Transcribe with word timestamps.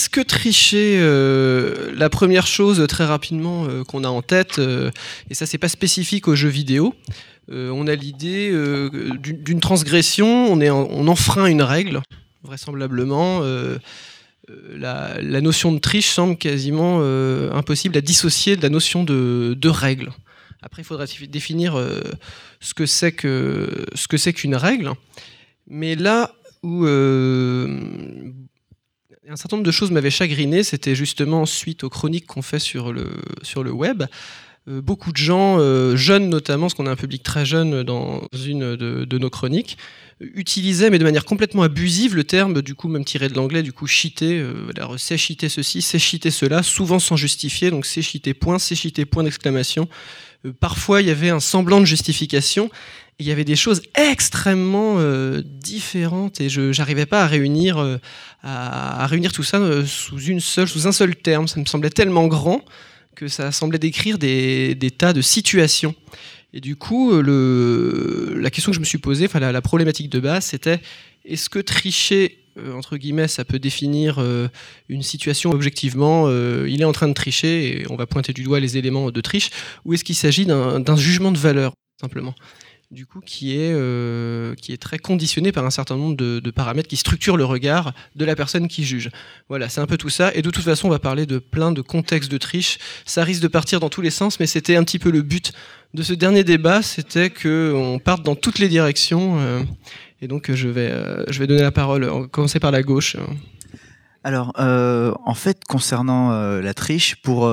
Qu'est-ce 0.00 0.08
que 0.08 0.22
tricher 0.22 0.98
La 1.94 2.08
première 2.08 2.46
chose, 2.46 2.82
très 2.88 3.04
rapidement, 3.04 3.68
qu'on 3.86 4.02
a 4.04 4.08
en 4.08 4.22
tête, 4.22 4.58
et 4.58 5.34
ça 5.34 5.44
c'est 5.44 5.58
pas 5.58 5.68
spécifique 5.68 6.26
aux 6.26 6.34
jeux 6.34 6.48
vidéo, 6.48 6.94
on 7.50 7.86
a 7.86 7.94
l'idée 7.94 8.50
d'une 9.18 9.60
transgression, 9.60 10.50
on, 10.50 10.58
est 10.62 10.70
on 10.70 11.06
enfreint 11.06 11.44
une 11.44 11.60
règle, 11.60 12.00
vraisemblablement. 12.42 13.42
La, 14.72 15.40
notion 15.42 15.70
de 15.70 15.78
triche 15.78 16.08
semble 16.08 16.38
quasiment 16.38 17.02
impossible 17.52 17.98
à 17.98 18.00
dissocier 18.00 18.56
de 18.56 18.62
la 18.62 18.70
notion 18.70 19.04
de, 19.04 19.68
règle. 19.68 20.12
Après, 20.62 20.80
il 20.80 20.86
faudra 20.86 21.04
définir 21.28 21.78
euh, 21.78 22.00
ce 22.60 22.72
que 22.72 22.86
c'est 22.86 23.12
que 23.12 23.84
ce 23.94 24.08
que 24.08 24.16
c'est 24.16 24.32
qu'une 24.32 24.56
règle. 24.56 24.92
Mais 25.68 25.94
là 25.94 26.34
où 26.62 26.86
euh, 26.86 27.80
un 29.30 29.36
certain 29.36 29.56
nombre 29.56 29.66
de 29.66 29.70
choses 29.70 29.92
m'avaient 29.92 30.10
chagriné, 30.10 30.64
c'était 30.64 30.96
justement 30.96 31.46
suite 31.46 31.84
aux 31.84 31.88
chroniques 31.88 32.26
qu'on 32.26 32.42
fait 32.42 32.58
sur 32.58 32.92
le 32.92 33.70
web. 33.70 34.02
Euh, 34.68 34.82
beaucoup 34.82 35.12
de 35.12 35.16
gens, 35.16 35.58
jeunes 35.96 36.28
notamment, 36.28 36.62
parce 36.62 36.74
qu'on 36.74 36.86
a 36.86 36.90
un 36.90 36.96
public 36.96 37.22
très 37.22 37.46
jeune 37.46 37.82
dans 37.84 38.22
une 38.44 38.76
de, 38.76 39.18
nos 39.18 39.30
chroniques, 39.30 39.78
utilisaient, 40.20 40.90
mais 40.90 40.98
de 40.98 41.04
manière 41.04 41.24
complètement 41.24 41.62
abusive, 41.62 42.14
le 42.14 42.24
terme, 42.24 42.60
du 42.60 42.74
coup, 42.74 42.88
même 42.88 43.04
tiré 43.04 43.28
de 43.28 43.34
l'anglais, 43.34 43.62
du 43.62 43.72
coup, 43.72 43.86
cheater, 43.86 44.44
c'est 44.98 45.16
cheater 45.16 45.48
ceci, 45.48 45.80
c'est 45.80 45.98
cheater 45.98 46.30
cela, 46.30 46.62
souvent 46.62 46.98
sans 46.98 47.16
justifier, 47.16 47.70
donc 47.70 47.86
c'est 47.86 48.02
cheater 48.02 48.34
point, 48.34 48.58
c'est 48.58 48.74
cheater 48.74 49.06
point 49.06 49.22
d'exclamation, 49.22 49.88
euh, 49.88 50.29
parfois 50.60 51.00
il 51.02 51.08
y 51.08 51.10
avait 51.10 51.30
un 51.30 51.40
semblant 51.40 51.80
de 51.80 51.84
justification. 51.84 52.70
il 53.18 53.26
y 53.26 53.30
avait 53.30 53.44
des 53.44 53.56
choses 53.56 53.82
extrêmement 53.94 54.96
euh, 54.98 55.42
différentes 55.44 56.40
et 56.40 56.48
je 56.48 56.76
n'arrivais 56.78 57.06
pas 57.06 57.22
à 57.22 57.26
réunir, 57.26 57.78
euh, 57.78 57.98
à, 58.42 59.06
réunir 59.06 59.32
tout 59.32 59.42
ça 59.42 59.60
sous, 59.84 60.86
un 60.86 60.92
seul 60.92 61.16
terme. 61.16 61.46
Ça 61.46 61.60
me 61.60 61.66
semblait 61.66 61.90
tellement 61.90 62.26
grand 62.26 62.64
que 63.14 63.28
ça 63.28 63.52
semblait 63.52 63.78
décrire 63.78 64.16
des, 64.16 64.92
tas 64.96 65.12
de 65.12 65.20
situations. 65.20 65.94
Et 66.52 66.60
du 66.60 66.74
coup, 66.74 67.12
la 67.22 68.50
question 68.50 68.72
que 68.72 68.76
je 68.76 68.80
me 68.80 68.84
suis 68.84 68.98
posée, 68.98 69.26
enfin 69.26 69.38
la 69.38 69.62
problématique 69.62 70.08
de 70.08 70.18
base, 70.18 70.46
c'était 70.46 70.80
est-ce 71.24 71.48
que 71.48 71.58
tricher 71.58 72.38
euh, 72.38 72.39
entre 72.74 72.96
guillemets, 72.96 73.28
ça 73.28 73.44
peut 73.44 73.58
définir 73.58 74.16
euh, 74.18 74.48
une 74.88 75.02
situation 75.02 75.50
objectivement. 75.50 76.24
Euh, 76.26 76.68
il 76.68 76.80
est 76.80 76.84
en 76.84 76.92
train 76.92 77.08
de 77.08 77.14
tricher 77.14 77.82
et 77.82 77.86
on 77.90 77.96
va 77.96 78.06
pointer 78.06 78.32
du 78.32 78.42
doigt 78.42 78.60
les 78.60 78.76
éléments 78.76 79.10
de 79.10 79.20
triche. 79.20 79.50
Ou 79.84 79.94
est-ce 79.94 80.04
qu'il 80.04 80.16
s'agit 80.16 80.46
d'un 80.46 80.96
jugement 80.96 81.32
de 81.32 81.38
valeur, 81.38 81.72
simplement? 82.00 82.34
Du 82.90 83.06
coup, 83.06 83.20
qui 83.20 83.52
est, 83.54 83.72
qui 84.60 84.72
est 84.72 84.76
très 84.76 84.98
conditionné 84.98 85.52
par 85.52 85.64
un 85.64 85.70
certain 85.70 85.96
nombre 85.96 86.16
de, 86.16 86.50
paramètres 86.50 86.88
qui 86.88 86.96
structurent 86.96 87.36
le 87.36 87.44
regard 87.44 87.92
de 88.16 88.24
la 88.24 88.34
personne 88.34 88.66
qui 88.66 88.82
juge. 88.82 89.10
Voilà, 89.48 89.68
c'est 89.68 89.80
un 89.80 89.86
peu 89.86 89.96
tout 89.96 90.08
ça. 90.08 90.34
Et 90.34 90.42
de 90.42 90.50
toute 90.50 90.64
façon, 90.64 90.88
on 90.88 90.90
va 90.90 90.98
parler 90.98 91.24
de 91.24 91.38
plein 91.38 91.70
de 91.70 91.82
contextes 91.82 92.32
de 92.32 92.36
triche. 92.36 92.78
Ça 93.04 93.22
risque 93.22 93.42
de 93.42 93.48
partir 93.48 93.78
dans 93.78 93.90
tous 93.90 94.00
les 94.00 94.10
sens, 94.10 94.40
mais 94.40 94.48
c'était 94.48 94.74
un 94.74 94.82
petit 94.82 94.98
peu 94.98 95.12
le 95.12 95.22
but 95.22 95.52
de 95.92 96.02
ce 96.02 96.12
dernier 96.12 96.44
débat, 96.44 96.82
c'était 96.82 97.30
qu'on 97.30 98.00
parte 98.02 98.22
dans 98.22 98.36
toutes 98.36 98.60
les 98.60 98.68
directions. 98.68 99.38
Et 100.22 100.28
donc, 100.28 100.52
je 100.52 100.68
vais, 100.68 100.90
euh, 100.90 101.24
je 101.28 101.38
vais 101.38 101.46
donner 101.46 101.62
la 101.62 101.72
parole. 101.72 102.04
On 102.04 102.22
va 102.22 102.26
commencer 102.28 102.60
par 102.60 102.70
la 102.70 102.82
gauche. 102.82 103.16
Alors, 104.22 104.52
euh, 104.58 105.14
en 105.24 105.32
fait, 105.32 105.64
concernant 105.64 106.32
euh, 106.32 106.60
la 106.60 106.74
triche, 106.74 107.16
pour, 107.22 107.50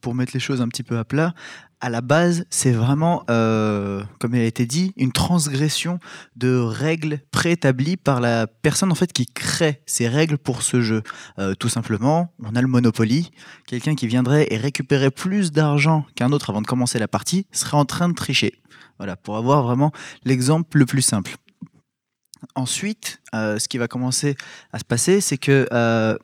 pour 0.00 0.14
mettre 0.14 0.32
les 0.34 0.40
choses 0.40 0.60
un 0.60 0.68
petit 0.68 0.82
peu 0.82 0.98
à 0.98 1.04
plat, 1.04 1.34
à 1.80 1.88
la 1.88 2.00
base, 2.00 2.44
c'est 2.48 2.70
vraiment, 2.70 3.24
comme 3.26 4.34
il 4.34 4.40
a 4.40 4.44
été 4.44 4.66
dit, 4.66 4.92
une 4.96 5.10
transgression 5.10 5.98
de 6.36 6.56
règles 6.56 7.18
préétablies 7.32 7.96
par 7.96 8.20
la 8.20 8.46
personne 8.46 8.92
en 8.92 8.94
fait 8.94 9.12
qui 9.12 9.26
crée 9.26 9.82
ces 9.84 10.06
règles 10.06 10.38
pour 10.38 10.62
ce 10.62 10.80
jeu. 10.80 11.02
tout 11.58 11.68
simplement, 11.68 12.32
on 12.38 12.54
a 12.54 12.62
le 12.62 12.68
Monopoly. 12.68 13.32
Quelqu'un 13.66 13.96
qui 13.96 14.06
viendrait 14.06 14.46
et 14.50 14.58
récupérer 14.58 15.10
plus 15.10 15.50
d'argent 15.50 16.06
qu'un 16.14 16.30
autre 16.30 16.50
avant 16.50 16.62
de 16.62 16.68
commencer 16.68 17.00
la 17.00 17.08
partie 17.08 17.46
serait 17.50 17.78
en 17.78 17.84
train 17.84 18.08
de 18.08 18.14
tricher. 18.14 18.52
Voilà, 18.98 19.16
pour 19.16 19.36
avoir 19.36 19.64
vraiment 19.64 19.90
l'exemple 20.24 20.78
le 20.78 20.86
plus 20.86 21.02
simple. 21.02 21.36
Ensuite, 22.54 23.20
euh, 23.34 23.58
ce 23.58 23.68
qui 23.68 23.78
va 23.78 23.88
commencer 23.88 24.36
à 24.72 24.78
se 24.78 24.84
passer, 24.84 25.20
c'est 25.20 25.38
que 25.38 25.66
euh, 25.72 26.16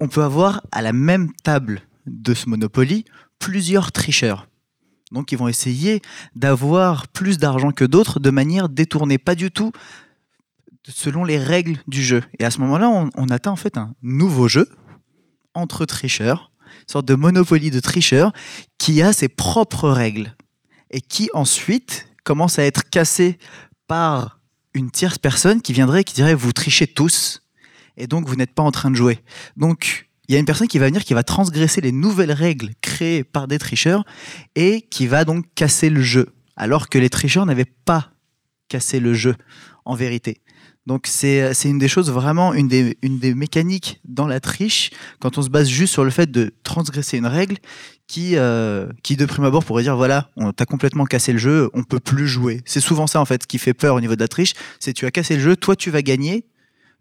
on 0.00 0.08
peut 0.08 0.22
avoir 0.22 0.62
à 0.72 0.82
la 0.82 0.92
même 0.92 1.32
table 1.44 1.82
de 2.06 2.34
ce 2.34 2.48
Monopoly 2.48 3.04
plusieurs 3.38 3.92
tricheurs. 3.92 4.48
Donc, 5.12 5.32
ils 5.32 5.38
vont 5.38 5.48
essayer 5.48 6.02
d'avoir 6.34 7.08
plus 7.08 7.38
d'argent 7.38 7.70
que 7.70 7.84
d'autres 7.84 8.20
de 8.20 8.30
manière 8.30 8.68
détournée, 8.68 9.18
pas 9.18 9.34
du 9.34 9.50
tout 9.50 9.72
selon 10.86 11.24
les 11.24 11.38
règles 11.38 11.78
du 11.86 12.02
jeu. 12.02 12.22
Et 12.38 12.44
à 12.44 12.50
ce 12.50 12.60
moment-là, 12.60 12.88
on, 12.88 13.10
on 13.14 13.28
atteint 13.28 13.50
en 13.50 13.56
fait 13.56 13.76
un 13.76 13.94
nouveau 14.02 14.48
jeu 14.48 14.68
entre 15.54 15.84
tricheurs, 15.84 16.50
une 16.66 16.92
sorte 16.92 17.06
de 17.06 17.14
Monopoly 17.14 17.70
de 17.70 17.80
tricheurs 17.80 18.32
qui 18.78 19.02
a 19.02 19.12
ses 19.12 19.28
propres 19.28 19.90
règles 19.90 20.34
et 20.90 21.00
qui 21.00 21.28
ensuite 21.34 22.08
commence 22.24 22.58
à 22.58 22.64
être 22.64 22.88
cassé 22.88 23.38
par 23.86 24.37
une 24.74 24.90
tierce 24.90 25.18
personne 25.18 25.62
qui 25.62 25.72
viendrait 25.72 26.02
et 26.02 26.04
qui 26.04 26.14
dirait 26.14 26.34
vous 26.34 26.52
trichez 26.52 26.86
tous 26.86 27.42
et 27.96 28.06
donc 28.06 28.28
vous 28.28 28.36
n'êtes 28.36 28.54
pas 28.54 28.62
en 28.62 28.70
train 28.70 28.90
de 28.90 28.96
jouer. 28.96 29.20
Donc 29.56 30.08
il 30.28 30.34
y 30.34 30.36
a 30.36 30.38
une 30.38 30.46
personne 30.46 30.68
qui 30.68 30.78
va 30.78 30.86
venir 30.86 31.04
qui 31.04 31.14
va 31.14 31.22
transgresser 31.22 31.80
les 31.80 31.92
nouvelles 31.92 32.32
règles 32.32 32.70
créées 32.80 33.24
par 33.24 33.48
des 33.48 33.58
tricheurs 33.58 34.04
et 34.54 34.82
qui 34.82 35.06
va 35.06 35.24
donc 35.24 35.46
casser 35.54 35.90
le 35.90 36.02
jeu 36.02 36.34
alors 36.56 36.88
que 36.88 36.98
les 36.98 37.10
tricheurs 37.10 37.46
n'avaient 37.46 37.64
pas 37.64 38.12
cassé 38.68 39.00
le 39.00 39.14
jeu 39.14 39.34
en 39.84 39.94
vérité. 39.94 40.40
Donc 40.88 41.06
c'est 41.06 41.52
une 41.66 41.78
des 41.78 41.86
choses 41.86 42.10
vraiment, 42.10 42.54
une 42.54 42.66
des, 42.66 43.34
mécaniques 43.34 44.00
dans 44.06 44.26
la 44.26 44.40
triche, 44.40 44.90
quand 45.20 45.36
on 45.36 45.42
se 45.42 45.50
base 45.50 45.68
juste 45.68 45.92
sur 45.92 46.02
le 46.02 46.08
fait 46.08 46.30
de 46.30 46.50
transgresser 46.62 47.18
une 47.18 47.26
règle, 47.26 47.58
qui, 48.06 48.36
euh, 48.36 48.88
qui 49.02 49.18
de 49.18 49.26
prime 49.26 49.44
abord 49.44 49.66
pourrait 49.66 49.82
dire 49.82 49.98
voilà, 49.98 50.30
on 50.36 50.50
t'a 50.54 50.64
complètement 50.64 51.04
cassé 51.04 51.32
le 51.32 51.38
jeu, 51.38 51.68
on 51.74 51.84
peut 51.84 52.00
plus 52.00 52.26
jouer. 52.26 52.62
C'est 52.64 52.80
souvent 52.80 53.06
ça 53.06 53.20
en 53.20 53.26
fait 53.26 53.46
qui 53.46 53.58
fait 53.58 53.74
peur 53.74 53.96
au 53.96 54.00
niveau 54.00 54.14
de 54.14 54.20
la 54.20 54.28
triche, 54.28 54.54
c'est 54.80 54.94
tu 54.94 55.04
as 55.04 55.10
cassé 55.10 55.34
le 55.34 55.42
jeu, 55.42 55.56
toi 55.56 55.76
tu 55.76 55.90
vas 55.90 56.00
gagner 56.00 56.46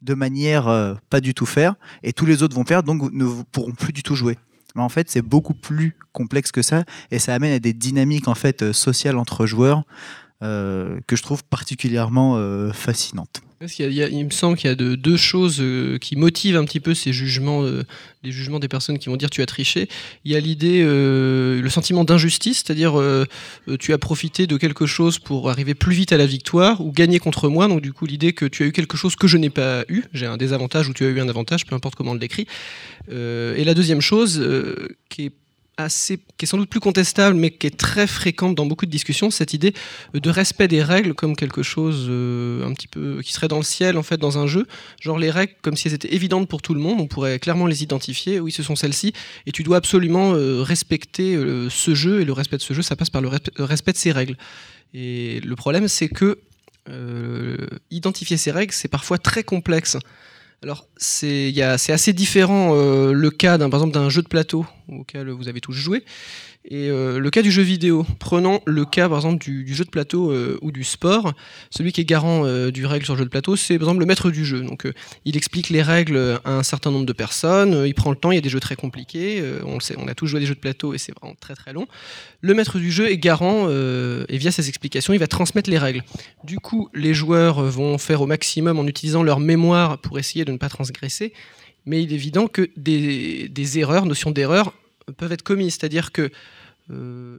de 0.02 0.14
manière 0.14 0.68
euh, 0.68 0.96
pas 1.10 1.22
du 1.22 1.34
tout 1.34 1.46
faire, 1.46 1.76
et 2.04 2.12
tous 2.12 2.26
les 2.26 2.44
autres 2.44 2.58
vont 2.58 2.66
perdre, 2.66 2.94
donc 2.94 3.10
ne 3.14 3.26
pourront 3.54 3.72
plus 3.72 3.94
du 3.94 4.04
tout 4.04 4.16
jouer. 4.16 4.38
Mais 4.76 4.82
en 4.82 4.90
fait, 4.90 5.10
c'est 5.10 5.22
beaucoup 5.22 5.54
plus 5.54 5.96
complexe 6.12 6.52
que 6.52 6.62
ça, 6.62 6.84
et 7.10 7.20
ça 7.20 7.34
amène 7.34 7.54
à 7.54 7.60
des 7.60 7.72
dynamiques 7.72 8.28
en 8.28 8.36
fait 8.36 8.64
euh, 8.64 8.74
sociales 8.74 9.18
entre 9.18 9.46
joueurs 9.46 9.84
que 10.40 11.16
je 11.16 11.24
trouve 11.24 11.44
particulièrement 11.46 12.38
fascinantes 12.72 13.42
il, 13.80 14.26
me 14.26 14.30
semble 14.30 14.56
qu'il 14.56 14.70
y 14.70 14.74
a 14.74 14.76
de, 14.76 14.96
deux 14.96 15.18
choses 15.18 15.58
euh, 15.60 15.98
qui 15.98 16.16
motivent 16.16 16.58
un 16.58 16.66
petit 16.66 16.80
peu 16.80 16.94
ces 16.94 17.12
jugements, 17.12 17.64
euh, 17.64 17.84
les 18.24 18.32
jugements 18.32 18.60
des 18.60 18.68
personnes 18.68 19.00
qui 19.00 19.10
vont 19.10 19.18
dire 19.18 19.30
tu 19.30 19.42
as 19.42 19.48
triché. 19.48 19.90
Il 20.26 20.32
y 20.32 20.36
a 20.36 20.40
l'idée, 20.40 20.84
euh, 20.86 21.62
le 21.62 21.70
sentiment 21.70 22.04
d'injustice, 22.04 22.64
c'est-à-dire 22.66 23.02
tu 23.80 23.94
as 23.94 23.98
profité 23.98 24.48
de 24.48 24.58
quelque 24.58 24.86
chose 24.86 25.18
pour 25.20 25.50
arriver 25.50 25.74
plus 25.74 25.96
vite 25.96 26.12
à 26.12 26.18
la 26.18 26.26
victoire 26.26 26.82
ou 26.82 26.92
gagner 26.92 27.20
contre 27.20 27.50
moi. 27.50 27.68
Donc 27.68 27.82
du 27.82 27.94
coup 27.94 28.06
l'idée 28.06 28.34
que 28.34 28.46
tu 28.46 28.64
as 28.64 28.68
eu 28.68 28.72
quelque 28.72 28.98
chose 28.98 29.16
que 29.16 29.28
je 29.28 29.38
n'ai 29.38 29.50
pas 29.50 29.84
eu, 29.90 30.04
j'ai 30.14 30.26
un 30.26 30.38
désavantage 30.38 30.88
ou 30.90 30.94
tu 30.94 31.06
as 31.06 31.10
eu 31.10 31.20
un 31.20 31.30
avantage, 31.30 31.66
peu 31.66 31.76
importe 31.76 31.96
comment 31.96 32.12
on 32.12 32.16
l'écrit. 32.16 32.48
et 33.10 33.64
la 33.64 33.74
deuxième 33.74 34.02
chose 34.02 34.44
qui 35.10 35.26
est 35.26 35.32
assez, 35.78 36.20
qui 36.38 36.46
est 36.46 36.48
sans 36.48 36.58
doute 36.58 36.70
plus 36.70 36.80
contestable, 36.80 37.36
mais 37.36 37.52
qui 37.52 37.68
est 37.68 37.78
très 37.78 38.08
fréquente 38.08 38.56
dans 38.56 38.66
beaucoup 38.66 38.86
de 38.86 38.92
discussions, 38.92 39.30
cette 39.30 39.54
idée 39.54 39.74
de 40.14 40.30
respect 40.30 40.68
des 40.68 40.84
règles 40.84 41.14
comme 41.14 41.36
quelque 41.36 41.64
chose 41.64 42.08
euh, 42.10 42.68
un 42.68 42.74
petit 42.74 42.88
peu 42.88 43.22
qui 43.22 43.32
serait 43.32 43.48
dans 43.48 43.58
le 43.58 43.64
ciel 43.64 43.98
en 43.98 44.04
fait 44.04 44.18
dans 44.18 44.40
un 44.40 44.48
jeu, 44.48 44.66
genre 45.00 45.20
les 45.20 45.30
règles 45.30 45.54
comme 45.62 45.78
si 45.78 45.88
elles 45.88 45.94
étaient 45.94 46.14
évidentes 46.14 46.50
pour 46.50 46.62
tout 46.62 46.74
le 46.74 46.80
monde, 46.80 47.00
on 47.00 47.08
pourrait 47.08 47.40
clairement 47.40 47.68
les 47.68 47.84
identifier. 47.84 48.40
Oui, 48.40 48.52
ce 48.52 48.64
sont 48.64 48.76
celles-ci, 48.76 49.14
et 49.46 49.52
tu 49.52 49.64
dois 49.64 49.78
absolument 49.78 50.34
euh, 50.34 50.62
respecter 50.64 51.36
euh, 51.36 51.70
ce 51.70 51.94
jeu, 51.94 52.22
et 52.22 52.26
le 52.26 52.34
respect 52.34 52.58
de 52.58 52.64
ce 52.64 52.74
jeu, 52.74 52.82
ça 52.82 52.96
passe 52.96 53.10
par 53.10 53.22
le 53.22 53.30
respect 53.60 53.94
de 53.94 53.98
ces 53.98 54.12
règles. 54.12 54.38
Et 54.94 55.40
le 55.42 55.56
problème, 55.56 55.88
c'est 55.88 56.10
que 56.10 56.40
identifier 57.92 58.38
ces 58.38 58.50
règles, 58.50 58.72
c'est 58.72 58.88
parfois 58.88 59.18
très 59.18 59.44
complexe. 59.44 59.98
Alors, 60.64 60.88
c'est 60.96 61.62
assez 61.62 62.14
différent 62.14 62.74
le 62.74 63.30
cas, 63.30 63.58
par 63.58 63.68
exemple, 63.68 63.94
d'un 63.94 64.10
jeu 64.10 64.22
de 64.22 64.30
plateau 64.30 64.66
auquel 64.90 65.30
vous 65.30 65.48
avez 65.48 65.62
tous 65.62 65.74
joué. 65.74 66.04
Et 66.70 66.90
euh, 66.90 67.20
le 67.20 67.30
cas 67.30 67.42
du 67.42 67.52
jeu 67.52 67.62
vidéo, 67.62 68.06
prenons 68.20 68.60
le 68.66 68.84
cas 68.84 69.08
par 69.08 69.20
exemple 69.20 69.38
du, 69.38 69.74
jeu 69.74 69.86
de 69.86 69.90
plateau 69.90 70.32
euh, 70.32 70.58
ou 70.62 70.72
du 70.72 70.84
sport, 70.84 71.34
celui 71.70 71.94
qui 71.94 72.02
est 72.02 72.06
garant 72.06 72.46
euh, 72.46 72.72
du 72.72 72.86
règle 72.86 73.06
sur 73.06 73.14
le 73.14 73.20
jeu 73.20 73.26
de 73.26 73.30
plateau, 73.30 73.56
c'est 73.56 73.78
par 73.80 73.88
exemple 73.88 74.02
le 74.02 74.06
maître 74.06 74.32
du 74.32 74.46
jeu. 74.46 74.62
Donc 74.62 74.86
il 75.24 75.38
explique 75.38 75.70
les 75.70 75.82
règles 75.82 76.40
à 76.44 76.52
un 76.52 76.64
certain 76.64 76.92
nombre 76.92 77.06
de 77.06 77.14
personnes, 77.14 77.86
il 77.86 77.94
prend 77.94 78.10
le 78.10 78.18
temps, 78.18 78.32
il 78.32 78.36
y 78.36 78.38
a 78.38 78.42
des 78.42 78.50
jeux 78.50 78.60
très 78.60 78.76
compliqués, 78.76 79.42
on 79.64 80.08
a 80.08 80.14
tous 80.14 80.28
joué 80.28 80.42
des 80.42 80.46
jeux 80.46 80.56
de 80.56 80.60
plateau 80.60 80.94
et 80.94 80.98
c'est 80.98 81.14
vraiment 81.18 81.36
très 81.40 81.56
très 81.56 81.72
long. 81.72 81.88
Le 82.42 82.54
maître 82.54 82.80
du 82.80 82.92
jeu 82.92 83.10
est 83.10 83.18
garant 83.18 83.70
et 83.70 84.38
via 84.38 84.52
ses 84.52 84.68
explications, 84.68 85.14
il 85.14 85.20
va 85.20 85.28
transmettre 85.28 85.70
les 85.70 85.78
règles. 85.78 86.04
Du 86.44 86.60
coup, 86.60 86.90
les 86.94 87.14
joueurs 87.14 87.64
vont 87.64 87.98
faire 87.98 88.22
au 88.22 88.28
maximum 88.28 88.78
en 88.78 88.88
utilisant 88.88 89.24
leur 89.24 89.40
mémoire 89.40 90.00
pour 90.00 90.20
essayer 90.20 90.44
de 90.44 90.52
ne 90.52 90.58
pas 90.58 90.70
transgresser 90.70 91.34
mais 91.88 92.04
il 92.04 92.12
est 92.12 92.16
évident 92.16 92.48
que 92.48 92.70
des, 92.76 93.80
erreurs, 93.80 94.06
notions 94.06 94.30
d'erreur, 94.30 94.74
peuvent 95.16 95.32
être 95.32 95.42
commises. 95.42 95.78
C'est-à-dire 95.80 96.12
que 96.12 96.30
euh, 96.92 97.38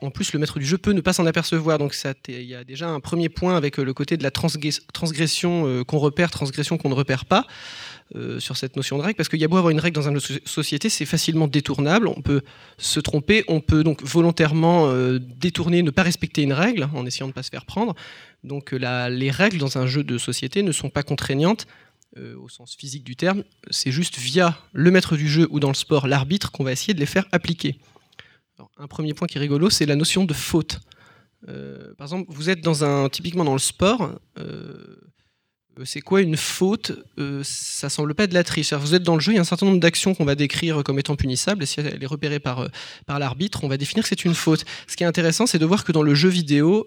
en 0.00 0.10
plus, 0.10 0.32
le 0.32 0.38
maître 0.38 0.58
du 0.58 0.64
jeu 0.64 0.78
peut 0.78 0.92
ne 0.92 1.00
pas 1.00 1.14
s'en 1.14 1.26
apercevoir. 1.26 1.78
Donc, 1.78 1.96
il 2.28 2.42
y 2.42 2.54
a 2.54 2.62
déjà 2.62 2.88
un 2.88 3.00
premier 3.00 3.28
point 3.28 3.56
avec 3.56 3.78
euh, 3.78 3.84
le 3.84 3.94
côté 3.94 4.16
de 4.16 4.22
la 4.22 4.30
transgression 4.30 5.66
euh, 5.66 5.82
qu'on 5.82 5.98
repère, 5.98 6.30
transgression 6.30 6.78
qu'on 6.78 6.90
ne 6.90 6.94
repère 6.94 7.24
pas. 7.24 7.46
sur 8.38 8.56
cette 8.56 8.76
notion 8.76 8.98
de 8.98 9.02
règle, 9.02 9.16
parce 9.16 9.28
qu'il 9.28 9.40
y 9.40 9.44
a 9.44 9.48
beau 9.48 9.56
avoir 9.56 9.70
une 9.70 9.80
règle 9.80 9.96
dans 9.96 10.08
une 10.08 10.20
société, 10.20 10.88
c'est 10.88 11.06
facilement 11.06 11.48
détournable, 11.48 12.06
on 12.06 12.22
peut 12.22 12.42
se 12.78 13.00
tromper, 13.00 13.44
on 13.48 13.60
peut 13.60 13.82
donc 13.82 14.00
volontairement 14.04 14.92
détourner, 15.18 15.82
ne 15.82 15.90
pas 15.90 16.04
respecter 16.04 16.42
une 16.42 16.52
règle 16.52 16.88
en 16.94 17.04
essayant 17.04 17.26
de 17.26 17.32
ne 17.32 17.34
pas 17.34 17.42
se 17.42 17.50
faire 17.50 17.64
prendre. 17.64 17.96
Donc 18.44 18.70
les 18.70 19.30
règles 19.32 19.58
dans 19.58 19.76
un 19.76 19.86
jeu 19.88 20.04
de 20.04 20.18
société 20.18 20.62
ne 20.62 20.70
sont 20.70 20.88
pas 20.88 21.02
contraignantes 21.02 21.66
au 22.38 22.48
sens 22.48 22.74
physique 22.74 23.04
du 23.04 23.16
terme, 23.16 23.44
c'est 23.70 23.92
juste 23.92 24.18
via 24.18 24.58
le 24.72 24.90
maître 24.90 25.16
du 25.16 25.28
jeu 25.28 25.46
ou 25.50 25.60
dans 25.60 25.68
le 25.68 25.74
sport 25.74 26.06
l'arbitre 26.06 26.50
qu'on 26.50 26.64
va 26.64 26.72
essayer 26.72 26.94
de 26.94 27.00
les 27.00 27.06
faire 27.06 27.26
appliquer. 27.32 27.78
un 28.78 28.86
premier 28.86 29.14
point 29.14 29.26
qui 29.26 29.38
est 29.38 29.40
rigolo, 29.40 29.70
c'est 29.70 29.86
la 29.86 29.96
notion 29.96 30.24
de 30.24 30.34
faute. 30.34 30.80
par 31.46 32.06
exemple, 32.06 32.26
vous 32.28 32.48
êtes 32.50 32.60
dans 32.60 32.84
un, 32.84 33.08
typiquement 33.08 33.44
dans 33.44 33.52
le 33.52 33.58
sport, 33.58 34.18
euh, 35.78 35.84
c'est 35.84 36.00
quoi 36.00 36.22
une 36.22 36.36
faute? 36.36 36.92
Euh, 37.18 37.42
Ça 37.44 37.88
semble 37.88 38.14
pas 38.14 38.26
de 38.26 38.34
la 38.34 38.44
triche. 38.44 38.72
Vous 38.72 38.94
êtes 38.94 39.02
dans 39.02 39.14
le 39.14 39.20
jeu, 39.20 39.32
il 39.32 39.34
y 39.34 39.38
a 39.38 39.42
un 39.42 39.44
certain 39.44 39.66
nombre 39.66 39.80
d'actions 39.80 40.14
qu'on 40.14 40.24
va 40.24 40.34
décrire 40.34 40.82
comme 40.82 40.98
étant 40.98 41.16
punissables, 41.16 41.62
et 41.62 41.66
si 41.66 41.80
elle 41.80 42.02
est 42.02 42.06
repérée 42.06 42.40
par, 42.40 42.60
euh, 42.60 42.68
par 43.04 43.18
l'arbitre, 43.18 43.62
on 43.64 43.68
va 43.68 43.76
définir 43.76 44.02
que 44.02 44.08
c'est 44.08 44.24
une 44.24 44.34
faute. 44.34 44.64
Ce 44.86 44.96
qui 44.96 45.04
est 45.04 45.06
intéressant, 45.06 45.46
c'est 45.46 45.58
de 45.58 45.66
voir 45.66 45.84
que 45.84 45.92
dans 45.92 46.02
le 46.02 46.14
jeu 46.14 46.28
vidéo, 46.28 46.86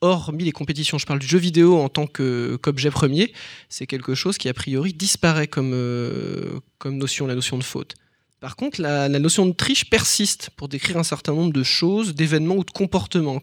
hormis 0.00 0.44
les 0.44 0.52
compétitions, 0.52 0.98
je 0.98 1.06
parle 1.06 1.18
du 1.18 1.26
jeu 1.26 1.38
vidéo 1.38 1.78
en 1.78 1.88
tant 1.88 2.06
qu'objet 2.06 2.90
premier, 2.90 3.32
c'est 3.68 3.86
quelque 3.86 4.14
chose 4.14 4.38
qui 4.38 4.48
a 4.48 4.54
priori 4.54 4.92
disparaît 4.92 5.48
comme, 5.48 5.74
comme 6.78 6.96
notion, 6.98 7.26
la 7.26 7.34
notion 7.34 7.58
de 7.58 7.64
faute. 7.64 7.94
Par 8.40 8.54
contre, 8.54 8.80
la 8.80 9.08
notion 9.08 9.46
de 9.46 9.52
triche 9.52 9.90
persiste 9.90 10.50
pour 10.56 10.68
décrire 10.68 10.96
un 10.96 11.02
certain 11.02 11.32
nombre 11.32 11.52
de 11.52 11.62
choses, 11.62 12.14
d'événements 12.14 12.56
ou 12.56 12.64
de 12.64 12.70
comportements. 12.70 13.42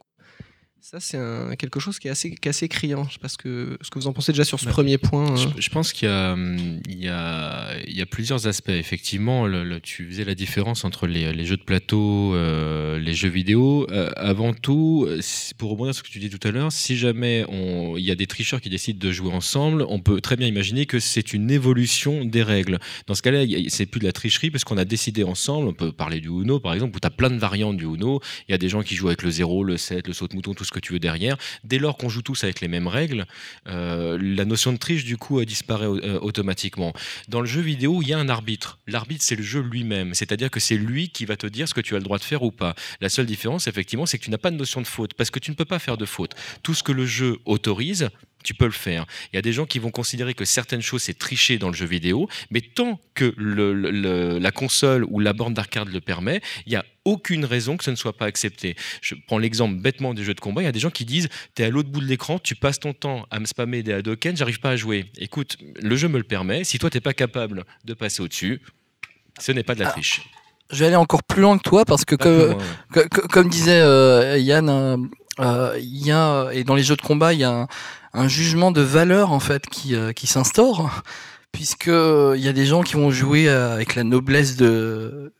Ça, 0.92 1.00
c'est 1.00 1.18
quelque 1.58 1.80
chose 1.80 1.98
qui 1.98 2.10
est 2.10 2.12
assez, 2.12 2.36
assez 2.46 2.68
criant. 2.68 3.06
Je 3.10 3.14
sais 3.14 3.20
pas 3.20 3.28
ce 3.28 3.40
que, 3.40 3.76
ce 3.82 3.90
que 3.90 3.98
vous 3.98 4.06
en 4.06 4.14
pensez 4.14 4.34
déjà 4.34 4.44
sur 4.44 4.60
ce 4.60 4.66
bah, 4.66 4.72
premier 4.72 5.00
point. 5.00 5.36
Je, 5.36 5.48
euh. 5.48 5.72
pense 5.72 5.92
qu'il 5.94 6.08
y, 6.08 6.12
y, 6.12 7.08
a, 7.08 7.76
il 7.88 7.98
y 7.98 8.02
a 8.04 8.06
plusieurs 8.06 8.46
aspects. 8.46 8.70
Effectivement, 8.70 9.48
le, 9.48 9.80
tu 9.80 10.08
faisais 10.08 10.26
la 10.26 10.36
différence 10.36 10.86
entre 10.86 11.08
les, 11.08 11.34
les 11.34 11.44
jeux 11.44 11.58
de 11.58 11.64
plateau, 11.64 12.36
euh, 12.36 13.00
les 13.00 13.16
jeux 13.16 13.30
vidéo. 13.30 13.88
Euh, 13.90 14.12
avant 14.16 14.54
tout, 14.54 15.10
pour 15.58 15.72
rebondir 15.72 15.96
sur 15.96 16.06
ce 16.06 16.08
que 16.08 16.14
tu 16.14 16.20
dis 16.20 16.30
tout 16.30 16.48
à 16.48 16.52
l'heure, 16.52 16.72
si 16.72 16.96
jamais 16.96 17.46
on, 17.50 17.98
il 17.98 18.04
y 18.04 18.12
a 18.12 18.16
des 18.16 18.28
tricheurs 18.28 18.62
qui 18.62 18.70
décident 18.70 19.00
de 19.00 19.12
jouer 19.12 19.34
ensemble, 19.34 19.88
on 19.90 20.00
peut 20.00 20.22
très 20.22 20.36
bien 20.36 20.46
imaginer 20.46 20.86
que 20.86 21.00
c'est 21.00 21.34
une 21.34 21.50
évolution 21.50 22.26
des 22.26 22.44
règles. 22.44 22.78
Dans 23.08 23.16
ce 23.16 23.24
cas-là, 23.24 23.44
c'est 23.70 23.88
plus 23.88 24.02
de 24.02 24.06
la 24.06 24.14
tricherie 24.14 24.52
parce 24.52 24.64
qu'on 24.64 24.78
a 24.78 24.86
décidé 24.86 25.24
ensemble. 25.24 25.68
On 25.68 25.74
peut 25.74 25.92
parler 25.92 26.20
du 26.22 26.28
Uno, 26.28 26.60
par 26.60 26.76
exemple, 26.76 26.96
où 26.96 27.00
tu 27.00 27.08
as 27.08 27.12
plein 27.12 27.32
de 27.32 27.40
variantes 27.40 27.78
du 27.78 27.86
Uno. 27.86 28.20
Il 28.48 28.52
y 28.52 28.54
a 28.54 28.60
des 28.60 28.70
gens 28.70 28.84
qui 28.84 28.94
jouent 28.94 29.08
avec 29.08 29.24
le 29.24 29.32
0, 29.32 29.64
le 29.64 29.78
7, 29.78 30.08
le 30.08 30.14
saut-mouton, 30.14 30.54
tout 30.54 30.64
ce 30.64 30.75
que 30.76 30.80
tu 30.80 30.94
veux 30.94 31.00
derrière. 31.00 31.38
Dès 31.64 31.80
lors 31.80 31.98
qu'on 31.98 32.10
joue 32.10 32.22
tous 32.22 32.44
avec 32.44 32.62
les 32.62 32.68
mêmes 32.68 32.88
règles, 32.88 33.26
euh, 33.68 34.18
la 34.22 34.46
notion 34.46 34.74
de 34.74 34.78
triche, 34.78 35.06
du 35.06 35.18
coup, 35.18 35.44
disparaît 35.46 35.86
euh, 35.86 36.20
automatiquement. 36.20 36.94
Dans 37.28 37.42
le 37.42 37.48
jeu 37.48 37.62
vidéo, 37.62 38.02
il 38.02 38.10
y 38.10 38.14
a 38.14 38.20
un 38.20 38.30
arbitre. 38.30 38.80
L'arbitre, 38.88 39.24
c'est 39.24 39.36
le 39.36 39.44
jeu 39.44 39.62
lui-même. 39.62 40.14
C'est-à-dire 40.14 40.52
que 40.52 40.60
c'est 40.60 40.78
lui 40.78 41.10
qui 41.10 41.26
va 41.26 41.38
te 41.38 41.48
dire 41.48 41.68
ce 41.68 41.74
que 41.74 41.82
tu 41.82 41.96
as 41.96 41.98
le 41.98 42.04
droit 42.04 42.18
de 42.18 42.24
faire 42.24 42.44
ou 42.44 42.52
pas. 42.52 42.76
La 43.02 43.10
seule 43.10 43.26
différence, 43.26 43.68
effectivement, 43.68 44.06
c'est 44.06 44.18
que 44.20 44.26
tu 44.26 44.32
n'as 44.32 44.38
pas 44.38 44.52
de 44.52 44.58
notion 44.58 44.82
de 44.82 44.88
faute, 44.88 45.14
parce 45.14 45.32
que 45.32 45.40
tu 45.40 45.52
ne 45.52 45.56
peux 45.56 45.66
pas 45.66 45.80
faire 45.80 45.98
de 45.98 46.06
faute. 46.06 46.36
Tout 46.62 46.74
ce 46.74 46.84
que 46.84 46.92
le 46.92 47.06
jeu 47.06 47.40
autorise, 47.46 48.10
tu 48.46 48.54
peux 48.54 48.66
le 48.66 48.72
faire. 48.72 49.06
Il 49.34 49.36
y 49.36 49.40
a 49.40 49.42
des 49.42 49.52
gens 49.52 49.66
qui 49.66 49.80
vont 49.80 49.92
considérer 49.92 50.34
que 50.34 50.46
certaines 50.46 50.82
choses 50.82 51.04
c'est 51.04 51.18
tricher 51.18 51.58
dans 51.58 51.68
le 51.68 51.74
jeu 51.74 51.86
vidéo, 51.86 52.30
mais 52.52 52.62
tant 52.62 53.00
que 53.16 53.34
la 53.38 54.52
console 54.52 55.06
ou 55.10 55.20
la 55.20 55.34
borne 55.34 55.54
d'arcade 55.54 55.90
le 55.90 56.00
permet, 56.00 56.42
il 56.66 56.70
n'y 56.70 56.76
a 56.76 56.86
aucune 57.04 57.46
raison 57.46 57.76
que 57.76 57.84
ce 57.84 57.92
ne 57.92 57.96
soit 57.96 58.14
pas 58.14 58.26
accepté. 58.26 58.76
Je 59.02 59.16
prends 59.28 59.38
l'exemple 59.38 59.76
bêtement 59.76 60.14
des 60.14 60.24
jeux 60.24 60.34
de 60.34 60.40
combat, 60.40 60.62
il 60.62 60.66
y 60.66 60.68
a 60.68 60.72
des 60.72 60.80
gens 60.80 60.92
qui 60.92 61.06
disent 61.06 61.28
tu 61.56 61.64
es 61.64 61.66
à 61.66 61.70
l'autre 61.70 61.90
bout 61.90 62.02
de 62.02 62.08
l'écran, 62.08 62.40
tu 62.40 62.56
passes 62.56 62.80
ton 62.80 62.94
temps 62.94 63.26
à 63.32 63.40
me 63.40 63.46
spammer 63.46 63.84
des 63.84 63.94
Hadoken, 63.94 64.38
j'arrive 64.38 64.60
pas 64.60 64.72
à 64.72 64.76
jouer. 64.76 65.12
Écoute, 65.18 65.58
le 65.82 65.96
jeu 65.96 66.08
me 66.08 66.18
le 66.18 66.24
permet, 66.24 66.64
si 66.64 66.78
toi 66.78 66.90
t'es 66.90 67.02
pas 67.02 67.14
capable 67.14 67.66
de 67.84 67.94
passer 67.94 68.22
au-dessus, 68.22 68.62
ce 69.40 69.52
n'est 69.52 69.64
pas 69.64 69.76
de 69.76 69.82
la 69.82 69.90
ah, 69.90 69.92
triche. 69.92 70.22
je 70.72 70.80
vais 70.80 70.88
aller 70.88 70.96
encore 70.96 71.24
plus 71.24 71.42
loin 71.42 71.58
que 71.58 71.64
toi 71.64 71.84
parce 71.84 72.06
que, 72.06 72.16
comme 73.32 73.50
disait 73.50 73.82
euh, 73.82 74.38
Yann, 74.38 74.70
euh, 74.70 74.98
euh, 75.40 75.78
y 75.80 76.12
a, 76.12 76.50
et 76.54 76.64
dans 76.64 76.76
les 76.76 76.84
jeux 76.84 76.96
de 76.96 77.02
combat, 77.02 77.34
il 77.34 77.40
y 77.40 77.44
a 77.44 77.52
un, 77.52 77.68
un 78.16 78.28
jugement 78.28 78.72
de 78.72 78.82
valeur 78.82 79.32
en 79.32 79.40
fait 79.40 79.68
qui, 79.68 79.96
euh, 79.96 80.14
qui 80.14 80.28
s'instaure, 80.28 81.04
puisque 81.52 81.90
euh, 81.90 82.34
il 82.38 82.44
y 82.44 82.48
a 82.48 82.54
des 82.54 82.66
gens 82.66 82.82
qui 82.82 82.94
vont 82.96 83.12
jouer 83.12 83.48
euh, 83.48 83.74
avec 83.74 83.96
la 83.96 84.04
noblesse 84.04 84.56
de, 84.56 85.34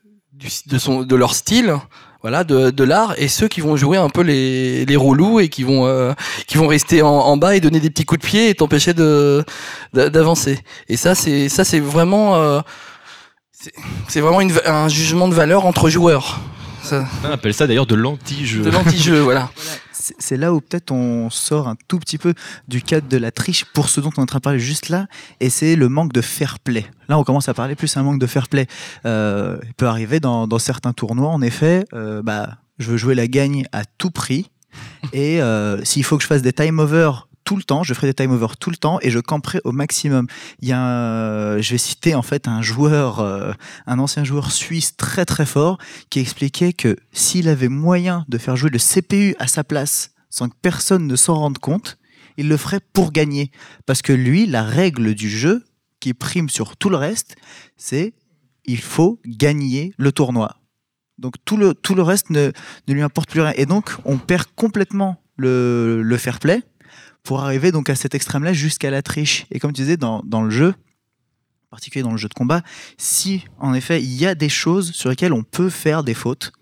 de, 0.66 0.78
son, 0.78 1.02
de 1.02 1.16
leur 1.16 1.34
style, 1.34 1.76
voilà, 2.22 2.44
de, 2.44 2.70
de 2.70 2.84
l'art, 2.84 3.14
et 3.16 3.28
ceux 3.28 3.48
qui 3.48 3.60
vont 3.60 3.76
jouer 3.76 3.96
un 3.96 4.10
peu 4.10 4.20
les, 4.20 4.84
les 4.84 4.96
relous 4.96 5.40
et 5.40 5.48
qui 5.48 5.62
vont, 5.62 6.14
qui 6.46 6.58
vont 6.58 6.66
rester 6.66 7.00
en, 7.00 7.36
bas 7.36 7.54
et 7.54 7.60
donner 7.60 7.78
des 7.78 7.88
petits 7.88 8.04
coups 8.04 8.20
de 8.20 8.26
pied 8.26 8.48
et 8.48 8.54
t'empêcher 8.54 8.94
de, 8.94 9.44
d'avancer. 9.92 10.58
Et 10.88 10.96
ça, 10.96 11.14
c'est 11.14 11.48
ça, 11.48 11.62
c'est 11.64 11.78
vraiment, 11.78 12.62
c'est 14.08 14.20
vraiment 14.20 14.40
une, 14.40 14.52
un 14.64 14.88
jugement 14.88 15.28
de 15.28 15.34
valeur 15.34 15.66
entre 15.66 15.88
joueurs. 15.88 16.40
On 16.92 17.30
appelle 17.30 17.54
ça 17.54 17.66
d'ailleurs 17.66 17.86
de 17.86 17.94
l'anti-jeu. 17.94 18.62
De 18.62 18.70
l'anti-jeu, 18.70 19.20
voilà. 19.20 19.50
C'est 20.18 20.36
là 20.36 20.52
où 20.52 20.60
peut-être 20.60 20.90
on 20.92 21.30
sort 21.30 21.68
un 21.68 21.76
tout 21.88 21.98
petit 21.98 22.18
peu 22.18 22.34
du 22.68 22.82
cadre 22.82 23.08
de 23.08 23.16
la 23.16 23.30
triche 23.30 23.64
pour 23.64 23.88
ce 23.88 24.00
dont 24.00 24.10
on 24.16 24.20
est 24.20 24.22
en 24.22 24.26
train 24.26 24.38
de 24.38 24.42
parler 24.42 24.58
juste 24.58 24.88
là, 24.88 25.06
et 25.40 25.50
c'est 25.50 25.76
le 25.76 25.88
manque 25.88 26.12
de 26.12 26.20
fair 26.20 26.58
play. 26.58 26.86
Là, 27.08 27.18
on 27.18 27.24
commence 27.24 27.48
à 27.48 27.54
parler 27.54 27.74
plus 27.74 27.96
un 27.96 28.02
manque 28.02 28.20
de 28.20 28.26
fair 28.26 28.48
play. 28.48 28.66
Euh, 29.04 29.58
il 29.64 29.74
peut 29.74 29.86
arriver 29.86 30.20
dans, 30.20 30.58
certains 30.58 30.92
tournois, 30.92 31.28
en 31.28 31.42
effet, 31.42 31.84
euh, 31.92 32.22
bah, 32.22 32.56
je 32.78 32.90
veux 32.90 32.96
jouer 32.96 33.14
la 33.14 33.28
gagne 33.28 33.66
à 33.72 33.84
tout 33.84 34.10
prix. 34.10 34.50
Et 35.12 35.40
euh, 35.40 35.82
s'il 35.84 36.04
faut 36.04 36.16
que 36.16 36.22
je 36.22 36.28
fasse 36.28 36.42
des 36.42 36.52
time 36.52 36.78
over 36.78 37.10
tout 37.46 37.56
le 37.56 37.62
temps, 37.62 37.84
je 37.84 37.94
ferai 37.94 38.08
des 38.08 38.14
time 38.14 38.32
over 38.32 38.48
tout 38.58 38.70
le 38.70 38.76
temps 38.76 38.98
et 39.02 39.10
je 39.10 39.20
camperai 39.20 39.60
au 39.64 39.70
maximum. 39.70 40.26
Il 40.60 40.68
y 40.68 40.72
a, 40.72 41.58
je 41.60 41.70
vais 41.70 41.78
citer 41.78 42.16
en 42.16 42.22
fait 42.22 42.48
un 42.48 42.60
joueur, 42.60 43.20
euh, 43.20 43.52
un 43.86 44.00
ancien 44.00 44.24
joueur 44.24 44.50
suisse 44.50 44.96
très 44.96 45.24
très 45.24 45.46
fort 45.46 45.78
qui 46.10 46.18
expliquait 46.18 46.72
que 46.72 46.96
s'il 47.12 47.48
avait 47.48 47.68
moyen 47.68 48.24
de 48.28 48.36
faire 48.36 48.56
jouer 48.56 48.70
le 48.70 48.80
CPU 48.80 49.36
à 49.38 49.46
sa 49.46 49.62
place 49.62 50.10
sans 50.28 50.48
que 50.48 50.56
personne 50.60 51.06
ne 51.06 51.14
s'en 51.14 51.36
rende 51.36 51.58
compte, 51.58 51.98
il 52.36 52.48
le 52.48 52.56
ferait 52.56 52.80
pour 52.92 53.12
gagner. 53.12 53.52
Parce 53.86 54.02
que 54.02 54.12
lui, 54.12 54.46
la 54.46 54.64
règle 54.64 55.14
du 55.14 55.30
jeu 55.30 55.64
qui 56.00 56.14
prime 56.14 56.48
sur 56.48 56.76
tout 56.76 56.90
le 56.90 56.96
reste, 56.96 57.36
c'est 57.76 58.12
il 58.64 58.80
faut 58.80 59.20
gagner 59.24 59.94
le 59.98 60.10
tournoi. 60.10 60.56
Donc 61.16 61.34
tout 61.44 61.56
le, 61.56 61.74
tout 61.74 61.94
le 61.94 62.02
reste 62.02 62.28
ne, 62.30 62.50
ne 62.88 62.92
lui 62.92 63.02
importe 63.02 63.30
plus 63.30 63.40
rien. 63.40 63.52
Et 63.56 63.66
donc 63.66 63.94
on 64.04 64.18
perd 64.18 64.48
complètement 64.56 65.22
le, 65.36 66.02
le 66.02 66.16
fair 66.16 66.40
play 66.40 66.62
pour 67.26 67.42
arriver 67.42 67.72
donc 67.72 67.90
à 67.90 67.94
cet 67.94 68.14
extrême-là 68.14 68.52
jusqu'à 68.52 68.90
la 68.90 69.02
triche. 69.02 69.46
Et 69.50 69.58
comme 69.58 69.72
tu 69.72 69.82
disais, 69.82 69.96
dans, 69.96 70.22
dans 70.24 70.42
le 70.42 70.50
jeu, 70.50 70.68
en 70.68 71.70
particulier 71.70 72.02
dans 72.02 72.12
le 72.12 72.16
jeu 72.16 72.28
de 72.28 72.34
combat, 72.34 72.62
si 72.96 73.44
en 73.58 73.74
effet 73.74 74.00
il 74.00 74.14
y 74.14 74.24
a 74.24 74.34
des 74.34 74.48
choses 74.48 74.92
sur 74.92 75.10
lesquelles 75.10 75.32
on 75.32 75.42
peut 75.42 75.68
faire 75.68 76.04
des 76.04 76.14
fautes, 76.14 76.52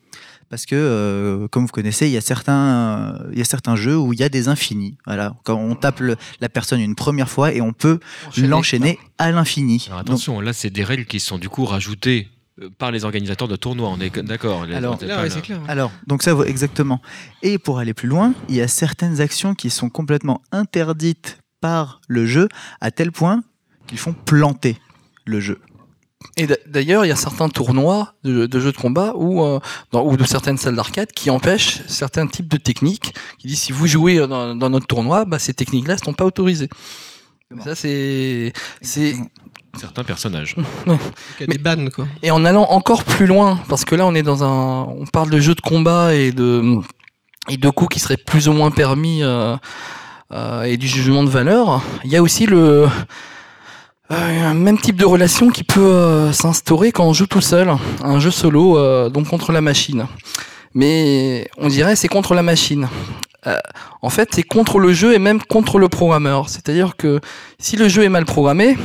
parce 0.50 0.66
que, 0.66 0.75
euh, 0.76 1.49
comme 1.49 1.64
vous 1.64 1.73
connaissez, 1.73 2.06
il 2.06 2.12
y, 2.12 2.16
a 2.16 2.21
certains, 2.21 3.18
il 3.33 3.38
y 3.38 3.40
a 3.40 3.44
certains 3.44 3.76
jeux 3.76 3.97
où 3.97 4.12
il 4.12 4.21
y 4.21 4.23
a 4.23 4.28
des 4.28 4.49
infinis. 4.49 4.99
Voilà. 5.06 5.35
Quand 5.42 5.56
on 5.56 5.75
tape 5.75 6.00
la 6.40 6.49
personne 6.49 6.80
une 6.80 6.94
première 6.94 7.28
fois 7.28 7.52
et 7.52 7.61
on 7.61 7.73
peut 7.73 7.99
l'enchaîner 8.37 8.99
à 9.18 9.33
l'infini. 9.33 9.88
Attention, 9.92 10.40
là, 10.40 10.52
c'est 10.52 10.71
des 10.71 10.85
règles 10.85 11.06
qui 11.06 11.18
sont 11.18 11.38
du 11.38 11.49
coup 11.49 11.64
rajoutées 11.64 12.28
par 12.78 12.90
les 12.92 13.04
organisateurs 13.04 13.49
de 13.49 13.56
tournois, 13.56 13.88
on 13.88 14.00
est 14.00 14.16
d'accord. 14.20 14.62
Alors, 14.62 14.99
alors, 15.68 15.92
donc 16.06 16.23
ça, 16.23 16.37
exactement. 16.46 17.00
Et 17.42 17.58
pour 17.58 17.78
aller 17.78 17.94
plus 17.94 18.08
loin, 18.08 18.34
il 18.49 18.54
y 18.54 18.61
a 18.61 18.68
certaines 18.68 19.20
actions 19.20 19.54
qui 19.54 19.70
sont 19.70 19.90
complètement 19.90 20.40
interdites 20.52 21.38
par 21.61 22.00
le 22.08 22.26
jeu, 22.26 22.49
à 22.80 22.90
tel 22.90 23.11
point 23.11 23.42
qu'ils 23.87 23.99
font 23.99 24.12
planter 24.12 24.78
le 25.25 25.40
jeu. 25.40 25.58
Et 26.37 26.46
d'ailleurs, 26.66 27.04
il 27.04 27.08
y 27.08 27.12
a 27.12 27.16
certains 27.16 27.49
tournois 27.49 28.14
de, 28.25 28.49
jeux 28.58 28.73
de 28.73 28.76
combat 28.76 29.12
ou, 29.14 29.42
euh, 29.42 29.61
ou 29.92 30.16
de 30.16 30.25
certaines 30.25 30.56
salles 30.56 30.76
d'arcade 30.76 31.12
qui 31.12 31.30
empêchent 31.30 31.82
certains 31.87 32.26
types 32.26 32.49
de 32.49 32.56
techniques, 32.56 33.14
qui 33.38 33.49
disent 33.49 33.61
si 33.61 33.73
vous 33.73 33.87
jouez 33.87 34.26
dans, 34.26 34.54
notre 34.54 34.87
tournoi, 34.87 35.25
bah, 35.25 35.38
ces 35.38 35.54
techniques-là 35.54 35.94
ne 35.94 36.00
sont 36.00 36.14
pas 36.14 36.25
autorisées. 36.25 36.68
Ça, 37.62 37.75
c'est 37.75 38.52
certains 39.78 40.04
personnages. 40.04 40.56
Mais 41.49 41.58
bannes 41.58 41.90
quoi. 41.90 42.06
Et 42.23 42.30
en 42.30 42.44
allant 42.44 42.66
encore 42.70 43.04
plus 43.04 43.26
loin, 43.26 43.58
parce 43.68 43.84
que 43.84 43.94
là 43.94 44.06
on 44.06 44.14
est 44.14 44.23
dans 44.23 44.44
un, 44.44 44.84
on 44.84 45.06
parle 45.06 45.30
de 45.30 45.40
jeux 45.40 45.54
de 45.54 45.61
combat 45.61 46.14
et 46.14 46.32
de 46.32 46.80
et 47.49 47.56
de 47.56 47.70
coups 47.70 47.94
qui 47.94 48.00
seraient 48.00 48.16
plus 48.16 48.49
ou 48.49 48.52
moins 48.52 48.70
permis 48.70 49.23
euh, 49.23 49.56
euh, 50.32 50.62
et 50.62 50.76
du 50.76 50.87
jugement 50.87 51.25
de 51.25 51.28
valeur. 51.28 51.82
Il 52.04 52.11
y 52.11 52.16
a 52.16 52.23
aussi 52.23 52.46
le 52.46 52.88
euh, 54.11 54.50
un 54.50 54.54
même 54.54 54.78
type 54.78 54.96
de 54.96 55.04
relation 55.04 55.50
qui 55.50 55.64
peut 55.64 56.30
s'instaurer 56.32 56.92
quand 56.92 57.04
on 57.04 57.12
joue 57.12 57.26
tout 57.26 57.40
seul, 57.40 57.73
un 58.02 58.20
jeu 58.20 58.30
solo, 58.30 59.08
donc 59.11 59.28
contre 59.28 59.50
la 59.52 59.61
machine. 59.61 60.06
Mais 60.75 61.49
on 61.56 61.68
dirait 61.68 61.96
c'est 61.96 62.08
contre 62.08 62.34
la 62.34 62.42
machine. 62.42 62.88
En 64.03 64.11
fait, 64.11 64.31
c'est 64.33 64.43
contre 64.43 64.79
le 64.79 64.93
jeu 64.93 65.15
et 65.15 65.19
même 65.19 65.43
contre 65.43 65.79
le 65.79 65.89
programmeur. 65.89 66.49
C'est-à-dire 66.49 66.97
que 66.97 67.21
si 67.59 67.77
le 67.77 67.89
jeu 67.89 68.05
est 68.05 68.09
mal 68.09 68.25
programmé, 68.25 68.77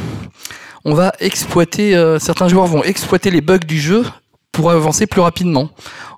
on 0.86 0.94
va 0.94 1.12
exploiter, 1.20 1.96
euh, 1.96 2.20
certains 2.20 2.48
joueurs 2.48 2.68
vont 2.68 2.84
exploiter 2.84 3.32
les 3.32 3.42
bugs 3.42 3.58
du 3.60 3.80
jeu 3.80 4.04
pour 4.51 4.72
avancer 4.72 5.08
plus 5.08 5.22
rapidement. 5.22 5.70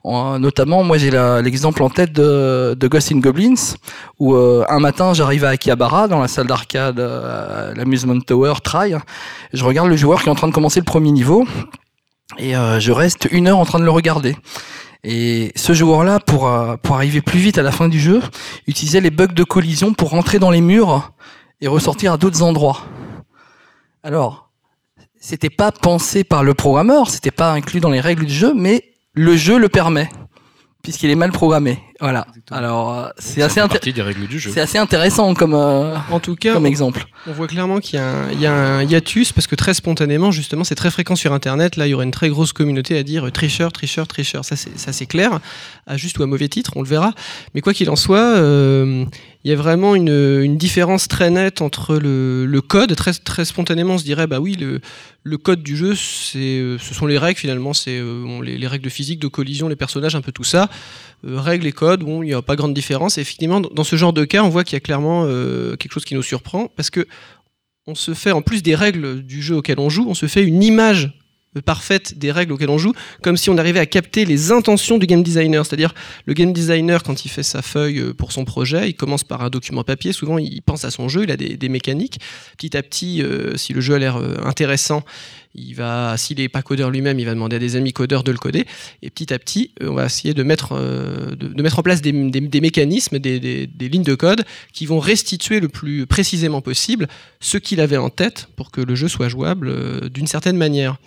notamment, 0.04 0.84
moi 0.84 0.98
j'ai 0.98 1.12
l'exemple 1.44 1.84
en 1.84 1.90
tête 1.90 2.12
de, 2.14 2.76
de 2.80 2.88
Ghost 2.88 3.12
in 3.12 3.20
Goblins, 3.20 3.76
où 4.20 4.36
euh, 4.36 4.66
un 4.70 4.80
matin 4.80 5.14
j'arrive 5.14 5.44
à 5.46 5.50
Akihabara, 5.50 6.08
dans 6.08 6.20
la 6.20 6.28
salle 6.28 6.48
d'arcade, 6.48 7.00
euh, 7.00 7.74
l'amusement 7.76 8.20
tower, 8.20 8.54
Try, 8.64 8.96
je 9.54 9.64
regarde 9.64 9.90
le 9.90 9.98
joueur 9.98 10.22
qui 10.22 10.30
est 10.30 10.32
en 10.32 10.36
train 10.36 10.48
de 10.48 10.54
commencer 10.54 10.80
le 10.80 10.86
premier 10.86 11.12
niveau, 11.12 11.46
et 12.38 12.56
euh, 12.56 12.80
je 12.80 12.92
reste 12.92 13.28
une 13.32 13.48
heure 13.48 13.60
en 13.60 13.66
train 13.66 13.80
de 13.80 13.84
le 13.84 13.92
regarder. 13.92 14.36
Et 15.04 15.52
ce 15.56 15.74
joueur-là, 15.74 16.20
pour, 16.20 16.52
pour 16.84 16.96
arriver 16.96 17.22
plus 17.22 17.40
vite 17.40 17.58
à 17.58 17.64
la 17.64 17.72
fin 17.72 17.90
du 17.90 18.00
jeu, 18.00 18.22
utilisait 18.68 19.02
les 19.02 19.10
bugs 19.10 19.28
de 19.28 19.44
collision 19.44 19.94
pour 19.94 20.10
rentrer 20.10 20.38
dans 20.38 20.52
les 20.52 20.62
murs 20.62 21.12
et 21.60 21.68
ressortir 21.68 22.14
à 22.14 22.18
d'autres 22.18 22.44
endroits. 22.44 22.82
Alors, 24.04 24.52
c'était 25.20 25.50
pas 25.50 25.72
pensé 25.72 26.24
par 26.24 26.44
le 26.44 26.54
programmeur, 26.54 27.10
c'était 27.10 27.32
pas 27.32 27.52
inclus 27.52 27.80
dans 27.80 27.90
les 27.90 28.00
règles 28.00 28.26
du 28.26 28.34
jeu, 28.34 28.54
mais 28.56 28.84
le 29.14 29.36
jeu 29.36 29.58
le 29.58 29.70
permet 29.70 30.10
puisqu'il 30.82 31.10
est 31.10 31.16
mal 31.16 31.32
programmé. 31.32 31.80
Voilà. 32.02 32.26
Alors 32.50 32.94
euh, 32.94 33.10
c'est 33.20 33.44
assez 33.44 33.62
C'est 34.40 34.60
assez 34.60 34.80
intéressant 34.80 35.36
comme 35.36 35.54
euh, 35.54 35.96
en 36.10 36.20
tout 36.20 36.36
cas 36.36 36.54
comme 36.54 36.66
exemple. 36.66 37.06
On 37.28 37.32
voit 37.32 37.48
clairement 37.48 37.80
qu'il 37.80 38.00
y, 38.00 38.46
a 38.48 38.54
un 38.54 38.84
hiatus 38.84 39.32
parce 39.32 39.46
que 39.46 39.54
très 39.54 39.76
spontanément 39.76 40.32
justement 40.32 40.64
c'est 40.64 40.74
très 40.74 40.90
fréquent 40.90 41.16
sur 41.16 41.32
internet. 41.32 41.76
Là 41.76 41.86
il 41.86 41.92
y 41.92 41.94
aurait 41.94 42.06
une 42.06 42.12
très 42.12 42.30
grosse 42.30 42.54
communauté 42.54 42.98
à 42.98 43.04
dire 43.04 43.32
tricheur, 43.32 43.72
tricheur, 43.72 44.08
tricheur. 44.08 44.44
Ça 44.44 44.56
c'est 44.56 44.80
ça 44.80 44.94
c'est 44.94 45.06
clair 45.06 45.40
à 45.86 45.96
juste 45.96 46.18
ou 46.18 46.24
à 46.24 46.26
mauvais 46.26 46.50
titre, 46.50 46.72
on 46.76 46.82
le 46.82 46.88
verra. 46.88 47.14
Mais 47.54 47.62
quoi 47.62 47.74
qu'il 47.74 47.90
en 47.92 47.96
soit. 47.96 48.36
Euh, 48.36 49.06
il 49.44 49.50
y 49.50 49.54
a 49.56 49.58
vraiment 49.58 49.96
une, 49.96 50.44
une, 50.44 50.56
différence 50.56 51.08
très 51.08 51.32
nette 51.32 51.64
entre 51.64 51.96
le, 51.96 52.46
le, 52.46 52.62
code. 52.62 52.96
Très, 52.96 53.12
très 53.12 53.44
spontanément, 53.44 53.96
on 53.96 53.98
se 53.98 54.04
dirait, 54.04 54.28
bah 54.28 54.40
oui, 54.40 54.54
le, 54.54 54.82
le 55.24 55.38
code 55.40 55.64
du 55.64 55.76
jeu, 55.76 55.96
c'est, 55.96 56.78
ce 56.80 56.94
sont 56.94 57.08
les 57.08 57.18
règles 57.18 57.40
finalement, 57.40 57.74
c'est 57.74 58.00
les, 58.44 58.60
les, 58.60 58.68
règles 58.68 58.86
de 58.86 58.90
physique, 58.92 59.20
de 59.20 59.28
collision, 59.28 59.68
les 59.68 59.76
personnages, 59.76 60.16
un 60.16 60.22
peu 60.22 60.32
tout 60.32 60.44
ça. 60.44 60.70
Règles 61.24 61.68
et 61.68 61.72
codes, 61.72 62.04
bon, 62.04 62.24
il 62.24 62.28
n'y 62.28 62.34
a 62.34 62.42
pas 62.42 62.56
grande 62.56 62.74
différence. 62.74 63.18
Et 63.18 63.22
effectivement, 63.22 63.62
dans 63.62 63.84
ce 63.84 63.96
genre 63.96 64.14
de 64.14 64.26
cas, 64.26 64.44
on 64.44 64.50
voit 64.50 64.64
qu'il 64.64 64.76
y 64.76 64.78
a 64.78 64.82
clairement 64.82 65.24
euh, 65.26 65.76
quelque 65.76 65.94
chose 65.94 66.06
qui 66.06 66.16
nous 66.16 66.24
surprend 66.24 66.68
parce 66.76 66.90
que 66.90 67.08
on 67.88 67.96
se 67.96 68.14
fait, 68.14 68.32
en 68.32 68.42
plus 68.42 68.62
des 68.62 68.76
règles 68.76 69.24
du 69.24 69.42
jeu 69.42 69.56
auquel 69.56 69.80
on 69.80 69.90
joue, 69.90 70.06
on 70.08 70.14
se 70.14 70.28
fait 70.28 70.44
une 70.44 70.64
image 70.64 71.12
parfaite 71.60 72.18
des 72.18 72.32
règles 72.32 72.54
auxquelles 72.54 72.70
on 72.70 72.78
joue, 72.78 72.94
comme 73.22 73.36
si 73.36 73.50
on 73.50 73.58
arrivait 73.58 73.80
à 73.82 73.86
capter 73.86 74.24
les 74.24 74.54
intentions 74.54 74.98
du 74.98 75.06
game 75.06 75.22
designer. 75.22 75.66
C'est-à-dire, 75.66 75.94
le 76.26 76.34
game 76.34 76.54
designer, 76.54 77.04
quand 77.04 77.26
il 77.26 77.30
fait 77.30 77.44
sa 77.44 77.62
feuille 77.62 78.00
euh, 78.00 78.14
pour 78.14 78.32
son 78.32 78.46
projet, 78.46 78.90
il 78.90 78.94
commence 78.94 79.26
par 79.26 79.42
un 79.42 79.50
document 79.50 79.84
papier, 79.84 80.14
souvent 80.14 80.38
il 80.38 80.62
pense 80.62 80.86
à 80.86 80.92
son 80.92 81.10
jeu, 81.10 81.24
il 81.24 81.32
a 81.32 81.36
des, 81.36 81.70
mécaniques. 81.70 82.20
Petit 82.58 82.78
à 82.78 82.84
petit, 82.84 83.22
euh, 83.22 83.58
si 83.58 83.74
le 83.74 83.82
jeu 83.82 83.96
a 83.96 84.00
l'air 84.00 84.16
euh, 84.16 84.36
intéressant, 84.46 85.04
il 85.56 85.74
va, 85.74 86.16
s'il 86.18 86.38
n'est 86.38 86.50
pas 86.50 86.62
codeur 86.62 86.90
lui-même, 86.90 87.20
il 87.20 87.26
va 87.26 87.34
demander 87.34 87.58
à 87.58 87.60
des 87.60 87.76
amis 87.76 87.94
codeurs 87.94 88.24
de 88.24 88.32
le 88.32 88.38
coder. 88.38 88.66
Et 89.02 89.10
petit 89.10 89.34
à 89.34 89.40
petit, 89.40 89.72
on 89.82 89.94
va 89.94 90.06
essayer 90.06 90.34
de 90.34 90.44
mettre, 90.44 90.74
mettre 91.58 91.80
en 91.80 91.84
place 91.84 92.02
des, 92.02 92.12
mécanismes, 92.14 93.20
des, 93.20 93.70
lignes 93.80 94.04
de 94.04 94.16
code 94.16 94.46
qui 94.74 94.86
vont 94.86 95.00
restituer 95.00 95.60
le 95.60 95.70
plus 95.70 96.06
précisément 96.06 96.62
possible 96.62 97.08
ce 97.40 97.58
qu'il 97.58 97.82
avait 97.82 97.98
en 97.98 98.10
tête 98.10 98.48
pour 98.56 98.72
que 98.72 98.82
le 98.82 98.96
jeu 98.96 99.08
soit 99.08 99.30
jouable 99.30 100.10
d'une 100.10 100.28
certaine 100.28 100.58
manière 100.58 100.98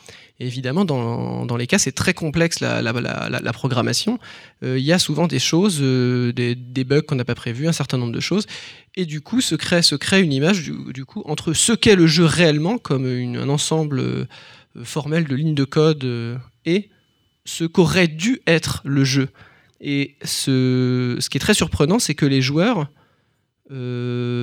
évidemment, 0.40 0.84
dans, 0.84 1.56
les 1.56 1.66
cas, 1.66 1.78
c'est 1.78 1.92
très 1.92 2.14
complexe 2.14 2.60
la, 2.60 3.52
programmation. 3.52 4.18
Euh, 4.64 4.78
il 4.78 4.85
y 4.85 4.92
a 4.92 4.99
souvent 4.99 5.26
des 5.26 5.38
choses, 5.38 5.78
euh, 5.83 6.33
des, 6.33 6.54
des, 6.54 6.85
bugs 6.85 7.02
qu'on 7.02 7.16
n'a 7.16 7.25
pas 7.25 7.35
prévus, 7.35 7.68
un 7.68 7.73
certain 7.73 7.99
nombre 7.99 8.12
de 8.12 8.21
choses. 8.21 8.47
Et 8.94 9.04
du 9.04 9.21
coup, 9.21 9.40
se 9.40 9.54
crée, 9.54 9.83
se 9.83 9.94
crée 9.94 10.23
une 10.23 10.33
image 10.33 10.62
du, 10.62 10.92
du 10.92 11.04
coup, 11.04 11.23
entre 11.26 11.52
ce 11.52 11.73
qu'est 11.73 11.97
le 11.97 12.06
jeu 12.06 12.25
réellement, 12.25 12.78
comme 12.78 13.06
une, 13.06 13.37
un 13.37 13.49
ensemble 13.49 14.00
euh, 14.00 14.25
formel 14.83 15.25
de 15.25 15.35
lignes 15.35 15.54
de 15.54 15.64
code, 15.64 16.40
et 16.64 16.88
ce 17.44 17.64
qu'aurait 17.64 18.09
dû 18.09 18.40
être 18.47 18.80
le 18.85 19.04
jeu. 19.04 19.28
Et 19.80 20.16
ce, 20.25 21.16
ce 21.21 21.28
qui 21.28 21.37
est 21.37 21.40
très 21.40 21.54
surprenant, 21.54 21.99
c'est 21.99 22.14
que 22.14 22.26
les 22.26 22.40
joueurs 22.40 22.90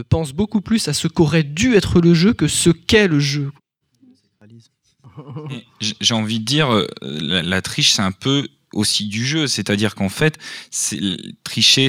pensent 0.10 0.34
beaucoup 0.34 0.62
plus 0.62 0.88
à 0.88 0.94
ce 0.94 1.08
qu'aurait 1.08 1.44
dû 1.44 1.76
être 1.76 2.00
le 2.00 2.14
jeu 2.14 2.34
que 2.34 2.48
ce 2.48 2.70
qu'est 2.70 3.08
le 3.08 3.20
jeu. 3.20 3.52
J'ai 5.80 6.14
envie 6.14 6.40
de 6.40 6.46
dire, 6.46 6.86
la, 7.02 7.62
triche, 7.62 7.92
c'est 7.92 8.02
un 8.02 8.14
peu 8.14 8.48
aussi 8.74 9.06
du 9.06 9.26
jeu, 9.26 9.48
c'est-à-dire 9.48 9.96
qu'en 9.96 10.10
fait, 10.10 10.38
tricher, 11.44 11.88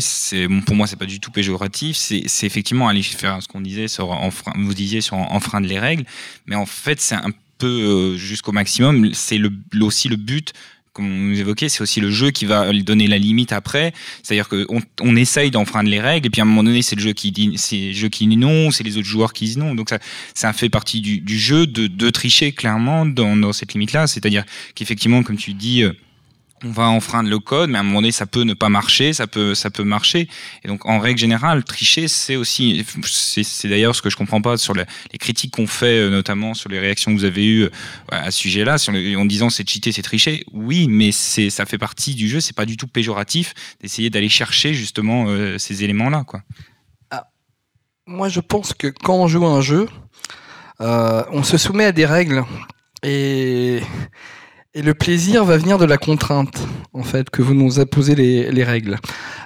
pour 0.67 0.77
moi, 0.77 0.87
c'est 0.87 0.97
pas 0.97 1.07
du 1.07 1.21
tout 1.21 1.31
péjoratif, 1.31 1.97
c'est 1.97 2.47
effectivement 2.47 2.89
aller 2.89 3.03
faire 3.03 3.43
ce 3.43 3.49
qu'on 3.49 3.61
disait 3.61 3.89
sur 3.89 4.19
vous 4.57 4.75
disiez 4.75 5.01
sur 5.01 5.17
enfreindre 5.17 5.67
les 5.67 5.79
règles, 5.79 6.05
mais 6.47 6.57
en 6.57 6.67
fait, 6.67 7.01
c'est 7.01 7.15
un 7.15 7.31
peu 7.59 7.67
euh, 7.67 8.17
jusqu'au 8.17 8.53
maximum, 8.53 9.15
c'est 9.15 9.41
aussi 9.81 10.09
le 10.09 10.17
but 10.17 10.53
comme 10.93 11.33
vous 11.33 11.41
évoquez, 11.41 11.69
c'est 11.69 11.81
aussi 11.81 12.01
le 12.01 12.11
jeu 12.11 12.31
qui 12.31 12.45
va 12.45 12.71
donner 12.73 13.07
la 13.07 13.19
limite 13.19 13.53
après. 13.53 13.93
C'est-à-dire 14.23 14.49
qu'on 14.49 14.81
on 15.01 15.17
essaye 15.17 15.51
d'enfreindre 15.51 15.89
les 15.89 16.01
règles, 16.01 16.27
et 16.27 16.31
puis 16.31 16.41
à 16.41 16.45
un 16.45 16.47
moment 16.47 16.63
donné, 16.63 16.83
c'est 16.83 16.97
le 16.97 17.01
jeu 17.01 17.13
qui 17.13 17.33
dit, 17.33 17.53
c'est 17.57 17.89
le 17.89 17.93
jeu 17.93 18.09
qui 18.09 18.27
dit 18.27 18.37
non, 18.37 18.71
c'est 18.71 18.85
les 18.85 18.99
autres 18.99 19.07
joueurs 19.07 19.33
qui 19.33 19.47
disent 19.47 19.59
non. 19.59 19.75
Donc 19.75 19.89
ça, 19.89 19.99
ça 20.35 20.53
fait 20.53 20.69
partie 20.69 21.01
du, 21.01 21.21
du 21.21 21.39
jeu 21.39 21.67
de, 21.67 21.87
de, 21.87 22.11
tricher 22.11 22.53
clairement 22.53 23.07
dans, 23.07 23.37
dans 23.37 23.53
cette 23.53 23.73
limite-là. 23.73 24.07
C'est-à-dire 24.07 24.45
qu'effectivement, 24.75 25.23
comme 25.23 25.39
tu 25.39 25.55
dis, 25.55 25.83
euh, 25.83 25.93
on 26.65 26.71
va 26.71 26.89
enfreindre 26.89 27.29
le 27.29 27.39
code, 27.39 27.71
mais 27.71 27.79
à 27.79 27.81
un 27.81 27.85
moment 27.85 28.01
donné, 28.01 28.13
ça 28.13 28.27
peut 28.27 28.43
ne 28.43 28.55
pas 28.55 28.69
marcher, 28.69 29.13
ça 29.13 29.27
peut, 29.27 29.55
ça 29.55 29.71
peut 29.71 29.85
marcher. 29.85 30.29
Et 30.65 30.69
donc, 30.69 30.87
en 30.87 30.99
règle 30.99 31.19
générale, 31.19 31.65
tricher, 31.65 32.09
c'est 32.09 32.37
aussi, 32.37 32.85
c'est 33.05 33.69
d'ailleurs 33.69 33.97
ce 33.97 34.03
que 34.03 34.11
je 34.11 34.17
comprends 34.17 34.41
pas 34.41 34.57
sur 34.57 34.75
les, 34.75 34.85
critiques 35.19 35.53
qu'on 35.53 35.67
fait, 35.67 35.99
euh, 35.99 36.11
notamment 36.11 36.55
sur 36.55 36.69
les 36.71 36.79
réactions 36.79 37.13
que 37.13 37.19
vous 37.19 37.25
avez 37.25 37.47
eues 37.47 37.65
euh, 37.65 37.71
à 38.11 38.31
ce 38.31 38.39
sujet-là, 38.39 38.77
en 39.17 39.25
disant 39.25 39.51
c'est 39.51 39.69
cheater, 39.69 39.93
c'est 39.93 40.03
tricher. 40.03 40.45
Oui, 40.53 40.87
mais 40.89 41.13
c'est, 41.13 41.51
ça 41.51 41.67
fait 41.67 41.79
partie 41.79 42.15
du 42.15 42.29
jeu, 42.29 42.41
c'est 42.41 42.57
pas 42.57 42.67
du 42.67 42.77
tout 42.77 42.87
péjoratif 42.87 43.55
d'essayer 43.81 44.11
d'aller 44.11 44.29
chercher 44.29 44.75
justement 44.75 45.27
euh, 45.29 45.59
ces 45.59 45.85
éléments-là, 45.85 46.25
quoi. 46.27 46.43
Ah, 47.11 47.29
moi, 48.07 48.29
je 48.29 48.41
pense 48.41 48.73
que 48.73 48.89
quand 48.89 49.15
on 49.15 49.29
joue 49.29 49.47
un 49.47 49.61
jeu, 49.61 49.89
on 50.81 51.45
se 51.45 51.59
soumet 51.59 51.85
à 51.85 51.93
des 51.93 52.07
règles 52.07 52.45
et 53.05 53.81
et 54.75 54.81
le 54.81 54.95
plaisir 54.95 55.45
va 55.45 55.59
venir 55.59 55.77
de 55.77 55.85
la 55.85 55.99
contrainte, 55.99 56.67
en 56.95 57.03
fait, 57.03 57.29
que 57.29 57.43
vous 57.43 57.53
nous 57.53 57.79
imposez 57.79 58.15
les, 58.15 58.51
les 58.51 58.65
règles. 58.65 58.99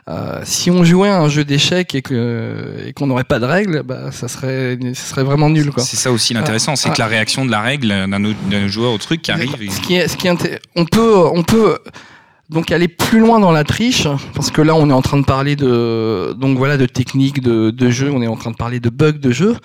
Euh, 0.08 0.40
si 0.44 0.70
on 0.70 0.84
jouait 0.84 1.08
à 1.08 1.18
un 1.18 1.28
jeu 1.28 1.44
d'échecs 1.44 1.96
et 1.96 2.02
que 2.02 2.76
et 2.86 2.92
qu'on 2.92 3.08
n'aurait 3.08 3.24
pas 3.24 3.40
de 3.40 3.44
règles, 3.44 3.82
bah, 3.82 4.12
ça 4.12 4.28
serait, 4.28 4.78
ça 4.94 5.02
serait 5.02 5.24
vraiment 5.24 5.50
nul, 5.50 5.72
quoi. 5.72 5.82
C'est 5.82 5.96
ça 5.96 6.12
aussi 6.12 6.32
l'intéressant, 6.32 6.76
c'est 6.76 6.92
que 6.92 7.00
la 7.00 7.08
réaction 7.08 7.44
de 7.44 7.50
la 7.50 7.60
règle 7.60 7.88
d'un 7.88 8.68
joueur 8.68 8.92
au 8.92 8.98
truc 8.98 9.22
qui 9.22 9.32
arrive. 9.32 9.50
Ce 9.68 9.80
qui 9.80 9.96
est, 9.96 10.06
ce 10.06 10.16
qui 10.16 10.28
est 10.28 10.60
on 10.76 10.84
peut, 10.84 11.24
on 11.34 11.42
peut 11.42 11.78
donc 12.48 12.70
aller 12.70 12.86
plus 12.86 13.18
loin 13.18 13.40
dans 13.40 13.50
la 13.50 13.64
triche, 13.64 14.06
parce 14.34 14.52
que 14.52 14.62
là 14.62 14.76
on 14.76 14.88
est 14.90 14.92
en 14.92 15.02
train 15.02 15.18
de 15.18 15.24
parler 15.24 15.56
de, 15.56 16.34
donc 16.34 16.56
voilà, 16.56 16.76
de 16.76 16.86
techniques 16.86 17.40
de, 17.40 17.70
de 17.70 17.90
jeu, 17.90 18.12
on 18.12 18.22
est 18.22 18.28
en 18.28 18.36
train 18.36 18.52
de 18.52 18.56
parler 18.56 18.78
de 18.78 18.90
bugs 18.90 19.10
de 19.10 19.32
jeu. 19.32 19.56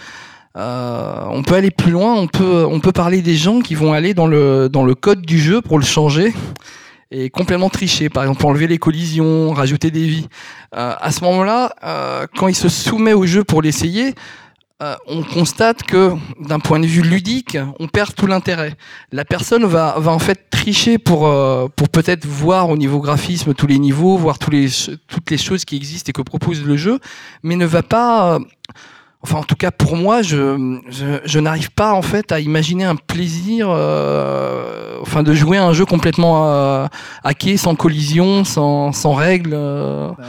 Euh, 0.57 1.23
on 1.29 1.43
peut 1.43 1.55
aller 1.55 1.71
plus 1.71 1.91
loin, 1.91 2.13
on 2.13 2.27
peut, 2.27 2.65
on 2.69 2.79
peut 2.79 2.91
parler 2.91 3.21
des 3.21 3.35
gens 3.35 3.61
qui 3.61 3.75
vont 3.75 3.93
aller 3.93 4.13
dans 4.13 4.27
le, 4.27 4.67
dans 4.67 4.83
le 4.83 4.95
code 4.95 5.21
du 5.21 5.39
jeu 5.39 5.61
pour 5.61 5.79
le 5.79 5.85
changer 5.85 6.33
et 7.09 7.29
complètement 7.29 7.69
tricher. 7.69 8.09
Par 8.09 8.23
exemple, 8.23 8.45
enlever 8.45 8.67
les 8.67 8.77
collisions, 8.77 9.51
rajouter 9.51 9.91
des 9.91 10.05
vies. 10.05 10.27
Euh, 10.75 10.93
à 10.99 11.11
ce 11.11 11.23
moment-là, 11.23 11.73
euh, 11.83 12.27
quand 12.37 12.47
il 12.47 12.55
se 12.55 12.69
soumet 12.69 13.13
au 13.13 13.25
jeu 13.25 13.43
pour 13.43 13.61
l'essayer, 13.61 14.13
on 15.05 15.21
constate 15.21 15.83
que 15.83 16.13
d'un 16.39 16.59
point 16.59 16.79
de 16.79 16.87
vue 16.87 17.03
ludique, 17.03 17.55
on 17.79 17.87
perd 17.87 18.15
tout 18.15 18.25
l'intérêt. 18.25 18.73
La 19.11 19.25
personne 19.25 19.63
va, 19.63 19.93
va 19.99 20.11
en 20.11 20.17
fait 20.17 20.49
tricher 20.49 20.97
pour, 20.97 21.31
pour 21.75 21.89
peut-être 21.89 22.25
voir 22.25 22.67
au 22.67 22.75
niveau 22.75 22.99
graphisme 22.99 23.53
tous 23.53 23.67
les 23.67 23.77
niveaux, 23.77 24.17
voir 24.17 24.39
tous 24.39 24.49
les, 24.49 24.69
toutes 25.07 25.29
les 25.29 25.37
choses 25.37 25.65
qui 25.65 25.75
existent 25.75 26.09
et 26.09 26.13
que 26.13 26.23
propose 26.23 26.63
le 26.63 26.77
jeu, 26.77 26.99
mais 27.43 27.57
ne 27.57 27.65
va 27.67 27.83
pas 27.83 28.39
Enfin, 29.23 29.37
en 29.37 29.43
tout 29.43 29.55
cas, 29.55 29.69
pour 29.69 29.95
moi, 29.95 30.23
je, 30.23 30.79
je, 31.25 31.39
n'arrive 31.39 31.71
pas 31.71 31.93
en 31.93 32.01
fait 32.01 32.31
à 32.31 32.39
imaginer 32.39 32.85
un 32.85 32.95
plaisir, 32.95 33.67
euh, 33.69 34.97
enfin, 35.01 35.21
de 35.21 35.35
jouer 35.35 35.57
à 35.57 35.65
un 35.65 35.73
jeu 35.73 35.85
complètement 35.85 36.51
euh, 36.51 36.87
hacké, 37.23 37.55
sans 37.57 37.75
collision, 37.75 38.43
sans, 38.43 38.91
sans 38.91 39.13
règles. 39.13 39.53
Euh. 39.53 40.09
Bah, 40.17 40.23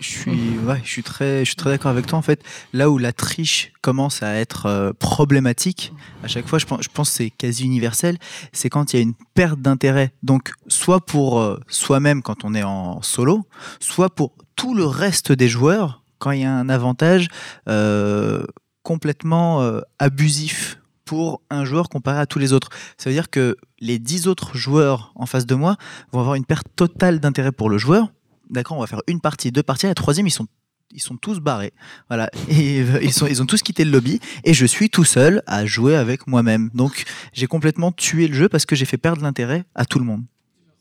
je 0.00 0.08
suis, 0.08 0.58
ouais, 0.66 0.80
je 0.82 0.90
suis 0.90 1.02
très, 1.04 1.40
je 1.40 1.44
suis 1.44 1.56
très 1.56 1.70
d'accord 1.70 1.92
avec 1.92 2.06
toi. 2.06 2.18
En 2.18 2.22
fait, 2.22 2.42
là 2.72 2.90
où 2.90 2.98
la 2.98 3.12
triche 3.12 3.72
commence 3.80 4.24
à 4.24 4.34
être 4.34 4.66
euh, 4.66 4.92
problématique, 4.98 5.92
à 6.24 6.26
chaque 6.26 6.48
fois, 6.48 6.58
je 6.58 6.66
pense, 6.66 6.82
je 6.82 6.88
pense 6.92 7.10
c'est 7.10 7.30
quasi 7.30 7.64
universel, 7.64 8.18
c'est 8.52 8.70
quand 8.70 8.92
il 8.92 8.96
y 8.96 8.98
a 8.98 9.02
une 9.02 9.14
perte 9.34 9.60
d'intérêt. 9.60 10.10
Donc, 10.24 10.50
soit 10.66 11.06
pour 11.06 11.44
soi-même 11.68 12.22
quand 12.22 12.44
on 12.44 12.56
est 12.56 12.64
en 12.64 13.02
solo, 13.02 13.46
soit 13.78 14.10
pour 14.10 14.32
tout 14.56 14.74
le 14.74 14.84
reste 14.84 15.30
des 15.30 15.48
joueurs 15.48 16.01
quand 16.22 16.30
il 16.30 16.42
y 16.42 16.44
a 16.44 16.54
un 16.54 16.68
avantage 16.68 17.26
euh, 17.68 18.44
complètement 18.84 19.60
euh, 19.60 19.80
abusif 19.98 20.78
pour 21.04 21.42
un 21.50 21.64
joueur 21.64 21.88
comparé 21.88 22.20
à 22.20 22.26
tous 22.26 22.38
les 22.38 22.52
autres. 22.52 22.68
Ça 22.96 23.10
veut 23.10 23.14
dire 23.14 23.28
que 23.28 23.56
les 23.80 23.98
10 23.98 24.28
autres 24.28 24.56
joueurs 24.56 25.12
en 25.16 25.26
face 25.26 25.46
de 25.46 25.56
moi 25.56 25.76
vont 26.12 26.20
avoir 26.20 26.36
une 26.36 26.44
perte 26.44 26.68
totale 26.76 27.18
d'intérêt 27.18 27.50
pour 27.50 27.68
le 27.68 27.76
joueur. 27.76 28.12
D'accord, 28.50 28.76
on 28.76 28.80
va 28.80 28.86
faire 28.86 29.02
une 29.08 29.20
partie, 29.20 29.50
deux 29.50 29.64
parties. 29.64 29.86
La 29.86 29.94
troisième, 29.94 30.28
ils 30.28 30.30
sont 30.30 30.46
ils 30.94 31.00
sont 31.00 31.16
tous 31.16 31.40
barrés. 31.40 31.72
Voilà. 32.08 32.30
Euh, 32.50 33.00
ils, 33.02 33.12
sont, 33.12 33.26
ils 33.26 33.42
ont 33.42 33.46
tous 33.46 33.62
quitté 33.62 33.84
le 33.84 33.90
lobby. 33.90 34.20
Et 34.44 34.54
je 34.54 34.66
suis 34.66 34.90
tout 34.90 35.04
seul 35.04 35.42
à 35.46 35.64
jouer 35.64 35.96
avec 35.96 36.26
moi-même. 36.26 36.70
Donc, 36.74 37.04
j'ai 37.32 37.46
complètement 37.46 37.92
tué 37.92 38.28
le 38.28 38.34
jeu 38.34 38.48
parce 38.48 38.66
que 38.66 38.76
j'ai 38.76 38.84
fait 38.84 38.98
perdre 38.98 39.22
l'intérêt 39.22 39.64
à 39.74 39.86
tout 39.86 39.98
le 39.98 40.04
monde 40.04 40.22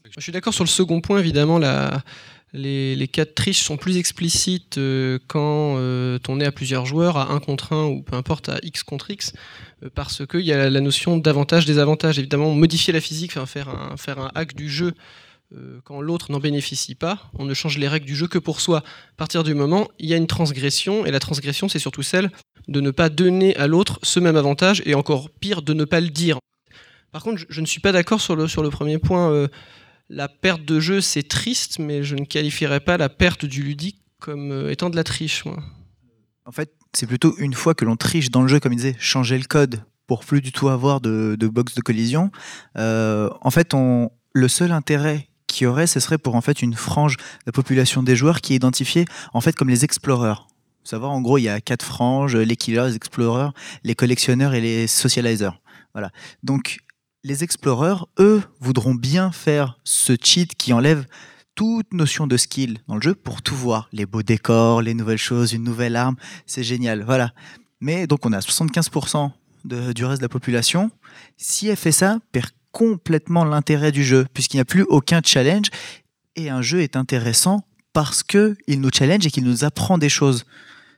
Je 0.09 0.21
suis 0.21 0.33
d'accord 0.33 0.53
sur 0.53 0.65
le 0.65 0.69
second 0.69 0.99
point, 0.99 1.17
évidemment, 1.17 1.57
la, 1.57 2.03
les, 2.53 3.07
cas 3.07 3.25
de 3.25 3.29
triche 3.29 3.61
sont 3.63 3.77
plus 3.77 3.97
explicites 3.97 4.77
euh, 4.77 5.19
quand 5.27 5.75
euh, 5.77 6.19
on 6.27 6.39
est 6.39 6.45
à 6.45 6.51
plusieurs 6.51 6.85
joueurs, 6.85 7.17
à 7.17 7.31
1 7.31 7.39
contre 7.39 7.73
1 7.73 7.85
ou 7.85 8.01
peu 8.01 8.15
importe, 8.15 8.49
à 8.49 8.59
X 8.61 8.83
contre 8.83 9.09
X, 9.09 9.33
euh, 9.83 9.89
parce 9.93 10.25
qu'il 10.25 10.41
y 10.41 10.51
a 10.51 10.69
la 10.69 10.81
notion 10.81 11.17
d'avantage, 11.17 11.65
désavantage. 11.65 12.19
Évidemment, 12.19 12.53
modifier 12.53 12.93
la 12.93 13.01
physique, 13.01 13.33
faire 13.45 13.69
un, 13.69 14.31
hack 14.35 14.55
du 14.55 14.69
jeu 14.69 14.93
quand 15.83 15.99
l'autre 15.99 16.31
n'en 16.31 16.39
bénéficie 16.39 16.95
pas, 16.95 17.29
on 17.37 17.43
ne 17.43 17.53
change 17.53 17.77
les 17.77 17.89
règles 17.89 18.05
du 18.05 18.15
jeu 18.15 18.25
que 18.25 18.37
pour 18.37 18.61
soi. 18.61 18.77
À 18.77 19.17
partir 19.17 19.43
du 19.43 19.53
moment, 19.53 19.89
il 19.99 20.07
y 20.07 20.13
a 20.13 20.15
une 20.15 20.25
transgression, 20.25 21.05
et 21.05 21.11
la 21.11 21.19
transgression, 21.19 21.67
c'est 21.67 21.77
surtout 21.77 22.03
celle 22.03 22.31
de 22.69 22.79
ne 22.79 22.89
pas 22.89 23.09
donner 23.09 23.53
à 23.57 23.67
l'autre 23.67 23.99
ce 24.01 24.21
même 24.21 24.37
avantage, 24.37 24.81
et 24.85 24.95
encore 24.95 25.29
pire, 25.29 25.61
de 25.61 25.73
ne 25.73 25.83
pas 25.83 25.99
le 25.99 26.07
dire. 26.07 26.39
Par 27.11 27.21
contre, 27.21 27.43
je, 27.49 27.59
ne 27.59 27.65
suis 27.65 27.81
pas 27.81 27.91
d'accord 27.91 28.21
sur 28.21 28.37
le 28.37 28.69
premier 28.69 28.97
point 28.97 29.49
la 30.11 30.27
perte 30.27 30.65
de 30.65 30.79
jeu, 30.79 30.99
c'est 30.99 31.23
triste, 31.23 31.79
mais 31.79 32.03
je 32.03 32.15
ne 32.15 32.25
qualifierais 32.25 32.81
pas 32.81 32.97
la 32.97 33.07
perte 33.07 33.45
du 33.45 33.63
ludique 33.63 34.01
comme 34.19 34.51
euh, 34.51 34.71
étant 34.71 34.89
de 34.89 34.95
la 34.95 35.05
triche. 35.05 35.45
En 36.45 36.51
fait, 36.51 36.73
c'est 36.93 37.07
plutôt 37.07 37.35
une 37.37 37.53
fois 37.53 37.73
que 37.73 37.85
l'on 37.85 37.95
triche 37.95 38.29
dans 38.29 38.41
le 38.41 38.49
jeu, 38.49 38.59
comme 38.59 38.73
il 38.73 38.75
disait, 38.75 38.97
changer 38.99 39.37
le 39.37 39.45
code 39.45 39.83
pour 40.07 40.25
plus 40.25 40.41
du 40.41 40.51
tout 40.51 40.67
avoir 40.67 40.99
de, 40.99 41.37
box 41.41 41.75
de 41.75 41.81
collision. 41.81 42.29
Euh, 42.77 43.29
en 43.39 43.51
fait, 43.51 43.73
on, 43.73 44.11
le 44.33 44.47
seul 44.49 44.73
intérêt 44.73 45.29
qu'il 45.47 45.63
y 45.65 45.67
aurait, 45.67 45.87
ce 45.87 46.01
serait 46.01 46.17
pour 46.17 46.35
en 46.35 46.41
fait 46.41 46.61
une 46.61 46.73
frange 46.73 47.15
de 47.15 47.23
la 47.45 47.53
population 47.53 48.03
des 48.03 48.17
joueurs 48.17 48.41
qui 48.41 48.53
est 48.53 48.57
identifiée 48.57 49.05
en 49.33 49.39
fait 49.39 49.55
comme 49.55 49.69
les 49.69 49.85
explorers. 49.85 50.47
Vous 50.83 50.89
savoir, 50.89 51.11
en 51.11 51.21
gros, 51.21 51.37
il 51.37 51.43
y 51.43 51.49
a 51.49 51.61
quatre 51.61 51.85
franges 51.85 52.35
les 52.35 52.55
killers, 52.57 52.87
les 52.87 52.95
explorers, 52.95 53.51
les 53.83 53.95
collectionneurs 53.95 54.53
et 54.53 54.61
les 54.61 54.87
socializers. 54.87 55.61
Voilà. 55.93 56.11
Donc, 56.43 56.79
les 57.23 57.43
explorers, 57.43 58.05
eux, 58.19 58.41
voudront 58.59 58.95
bien 58.95 59.31
faire 59.31 59.79
ce 59.83 60.13
cheat 60.21 60.55
qui 60.55 60.73
enlève 60.73 61.05
toute 61.55 61.93
notion 61.93 62.27
de 62.27 62.37
skill 62.37 62.79
dans 62.87 62.95
le 62.95 63.01
jeu 63.01 63.13
pour 63.13 63.41
tout 63.41 63.55
voir. 63.55 63.89
Les 63.91 64.05
beaux 64.05 64.23
décors, 64.23 64.81
les 64.81 64.93
nouvelles 64.93 65.17
choses, 65.17 65.53
une 65.53 65.63
nouvelle 65.63 65.95
arme, 65.95 66.15
c'est 66.47 66.63
génial. 66.63 67.03
Voilà. 67.03 67.33
Mais 67.79 68.07
donc 68.07 68.25
on 68.25 68.33
a 68.33 68.39
75% 68.39 69.31
du 69.65 70.05
reste 70.05 70.21
de 70.21 70.25
la 70.25 70.29
population. 70.29 70.89
Si 71.37 71.67
elle 71.67 71.75
fait 71.75 71.91
ça, 71.91 72.17
perd 72.31 72.49
complètement 72.71 73.43
l'intérêt 73.43 73.91
du 73.91 74.03
jeu, 74.03 74.25
puisqu'il 74.33 74.57
n'y 74.57 74.61
a 74.61 74.65
plus 74.65 74.83
aucun 74.83 75.21
challenge. 75.23 75.67
Et 76.35 76.49
un 76.49 76.61
jeu 76.61 76.81
est 76.81 76.95
intéressant 76.95 77.65
parce 77.93 78.23
qu'il 78.23 78.55
nous 78.79 78.89
challenge 78.91 79.25
et 79.27 79.29
qu'il 79.29 79.43
nous 79.43 79.63
apprend 79.63 79.97
des 79.97 80.09
choses. 80.09 80.45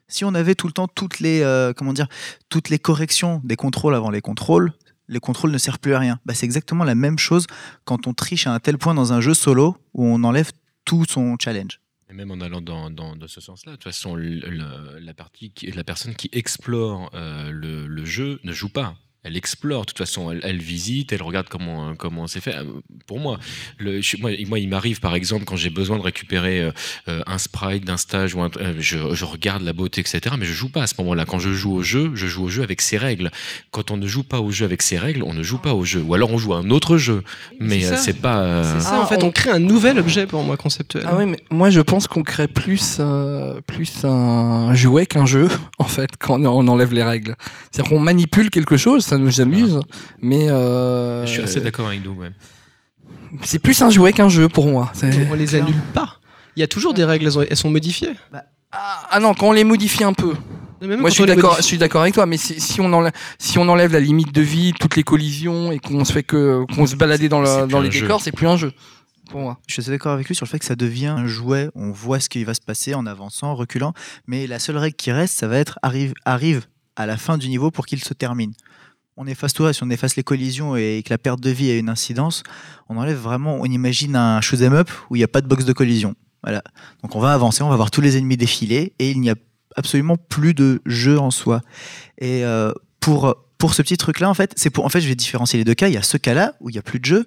Si 0.08 0.24
on 0.24 0.36
avait 0.36 0.56
tout 0.56 0.68
le 0.68 0.74
temps 0.74 0.88
toutes 0.88 1.20
les, 1.20 1.42
euh, 1.42 1.74
comment 1.74 1.92
dire, 1.92 2.08
toutes 2.50 2.70
les 2.70 2.78
corrections 2.78 3.42
des 3.44 3.56
contrôles 3.56 3.96
avant 3.96 4.12
les 4.12 4.22
contrôles, 4.22 4.72
les 5.08 5.20
contrôles 5.20 5.52
ne 5.52 5.58
servent 5.58 5.80
plus 5.80 5.94
à 5.94 6.00
rien. 6.00 6.20
Bah, 6.26 6.34
c'est 6.34 6.46
exactement 6.46 6.84
la 6.84 6.96
même 6.96 7.20
chose 7.20 7.48
quand 7.86 8.08
on 8.08 8.14
triche 8.14 8.48
à 8.48 8.54
un 8.54 8.60
tel 8.60 8.78
point 8.78 8.94
dans 8.94 9.14
un 9.14 9.22
jeu 9.22 9.34
solo 9.34 9.78
où 9.94 10.06
on 10.06 10.24
enlève 10.24 10.52
tout 10.86 11.06
son 11.08 11.36
challenge. 11.40 11.80
Et 12.10 12.14
même 12.14 12.32
en 12.32 12.42
allant 12.42 12.62
dans, 12.62 12.90
dans, 12.90 13.16
ce 13.28 13.42
sens-là, 13.42 13.74
de 13.74 13.78
toute 13.78 13.86
façon, 13.86 14.16
la, 14.16 15.14
partie, 15.14 15.54
la 15.74 15.84
personne 15.84 16.16
qui 16.16 16.30
explore 16.32 17.10
euh, 17.14 17.50
le, 17.52 17.88
le, 17.88 18.06
jeu 18.06 18.40
ne 18.44 18.52
joue 18.52 18.70
pas 18.70 18.96
elle 19.24 19.38
explore, 19.38 19.82
de 19.82 19.86
toute 19.88 19.98
façon, 19.98 20.32
elle, 20.32 20.60
visite, 20.60 21.14
elle 21.14 21.24
regarde 21.24 21.48
comment 21.50 21.96
comment 21.96 22.28
c'est 22.28 22.42
fait. 22.42 22.56
Euh, 22.56 22.64
pour 23.08 23.20
moi, 23.20 23.40
le, 23.78 24.02
moi, 24.20 24.60
il 24.60 24.68
m'arrive 24.68 25.00
par 25.00 25.16
exemple 25.16 25.46
quand 25.46 25.56
j'ai 25.56 25.70
besoin 25.70 25.98
de 25.98 26.04
récupérer 26.04 26.62
euh, 26.62 26.72
euh, 27.08 27.22
un 27.26 27.38
sprite 27.38 27.86
d'un 27.86 27.96
stage 27.96 28.36
ou 28.36 28.42
je, 28.80 29.24
regarde 29.24 29.64
la 29.64 29.72
beauté, 29.72 30.02
etc. 30.02 30.36
Mais 30.38 30.46
je 30.46 30.52
joue 30.52 30.68
pas 30.68 30.84
à 30.84 30.88
ce 30.88 30.96
moment-là. 31.00 31.24
Quand 31.24 31.40
je 31.40 31.54
joue 31.54 31.74
au 31.74 31.84
jeu, 31.84 32.12
je 32.16 32.28
joue 32.28 32.44
au 32.44 32.50
jeu 32.50 32.64
avec 32.64 32.82
ses 32.82 32.98
règles. 32.98 33.32
Quand 33.72 33.92
on 33.92 33.98
ne 33.98 34.08
joue 34.08 34.24
pas 34.24 34.42
au 34.42 34.52
jeu 34.52 34.66
avec 34.66 34.82
ses 34.82 34.98
règles, 34.98 35.24
on 35.24 35.34
ne 35.34 35.42
joue 35.42 35.58
pas 35.58 35.74
au 35.74 35.86
jeu. 35.86 36.02
Ou 36.02 36.14
alors 36.14 36.32
on 36.32 36.38
joue 36.38 36.54
à 36.54 36.58
un 36.58 36.70
autre 36.70 36.98
jeu. 36.98 37.24
Mais 37.62 37.82
c'est 37.82 38.20
pas. 38.20 38.64
C'est 38.64 38.82
ça. 38.82 39.00
en 39.00 39.06
fait, 39.06 39.24
on... 39.24 39.32
crée 39.32 39.52
un 39.52 39.60
nouvel 39.60 40.00
objet 40.00 40.28
pour 40.28 40.44
moi 40.44 40.58
conceptuel. 40.58 41.06
Ah 41.08 41.16
oui, 41.18 41.26
mais 41.26 41.40
moi 41.50 41.70
je 41.70 41.80
pense 41.80 42.08
qu'on 42.08 42.24
crée 42.24 42.50
plus 42.50 43.00
plus 43.68 44.04
un 44.04 44.74
jouet 44.74 45.06
qu'un 45.06 45.26
jeu 45.26 45.48
en 45.80 45.86
fait 45.86 46.12
quand 46.20 46.44
on 46.44 46.68
enlève 46.68 46.94
les 46.94 47.04
règles. 47.04 47.36
C'est-à-dire 47.72 47.90
qu'on 47.90 48.00
manipule 48.02 48.50
quelque 48.50 48.76
chose 48.76 49.13
ça 49.14 49.20
nous 49.20 49.42
amuse. 49.42 49.80
Mais 50.22 50.50
euh, 50.50 51.26
je 51.26 51.32
suis 51.32 51.42
assez 51.42 51.62
d'accord 51.62 51.88
avec 51.88 52.04
nous. 52.04 52.18
C'est 53.44 53.60
plus 53.60 53.82
un 53.82 53.90
jouet 53.90 54.14
qu'un 54.14 54.30
jeu 54.30 54.50
pour 54.50 54.68
moi. 54.68 54.92
On 55.32 55.34
les 55.36 55.56
annule 55.56 55.82
pas. 55.94 56.20
Il 56.56 56.60
y 56.60 56.64
a 56.64 56.68
toujours 56.68 56.94
des 56.94 57.04
règles, 57.04 57.30
elles 57.50 57.58
sont 57.58 57.70
modifiées. 57.70 58.14
Bah, 58.32 58.44
ah, 58.72 59.08
ah, 59.10 59.20
non, 59.20 59.34
quand 59.34 59.50
on 59.50 59.52
les 59.52 59.64
modifie 59.64 60.04
un 60.04 60.14
peu. 60.14 60.34
Moi, 60.82 61.10
je 61.10 61.16
suis 61.16 61.26
d'accord. 61.26 61.56
Je 61.58 61.62
suis 61.62 61.78
d'accord 61.78 62.02
avec 62.02 62.14
toi, 62.14 62.26
mais 62.26 62.38
si, 62.38 62.82
on 62.82 62.92
enlève, 62.92 63.14
si 63.40 63.58
on 63.58 63.68
enlève 63.70 63.94
la 63.94 64.00
limite 64.00 64.34
de 64.34 64.42
vie, 64.42 64.74
toutes 64.80 64.96
les 64.96 65.04
collisions 65.04 65.72
et 65.72 65.80
qu'on 65.80 66.04
se 66.06 66.12
fait 66.12 66.24
que 66.24 66.66
qu'on 66.76 66.86
se 66.86 66.96
balader 66.96 67.30
dans, 67.30 67.68
dans 67.68 67.80
les 67.80 67.90
décors, 67.90 68.22
c'est 68.22 68.32
plus 68.32 68.48
un 68.48 68.58
jeu. 68.58 68.74
Pour 69.30 69.40
moi. 69.40 69.58
Je 69.68 69.80
suis 69.80 69.90
d'accord 69.90 70.12
avec 70.12 70.28
lui 70.28 70.36
sur 70.36 70.46
le 70.46 70.50
fait 70.50 70.60
que 70.60 70.66
ça 70.66 70.76
devient 70.76 71.08
un 71.08 71.28
jouet. 71.28 71.70
On 71.76 71.92
voit 71.92 72.20
ce 72.20 72.28
qui 72.28 72.44
va 72.44 72.54
se 72.54 72.62
passer 72.62 72.94
en 72.94 73.06
avançant, 73.06 73.52
en 73.52 73.56
reculant, 73.56 73.94
mais 74.28 74.48
la 74.48 74.60
seule 74.60 74.78
règle 74.78 74.98
qui 74.98 75.12
reste, 75.12 75.40
ça 75.40 75.48
va 75.48 75.58
être 75.58 75.80
arrive, 75.82 76.14
arrive 76.26 76.66
à 76.98 77.06
la 77.06 77.16
fin 77.16 77.38
du 77.38 77.48
niveau 77.48 77.72
pour 77.72 77.86
qu'il 77.86 78.04
se 78.04 78.14
termine 78.14 78.54
on 79.18 79.28
efface 79.28 79.54
tout, 79.54 79.72
si 79.72 79.84
on 79.84 79.90
efface 79.90 80.16
les 80.16 80.24
collisions 80.24 80.76
et 80.76 81.04
que 81.06 81.12
la 81.12 81.18
perte 81.18 81.40
de 81.40 81.50
vie 81.50 81.70
a 81.70 81.78
une 81.78 81.90
incidence, 81.90 82.44
on 82.90 82.98
enlève 82.98 83.18
vraiment, 83.18 83.58
on 83.60 83.66
imagine 83.66 84.16
un 84.16 84.42
shoot'em 84.42 84.74
up 84.74 84.90
où 85.10 85.16
il 85.16 85.20
n'y 85.20 85.24
a 85.24 85.28
pas 85.28 85.42
de 85.42 85.48
box 85.48 85.66
de 85.66 85.74
collision. 85.74 86.16
Voilà. 86.42 86.64
Donc 87.02 87.16
on 87.16 87.20
va 87.20 87.34
avancer, 87.34 87.64
on 87.64 87.70
va 87.70 87.76
voir 87.76 87.92
tous 87.92 88.02
les 88.02 88.18
ennemis 88.18 88.38
défiler 88.38 88.94
et 89.00 89.12
il 89.12 89.22
n'y 89.22 89.30
a 89.30 89.36
absolument 89.76 90.18
plus 90.18 90.54
de 90.54 90.82
jeu 90.86 91.20
en 91.20 91.32
soi. 91.32 91.62
Et 92.20 92.44
euh, 92.44 92.72
pour 93.00 93.36
pour 93.58 93.74
ce 93.74 93.82
petit 93.82 93.96
truc 93.96 94.20
là 94.20 94.30
en 94.30 94.34
fait, 94.34 94.52
c'est 94.58 94.70
pour 94.70 94.84
en 94.84 94.90
fait 94.90 95.00
je 95.00 95.08
vais 95.08 95.16
différencier 95.16 95.58
les 95.58 95.64
deux 95.64 95.74
cas. 95.74 95.88
Il 95.88 95.94
y 95.94 95.98
a 95.98 96.04
ce 96.04 96.18
cas-là 96.18 96.56
où 96.60 96.70
il 96.70 96.74
n'y 96.74 96.80
a 96.80 96.82
plus 96.82 97.00
de 97.00 97.06
jeu. 97.06 97.26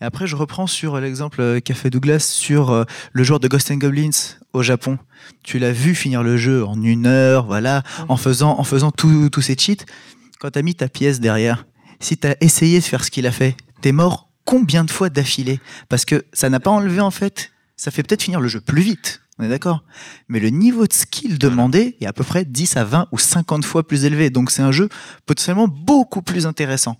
Et 0.00 0.04
après 0.04 0.26
je 0.26 0.36
reprends 0.36 0.66
sur 0.66 1.00
l'exemple 1.00 1.60
qu'a 1.62 1.74
fait 1.74 1.88
Douglas 1.88 2.20
sur 2.20 2.70
euh, 2.70 2.84
le 3.12 3.24
joueur 3.24 3.40
de 3.40 3.48
Ghost 3.48 3.70
and 3.70 3.76
Goblins 3.76 4.10
au 4.52 4.62
Japon. 4.62 4.98
Tu 5.42 5.58
l'as 5.58 5.72
vu 5.72 5.94
finir 5.94 6.22
le 6.22 6.36
jeu 6.36 6.64
en 6.64 6.82
une 6.82 7.06
heure, 7.06 7.46
voilà, 7.46 7.82
en 8.08 8.16
faisant 8.16 8.58
en 8.58 8.64
faisant 8.64 8.90
tous 8.90 9.40
ces 9.40 9.56
cheats 9.56 9.84
quand 10.38 10.50
tu 10.52 10.58
as 10.58 10.62
mis 10.62 10.74
ta 10.74 10.88
pièce 10.88 11.20
derrière, 11.20 11.66
si 12.00 12.16
tu 12.16 12.26
as 12.26 12.36
essayé 12.40 12.78
de 12.78 12.84
faire 12.84 13.04
ce 13.04 13.10
qu'il 13.10 13.26
a 13.26 13.32
fait, 13.32 13.56
t'es 13.80 13.92
mort 13.92 14.30
combien 14.44 14.84
de 14.84 14.90
fois 14.90 15.10
d'affilée? 15.10 15.60
Parce 15.88 16.04
que 16.04 16.24
ça 16.32 16.48
n'a 16.48 16.60
pas 16.60 16.70
enlevé 16.70 17.00
en 17.00 17.10
fait, 17.10 17.50
ça 17.76 17.90
fait 17.90 18.02
peut-être 18.02 18.22
finir 18.22 18.40
le 18.40 18.48
jeu 18.48 18.60
plus 18.60 18.82
vite, 18.82 19.22
on 19.38 19.44
est 19.44 19.48
d'accord? 19.48 19.84
Mais 20.28 20.40
le 20.40 20.50
niveau 20.50 20.86
de 20.86 20.92
skill 20.92 21.38
demandé 21.38 21.96
est 22.00 22.06
à 22.06 22.12
peu 22.12 22.24
près 22.24 22.44
10 22.44 22.76
à 22.76 22.84
20 22.84 23.08
ou 23.12 23.18
50 23.18 23.64
fois 23.64 23.86
plus 23.86 24.04
élevé, 24.04 24.30
donc 24.30 24.50
c'est 24.50 24.62
un 24.62 24.72
jeu 24.72 24.88
potentiellement 25.26 25.68
beaucoup 25.68 26.22
plus 26.22 26.46
intéressant. 26.46 26.96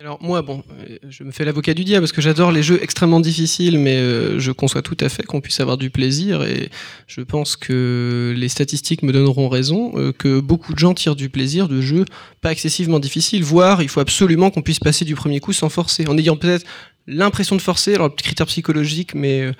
Alors 0.00 0.18
moi, 0.22 0.42
bon, 0.42 0.62
euh, 0.78 0.96
je 1.08 1.24
me 1.24 1.32
fais 1.32 1.44
l'avocat 1.44 1.74
du 1.74 1.82
diable 1.82 2.02
parce 2.02 2.12
que 2.12 2.20
j'adore 2.20 2.52
les 2.52 2.62
jeux 2.62 2.78
extrêmement 2.80 3.18
difficiles, 3.18 3.80
mais 3.80 3.96
euh, 3.96 4.38
je 4.38 4.52
conçois 4.52 4.80
tout 4.80 4.96
à 5.00 5.08
fait 5.08 5.24
qu'on 5.24 5.40
puisse 5.40 5.58
avoir 5.58 5.76
du 5.76 5.90
plaisir 5.90 6.44
et 6.44 6.70
je 7.08 7.20
pense 7.20 7.56
que 7.56 8.32
les 8.36 8.48
statistiques 8.48 9.02
me 9.02 9.12
donneront 9.12 9.48
raison, 9.48 9.90
euh, 9.96 10.12
que 10.12 10.38
beaucoup 10.38 10.72
de 10.72 10.78
gens 10.78 10.94
tirent 10.94 11.16
du 11.16 11.30
plaisir 11.30 11.66
de 11.66 11.80
jeux 11.80 12.04
pas 12.40 12.52
excessivement 12.52 13.00
difficiles, 13.00 13.42
voire 13.42 13.82
il 13.82 13.88
faut 13.88 13.98
absolument 13.98 14.50
qu'on 14.52 14.62
puisse 14.62 14.78
passer 14.78 15.04
du 15.04 15.16
premier 15.16 15.40
coup 15.40 15.52
sans 15.52 15.68
forcer, 15.68 16.06
en 16.06 16.16
ayant 16.16 16.36
peut-être 16.36 16.64
l'impression 17.08 17.56
de 17.56 17.60
forcer, 17.60 17.96
alors 17.96 18.14
critère 18.14 18.46
psychologique, 18.46 19.16
mais 19.16 19.50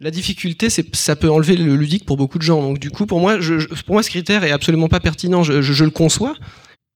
la 0.00 0.10
difficulté, 0.10 0.70
c'est 0.70 0.96
ça 0.96 1.16
peut 1.16 1.30
enlever 1.30 1.54
le 1.54 1.76
ludique 1.76 2.06
pour 2.06 2.16
beaucoup 2.16 2.38
de 2.38 2.42
gens. 2.42 2.62
Donc 2.62 2.78
du 2.78 2.90
coup, 2.90 3.04
pour 3.04 3.20
moi, 3.20 3.38
pour 3.84 3.94
moi, 3.94 4.02
ce 4.02 4.08
critère 4.08 4.44
est 4.44 4.52
absolument 4.52 4.88
pas 4.88 5.00
pertinent. 5.00 5.42
je 5.42 5.84
le 5.84 5.90
conçois, 5.90 6.34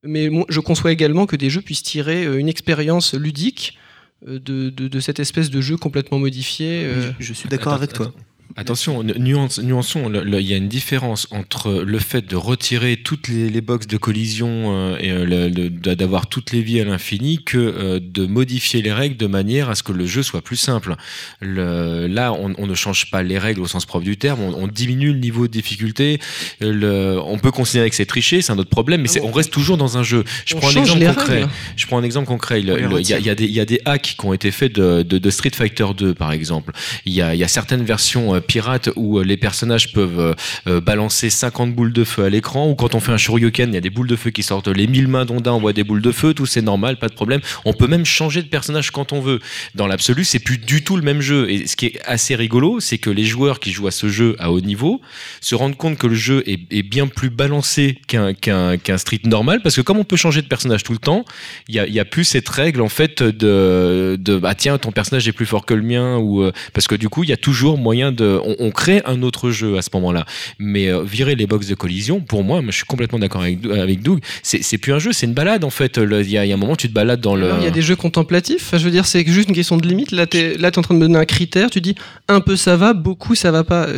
mais 0.03 0.31
je 0.49 0.61
conçois 0.61 0.93
également 0.93 1.27
que 1.27 1.37
des 1.37 1.51
jeux 1.51 1.61
puissent 1.61 1.83
tirer 1.83 2.25
euh, 2.25 2.39
une 2.39 2.49
expérience 2.49 3.15
ludique 3.15 3.79
euh, 4.27 4.39
de, 4.39 4.71
de, 4.71 5.01
cette 5.01 5.21
espèce 5.21 5.51
de 5.51 5.61
jeu 5.61 5.77
complètement 5.77 6.19
modifié. 6.19 6.85
Euh. 6.85 7.13
Je, 7.19 7.33
suis 7.33 7.49
d'accord 7.49 7.75
avec 7.75 7.93
toi. 7.93 8.13
Attention, 8.57 9.05
nuance, 9.05 9.61
nuançons, 9.61 10.11
il 10.13 10.41
y 10.41 10.55
a 10.55 10.57
une 10.57 10.69
différence 10.69 11.29
entre 11.31 11.71
le 11.73 11.99
fait 12.01 12.29
de 12.29 12.35
retirer 12.35 12.97
toutes 12.97 13.29
les, 13.29 13.49
les 13.49 13.61
boxes 13.61 13.87
de 13.87 13.97
collision 13.97 14.49
euh, 14.49 14.97
et 14.99 15.13
euh, 15.13 15.69
d'avoir 15.95 16.27
toutes 16.27 16.51
les 16.51 16.61
vies 16.61 16.81
à 16.81 16.85
l'infini 16.85 17.45
que 17.45 17.59
euh, 17.59 18.01
de 18.03 18.27
modifier 18.27 18.83
les 18.83 18.93
règles 18.93 19.17
de 19.17 19.29
manière 19.29 19.71
à 19.71 19.77
ce 19.77 19.85
que 19.85 19.93
le 19.93 20.05
jeu 20.05 20.25
soit 20.25 20.43
plus 20.43 20.57
simple. 20.57 20.97
Le, 21.41 22.09
là, 22.09 22.33
on, 22.33 22.53
on, 22.59 22.67
ne 22.67 22.75
change 22.75 23.11
pas 23.13 23.23
les 23.23 23.39
règles 23.39 23.61
au 23.61 23.69
sens 23.69 23.87
propre 23.87 24.05
du 24.05 24.17
terme, 24.17 24.41
on, 24.41 24.55
on 24.55 24.67
diminue 24.67 25.13
le 25.13 25.21
niveau 25.21 25.47
de 25.47 25.53
difficulté. 25.53 26.19
Le, 26.61 27.21
on 27.25 27.39
peut 27.39 27.53
considérer 27.53 27.89
que 27.89 27.97
c'est 27.97 28.07
triché, 28.07 28.43
c'est 28.43 28.53
un 28.53 28.59
autre 28.59 28.71
problème, 28.71 29.03
mais 29.03 29.09
ah 29.17 29.21
on 29.23 29.31
reste 29.31 29.53
toujours 29.53 29.77
dans 29.77 29.97
un 29.97 30.03
jeu. 30.03 30.25
Je 30.45 30.57
prends 30.57 30.77
un 30.77 30.81
exemple 30.81 31.05
concret. 31.05 31.47
Je 31.77 31.87
prends 31.87 31.99
un 31.99 32.05
exemple 32.05 32.27
concret. 32.27 32.61
Il 32.61 32.67
y, 32.67 33.13
a, 33.13 33.19
y, 33.19 33.35
des, 33.37 33.47
y 33.47 33.61
a 33.61 33.65
des 33.65 33.81
hacks 33.85 34.17
qui 34.19 34.27
ont 34.27 34.33
été 34.33 34.51
faits 34.51 34.75
de, 34.75 35.03
de, 35.03 35.19
de 35.19 35.31
Street 35.31 35.53
Fighter 35.55 35.87
2, 35.97 36.15
par 36.15 36.33
exemple. 36.33 36.73
Il 37.07 37.13
y 37.13 37.23
a, 37.23 37.35
y 37.37 37.45
a 37.45 37.49
certaines 37.49 37.85
versions 37.85 38.40
pirate 38.41 38.91
où 38.97 39.19
euh, 39.19 39.25
les 39.25 39.37
personnages 39.37 39.93
peuvent 39.93 40.35
balancer 40.67 41.31
50 41.31 41.75
boules 41.75 41.93
de 41.93 42.05
feu 42.05 42.25
à 42.25 42.31
l'écran, 42.31 42.69
ou 42.69 42.75
quand 42.75 42.95
on 42.95 43.01
fait 43.01 43.13
un 43.13 43.17
Shoryuken, 43.17 43.71
il 43.71 43.75
y 43.75 43.79
a 43.79 43.81
des 43.81 43.91
boules 43.91 44.07
de 44.07 44.17
feu 44.17 44.31
qui 44.31 44.43
sortent, 44.43 44.69
les 44.69 44.87
mille 44.87 45.09
mains 45.09 45.25
d'Onda 45.25 45.53
envoient 45.53 45.73
des 45.73 45.85
boules 45.85 46.03
de 46.03 46.13
feu, 46.13 46.35
tout 46.35 46.47
c'est 46.47 46.63
normal, 46.63 46.99
pas 46.99 47.09
de 47.09 47.15
problème. 47.15 47.41
On 47.65 47.73
peut 47.73 47.87
même 47.87 48.05
changer 48.05 48.43
de 48.43 48.49
personnage 48.49 48.91
quand 48.91 49.13
on 49.13 49.21
veut. 49.21 49.41
Dans 49.75 49.87
l'absolu, 49.87 50.25
c'est 50.25 50.39
plus 50.39 50.59
du 50.59 50.83
tout 50.83 50.97
le 50.97 51.03
même 51.03 51.21
jeu. 51.21 51.51
Et 51.51 51.67
ce 51.67 51.77
qui 51.77 51.87
est 51.87 52.01
assez 52.05 52.35
rigolo, 52.35 52.81
c'est 52.81 52.99
que 52.99 53.11
les 53.11 53.25
joueurs 53.25 53.61
qui 53.61 53.73
jouent 53.73 53.87
à 53.87 53.93
ce 53.93 54.09
jeu 54.09 54.37
à 54.39 54.51
haut 54.51 54.61
niveau 54.61 55.01
se 55.41 55.55
rendent 55.55 55.77
compte 55.77 55.99
que 55.99 56.07
le 56.07 56.15
jeu 56.15 56.43
est, 56.47 56.83
bien 56.83 57.07
plus 57.07 57.31
balancé 57.31 57.99
qu'un 58.09 58.99
street 58.99 59.21
normal, 59.25 59.61
parce 59.63 59.77
que 59.77 59.81
comme 59.81 59.99
on 59.99 60.05
peut 60.05 60.17
changer 60.17 60.43
de 60.43 60.49
personnage 60.49 60.83
tout 60.83 60.93
le 60.93 60.99
temps, 60.99 61.25
il 61.69 61.75
y 61.75 62.01
a, 62.01 62.05
plus 62.05 62.25
cette 62.25 62.49
règle 62.49 62.81
en 62.81 62.89
fait 62.89 63.23
de, 63.23 64.17
de 64.19 64.37
bah 64.39 64.55
tiens 64.55 64.79
ton 64.79 64.91
personnage 64.91 65.29
est 65.29 65.33
plus 65.33 65.47
fort 65.47 65.65
que 65.67 65.75
le 65.75 65.83
mien 65.83 66.17
ou 66.17 66.43
euh, 66.43 66.51
parce 66.73 66.89
que 66.89 66.95
du 66.95 67.09
coup 67.09 67.23
il 67.23 67.31
y 67.31 67.33
a 67.33 67.37
toujours 67.37 67.79
moyen 67.79 68.11
de 68.11 68.25
on, 68.45 68.71
crée 68.71 69.03
un 69.05 69.23
autre 69.23 69.51
jeu 69.51 69.77
à 69.77 69.83
ce 69.83 69.91
moment-là. 69.95 70.25
Mais 70.59 70.89
euh, 70.89 71.03
virer 71.03 71.35
les 71.35 71.47
box 71.47 71.67
de 71.67 71.75
collision, 71.75 72.21
pour 72.21 72.45
moi, 72.45 72.63
moi 72.63 72.71
je 72.71 72.77
suis 72.77 72.87
complètement 72.87 73.19
d'accord 73.19 73.43
avec 73.43 73.65
avec 73.67 74.03
Doug, 74.03 74.21
c'est 74.43 74.79
plus 74.79 74.93
un 74.93 74.99
jeu, 74.99 75.13
c'est 75.13 75.27
une 75.27 75.35
balade 75.35 75.65
en 75.65 75.71
fait. 75.71 75.99
Il 75.99 76.31
y, 76.31 76.39
a 76.39 76.43
un 76.43 76.57
moment 76.57 76.77
tu 76.77 76.89
te 76.89 76.95
balades 76.95 77.21
dans 77.21 77.35
le. 77.35 77.51
Il 77.59 77.65
y 77.65 77.67
a 77.67 77.71
des 77.71 77.83
jeux 77.83 77.97
contemplatifs. 77.97 78.63
Enfin, 78.67 78.79
je 78.79 78.85
veux 78.85 78.91
dire 78.91 79.07
c'est 79.07 79.27
juste 79.27 79.49
une 79.49 79.55
question 79.55 79.77
de 79.77 79.87
limite. 79.87 80.13
Là 80.13 80.27
t'es 80.27 80.57
là 80.57 80.69
es 80.69 80.79
en 80.79 80.83
train 80.83 80.95
de 80.95 81.01
me 81.01 81.07
donner 81.07 81.19
un 81.19 81.25
critère. 81.25 81.71
Tu 81.71 81.81
dis 81.81 81.95
un 82.29 82.41
peu 82.41 82.57
ça 82.57 82.77
va, 82.77 82.93
beaucoup 82.93 83.35
ça 83.35 83.51
va 83.51 83.65
pas. 83.65 83.89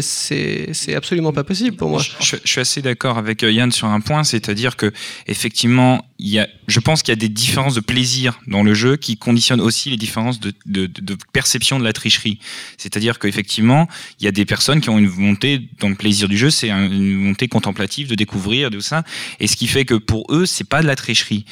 C'est 0.00 0.94
absolument 0.94 1.32
pas 1.32 1.44
possible 1.44 1.76
pour 1.76 1.88
moi. 1.88 2.02
Je, 2.20 2.36
je 2.42 2.50
suis 2.50 2.60
assez 2.60 2.82
d'accord 2.82 3.18
avec 3.18 3.42
euh, 3.42 3.52
Yann 3.52 3.70
sur 3.72 3.88
un 3.88 4.00
point, 4.00 4.24
c'est-à-dire 4.24 4.76
que 4.76 4.92
effectivement 5.26 6.04
il 6.22 6.28
y 6.28 6.38
a, 6.38 6.48
je 6.68 6.78
pense 6.78 7.02
qu'il 7.02 7.10
y 7.10 7.16
a 7.16 7.16
des 7.16 7.28
différences 7.28 7.74
de 7.74 7.80
plaisir 7.80 8.40
dans 8.46 8.62
le 8.62 8.74
jeu 8.74 8.96
qui 8.96 9.16
conditionnent 9.16 9.60
aussi 9.60 9.90
les 9.90 9.96
différences 9.96 10.38
de, 10.38 10.52
de, 10.66 10.86
de 10.86 11.16
perception 11.32 11.80
de 11.80 11.84
la 11.84 11.92
tricherie. 11.92 12.38
C'est-à-dire 12.78 13.18
qu'effectivement, 13.18 13.81
il 14.20 14.24
y 14.24 14.28
a 14.28 14.32
des 14.32 14.44
personnes 14.44 14.80
qui 14.80 14.90
ont 14.90 14.98
une 14.98 15.08
volonté 15.08 15.68
dans 15.80 15.88
le 15.88 15.94
plaisir 15.94 16.28
du 16.28 16.36
jeu, 16.36 16.50
c'est 16.50 16.70
une 16.70 17.22
volonté 17.22 17.48
contemplative 17.48 18.08
de 18.08 18.14
découvrir, 18.14 18.70
de 18.70 18.80
ça, 18.80 19.04
et 19.40 19.46
ce 19.46 19.56
qui 19.56 19.66
fait 19.66 19.84
que 19.84 19.94
pour 19.94 20.26
eux, 20.30 20.46
c'est 20.46 20.68
pas 20.68 20.82
de 20.82 20.86
la 20.86 20.96
tricherie 20.96 21.44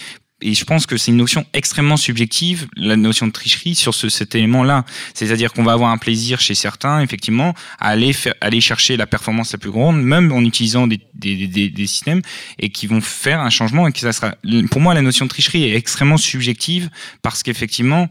et 0.42 0.54
je 0.54 0.64
pense 0.64 0.86
que 0.86 0.96
c'est 0.96 1.10
une 1.10 1.16
notion 1.18 1.44
extrêmement 1.52 1.96
subjective, 1.96 2.66
la 2.76 2.96
notion 2.96 3.26
de 3.26 3.32
tricherie 3.32 3.74
sur 3.74 3.94
ce, 3.94 4.08
cet 4.08 4.34
élément-là. 4.34 4.84
C'est-à-dire 5.14 5.52
qu'on 5.52 5.62
va 5.62 5.72
avoir 5.72 5.90
un 5.90 5.98
plaisir 5.98 6.40
chez 6.40 6.54
certains, 6.54 7.00
effectivement, 7.00 7.54
à 7.78 7.90
aller, 7.90 8.60
chercher 8.60 8.96
la 8.96 9.06
performance 9.06 9.52
la 9.52 9.58
plus 9.58 9.70
grande, 9.70 10.02
même 10.02 10.32
en 10.32 10.40
utilisant 10.40 10.86
des, 10.86 11.00
des, 11.14 11.86
systèmes, 11.86 12.22
et 12.58 12.70
qui 12.70 12.86
vont 12.86 13.00
faire 13.00 13.40
un 13.40 13.50
changement. 13.50 13.86
Et 13.86 13.92
que 13.92 13.98
ça 13.98 14.12
sera, 14.12 14.34
pour 14.70 14.80
moi, 14.80 14.94
la 14.94 15.02
notion 15.02 15.26
de 15.26 15.30
tricherie 15.30 15.64
est 15.64 15.76
extrêmement 15.76 16.16
subjective 16.16 16.90
parce 17.22 17.42
qu'effectivement, 17.42 18.08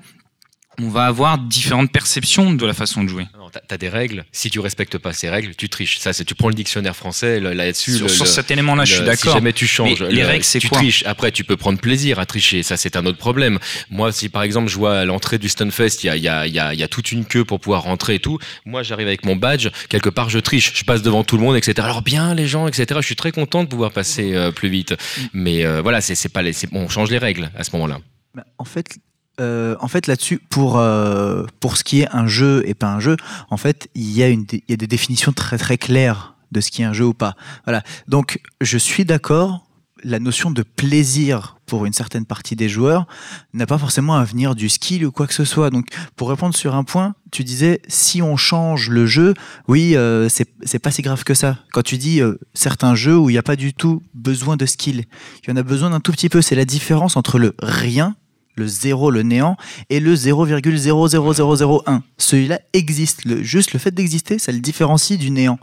on 0.79 0.89
va 0.89 1.05
avoir 1.05 1.38
différentes 1.38 1.91
perceptions 1.91 2.53
de 2.53 2.65
la 2.65 2.73
façon 2.73 3.03
de 3.03 3.10
jouer. 3.10 3.25
Tu 3.51 3.73
as 3.73 3.77
des 3.77 3.89
règles. 3.89 4.25
Si 4.31 4.49
tu 4.49 4.59
respectes 4.59 4.97
pas 4.97 5.13
ces 5.13 5.29
règles, 5.29 5.55
tu 5.55 5.69
triches. 5.69 5.99
Ça, 5.99 6.13
c'est 6.13 6.25
tu 6.25 6.35
prends 6.35 6.49
le 6.49 6.53
dictionnaire 6.53 6.95
français 6.95 7.39
là-dessus. 7.39 7.93
Sur, 7.97 8.09
sur 8.09 8.27
cet 8.27 8.51
élément-là, 8.51 8.85
je 8.85 8.95
suis 8.95 9.03
d'accord. 9.03 9.33
Si 9.33 9.38
jamais 9.38 9.53
tu 9.53 9.67
changes, 9.67 10.01
les 10.03 10.23
règles, 10.23 10.43
c'est 10.43 10.59
tu 10.59 10.69
triches. 10.69 11.03
Après, 11.05 11.31
tu 11.31 11.43
peux 11.43 11.57
prendre 11.57 11.79
plaisir 11.79 12.19
à 12.19 12.25
tricher. 12.25 12.63
Ça, 12.63 12.77
c'est 12.77 12.95
un 12.95 13.05
autre 13.05 13.17
problème. 13.17 13.59
Moi, 13.89 14.12
si 14.12 14.29
par 14.29 14.43
exemple, 14.43 14.69
je 14.69 14.75
vois 14.75 14.99
à 14.99 15.05
l'entrée 15.05 15.38
du 15.38 15.49
Stunfest, 15.49 16.03
il 16.03 16.07
y 16.07 16.09
a, 16.09 16.17
y, 16.17 16.27
a, 16.27 16.47
y, 16.47 16.59
a, 16.59 16.73
y 16.73 16.83
a 16.83 16.88
toute 16.88 17.12
une 17.12 17.25
queue 17.25 17.45
pour 17.45 17.59
pouvoir 17.59 17.83
rentrer 17.83 18.15
et 18.15 18.19
tout. 18.19 18.39
Moi, 18.65 18.83
j'arrive 18.83 19.07
avec 19.07 19.25
mon 19.25 19.35
badge. 19.35 19.69
Quelque 19.89 20.09
part, 20.09 20.29
je 20.29 20.39
triche. 20.39 20.73
Je 20.75 20.83
passe 20.83 21.01
devant 21.01 21.23
tout 21.23 21.38
le 21.38 21.43
monde, 21.43 21.55
etc. 21.55 21.73
Alors 21.81 22.01
bien, 22.01 22.33
les 22.33 22.47
gens, 22.47 22.67
etc. 22.67 22.99
Je 23.01 23.05
suis 23.05 23.15
très 23.15 23.31
content 23.31 23.63
de 23.63 23.69
pouvoir 23.69 23.91
passer 23.91 24.33
euh, 24.35 24.51
plus 24.51 24.69
vite. 24.69 24.95
Mais 25.33 25.65
euh, 25.65 25.81
voilà, 25.81 26.01
c'est 26.01 26.29
pas 26.29 26.41
les, 26.41 26.53
on 26.71 26.89
change 26.89 27.09
les 27.09 27.17
règles 27.17 27.51
à 27.55 27.63
ce 27.63 27.71
moment-là. 27.73 27.99
Bah, 28.33 28.45
en 28.57 28.65
fait, 28.65 28.97
euh, 29.39 29.75
en 29.80 29.88
fait, 29.88 30.08
là-dessus, 30.08 30.39
pour, 30.49 30.78
euh, 30.78 31.45
pour 31.60 31.78
ce 31.78 31.84
qui 31.84 32.02
est 32.02 32.10
un 32.12 32.28
jeu 32.28 32.63
et 32.65 32.73
pas 32.73 32.88
un 32.88 32.99
jeu, 32.99 33.17
en 33.49 33.58
fait, 33.58 33.89
il 33.95 34.12
y, 34.12 34.23
a 34.23 34.30
une, 34.30 34.45
il 34.52 34.63
y 34.67 34.73
a 34.73 34.78
des 34.78 34.88
définitions 34.88 35.32
très 35.32 35.58
très 35.58 35.78
claires 35.78 36.36
de 36.52 36.62
ce 36.62 36.71
qui 36.71 36.82
est 36.82 36.86
un 36.86 36.93
jeu 36.93 37.06
ou 37.06 37.13
pas. 37.13 37.36
Voilà. 37.65 37.84
Donc, 38.08 38.39
je 38.62 38.78
suis 38.78 39.06
d'accord. 39.06 39.65
La 40.06 40.19
notion 40.19 40.49
de 40.49 40.63
plaisir 40.63 41.58
pour 41.65 41.86
une 41.86 41.91
certaine 41.91 42.25
partie 42.25 42.56
des 42.56 42.69
joueurs 42.69 43.06
n'a 43.54 43.65
pas 43.65 43.78
forcément 43.78 44.15
à 44.15 44.23
venir 44.23 44.56
du 44.56 44.69
skill 44.69 45.06
ou 45.06 45.12
quoi 45.12 45.28
que 45.28 45.34
ce 45.34 45.43
soit. 45.43 45.69
Donc, 45.69 45.88
pour 46.15 46.30
répondre 46.30 46.56
sur 46.56 46.73
un 46.73 46.86
point, 46.86 47.15
tu 47.32 47.43
disais 47.43 47.82
si 47.89 48.21
on 48.21 48.38
change 48.38 48.89
le 48.89 49.06
jeu, 49.06 49.34
oui, 49.67 49.97
euh, 49.97 50.30
c'est 50.30 50.80
pas 50.80 50.91
si 50.91 51.02
grave 51.02 51.25
que 51.25 51.34
ça. 51.34 51.58
Quand 51.73 51.82
tu 51.82 51.97
dis 51.97 52.21
euh, 52.21 52.39
certains 52.54 52.95
jeux 52.95 53.17
où 53.17 53.30
il 53.30 53.34
n'y 53.34 53.39
a 53.39 53.43
pas 53.43 53.58
du 53.58 53.73
tout 53.73 54.02
besoin 54.13 54.56
de 54.56 54.65
skill, 54.65 55.04
il 55.43 55.49
y 55.49 55.52
en 55.52 55.58
a 55.58 55.63
besoin 55.63 55.89
d'un 55.89 55.99
tout 55.99 56.13
petit 56.13 56.30
peu. 56.30 56.41
C'est 56.41 56.56
la 56.56 56.65
différence 56.65 57.17
entre 57.17 57.38
le 57.38 57.54
rien 57.62 58.15
le 58.60 58.67
zéro, 58.67 59.10
le 59.10 59.24
néant, 59.24 59.58
et 59.89 60.00
le 60.00 60.13
0,00001. 60.13 62.02
Celui-là 62.17 62.60
existe. 62.74 63.26
Le, 63.26 63.41
juste 63.41 63.74
le 63.74 63.80
fait 63.80 63.91
d'exister, 63.91 64.38
ça 64.38 64.52
le 64.52 64.60
différencie 64.60 65.17
du 65.17 65.32
néant. 65.32 65.58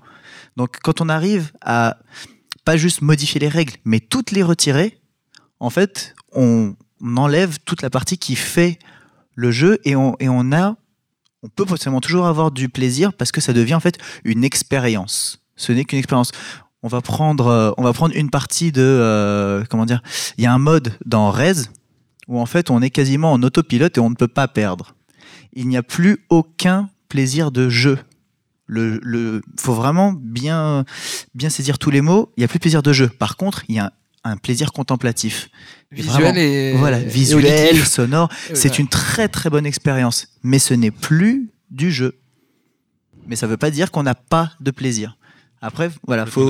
Donc 0.56 0.78
quand 0.82 1.00
on 1.00 1.08
arrive 1.08 1.52
à 1.60 1.98
pas 2.64 2.76
juste 2.76 3.00
modifier 3.00 3.40
les 3.40 3.48
règles, 3.48 3.74
mais 3.84 4.00
toutes 4.00 4.32
les 4.32 4.42
retirer, 4.42 4.98
en 5.60 5.70
fait, 5.70 6.14
on, 6.32 6.74
enlève 7.16 7.58
toute 7.64 7.82
la 7.82 7.90
partie 7.90 8.18
qui 8.18 8.34
fait 8.36 8.78
le 9.34 9.50
jeu 9.50 9.78
et 9.84 9.94
on, 9.94 10.16
et 10.18 10.28
on 10.28 10.50
a, 10.50 10.76
on 11.42 11.48
peut 11.48 11.64
potentiellement 11.64 12.00
toujours 12.00 12.26
avoir 12.26 12.50
du 12.50 12.68
plaisir 12.68 13.12
parce 13.12 13.30
que 13.30 13.40
ça 13.40 13.52
devient 13.52 13.74
en 13.74 13.80
fait 13.80 13.98
une 14.24 14.42
expérience. 14.44 15.40
Ce 15.56 15.72
n'est 15.72 15.84
qu'une 15.84 15.98
expérience. 15.98 16.32
On 16.82 16.88
va 16.88 17.00
prendre, 17.00 17.46
euh, 17.48 17.70
on 17.76 17.82
va 17.82 17.92
prendre 17.92 18.14
une 18.16 18.30
partie 18.30 18.72
de, 18.72 18.82
euh, 18.82 19.64
comment 19.68 19.86
dire, 19.86 20.02
il 20.38 20.44
y 20.44 20.46
a 20.46 20.52
un 20.52 20.58
mode 20.58 20.92
dans 21.04 21.30
Rez 21.30 21.68
où 22.28 22.40
en 22.40 22.46
fait 22.46 22.70
on 22.70 22.82
est 22.82 22.90
quasiment 22.90 23.32
en 23.32 23.42
autopilote 23.42 23.96
et 23.96 24.00
on 24.00 24.10
ne 24.10 24.14
peut 24.14 24.28
pas 24.28 24.48
perdre. 24.48 24.94
Il 25.52 25.68
n'y 25.68 25.76
a 25.76 25.82
plus 25.82 26.18
aucun 26.28 26.90
plaisir 27.08 27.50
de 27.50 27.68
jeu. 27.68 27.98
Le, 28.66 28.98
le, 29.02 29.42
faut 29.58 29.74
vraiment 29.74 30.12
bien, 30.12 30.84
bien 31.34 31.50
saisir 31.50 31.78
tous 31.78 31.90
les 31.90 32.00
mots. 32.00 32.32
Il 32.36 32.40
n'y 32.40 32.44
a 32.44 32.48
plus 32.48 32.58
de 32.58 32.62
plaisir 32.62 32.82
de 32.82 32.92
jeu. 32.92 33.08
Par 33.08 33.36
contre, 33.36 33.64
il 33.68 33.76
y 33.76 33.78
a 33.78 33.92
un, 34.24 34.36
plaisir 34.36 34.72
contemplatif. 34.72 35.48
Visuel 35.92 36.36
et 36.36 36.76
voilà, 36.76 36.98
visuel, 36.98 37.78
sonore. 37.86 38.28
C'est 38.54 38.80
une 38.80 38.88
très 38.88 39.28
très 39.28 39.50
bonne 39.50 39.66
expérience. 39.66 40.26
Mais 40.42 40.58
ce 40.58 40.74
n'est 40.74 40.90
plus 40.90 41.48
du 41.70 41.92
jeu. 41.92 42.18
Mais 43.28 43.36
ça 43.36 43.46
ne 43.46 43.52
veut 43.52 43.56
pas 43.56 43.70
dire 43.70 43.92
qu'on 43.92 44.02
n'a 44.02 44.16
pas 44.16 44.52
de 44.60 44.72
plaisir. 44.72 45.16
Après, 45.62 45.90
voilà, 46.06 46.26
faut, 46.26 46.44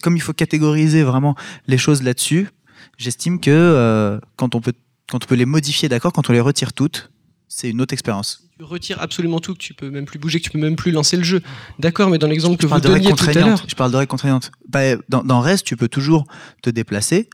comme 0.00 0.16
il 0.16 0.22
faut 0.22 0.32
catégoriser 0.32 1.02
vraiment 1.02 1.34
les 1.66 1.78
choses 1.78 2.02
là-dessus, 2.02 2.48
j'estime 2.96 3.40
que 3.40 3.50
euh, 3.50 4.18
quand 4.36 4.54
on 4.54 4.60
peut 4.60 4.72
quand 5.10 5.24
on 5.24 5.26
peut 5.26 5.34
les 5.34 5.46
modifier, 5.46 5.88
d'accord, 5.88 6.12
quand 6.12 6.28
on 6.30 6.32
les 6.32 6.40
retire 6.40 6.72
toutes, 6.72 7.10
c'est 7.48 7.68
une 7.68 7.80
autre 7.80 7.92
expérience. 7.92 8.48
Tu 8.56 8.64
retires 8.64 9.00
absolument 9.00 9.40
tout, 9.40 9.54
que 9.54 9.58
tu 9.58 9.74
peux 9.74 9.90
même 9.90 10.06
plus 10.06 10.18
bouger, 10.18 10.40
que 10.40 10.44
tu 10.44 10.50
peux 10.50 10.58
même 10.58 10.76
plus 10.76 10.90
lancer 10.90 11.16
le 11.16 11.22
jeu. 11.22 11.42
D'accord, 11.78 12.08
mais 12.08 12.18
dans 12.18 12.26
l'exemple 12.26 12.56
que 12.56 12.66
vous 12.66 12.80
donniez 12.80 13.12
tout 13.12 13.28
à 13.28 13.32
l'heure, 13.32 13.64
je 13.66 13.74
parle 13.74 13.92
de 13.92 13.96
règles 13.96 14.08
contraignantes. 14.08 14.52
Bah, 14.68 14.96
dans, 15.08 15.22
dans 15.22 15.40
reste, 15.40 15.66
tu 15.66 15.76
peux 15.76 15.88
toujours 15.88 16.26
te 16.62 16.70
déplacer, 16.70 17.28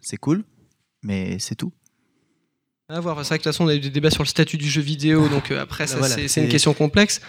c'est 0.00 0.16
cool, 0.16 0.44
mais 1.02 1.38
c'est 1.38 1.54
tout. 1.54 1.72
À 2.88 2.98
voir. 2.98 3.16
C'est 3.18 3.28
vrai 3.28 3.38
que 3.38 3.44
de 3.44 3.44
toute 3.44 3.52
façon, 3.52 3.64
on 3.64 3.68
a 3.68 3.74
eu 3.76 3.80
des 3.80 3.90
débats 3.90 4.10
sur 4.10 4.24
le 4.24 4.28
statut 4.28 4.56
du 4.56 4.68
jeu 4.68 4.82
vidéo, 4.82 5.28
donc 5.28 5.52
euh, 5.52 5.62
après, 5.62 5.86
bah 5.86 6.08
c'est 6.08 6.42
une 6.42 6.48
question 6.48 6.74
complexe. 6.74 7.20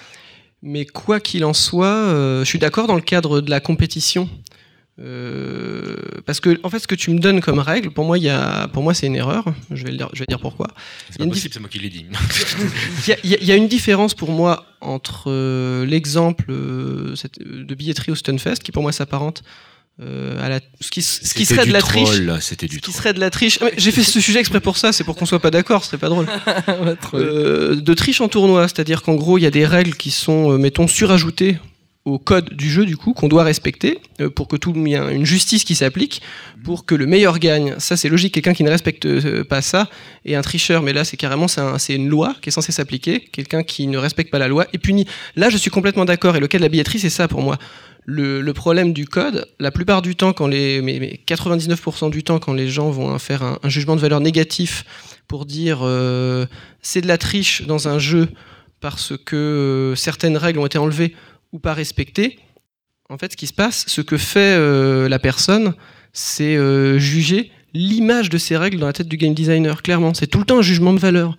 Mais 0.63 0.85
quoi 0.85 1.19
qu'il 1.19 1.45
en 1.45 1.53
soit, 1.53 1.85
euh, 1.85 2.39
je 2.39 2.45
suis 2.45 2.59
d'accord 2.59 2.87
dans 2.87 2.95
le 2.95 3.01
cadre 3.01 3.41
de 3.41 3.49
la 3.49 3.59
compétition. 3.59 4.27
Euh, 4.99 5.95
parce 6.25 6.39
que 6.39 6.59
en 6.63 6.69
fait, 6.69 6.79
ce 6.79 6.87
que 6.87 6.95
tu 6.95 7.11
me 7.11 7.19
donnes 7.19 7.41
comme 7.41 7.59
règle, 7.59 7.91
pour 7.91 8.05
moi, 8.05 8.17
il 8.17 8.23
y 8.23 8.29
a, 8.29 8.67
pour 8.67 8.83
moi, 8.83 8.93
c'est 8.93 9.07
une 9.07 9.15
erreur. 9.15 9.45
Je 9.71 9.83
vais, 9.83 9.91
le 9.91 9.97
dire, 9.97 10.09
je 10.13 10.19
vais 10.19 10.25
dire 10.27 10.39
pourquoi. 10.39 10.67
C'est 11.09 11.17
pas 11.17 11.27
possible, 11.27 11.53
c'est 11.53 11.59
moi 11.59 11.69
qui 11.69 11.79
l'ai 11.79 11.89
dit. 11.89 12.05
Il 13.23 13.43
y, 13.47 13.51
a 13.51 13.55
une 13.55 13.67
différence 13.67 14.13
pour 14.13 14.31
moi 14.31 14.65
entre 14.81 15.25
euh, 15.27 15.85
l'exemple 15.85 16.45
euh, 16.49 17.15
de 17.39 17.75
billetterie 17.75 18.11
au 18.11 18.15
Stunfest, 18.15 18.57
qui 18.63 18.71
pour 18.71 18.83
moi 18.83 18.91
s'apparente 18.91 19.43
à 19.99 20.49
la, 20.49 20.59
ce 20.79 20.89
qui, 20.89 21.03
ce 21.03 21.31
qui 21.35 21.45
serait 21.45 21.67
de 21.67 21.71
la 21.71 21.79
triche. 21.79 22.09
C'était 22.39 22.65
du 22.65 22.77
ce 22.77 22.81
qui 22.81 22.91
serait 22.91 23.13
de 23.13 23.19
la 23.19 23.29
triche. 23.29 23.59
J'ai 23.77 23.91
fait 23.91 24.01
ce 24.01 24.19
sujet 24.19 24.39
exprès 24.39 24.59
pour 24.59 24.75
ça, 24.77 24.91
c'est 24.91 25.03
pour 25.03 25.15
qu'on 25.15 25.27
soit 25.27 25.39
pas 25.39 25.51
d'accord, 25.51 25.83
ce 25.83 25.91
serait 25.91 25.99
pas 25.99 26.09
drôle. 26.09 26.25
de 27.13 27.93
triche 27.93 28.19
en 28.19 28.27
tournoi, 28.27 28.67
c'est-à-dire 28.67 29.03
qu'en 29.03 29.13
gros, 29.13 29.37
il 29.37 29.43
y 29.43 29.45
a 29.45 29.51
des 29.51 29.65
règles 29.65 29.93
qui 29.93 30.09
sont, 30.09 30.57
mettons, 30.57 30.87
surajoutées 30.87 31.59
au 32.05 32.17
code 32.17 32.53
du 32.53 32.69
jeu 32.69 32.85
du 32.85 32.97
coup 32.97 33.13
qu'on 33.13 33.27
doit 33.27 33.43
respecter 33.43 33.99
euh, 34.19 34.29
pour 34.29 34.47
que 34.47 34.55
tout 34.55 34.73
y 34.75 34.93
ait 34.93 35.15
une 35.15 35.25
justice 35.25 35.63
qui 35.63 35.75
s'applique 35.75 36.21
pour 36.63 36.85
que 36.85 36.95
le 36.95 37.05
meilleur 37.05 37.37
gagne. 37.37 37.75
Ça 37.77 37.95
c'est 37.95 38.09
logique. 38.09 38.33
Quelqu'un 38.33 38.53
qui 38.53 38.63
ne 38.63 38.69
respecte 38.69 39.05
euh, 39.05 39.43
pas 39.43 39.61
ça 39.61 39.87
est 40.25 40.35
un 40.35 40.41
tricheur. 40.41 40.81
Mais 40.81 40.93
là 40.93 41.03
c'est 41.03 41.17
carrément 41.17 41.47
c'est 41.47 41.95
une 41.95 42.09
loi 42.09 42.35
qui 42.41 42.49
est 42.49 42.51
censée 42.51 42.71
s'appliquer. 42.71 43.19
Quelqu'un 43.19 43.63
qui 43.63 43.87
ne 43.87 43.97
respecte 43.97 44.31
pas 44.31 44.39
la 44.39 44.47
loi 44.47 44.65
est 44.73 44.79
puni. 44.79 45.05
Là 45.35 45.49
je 45.49 45.57
suis 45.57 45.69
complètement 45.69 46.05
d'accord. 46.05 46.35
Et 46.35 46.39
le 46.39 46.47
cas 46.47 46.57
de 46.57 46.63
la 46.63 46.69
billetterie 46.69 46.99
c'est 46.99 47.09
ça 47.09 47.27
pour 47.27 47.41
moi. 47.41 47.57
Le, 48.05 48.51
problème 48.51 48.93
du 48.93 49.05
code, 49.05 49.47
la 49.59 49.69
plupart 49.69 50.01
du 50.01 50.15
temps, 50.15 50.33
quand 50.33 50.47
les, 50.47 50.81
mais, 50.81 51.19
99% 51.27 52.09
du 52.09 52.23
temps, 52.23 52.39
quand 52.39 52.53
les 52.53 52.67
gens 52.67 52.89
vont 52.89 53.17
faire 53.19 53.43
un, 53.43 53.69
jugement 53.69 53.95
de 53.95 54.01
valeur 54.01 54.19
négatif 54.19 54.85
pour 55.27 55.45
dire 55.45 55.81
euh, 55.83 56.47
c'est 56.81 57.01
de 57.01 57.07
la 57.07 57.19
triche 57.19 57.61
dans 57.67 57.87
un 57.87 57.99
jeu 57.99 58.27
parce 58.79 59.13
que 59.23 59.93
certaines 59.95 60.35
règles 60.35 60.59
ont 60.59 60.65
été 60.65 60.79
enlevées, 60.79 61.13
ou 61.51 61.59
pas 61.59 61.73
respecté, 61.73 62.39
en 63.09 63.17
fait, 63.17 63.33
ce 63.33 63.37
qui 63.37 63.47
se 63.47 63.53
passe, 63.53 63.83
ce 63.87 63.99
que 63.99 64.17
fait 64.17 64.55
euh, 64.57 65.09
la 65.09 65.19
personne, 65.19 65.73
c'est 66.13 66.55
euh, 66.55 66.97
juger 66.97 67.51
l'image 67.73 68.29
de 68.29 68.37
ces 68.37 68.55
règles 68.55 68.79
dans 68.79 68.87
la 68.87 68.93
tête 68.93 69.09
du 69.09 69.17
game 69.17 69.33
designer. 69.33 69.81
Clairement, 69.81 70.13
c'est 70.13 70.27
tout 70.27 70.39
le 70.39 70.45
temps 70.45 70.59
un 70.59 70.61
jugement 70.61 70.93
de 70.93 70.99
valeur. 70.99 71.37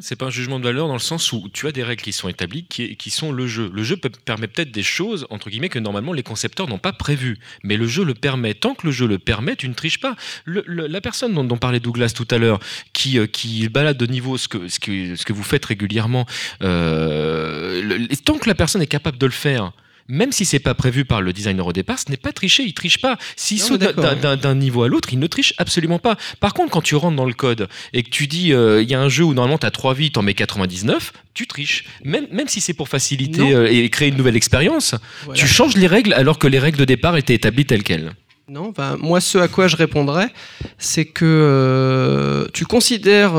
C'est 0.00 0.16
pas 0.16 0.26
un 0.26 0.30
jugement 0.30 0.58
de 0.58 0.64
valeur 0.64 0.88
dans 0.88 0.94
le 0.94 1.00
sens 1.00 1.32
où 1.32 1.48
tu 1.52 1.66
as 1.66 1.72
des 1.72 1.82
règles 1.82 2.02
qui 2.02 2.12
sont 2.12 2.28
établies, 2.28 2.64
qui, 2.64 3.10
sont 3.10 3.32
le 3.32 3.46
jeu. 3.46 3.70
Le 3.72 3.82
jeu 3.82 3.96
permet 3.96 4.46
peut-être 4.46 4.70
des 4.70 4.82
choses, 4.82 5.26
entre 5.30 5.50
guillemets, 5.50 5.68
que 5.68 5.78
normalement 5.78 6.12
les 6.12 6.22
concepteurs 6.22 6.68
n'ont 6.68 6.78
pas 6.78 6.92
prévues. 6.92 7.38
Mais 7.62 7.76
le 7.76 7.86
jeu 7.86 8.04
le 8.04 8.14
permet. 8.14 8.54
Tant 8.54 8.74
que 8.74 8.86
le 8.86 8.92
jeu 8.92 9.06
le 9.06 9.18
permet, 9.18 9.56
tu 9.56 9.68
ne 9.68 9.74
triches 9.74 10.00
pas. 10.00 10.16
la 10.46 11.00
personne 11.00 11.34
dont, 11.34 11.56
parlait 11.56 11.80
Douglas 11.80 12.12
tout 12.14 12.28
à 12.30 12.38
l'heure, 12.38 12.60
qui, 12.92 13.18
euh, 13.18 13.26
balade 13.70 13.96
de 13.96 14.06
niveau 14.06 14.38
ce 14.38 14.48
que 14.48 15.32
vous 15.32 15.42
faites 15.42 15.64
régulièrement, 15.64 16.26
euh, 16.62 18.06
tant 18.24 18.38
que 18.38 18.48
la 18.48 18.54
personne 18.54 18.82
est 18.82 18.86
capable 18.86 19.18
de 19.18 19.26
le 19.26 19.32
faire, 19.32 19.72
même 20.08 20.32
si 20.32 20.44
c'est 20.44 20.58
pas 20.58 20.74
prévu 20.74 21.04
par 21.04 21.22
le 21.22 21.32
designer 21.32 21.66
au 21.66 21.72
départ, 21.72 21.98
ce 21.98 22.10
n'est 22.10 22.16
pas 22.16 22.32
tricher, 22.32 22.62
il 22.64 22.74
triche 22.74 23.00
pas. 23.00 23.18
S'il 23.36 23.60
saute 23.60 23.80
d'un 23.80 24.54
niveau 24.54 24.82
à 24.82 24.88
l'autre, 24.88 25.08
il 25.12 25.18
ne 25.18 25.26
triche 25.26 25.54
absolument 25.58 25.98
pas. 25.98 26.16
Par 26.40 26.54
contre, 26.54 26.70
quand 26.70 26.82
tu 26.82 26.94
rentres 26.94 27.16
dans 27.16 27.24
le 27.24 27.34
code 27.34 27.68
et 27.92 28.02
que 28.02 28.10
tu 28.10 28.26
dis 28.26 28.52
euh, 28.52 28.82
il 28.82 28.90
y 28.90 28.94
a 28.94 29.00
un 29.00 29.08
jeu 29.08 29.24
où 29.24 29.34
normalement 29.34 29.58
tu 29.58 29.66
as 29.66 29.70
3 29.70 29.94
vies, 29.94 30.10
tu 30.10 30.18
en 30.18 30.22
mets 30.22 30.34
99, 30.34 31.12
tu 31.34 31.46
triches. 31.46 31.84
Même, 32.04 32.26
même 32.30 32.48
si 32.48 32.60
c'est 32.60 32.74
pour 32.74 32.88
faciliter 32.88 33.54
euh, 33.54 33.70
et 33.70 33.88
créer 33.90 34.08
une 34.08 34.16
nouvelle 34.16 34.36
expérience, 34.36 34.94
tu 35.34 35.46
changes 35.46 35.76
les 35.76 35.86
règles 35.86 36.12
alors 36.14 36.38
que 36.38 36.46
les 36.46 36.58
règles 36.58 36.78
de 36.78 36.84
départ 36.84 37.16
étaient 37.16 37.34
établies 37.34 37.66
telles 37.66 37.82
quelles. 37.82 38.12
Non, 38.48 38.74
moi 38.98 39.20
ce 39.20 39.38
à 39.38 39.48
quoi 39.48 39.66
je 39.66 39.76
répondrais, 39.76 40.28
c'est 40.76 41.06
que 41.06 41.24
euh, 41.24 42.48
tu 42.52 42.66
considères, 42.66 43.34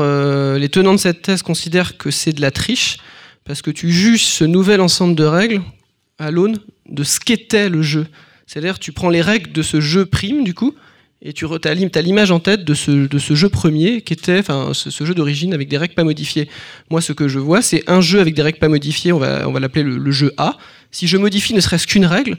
les 0.56 0.68
tenants 0.68 0.94
de 0.94 0.98
cette 0.98 1.22
thèse 1.22 1.42
considèrent 1.42 1.96
que 1.98 2.10
c'est 2.10 2.32
de 2.32 2.40
la 2.40 2.50
triche, 2.50 2.96
parce 3.44 3.62
que 3.62 3.70
tu 3.70 3.92
juges 3.92 4.24
ce 4.24 4.44
nouvel 4.44 4.80
ensemble 4.80 5.14
de 5.14 5.24
règles 5.24 5.62
à 6.18 6.30
l'aune 6.30 6.58
de 6.88 7.02
ce 7.02 7.20
qu'était 7.20 7.68
le 7.68 7.82
jeu. 7.82 8.06
C'est-à-dire 8.46 8.78
tu 8.78 8.92
prends 8.92 9.10
les 9.10 9.22
règles 9.22 9.52
de 9.52 9.62
ce 9.62 9.80
jeu 9.80 10.06
prime, 10.06 10.44
du 10.44 10.54
coup, 10.54 10.74
et 11.26 11.32
tu 11.32 11.46
as 11.64 12.02
l'image 12.02 12.30
en 12.30 12.38
tête 12.38 12.64
de 12.64 12.74
ce, 12.74 12.90
de 12.90 13.18
ce 13.18 13.34
jeu 13.34 13.48
premier, 13.48 14.02
qui 14.02 14.12
était 14.12 14.38
enfin, 14.38 14.72
ce, 14.74 15.04
jeu 15.04 15.14
d'origine 15.14 15.54
avec 15.54 15.68
des 15.68 15.78
règles 15.78 15.94
pas 15.94 16.04
modifiées. 16.04 16.50
Moi, 16.90 17.00
ce 17.00 17.14
que 17.14 17.28
je 17.28 17.38
vois, 17.38 17.62
c'est 17.62 17.82
un 17.88 18.02
jeu 18.02 18.20
avec 18.20 18.34
des 18.34 18.42
règles 18.42 18.58
pas 18.58 18.68
modifiées, 18.68 19.10
on 19.12 19.18
va, 19.18 19.48
on 19.48 19.52
va 19.52 19.58
l'appeler 19.58 19.84
le, 19.84 20.10
jeu 20.10 20.34
A. 20.36 20.58
Si 20.90 21.06
je 21.06 21.16
modifie 21.16 21.54
ne 21.54 21.60
serait-ce 21.60 21.86
qu'une 21.86 22.04
règle, 22.04 22.36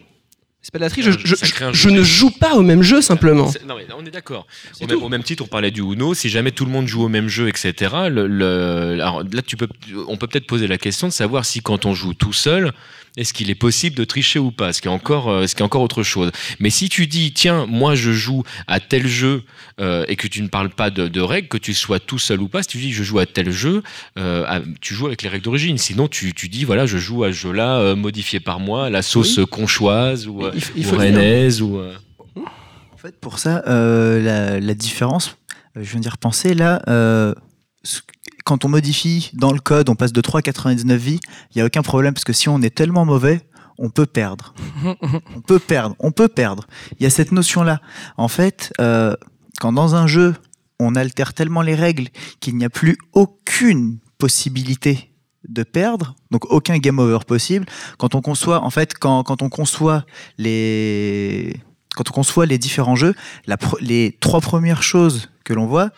c'est 0.65 0.71
pas 0.71 0.79
de 0.79 0.83
la 0.83 0.89
triche, 0.89 1.05
je, 1.05 1.89
ne 1.89 2.01
joue 2.01 2.31
pas 2.31 2.55
au 2.55 2.63
même 2.63 2.81
jeu 2.81 2.99
simplement. 2.99 3.51
Non, 3.67 3.75
mais 3.77 3.85
on 3.95 4.03
est 4.03 4.09
d'accord. 4.09 4.47
Au, 4.81 5.09
même 5.09 5.21
titre, 5.21 5.43
on 5.43 5.47
parlait 5.47 5.69
du 5.69 5.81
Uno, 5.81 6.15
si 6.15 6.27
jamais 6.27 6.49
tout 6.49 6.65
le 6.65 6.71
monde 6.71 6.87
joue 6.87 7.03
au 7.03 7.07
même 7.07 7.27
jeu, 7.27 7.47
etc. 7.47 7.75
Le, 8.09 8.93
alors 8.93 9.21
là, 9.31 9.43
tu 9.43 9.57
peux, 9.57 9.67
on 10.07 10.17
peut 10.17 10.25
peut-être 10.25 10.47
poser 10.47 10.65
la 10.65 10.79
question 10.79 11.05
de 11.05 11.13
savoir 11.13 11.45
si 11.45 11.61
quand 11.61 11.85
on 11.85 11.93
joue 11.93 12.15
tout 12.15 12.33
seul, 12.33 12.73
est-ce 13.17 13.33
qu'il 13.33 13.49
est 13.49 13.55
possible 13.55 13.95
de 13.95 14.03
tricher 14.03 14.39
ou 14.39 14.51
pas 14.51 14.73
Ce 14.73 14.81
qui 14.81 14.87
est 14.87 14.91
encore, 14.91 15.29
euh, 15.29 15.47
ce 15.47 15.55
qui 15.55 15.61
est 15.61 15.65
encore 15.65 15.81
autre 15.81 16.03
chose. 16.03 16.31
Mais 16.59 16.69
si 16.69 16.89
tu 16.89 17.07
dis, 17.07 17.31
tiens, 17.31 17.65
moi 17.65 17.95
je 17.95 18.11
joue 18.11 18.43
à 18.67 18.79
tel 18.79 19.07
jeu 19.07 19.43
euh, 19.79 20.05
et 20.07 20.15
que 20.15 20.27
tu 20.27 20.41
ne 20.41 20.47
parles 20.47 20.69
pas 20.69 20.89
de, 20.89 21.21
règles, 21.21 21.47
que 21.47 21.57
tu 21.57 21.73
sois 21.73 21.99
tout 21.99 22.19
seul 22.19 22.41
ou 22.41 22.47
pas, 22.47 22.63
si 22.63 22.69
tu 22.69 22.77
dis 22.77 22.91
je 22.91 23.03
joue 23.03 23.19
à 23.19 23.25
tel 23.25 23.51
jeu, 23.51 23.83
euh, 24.17 24.59
tu 24.81 24.93
joues 24.93 25.07
avec 25.07 25.21
les 25.21 25.29
règles 25.29 25.45
d'origine. 25.45 25.77
Sinon, 25.77 26.07
tu, 26.07 26.33
tu, 26.33 26.49
dis 26.49 26.65
voilà, 26.65 26.85
je 26.85 26.97
joue 26.97 27.23
à 27.23 27.31
ce 27.31 27.37
jeu-là 27.37 27.95
modifié 27.95 28.39
par 28.39 28.59
moi, 28.59 28.89
la 28.89 29.01
sauce 29.01 29.39
conchoise 29.49 30.27
ou, 30.27 30.41
il, 30.75 30.89
rennaise 30.89 31.61
ou. 31.61 31.79
En 31.79 32.97
fait, 32.97 33.19
pour 33.19 33.39
ça, 33.39 33.63
la, 33.65 34.59
la, 34.59 34.73
différence, 34.73 35.37
je 35.75 35.91
viens 35.91 35.99
d'y 35.99 36.09
repenser 36.09 36.53
là 36.53 36.81
quand 38.45 38.63
on 38.63 38.69
modifie 38.69 39.31
dans 39.33 39.51
le 39.51 39.59
code, 39.59 39.89
on 39.89 39.95
passe 39.95 40.13
de 40.13 40.21
3 40.21 40.39
à 40.39 40.43
99 40.43 41.01
vies, 41.01 41.19
il 41.51 41.57
n'y 41.57 41.61
a 41.61 41.65
aucun 41.65 41.81
problème 41.81 42.13
parce 42.13 42.23
que 42.23 42.31
si 42.31 42.47
on 42.47 42.61
est 42.61 42.73
tellement 42.73 43.03
mauvais, 43.03 43.41
on 43.77 43.89
peut 43.89 44.05
perdre. 44.05 44.53
on 45.35 45.41
peut 45.41 45.59
perdre, 45.59 45.95
on 45.99 46.11
peut 46.11 46.29
perdre. 46.29 46.65
Il 46.97 47.03
y 47.03 47.05
a 47.05 47.09
cette 47.09 47.31
notion-là. 47.31 47.81
En 48.15 48.29
fait, 48.29 48.71
euh, 48.79 49.15
quand 49.59 49.73
dans 49.73 49.95
un 49.95 50.07
jeu, 50.07 50.35
on 50.79 50.95
altère 50.95 51.33
tellement 51.33 51.61
les 51.61 51.75
règles 51.75 52.07
qu'il 52.39 52.55
n'y 52.55 52.65
a 52.65 52.69
plus 52.69 52.97
aucune 53.13 53.97
possibilité 54.17 55.11
de 55.47 55.63
perdre, 55.63 56.15
donc 56.31 56.45
aucun 56.51 56.77
game 56.77 56.99
over 56.99 57.19
possible. 57.25 57.65
Quand 57.97 58.15
on 58.15 58.21
conçoit, 58.21 58.61
en 58.63 58.69
fait, 58.69 58.93
quand, 58.97 59.23
quand 59.23 59.41
on 59.41 59.49
conçoit 59.49 60.05
les, 60.37 61.55
quand 61.95 62.09
on 62.09 62.13
conçoit 62.13 62.45
les 62.45 62.57
différents 62.57 62.95
jeux, 62.95 63.15
les 63.81 64.17
trois 64.19 64.41
premières 64.41 64.83
choses 64.83 65.29
que 65.43 65.53
l'on 65.53 65.65
voit, 65.65 65.91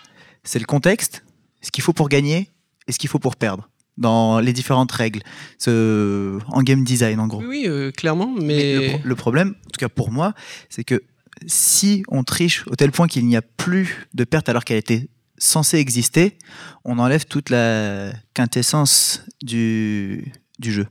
c'est 0.44 0.60
le 0.60 0.66
contexte, 0.66 1.24
ce 1.62 1.72
qu'il 1.72 1.84
faut 1.84 1.94
pour 1.94 2.10
gagner 2.10 2.52
et 2.88 2.92
ce 2.92 3.00
qu'il 3.00 3.10
faut 3.10 3.20
pour 3.20 3.36
perdre 3.36 3.70
dans 3.98 4.40
les 4.40 4.54
différentes 4.54 4.92
règles 4.92 5.22
ce, 5.58 6.38
en 6.48 6.62
game 6.62 6.84
design 6.84 7.20
en 7.20 7.28
gros. 7.28 7.44
Oui, 7.44 7.64
euh, 7.68 7.92
clairement, 7.92 8.34
mais... 8.40 9.02
le, 9.04 9.16
problème, 9.16 9.56
en 9.66 9.70
tout 9.70 9.80
cas 9.80 9.90
pour 9.90 10.12
moi, 10.12 10.34
c'est 10.70 10.84
que 10.84 11.04
si 11.46 12.04
on 12.08 12.24
triche 12.24 12.66
au 12.68 12.76
tel 12.76 12.92
point 12.92 13.08
qu'il 13.08 13.26
n'y 13.26 13.36
a 13.36 13.42
plus 13.42 14.08
de 14.14 14.24
perte 14.24 14.50
alors 14.50 14.64
qu'elle 14.64 14.78
était 14.78 15.10
censée 15.38 15.78
exister, 15.78 16.38
on 16.84 17.00
enlève 17.00 17.26
toute 17.26 17.50
la 17.50 18.12
quintessence 18.34 19.24
du, 19.42 20.32
du 20.60 20.72
jeu. 20.72 20.88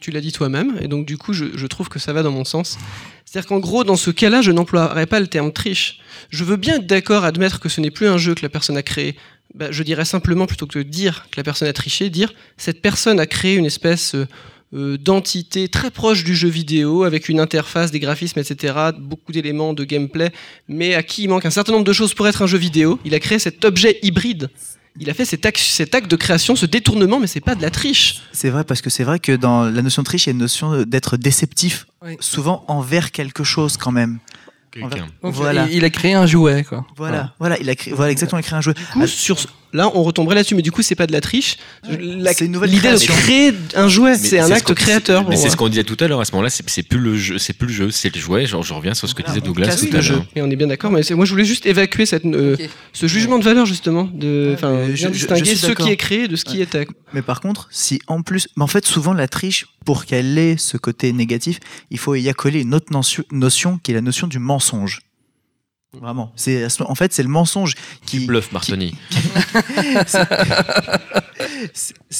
Tu 0.00 0.12
l'as 0.12 0.20
dit 0.20 0.30
toi-même, 0.30 0.78
et 0.80 0.86
donc 0.86 1.04
du 1.04 1.18
coup, 1.18 1.32
je, 1.32 1.66
trouve 1.66 1.88
que 1.88 1.98
ça 1.98 2.12
va 2.12 2.22
dans 2.22 2.30
mon 2.30 2.44
sens. 2.44 2.78
C'est-à-dire 3.24 3.48
qu'en 3.48 3.58
gros, 3.58 3.82
dans 3.82 3.96
ce 3.96 4.10
cas-là, 4.10 4.40
je 4.40 4.52
n'emploierais 4.52 5.06
pas 5.06 5.18
le 5.18 5.26
terme 5.26 5.52
triche. 5.52 6.00
Je 6.30 6.44
veux 6.44 6.56
bien 6.56 6.76
être 6.76 6.86
d'accord, 6.86 7.24
admettre 7.24 7.58
que 7.58 7.68
ce 7.68 7.80
n'est 7.80 7.90
plus 7.90 8.06
un 8.06 8.16
jeu 8.16 8.34
que 8.34 8.42
la 8.42 8.48
personne 8.48 8.76
a 8.76 8.84
créé, 8.84 9.16
bah, 9.54 9.72
je 9.72 9.82
dirais 9.82 10.04
simplement, 10.04 10.46
plutôt 10.46 10.66
que 10.66 10.78
de 10.78 10.84
dire 10.84 11.26
que 11.32 11.36
la 11.38 11.42
personne 11.42 11.66
a 11.66 11.72
triché, 11.72 12.08
dire 12.08 12.32
cette 12.56 12.82
personne 12.82 13.18
a 13.18 13.26
créé 13.26 13.56
une 13.56 13.66
espèce 13.66 14.14
euh, 14.72 14.80
euh, 14.80 14.98
d'entité 14.98 15.68
très 15.68 15.90
proche 15.90 16.24
du 16.24 16.34
jeu 16.34 16.48
vidéo, 16.48 17.04
avec 17.04 17.28
une 17.28 17.40
interface, 17.40 17.90
des 17.90 18.00
graphismes, 18.00 18.38
etc., 18.38 18.74
beaucoup 18.98 19.32
d'éléments 19.32 19.72
de 19.72 19.84
gameplay, 19.84 20.32
mais 20.68 20.94
à 20.94 21.02
qui 21.02 21.24
il 21.24 21.28
manque 21.28 21.46
un 21.46 21.50
certain 21.50 21.72
nombre 21.72 21.84
de 21.84 21.92
choses 21.92 22.14
pour 22.14 22.26
être 22.28 22.42
un 22.42 22.46
jeu 22.46 22.58
vidéo. 22.58 22.98
Il 23.04 23.14
a 23.14 23.20
créé 23.20 23.38
cet 23.38 23.64
objet 23.64 23.98
hybride. 24.02 24.48
Il 24.98 25.08
a 25.08 25.14
fait 25.14 25.24
cet 25.24 25.46
acte, 25.46 25.58
cet 25.58 25.94
acte 25.94 26.10
de 26.10 26.16
création, 26.16 26.56
ce 26.56 26.66
détournement, 26.66 27.20
mais 27.20 27.26
c'est 27.26 27.40
pas 27.40 27.54
de 27.54 27.62
la 27.62 27.70
triche. 27.70 28.22
C'est 28.32 28.50
vrai, 28.50 28.64
parce 28.64 28.82
que 28.82 28.90
c'est 28.90 29.04
vrai 29.04 29.18
que 29.18 29.32
dans 29.32 29.64
la 29.64 29.82
notion 29.82 30.02
de 30.02 30.06
triche, 30.06 30.26
il 30.26 30.30
y 30.30 30.30
a 30.30 30.32
une 30.32 30.38
notion 30.38 30.82
d'être 30.82 31.16
déceptif, 31.16 31.86
souvent 32.18 32.64
envers 32.66 33.12
quelque 33.12 33.44
chose 33.44 33.76
quand 33.76 33.92
même. 33.92 34.18
Voilà. 35.22 35.66
Il, 35.70 35.84
a 35.84 35.90
créé 35.90 36.14
un 36.14 36.26
jouet, 36.26 36.64
quoi. 36.64 36.86
Voilà, 36.96 37.34
voilà, 37.38 37.58
il 37.60 37.68
a 37.68 37.74
créé, 37.74 37.92
voilà 37.92 38.12
exactement, 38.12 38.38
il 38.38 38.44
a 38.44 38.46
créé 38.46 38.58
un 38.58 38.60
jouet. 38.60 38.74
Du 38.74 39.00
coup, 39.00 39.06
sur, 39.06 39.36
là, 39.72 39.90
on 39.94 40.02
retomberait 40.02 40.34
là-dessus, 40.34 40.54
mais 40.54 40.62
du 40.62 40.72
coup, 40.72 40.82
c'est 40.82 40.94
pas 40.94 41.06
de 41.06 41.12
la 41.12 41.20
triche. 41.20 41.56
C'est 41.84 42.44
une 42.44 42.52
nouvelle 42.52 42.70
L'idée 42.70 42.92
de 42.92 43.06
créer 43.06 43.52
un 43.74 43.88
jouet, 43.88 44.16
c'est 44.16 44.38
un 44.38 44.50
acte 44.50 44.72
créateur. 44.74 45.28
Mais 45.28 45.36
c'est 45.36 45.50
ce 45.50 45.56
qu'on 45.56 45.68
disait 45.68 45.84
tout 45.84 45.96
à 46.00 46.08
l'heure. 46.08 46.20
À 46.20 46.24
ce 46.24 46.32
moment-là, 46.32 46.50
c'est 46.50 46.82
plus 46.82 46.98
le 46.98 47.16
jeu, 47.16 47.38
c'est 47.38 47.52
plus 47.52 47.68
le 47.68 47.72
jeu, 47.72 47.90
c'est 47.90 48.14
le 48.14 48.20
jouet. 48.20 48.46
Genre, 48.46 48.62
je 48.62 48.74
reviens 48.74 48.94
sur 48.94 49.08
ce 49.08 49.14
que 49.14 49.22
disait 49.22 49.40
Douglas 49.40 49.76
tout 49.76 49.96
à 49.96 50.00
l'heure. 50.00 50.24
Et 50.36 50.42
on 50.42 50.50
est 50.50 50.56
bien 50.56 50.66
d'accord. 50.66 50.90
Mais 50.90 51.02
moi, 51.10 51.24
je 51.24 51.32
voulais 51.32 51.44
juste 51.44 51.66
évacuer 51.66 52.06
cette, 52.06 52.24
euh, 52.24 52.56
ce 52.92 53.06
jugement 53.06 53.38
de 53.38 53.44
valeur 53.44 53.66
justement, 53.66 54.04
de, 54.12 54.52
enfin, 54.54 54.86
distinguer 54.88 55.56
ce 55.56 55.72
qui 55.72 55.90
est 55.90 55.96
créé 55.96 56.28
de 56.28 56.36
ce 56.36 56.44
qui 56.44 56.60
était. 56.60 56.86
Mais 57.12 57.22
par 57.22 57.40
contre, 57.40 57.68
si 57.70 58.00
en 58.06 58.22
plus, 58.22 58.48
mais 58.56 58.62
en 58.62 58.68
fait, 58.68 58.86
souvent 58.86 59.12
la 59.12 59.28
triche, 59.28 59.66
pour 59.84 60.04
qu'elle 60.04 60.38
ait 60.38 60.56
ce 60.56 60.76
côté 60.76 61.12
négatif, 61.12 61.58
il 61.90 61.98
faut 61.98 62.14
y 62.14 62.28
accoler 62.28 62.60
une 62.60 62.74
autre 62.74 62.92
notion 63.32 63.78
qui 63.82 63.90
est 63.90 63.94
la 63.94 64.00
notion 64.00 64.26
du 64.26 64.38
mensonge. 64.38 64.59
Vraiment. 65.92 66.32
C'est 66.36 66.66
en 66.80 66.94
fait 66.94 67.12
c'est 67.12 67.24
le 67.24 67.28
mensonge 67.28 67.74
qui. 68.06 68.20
Tu 68.20 68.26
bluffes, 68.26 68.52
Martoni. 68.52 68.96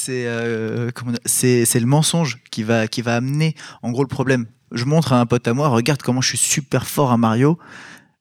Euh, 0.09 0.91
c'est 1.25 1.65
c'est 1.65 1.79
le 1.79 1.85
mensonge 1.85 2.37
qui 2.51 2.63
va 2.63 2.87
qui 2.87 3.01
va 3.01 3.15
amener 3.15 3.55
en 3.81 3.91
gros 3.91 4.03
le 4.03 4.07
problème. 4.07 4.45
Je 4.71 4.85
montre 4.85 5.13
à 5.13 5.19
un 5.19 5.25
pote 5.25 5.47
à 5.47 5.53
moi, 5.53 5.67
regarde 5.69 6.01
comment 6.01 6.21
je 6.21 6.29
suis 6.29 6.37
super 6.37 6.87
fort 6.87 7.11
à 7.11 7.17
Mario, 7.17 7.57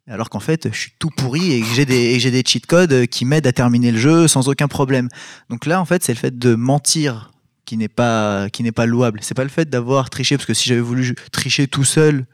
alors 0.08 0.30
qu'en 0.30 0.40
fait 0.40 0.68
je 0.72 0.78
suis 0.78 0.92
tout 0.98 1.10
pourri 1.10 1.52
et 1.52 1.64
j'ai 1.74 1.84
des 1.84 2.18
j'ai 2.20 2.30
des 2.30 2.42
cheat 2.46 2.66
codes 2.66 3.06
qui 3.06 3.24
m'aident 3.24 3.46
à 3.46 3.52
terminer 3.52 3.92
le 3.92 3.98
jeu 3.98 4.28
sans 4.28 4.48
aucun 4.48 4.68
problème. 4.68 5.08
Donc 5.48 5.66
là 5.66 5.80
en 5.80 5.84
fait 5.84 6.02
c'est 6.02 6.12
le 6.12 6.18
fait 6.18 6.38
de 6.38 6.54
mentir 6.54 7.30
qui 7.64 7.76
n'est 7.76 7.88
pas 7.88 8.48
qui 8.50 8.62
n'est 8.62 8.72
pas 8.72 8.86
louable. 8.86 9.20
C'est 9.22 9.34
pas 9.34 9.44
le 9.44 9.50
fait 9.50 9.68
d'avoir 9.68 10.10
triché 10.10 10.36
parce 10.36 10.46
que 10.46 10.54
si 10.54 10.68
j'avais 10.68 10.80
voulu 10.80 11.14
tricher 11.32 11.66
tout 11.66 11.84
seul 11.84 12.26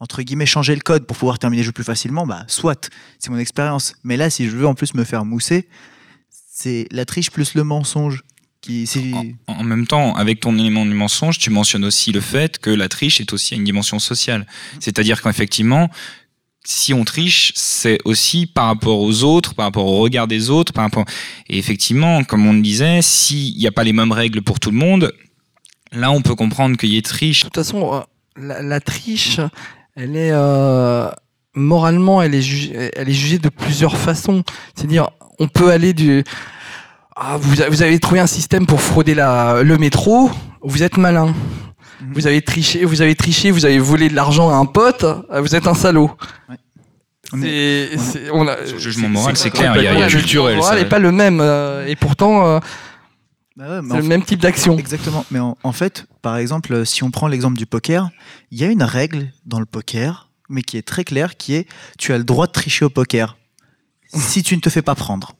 entre 0.00 0.22
guillemets 0.22 0.46
changer 0.46 0.74
le 0.74 0.80
code 0.80 1.06
pour 1.06 1.16
pouvoir 1.16 1.38
terminer 1.38 1.62
le 1.62 1.66
jeu 1.66 1.72
plus 1.72 1.84
facilement, 1.84 2.26
bah 2.26 2.44
soit, 2.48 2.90
c'est 3.18 3.30
mon 3.30 3.38
expérience. 3.38 3.94
Mais 4.04 4.16
là, 4.16 4.30
si 4.30 4.48
je 4.48 4.56
veux 4.56 4.66
en 4.66 4.74
plus 4.74 4.94
me 4.94 5.04
faire 5.04 5.24
mousser, 5.24 5.68
c'est 6.28 6.86
la 6.90 7.04
triche 7.04 7.30
plus 7.30 7.54
le 7.54 7.64
mensonge. 7.64 8.22
Qui, 8.62 8.88
en, 9.46 9.52
en, 9.52 9.62
même 9.62 9.86
temps, 9.86 10.16
avec 10.16 10.40
ton 10.40 10.58
élément 10.58 10.84
du 10.84 10.92
mensonge, 10.92 11.38
tu 11.38 11.50
mentionnes 11.50 11.84
aussi 11.84 12.10
le 12.10 12.20
fait 12.20 12.58
que 12.58 12.70
la 12.70 12.88
triche 12.88 13.20
est 13.20 13.32
aussi 13.32 13.54
une 13.54 13.62
dimension 13.62 14.00
sociale. 14.00 14.44
C'est-à-dire 14.80 15.22
qu'effectivement, 15.22 15.88
si 16.64 16.92
on 16.92 17.04
triche, 17.04 17.52
c'est 17.54 17.98
aussi 18.04 18.46
par 18.46 18.66
rapport 18.66 18.98
aux 18.98 19.22
autres, 19.22 19.54
par 19.54 19.66
rapport 19.66 19.86
au 19.86 19.98
regard 19.98 20.26
des 20.26 20.50
autres, 20.50 20.72
par 20.72 20.84
rapport. 20.84 21.04
Et 21.48 21.58
effectivement, 21.58 22.24
comme 22.24 22.44
on 22.46 22.52
le 22.52 22.60
disait, 22.60 23.02
s'il 23.02 23.56
n'y 23.56 23.66
a 23.68 23.72
pas 23.72 23.84
les 23.84 23.92
mêmes 23.92 24.12
règles 24.12 24.42
pour 24.42 24.58
tout 24.58 24.72
le 24.72 24.78
monde, 24.78 25.12
là, 25.92 26.10
on 26.10 26.22
peut 26.22 26.34
comprendre 26.34 26.76
qu'il 26.76 26.90
y 26.90 26.96
ait 26.96 27.02
triche. 27.02 27.40
De 27.40 27.44
toute 27.44 27.54
façon, 27.54 27.94
euh, 27.94 28.00
la, 28.36 28.62
la 28.62 28.80
triche, 28.80 29.38
elle 29.96 30.14
est 30.16 30.30
euh, 30.30 31.08
moralement, 31.54 32.20
elle 32.20 32.34
est, 32.34 32.42
jugée, 32.42 32.90
elle 32.94 33.08
est 33.08 33.14
jugée 33.14 33.38
de 33.38 33.48
plusieurs 33.48 33.96
façons. 33.96 34.44
C'est-à-dire, 34.74 35.10
on 35.38 35.48
peut 35.48 35.70
aller 35.70 35.94
du 35.94 36.22
ah, 37.16 37.38
vous, 37.40 37.54
vous, 37.70 37.82
avez 37.82 37.98
trouvé 37.98 38.20
un 38.20 38.26
système 38.26 38.66
pour 38.66 38.82
frauder 38.82 39.14
la, 39.14 39.62
le 39.62 39.78
métro, 39.78 40.30
vous 40.62 40.82
êtes 40.82 40.98
malin. 40.98 41.26
Mhm. 41.26 42.12
Vous 42.12 42.26
avez 42.26 42.42
triché, 42.42 42.84
vous 42.84 43.00
avez 43.00 43.14
triché, 43.14 43.50
vous 43.50 43.64
avez 43.64 43.78
volé 43.78 44.10
de 44.10 44.14
l'argent 44.14 44.50
à 44.50 44.54
un 44.54 44.66
pote, 44.66 45.04
euh, 45.04 45.40
vous 45.40 45.54
êtes 45.54 45.66
un 45.66 45.72
salaud. 45.72 46.10
Ouais. 47.32 47.88
on 48.32 48.46
a, 48.46 48.56
jugement 48.78 49.08
moral, 49.08 49.34
c'est 49.36 49.50
clair, 49.50 49.74
il 49.76 49.82
y 49.82 49.86
a, 49.86 50.08
culturel. 50.08 50.56
Le 50.56 50.60
moral 50.60 50.78
n'est 50.78 50.84
pas 50.84 50.98
le 50.98 51.10
même, 51.10 51.40
euh, 51.40 51.86
et 51.86 51.96
pourtant 51.96 52.60
Bah 53.56 53.80
ouais, 53.80 53.88
C'est 53.90 53.96
le 53.96 54.02
même 54.02 54.22
type 54.24 54.40
d'action. 54.40 54.78
Exactement. 54.78 55.24
Mais 55.30 55.38
en, 55.38 55.56
en 55.62 55.72
fait, 55.72 56.06
par 56.22 56.36
exemple, 56.36 56.84
si 56.84 57.02
on 57.02 57.10
prend 57.10 57.26
l'exemple 57.26 57.56
du 57.56 57.64
poker, 57.66 58.10
il 58.50 58.58
y 58.60 58.64
a 58.64 58.66
une 58.66 58.82
règle 58.82 59.32
dans 59.46 59.60
le 59.60 59.66
poker, 59.66 60.28
mais 60.50 60.62
qui 60.62 60.76
est 60.76 60.82
très 60.86 61.04
claire, 61.04 61.36
qui 61.36 61.54
est 61.54 61.66
tu 61.98 62.12
as 62.12 62.18
le 62.18 62.24
droit 62.24 62.46
de 62.46 62.52
tricher 62.52 62.84
au 62.84 62.90
poker 62.90 63.36
si 64.14 64.42
tu 64.42 64.54
ne 64.56 64.60
te 64.60 64.68
fais 64.70 64.82
pas 64.82 64.94
prendre. 64.94 65.32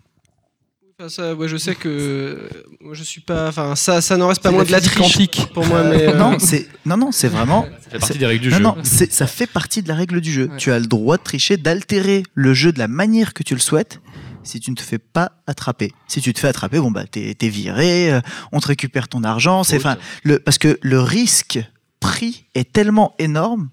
Enfin, 0.99 1.11
ça, 1.11 1.35
ouais, 1.35 1.47
je 1.47 1.59
sais 1.59 1.75
que 1.75 1.89
euh, 1.91 2.49
moi, 2.81 2.95
je 2.95 3.03
suis 3.05 3.21
pas. 3.21 3.49
Enfin, 3.49 3.77
ça, 3.77 4.01
ça 4.01 4.17
n'en 4.17 4.29
reste 4.29 4.43
pas 4.43 4.51
moins 4.51 4.65
de 4.65 4.73
la 4.73 4.81
triche 4.81 4.97
quantique. 4.97 5.51
pour 5.53 5.67
moi. 5.67 5.83
Mais 5.85 6.09
euh, 6.09 6.15
Non, 6.17 6.39
c'est 6.39 6.67
non, 6.87 6.97
non, 6.97 7.13
c'est 7.13 7.29
vraiment. 7.29 7.65
Ça 7.65 7.91
fait 7.91 7.99
partie 7.99 8.13
c'est- 8.15 8.19
des 8.19 8.27
règles 8.27 8.43
du 8.45 8.49
non, 8.49 8.57
jeu. 8.57 8.63
non, 8.63 8.77
c'est- 8.83 9.13
ça 9.13 9.27
fait 9.27 9.47
partie 9.47 9.83
de 9.83 9.89
la 9.89 9.95
règle 9.95 10.23
du 10.23 10.33
jeu. 10.33 10.49
Ouais. 10.51 10.57
Tu 10.57 10.73
as 10.73 10.79
le 10.79 10.87
droit 10.87 11.19
de 11.19 11.23
tricher, 11.23 11.59
d'altérer 11.59 12.23
le 12.35 12.55
jeu 12.55 12.73
de 12.73 12.79
la 12.79 12.89
manière 12.89 13.35
que 13.35 13.43
tu 13.43 13.53
le 13.53 13.61
souhaites. 13.61 14.01
Si 14.47 14.61
tu 14.61 14.71
ne 14.71 14.77
te 14.77 14.83
fais 14.83 14.99
pas 14.99 15.33
attraper, 15.47 15.93
si 16.09 16.21
tu 16.23 16.33
te 16.33 16.39
fais 16.41 16.49
attraper, 16.49 16.79
bon 16.79 16.91
bah 16.91 17.05
t'es 17.07 17.35
t'es 17.35 17.49
viré, 17.51 18.13
euh, 18.13 18.21
on 18.53 18.61
te 18.61 18.69
récupère 18.69 19.09
ton 19.09 19.25
argent. 19.25 19.65
C'est 19.65 19.77
enfin 19.77 19.97
le 20.23 20.39
parce 20.39 20.57
que 20.59 20.79
le 20.83 21.01
risque 21.01 21.59
pris 22.01 22.45
est 22.55 22.73
tellement 22.73 23.15
énorme 23.19 23.69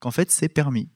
qu'en 0.00 0.10
fait 0.10 0.30
c'est 0.30 0.48
permis. 0.48 0.88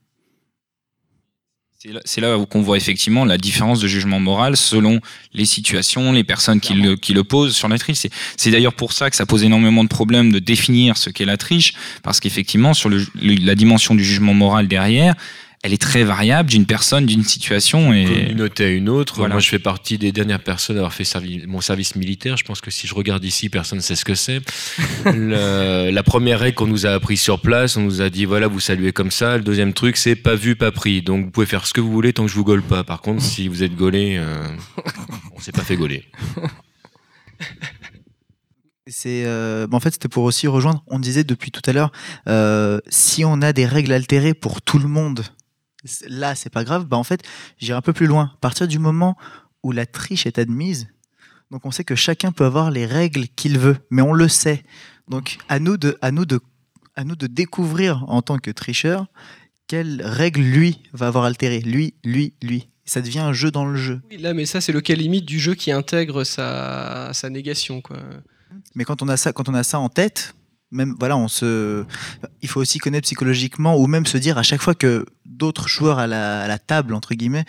C'est 1.81 1.92
là, 1.92 2.00
là 2.31 2.37
où 2.38 2.44
qu'on 2.44 2.61
voit 2.61 2.76
effectivement 2.76 3.24
la 3.24 3.38
différence 3.38 3.78
de 3.81 3.87
jugement 3.87 4.18
moral 4.18 4.57
selon 4.57 5.00
les 5.33 5.44
situations, 5.44 6.11
les 6.11 6.24
personnes 6.24 6.59
qui 6.59 6.74
le, 6.74 6.96
qui 6.96 7.14
le 7.14 7.22
posent 7.22 7.54
sur 7.54 7.68
la 7.68 7.78
triche. 7.78 7.98
C'est, 8.37 8.50
d'ailleurs 8.50 8.74
pour 8.74 8.92
ça 8.92 9.11
que 9.11 9.16
ça 9.16 9.26
pose 9.26 9.44
énormément 9.44 9.85
de 9.85 9.88
problèmes 9.88 10.33
de 10.33 10.40
définir 10.40 10.96
ce 10.96 11.09
qu'est 11.09 11.24
la 11.24 11.37
triche, 11.37 11.74
parce 12.02 12.18
qu'effectivement, 12.18 12.74
sur 12.74 12.88
le- 12.88 13.07
la 13.14 13.54
dimension 13.54 13.94
du 13.94 14.02
jugement 14.02 14.35
moral 14.35 14.66
derrière, 14.66 15.14
elle 15.64 15.73
est 15.73 15.81
très 15.83 16.05
variable 16.05 16.49
d'une 16.49 16.66
personne, 16.66 17.05
d'une 17.05 17.25
situation. 17.25 17.92
Et 17.92 18.05
communauté 18.05 18.64
à 18.64 18.68
une 18.68 18.88
autre. 18.88 19.16
Voilà. 19.16 19.35
Moi, 19.35 19.40
je 19.40 19.49
fais 19.49 19.59
partie 19.59 19.99
des 19.99 20.12
dernières 20.12 20.42
personnes 20.42 20.77
à 20.77 20.81
avoir 20.81 20.94
fait 20.94 21.05
servi- 21.05 21.47
mon 21.47 21.61
service 21.61 21.97
militaire. 21.97 22.37
Je 22.37 22.44
pense 22.44 22.61
que 22.61 22.71
si 22.71 22.87
je 22.87 22.94
regarde 22.94 23.25
ici, 23.25 23.49
personne 23.49 23.79
ne 23.79 23.83
sait 23.83 23.97
ce 23.97 24.05
que 24.05 24.14
c'est. 24.14 24.40
La 25.05 26.03
première 26.05 26.38
règle 26.40 26.55
qu'on 26.55 26.66
nous 26.68 26.87
a 26.87 26.90
appris 26.90 27.16
sur 27.16 27.40
place, 27.40 27.77
on 27.77 27.83
nous 27.83 28.01
a 28.03 28.09
dit 28.11 28.25
voilà, 28.25 28.47
vous 28.47 28.61
saluez 28.61 28.92
comme 28.92 29.11
ça. 29.11 29.37
Le 29.37 29.42
deuxième 29.42 29.73
truc, 29.73 29.97
c'est 29.97 30.14
pas 30.16 30.37
vu, 30.37 30.55
pas 30.55 30.71
pris. 30.71 31.03
Donc, 31.03 31.25
vous 31.25 31.31
pouvez 31.31 31.47
faire 31.47 31.66
ce 31.66 31.73
que 31.73 31.81
vous 31.81 31.90
voulez 31.90 32.12
tant 32.12 32.25
que 32.25 32.31
je 32.31 32.37
vous 32.37 32.44
gaulle 32.44 32.62
pas. 32.62 32.85
Par 32.85 33.01
contre, 33.01 33.23
si 33.23 33.49
vous 33.49 33.62
êtes 33.64 33.75
gaulé, 33.75 34.16
euh, 34.16 34.47
on 35.37 35.40
s'est 35.40 35.53
pas 35.53 35.64
fait 35.64 35.77
gauler. 35.77 36.05
C'est 38.90 39.25
euh, 39.27 39.66
en 39.71 39.81
fait 39.81 39.90
c'était 39.90 40.09
pour 40.09 40.25
aussi 40.25 40.47
rejoindre. 40.47 40.83
On 40.87 40.99
disait 40.99 41.23
depuis 41.25 41.51
tout 41.51 41.61
à 41.66 41.73
l'heure, 41.75 41.92
euh, 42.27 42.81
si 42.88 43.23
on 43.25 43.42
a 43.42 43.53
des 43.53 43.66
règles 43.66 43.92
altérées 43.92 44.33
pour 44.33 44.62
tout 44.62 44.79
le 44.79 44.88
monde, 44.88 45.25
là 46.08 46.34
c'est 46.34 46.50
pas 46.50 46.64
grave. 46.64 46.86
Bah 46.86 46.96
en 46.96 47.04
fait, 47.04 47.22
j'irai 47.58 47.76
un 47.76 47.82
peu 47.82 47.92
plus 47.92 48.06
loin. 48.06 48.32
À 48.34 48.38
partir 48.40 48.68
du 48.68 48.78
moment 48.78 49.16
où 49.62 49.72
la 49.72 49.86
triche 49.86 50.26
est 50.26 50.38
admise, 50.38 50.88
donc 51.50 51.64
on 51.64 51.70
sait 51.70 51.84
que 51.84 51.94
chacun 51.94 52.32
peut 52.32 52.44
avoir 52.44 52.70
les 52.70 52.86
règles 52.86 53.26
qu'il 53.28 53.58
veut, 53.58 53.76
mais 53.90 54.02
on 54.02 54.12
le 54.12 54.28
sait. 54.28 54.64
Donc 55.08 55.38
à 55.48 55.58
nous 55.58 55.76
de, 55.76 55.96
à 56.02 56.10
nous 56.10 56.26
de, 56.26 56.40
à 56.96 57.04
nous 57.04 57.16
de 57.16 57.26
découvrir 57.26 58.04
en 58.08 58.22
tant 58.22 58.38
que 58.38 58.50
tricheur 58.50 59.06
quelles 59.66 60.02
règles 60.02 60.40
lui 60.40 60.82
va 60.92 61.06
avoir 61.06 61.24
altérées, 61.24 61.60
lui, 61.60 61.94
lui, 62.02 62.32
lui. 62.42 62.68
Ça 62.86 63.02
devient 63.02 63.18
un 63.18 63.34
jeu 63.34 63.50
dans 63.50 63.66
le 63.66 63.76
jeu. 63.76 64.00
oui, 64.10 64.16
là, 64.16 64.32
mais 64.32 64.46
ça, 64.46 64.62
c'est 64.62 64.72
le 64.72 64.80
cas 64.80 64.94
limite 64.94 65.26
du 65.26 65.38
jeu 65.38 65.54
qui 65.54 65.70
intègre 65.70 66.24
sa, 66.24 67.10
sa 67.12 67.28
négation, 67.28 67.82
quoi. 67.82 67.98
Mais 68.74 68.84
quand 68.84 69.02
on 69.02 69.08
a 69.08 69.18
ça, 69.18 69.34
quand 69.34 69.48
on 69.50 69.54
a 69.54 69.62
ça 69.62 69.78
en 69.78 69.90
tête, 69.90 70.34
même 70.70 70.94
voilà, 70.98 71.16
on 71.16 71.28
se, 71.28 71.85
il 72.42 72.48
faut 72.48 72.61
aussi 72.61 72.78
connaître 72.78 73.04
psychologiquement 73.04 73.76
ou 73.76 73.87
même 73.87 74.07
se 74.07 74.18
dire 74.18 74.38
à 74.38 74.42
chaque 74.42 74.61
fois 74.61 74.74
que 74.74 75.07
d'autres 75.24 75.68
joueurs 75.68 75.98
à 75.98 76.07
la, 76.07 76.59
table 76.59 76.94
entre 76.94 77.14
guillemets 77.14 77.44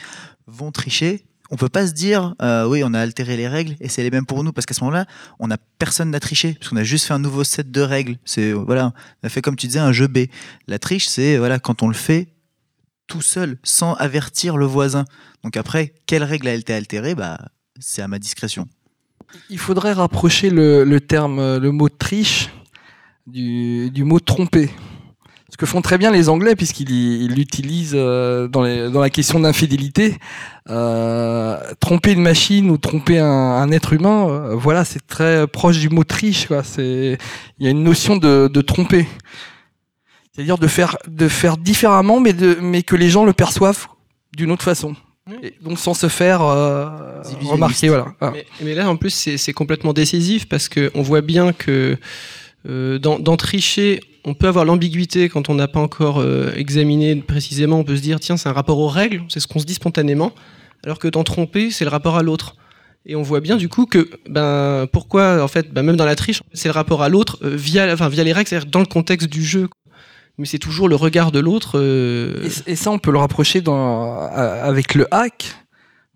vont 0.47 0.71
tricher, 0.71 1.25
on 1.51 1.58
peut 1.58 1.69
pas 1.69 1.88
se 1.88 1.93
dire 1.93 2.36
euh, 2.41 2.67
oui 2.67 2.84
on 2.86 2.93
a 2.93 2.99
altéré 2.99 3.36
les 3.36 3.47
règles 3.47 3.75
et 3.79 3.89
c'est 3.89 4.03
les 4.03 4.12
mêmes 4.12 4.25
pour 4.25 4.43
nous 4.43 4.53
parce 4.53 4.65
qu'à 4.65 4.73
ce 4.73 4.82
moment-là 4.84 5.05
on 5.39 5.49
a 5.49 5.58
personne 5.79 6.12
n'a 6.12 6.19
triché 6.19 6.53
parce 6.53 6.69
qu'on 6.69 6.77
a 6.77 6.84
juste 6.84 7.08
fait 7.08 7.13
un 7.13 7.19
nouveau 7.19 7.43
set 7.43 7.71
de 7.71 7.82
règles. 7.82 8.17
C'est 8.23 8.53
voilà, 8.53 8.93
on 9.23 9.27
a 9.27 9.29
fait 9.29 9.41
comme 9.41 9.55
tu 9.55 9.67
disais 9.67 9.79
un 9.79 9.91
jeu 9.91 10.08
B. 10.08 10.27
La 10.67 10.79
triche 10.79 11.08
c'est 11.08 11.38
voilà 11.38 11.60
quand 11.60 11.84
on 11.84 11.88
le 11.88 11.95
fait 11.95 12.29
tout 13.08 13.21
seul 13.21 13.58
sans 13.63 13.95
avertir 13.95 14.58
le 14.58 14.65
voisin. 14.65 15.05
Donc 15.43 15.58
après 15.58 15.93
quelle 16.05 16.23
règle 16.23 16.47
a 16.47 16.53
été 16.53 16.73
altérée? 16.73 17.15
Bah 17.15 17.39
c'est 17.79 18.01
à 18.01 18.08
ma 18.08 18.19
discrétion. 18.19 18.67
Il 19.49 19.60
faudrait 19.60 19.93
rapprocher 19.93 20.49
le, 20.49 20.84
le 20.84 21.01
terme, 21.01 21.39
euh, 21.39 21.60
le 21.60 21.71
mot 21.71 21.89
triche 21.89 22.49
du, 23.31 23.89
du 23.91 24.03
mot 24.03 24.19
tromper. 24.19 24.69
Ce 25.51 25.57
que 25.57 25.65
font 25.65 25.81
très 25.81 25.97
bien 25.97 26.11
les 26.11 26.29
Anglais, 26.29 26.55
puisqu'ils 26.55 27.27
l'utilisent 27.33 27.93
euh, 27.95 28.47
dans, 28.47 28.61
les- 28.61 28.89
dans 28.91 29.01
la 29.01 29.09
question 29.09 29.39
d'infidélité. 29.39 30.15
Euh, 30.69 31.57
tromper 31.79 32.11
une 32.13 32.21
machine 32.21 32.69
ou 32.69 32.77
tromper 32.77 33.17
un, 33.19 33.25
un 33.27 33.71
être 33.71 33.93
humain, 33.93 34.29
euh, 34.29 34.55
voilà, 34.55 34.85
c'est 34.85 35.05
très 35.07 35.47
proche 35.47 35.79
du 35.79 35.89
mot 35.89 36.03
triche. 36.03 36.47
Il 36.77 37.17
y 37.59 37.67
a 37.67 37.69
une 37.71 37.83
notion 37.83 38.15
de, 38.17 38.47
de 38.47 38.61
tromper. 38.61 39.07
C'est-à-dire 40.31 40.59
de 40.59 40.67
faire, 40.67 40.97
de 41.07 41.27
faire 41.27 41.57
différemment, 41.57 42.19
mais, 42.19 42.33
de, 42.33 42.57
mais 42.61 42.83
que 42.83 42.95
les 42.95 43.09
gens 43.09 43.25
le 43.25 43.33
perçoivent 43.33 43.87
d'une 44.37 44.51
autre 44.51 44.63
façon. 44.63 44.95
Et 45.43 45.53
donc 45.61 45.77
sans 45.79 45.93
se 45.95 46.07
faire 46.07 46.41
euh, 46.43 47.21
remarquer. 47.43 47.89
Voilà. 47.89 48.05
Ah. 48.21 48.31
Mais, 48.33 48.45
mais 48.63 48.75
là, 48.75 48.89
en 48.89 48.95
plus, 48.97 49.09
c'est 49.37 49.53
complètement 49.53 49.93
décisif 49.93 50.47
parce 50.47 50.69
qu'on 50.69 51.01
voit 51.01 51.21
bien 51.21 51.53
que 51.53 51.97
dans, 52.99 53.19
dans 53.19 53.38
tricher, 53.38 54.01
on 54.25 54.34
peut 54.34 54.47
avoir 54.47 54.65
l'ambiguïté 54.65 55.29
quand 55.29 55.49
on 55.49 55.55
n'a 55.55 55.67
pas 55.67 55.79
encore 55.79 56.19
euh, 56.19 56.51
examiné 56.55 57.15
précisément. 57.15 57.79
On 57.79 57.84
peut 57.84 57.95
se 57.95 58.01
dire, 58.01 58.19
tiens, 58.19 58.38
c'est 58.38 58.49
un 58.49 58.53
rapport 58.53 58.79
aux 58.79 58.88
règles, 58.88 59.23
c'est 59.29 59.39
ce 59.39 59.47
qu'on 59.47 59.60
se 59.60 59.65
dit 59.65 59.73
spontanément. 59.73 60.34
Alors 60.84 60.99
que 60.99 61.08
dans 61.08 61.23
tromper, 61.23 61.71
c'est 61.71 61.86
le 61.86 61.91
rapport 61.91 62.17
à 62.17 62.23
l'autre. 62.23 62.55
Et 63.05 63.15
on 63.15 63.21
voit 63.21 63.39
bien 63.39 63.55
du 63.55 63.69
coup 63.69 63.86
que 63.86 64.10
ben 64.29 64.86
pourquoi 64.91 65.41
en 65.41 65.47
fait 65.47 65.71
ben, 65.73 65.84
même 65.84 65.95
dans 65.95 66.05
la 66.05 66.17
triche 66.17 66.43
c'est 66.51 66.67
le 66.67 66.73
rapport 66.73 67.01
à 67.01 67.08
l'autre 67.08 67.39
euh, 67.43 67.55
via 67.55 67.91
enfin 67.93 68.10
via 68.10 68.25
les 68.25 68.34
règles 68.34 68.49
c'est-à-dire 68.49 68.69
dans 68.69 68.82
le 68.82 68.86
contexte 68.86 69.29
du 69.29 69.41
jeu 69.41 69.69
mais 70.38 70.45
c'est 70.45 70.60
toujours 70.60 70.89
le 70.89 70.95
regard 70.95 71.32
de 71.32 71.39
l'autre 71.39 71.79
euh, 71.79 72.47
Et, 72.65 72.75
ça, 72.75 72.91
on 72.91 72.99
peut 72.99 73.12
le 73.12 73.17
rapprocher 73.17 73.62
avec 73.67 74.95
le 74.95 75.08
hack, 75.13 75.53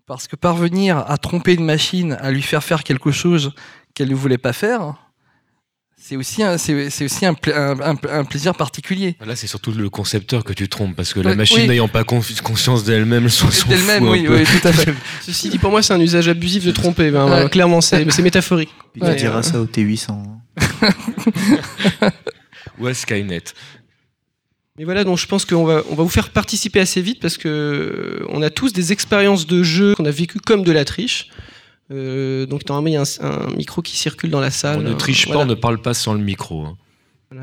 parce 0.06 0.28
que 0.28 0.34
parvenir 0.34 0.98
à 0.98 1.18
tromper 1.18 1.54
une 1.54 1.64
machine, 1.64 2.16
à 2.20 2.30
lui 2.30 2.42
faire 2.42 2.64
faire 2.64 2.84
quelque 2.84 3.10
chose 3.10 3.52
qu'elle 3.94 4.08
ne 4.08 4.14
voulait 4.14 4.38
pas 4.38 4.54
faire, 4.54 4.94
c'est 6.06 6.16
aussi 6.16 6.42
un, 6.42 6.58
c'est, 6.58 6.90
c'est 6.90 7.06
aussi 7.06 7.24
un, 7.24 7.32
pla- 7.32 7.56
un- 7.70 7.80
un- 7.80 7.96
un 8.10 8.24
plaisir 8.24 8.54
particulier. 8.54 9.16
Là, 9.24 9.34
c'est 9.36 9.46
surtout 9.46 9.72
le 9.72 9.88
concepteur 9.88 10.44
que 10.44 10.52
tu 10.52 10.68
trompes 10.68 10.94
parce 10.94 11.14
que 11.14 11.20
Ouais, 11.20 11.24
la 11.24 11.34
machine 11.34 11.60
oui. 11.62 11.68
n'ayant 11.68 11.88
pas 11.88 12.02
confi- 12.02 12.42
conscience 12.42 12.84
d'elle-même, 12.84 13.30
s'en 13.30 13.48
D'elle-même, 13.68 14.04
fout 14.04 14.08
un 14.08 14.32
oui, 14.34 14.44
tout 14.44 14.68
à 14.68 14.72
fait. 14.74 14.92
ceci 15.22 15.48
dit 15.48 15.58
pour 15.58 15.70
moi 15.70 15.82
c'est 15.82 15.94
un 15.94 16.00
usage 16.00 16.28
abusif 16.28 16.62
de 16.66 16.72
tromper 16.72 17.10
ben, 17.10 17.24
Ouais. 17.44 17.48
clairement 17.48 17.80
c'est 17.80 18.10
c'est 18.10 18.20
métaphorique 18.20 18.68
Ouais, 19.00 19.14
diras 19.16 19.38
euh, 19.38 19.42
ça 19.42 19.58
au 19.60 19.64
T800. 19.64 20.12
Ou 22.80 22.86
à 22.86 22.92
Skynet. 22.94 23.44
Mais 24.76 24.84
voilà, 24.84 25.04
donc 25.04 25.18
je 25.18 25.26
pense 25.26 25.44
qu'on 25.46 25.64
va, 25.64 25.82
on 25.88 25.94
va 25.94 26.02
vous 26.02 26.08
faire 26.10 26.30
participer 26.30 26.80
assez 26.80 27.00
vite 27.00 27.20
parce 27.20 27.38
que 27.38 27.48
euh, 27.48 28.26
on 28.28 28.42
a 28.42 28.50
tous 28.50 28.72
des 28.74 28.92
expériences 28.92 29.46
de 29.46 29.62
jeu 29.62 29.94
qu'on 29.94 30.04
a 30.04 30.10
vécues 30.10 30.40
comme 30.40 30.64
de 30.64 30.72
la 30.72 30.84
triche. 30.84 31.28
Euh, 31.90 32.46
donc 32.46 32.66
normalement 32.68 32.88
il 32.88 32.94
y 32.94 32.96
a 32.96 33.02
un, 33.26 33.48
un 33.50 33.54
micro 33.56 33.82
qui 33.82 33.96
circule 33.96 34.30
dans 34.30 34.40
la 34.40 34.50
salle. 34.50 34.78
On 34.78 34.82
ne 34.82 34.94
triche 34.94 35.26
pas, 35.26 35.34
voilà. 35.34 35.44
on 35.46 35.48
ne 35.50 35.54
parle 35.54 35.80
pas 35.80 35.94
sans 35.94 36.14
le 36.14 36.20
micro. 36.20 36.64
hein. 36.64 36.76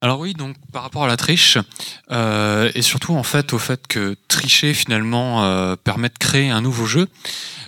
Alors 0.00 0.20
oui, 0.20 0.32
donc 0.32 0.54
par 0.72 0.84
rapport 0.84 1.02
à 1.02 1.08
la 1.08 1.16
triche, 1.16 1.58
euh, 2.12 2.70
et 2.76 2.82
surtout 2.82 3.14
en 3.14 3.24
fait 3.24 3.52
au 3.52 3.58
fait 3.58 3.88
que 3.88 4.14
tricher 4.28 4.72
finalement 4.72 5.42
euh, 5.42 5.74
permet 5.74 6.08
de 6.08 6.16
créer 6.16 6.50
un 6.50 6.60
nouveau 6.60 6.86
jeu. 6.86 7.08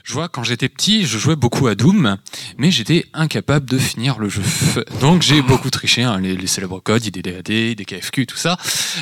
Je 0.04 0.12
vois 0.12 0.28
quand 0.28 0.44
j'étais 0.44 0.68
petit, 0.68 1.06
je 1.06 1.18
jouais 1.18 1.34
beaucoup 1.34 1.66
à 1.66 1.74
Doom, 1.74 2.18
mais 2.56 2.70
j'étais 2.70 3.06
incapable 3.14 3.68
de 3.68 3.78
finir 3.78 4.20
le 4.20 4.28
jeu. 4.28 4.42
Donc 5.00 5.22
j'ai 5.22 5.42
beaucoup 5.42 5.70
triché, 5.70 6.04
hein, 6.04 6.20
les, 6.20 6.46
célèbres 6.46 6.80
codes, 6.80 7.04
IDDAD, 7.04 7.48
IDKFQ, 7.48 8.26
tout 8.26 8.36
ça, 8.36 8.58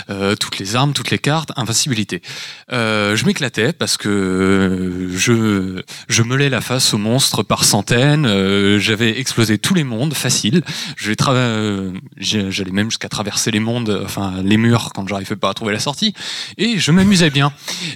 euh, 0.08 0.34
toutes 0.34 0.58
les 0.58 0.74
armes, 0.74 0.94
toutes 0.94 1.10
les 1.10 1.18
cartes, 1.18 1.52
invincibilité. 1.56 2.22
Je 2.70 3.24
m'éclatais 3.26 3.74
parce 3.74 3.98
que 3.98 5.10
je 5.14 5.82
je 6.08 6.22
meulais 6.22 6.48
la 6.48 6.62
face 6.62 6.94
aux 6.94 6.98
monstres 6.98 7.42
par 7.42 7.64
centaines, 7.64 8.78
j'avais 8.78 9.20
explosé 9.20 9.58
tous 9.58 9.74
les 9.74 9.84
mondes 9.84 10.14
facile. 10.14 10.62
J'allais 10.96 12.72
même 12.72 12.90
jusqu'à 12.90 13.10
traverser 13.18 13.50
les 13.50 13.58
mondes, 13.58 14.00
enfin 14.04 14.42
les 14.44 14.56
murs 14.56 14.92
quand 14.94 15.08
j'arrivais 15.08 15.34
pas 15.34 15.50
à 15.50 15.54
trouver 15.54 15.72
la 15.72 15.80
sortie, 15.80 16.14
et 16.56 16.78
je 16.78 16.92
m'amusais 16.92 17.30
bien. 17.30 17.52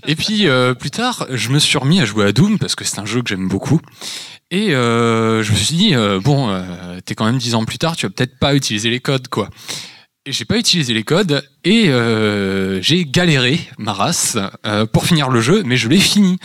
Et 0.08 0.16
puis 0.16 0.48
euh, 0.48 0.74
plus 0.74 0.90
tard, 0.90 1.26
je 1.30 1.50
me 1.50 1.61
suis 1.61 1.78
remis 1.78 2.00
à 2.00 2.04
jouer 2.04 2.24
à 2.24 2.32
Doom 2.32 2.58
parce 2.58 2.74
que 2.74 2.85
c'est 2.85 2.98
un 2.98 3.06
jeu 3.06 3.22
que 3.22 3.28
j'aime 3.28 3.46
beaucoup. 3.46 3.80
Et 4.50 4.74
euh, 4.74 5.44
je 5.44 5.52
me 5.52 5.56
suis 5.56 5.76
dit, 5.76 5.94
euh, 5.94 6.18
bon, 6.20 6.60
t'es 7.04 7.14
quand 7.14 7.25
même 7.25 7.38
dix 7.38 7.54
ans 7.54 7.64
plus 7.64 7.79
tard, 7.79 7.94
tu 7.94 8.04
vas 8.04 8.10
peut-être 8.10 8.37
pas 8.37 8.56
utiliser 8.56 8.90
les 8.90 8.98
codes, 8.98 9.29
quoi. 9.29 9.48
J'ai 10.27 10.44
pas 10.44 10.56
utilisé 10.56 10.94
les 10.94 11.02
codes 11.02 11.42
et 11.64 11.88
euh, 11.88 12.81
j'ai 12.81 13.04
galéré 13.04 13.60
ma 13.79 13.92
race 13.92 14.38
euh, 14.66 14.87
pour 14.87 15.06
finir 15.06 15.31
le 15.31 15.40
jeu, 15.40 15.62
mais 15.64 15.77
je 15.77 15.88
l'ai 15.88 15.98
fini. 15.98 16.38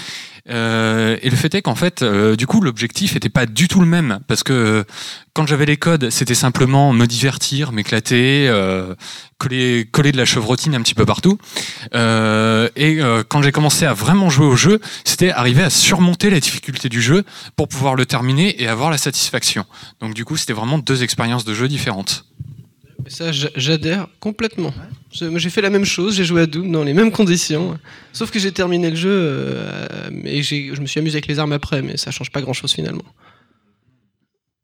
Euh, 0.49 1.17
et 1.21 1.29
le 1.29 1.35
fait 1.35 1.53
est 1.55 1.61
qu'en 1.61 1.75
fait, 1.75 2.01
euh, 2.01 2.35
du 2.35 2.47
coup, 2.47 2.61
l'objectif 2.61 3.15
était 3.15 3.29
pas 3.29 3.45
du 3.45 3.67
tout 3.67 3.81
le 3.81 3.85
même 3.85 4.19
parce 4.27 4.43
que 4.43 4.53
euh, 4.53 4.83
quand 5.33 5.45
j'avais 5.45 5.65
les 5.65 5.77
codes, 5.77 6.09
c'était 6.09 6.35
simplement 6.35 6.93
me 6.93 7.05
divertir, 7.05 7.71
m'éclater, 7.71 8.47
euh, 8.47 8.95
coller, 9.37 9.87
coller 9.91 10.11
de 10.11 10.17
la 10.17 10.25
chevrotine 10.25 10.73
un 10.73 10.81
petit 10.81 10.95
peu 10.95 11.05
partout. 11.05 11.37
Et 11.93 12.99
quand 13.27 13.41
j'ai 13.41 13.51
commencé 13.51 13.85
à 13.85 13.93
vraiment 13.93 14.29
jouer 14.29 14.47
au 14.47 14.55
jeu, 14.55 14.79
c'était 15.03 15.31
arriver 15.31 15.61
à 15.61 15.69
surmonter 15.69 16.29
la 16.29 16.39
difficulté 16.39 16.89
du 16.89 17.01
jeu 17.01 17.23
pour 17.55 17.67
pouvoir 17.67 17.95
le 17.95 18.05
terminer 18.05 18.61
et 18.61 18.67
avoir 18.67 18.89
la 18.89 18.97
satisfaction. 18.97 19.65
Donc 19.99 20.15
du 20.15 20.25
coup, 20.25 20.37
c'était 20.37 20.53
vraiment 20.53 20.79
deux 20.79 21.03
expériences 21.03 21.45
de 21.45 21.53
jeu 21.53 21.67
différentes. 21.67 22.25
Ça, 23.07 23.31
j'adhère 23.31 24.07
complètement. 24.19 24.73
J'ai 25.11 25.49
fait 25.49 25.61
la 25.61 25.69
même 25.69 25.85
chose, 25.85 26.15
j'ai 26.15 26.25
joué 26.25 26.41
à 26.41 26.45
Doom 26.45 26.71
dans 26.71 26.83
les 26.83 26.93
mêmes 26.93 27.11
conditions. 27.11 27.79
Sauf 28.11 28.31
que 28.31 28.39
j'ai 28.39 28.51
terminé 28.51 28.89
le 28.89 28.95
jeu 28.95 29.09
euh, 29.11 30.09
et 30.23 30.41
je 30.43 30.81
me 30.81 30.85
suis 30.85 30.99
amusé 30.99 31.15
avec 31.15 31.27
les 31.27 31.39
armes 31.39 31.53
après, 31.53 31.81
mais 31.81 31.97
ça 31.97 32.11
change 32.11 32.31
pas 32.31 32.41
grand 32.41 32.53
chose 32.53 32.73
finalement. 32.73 33.05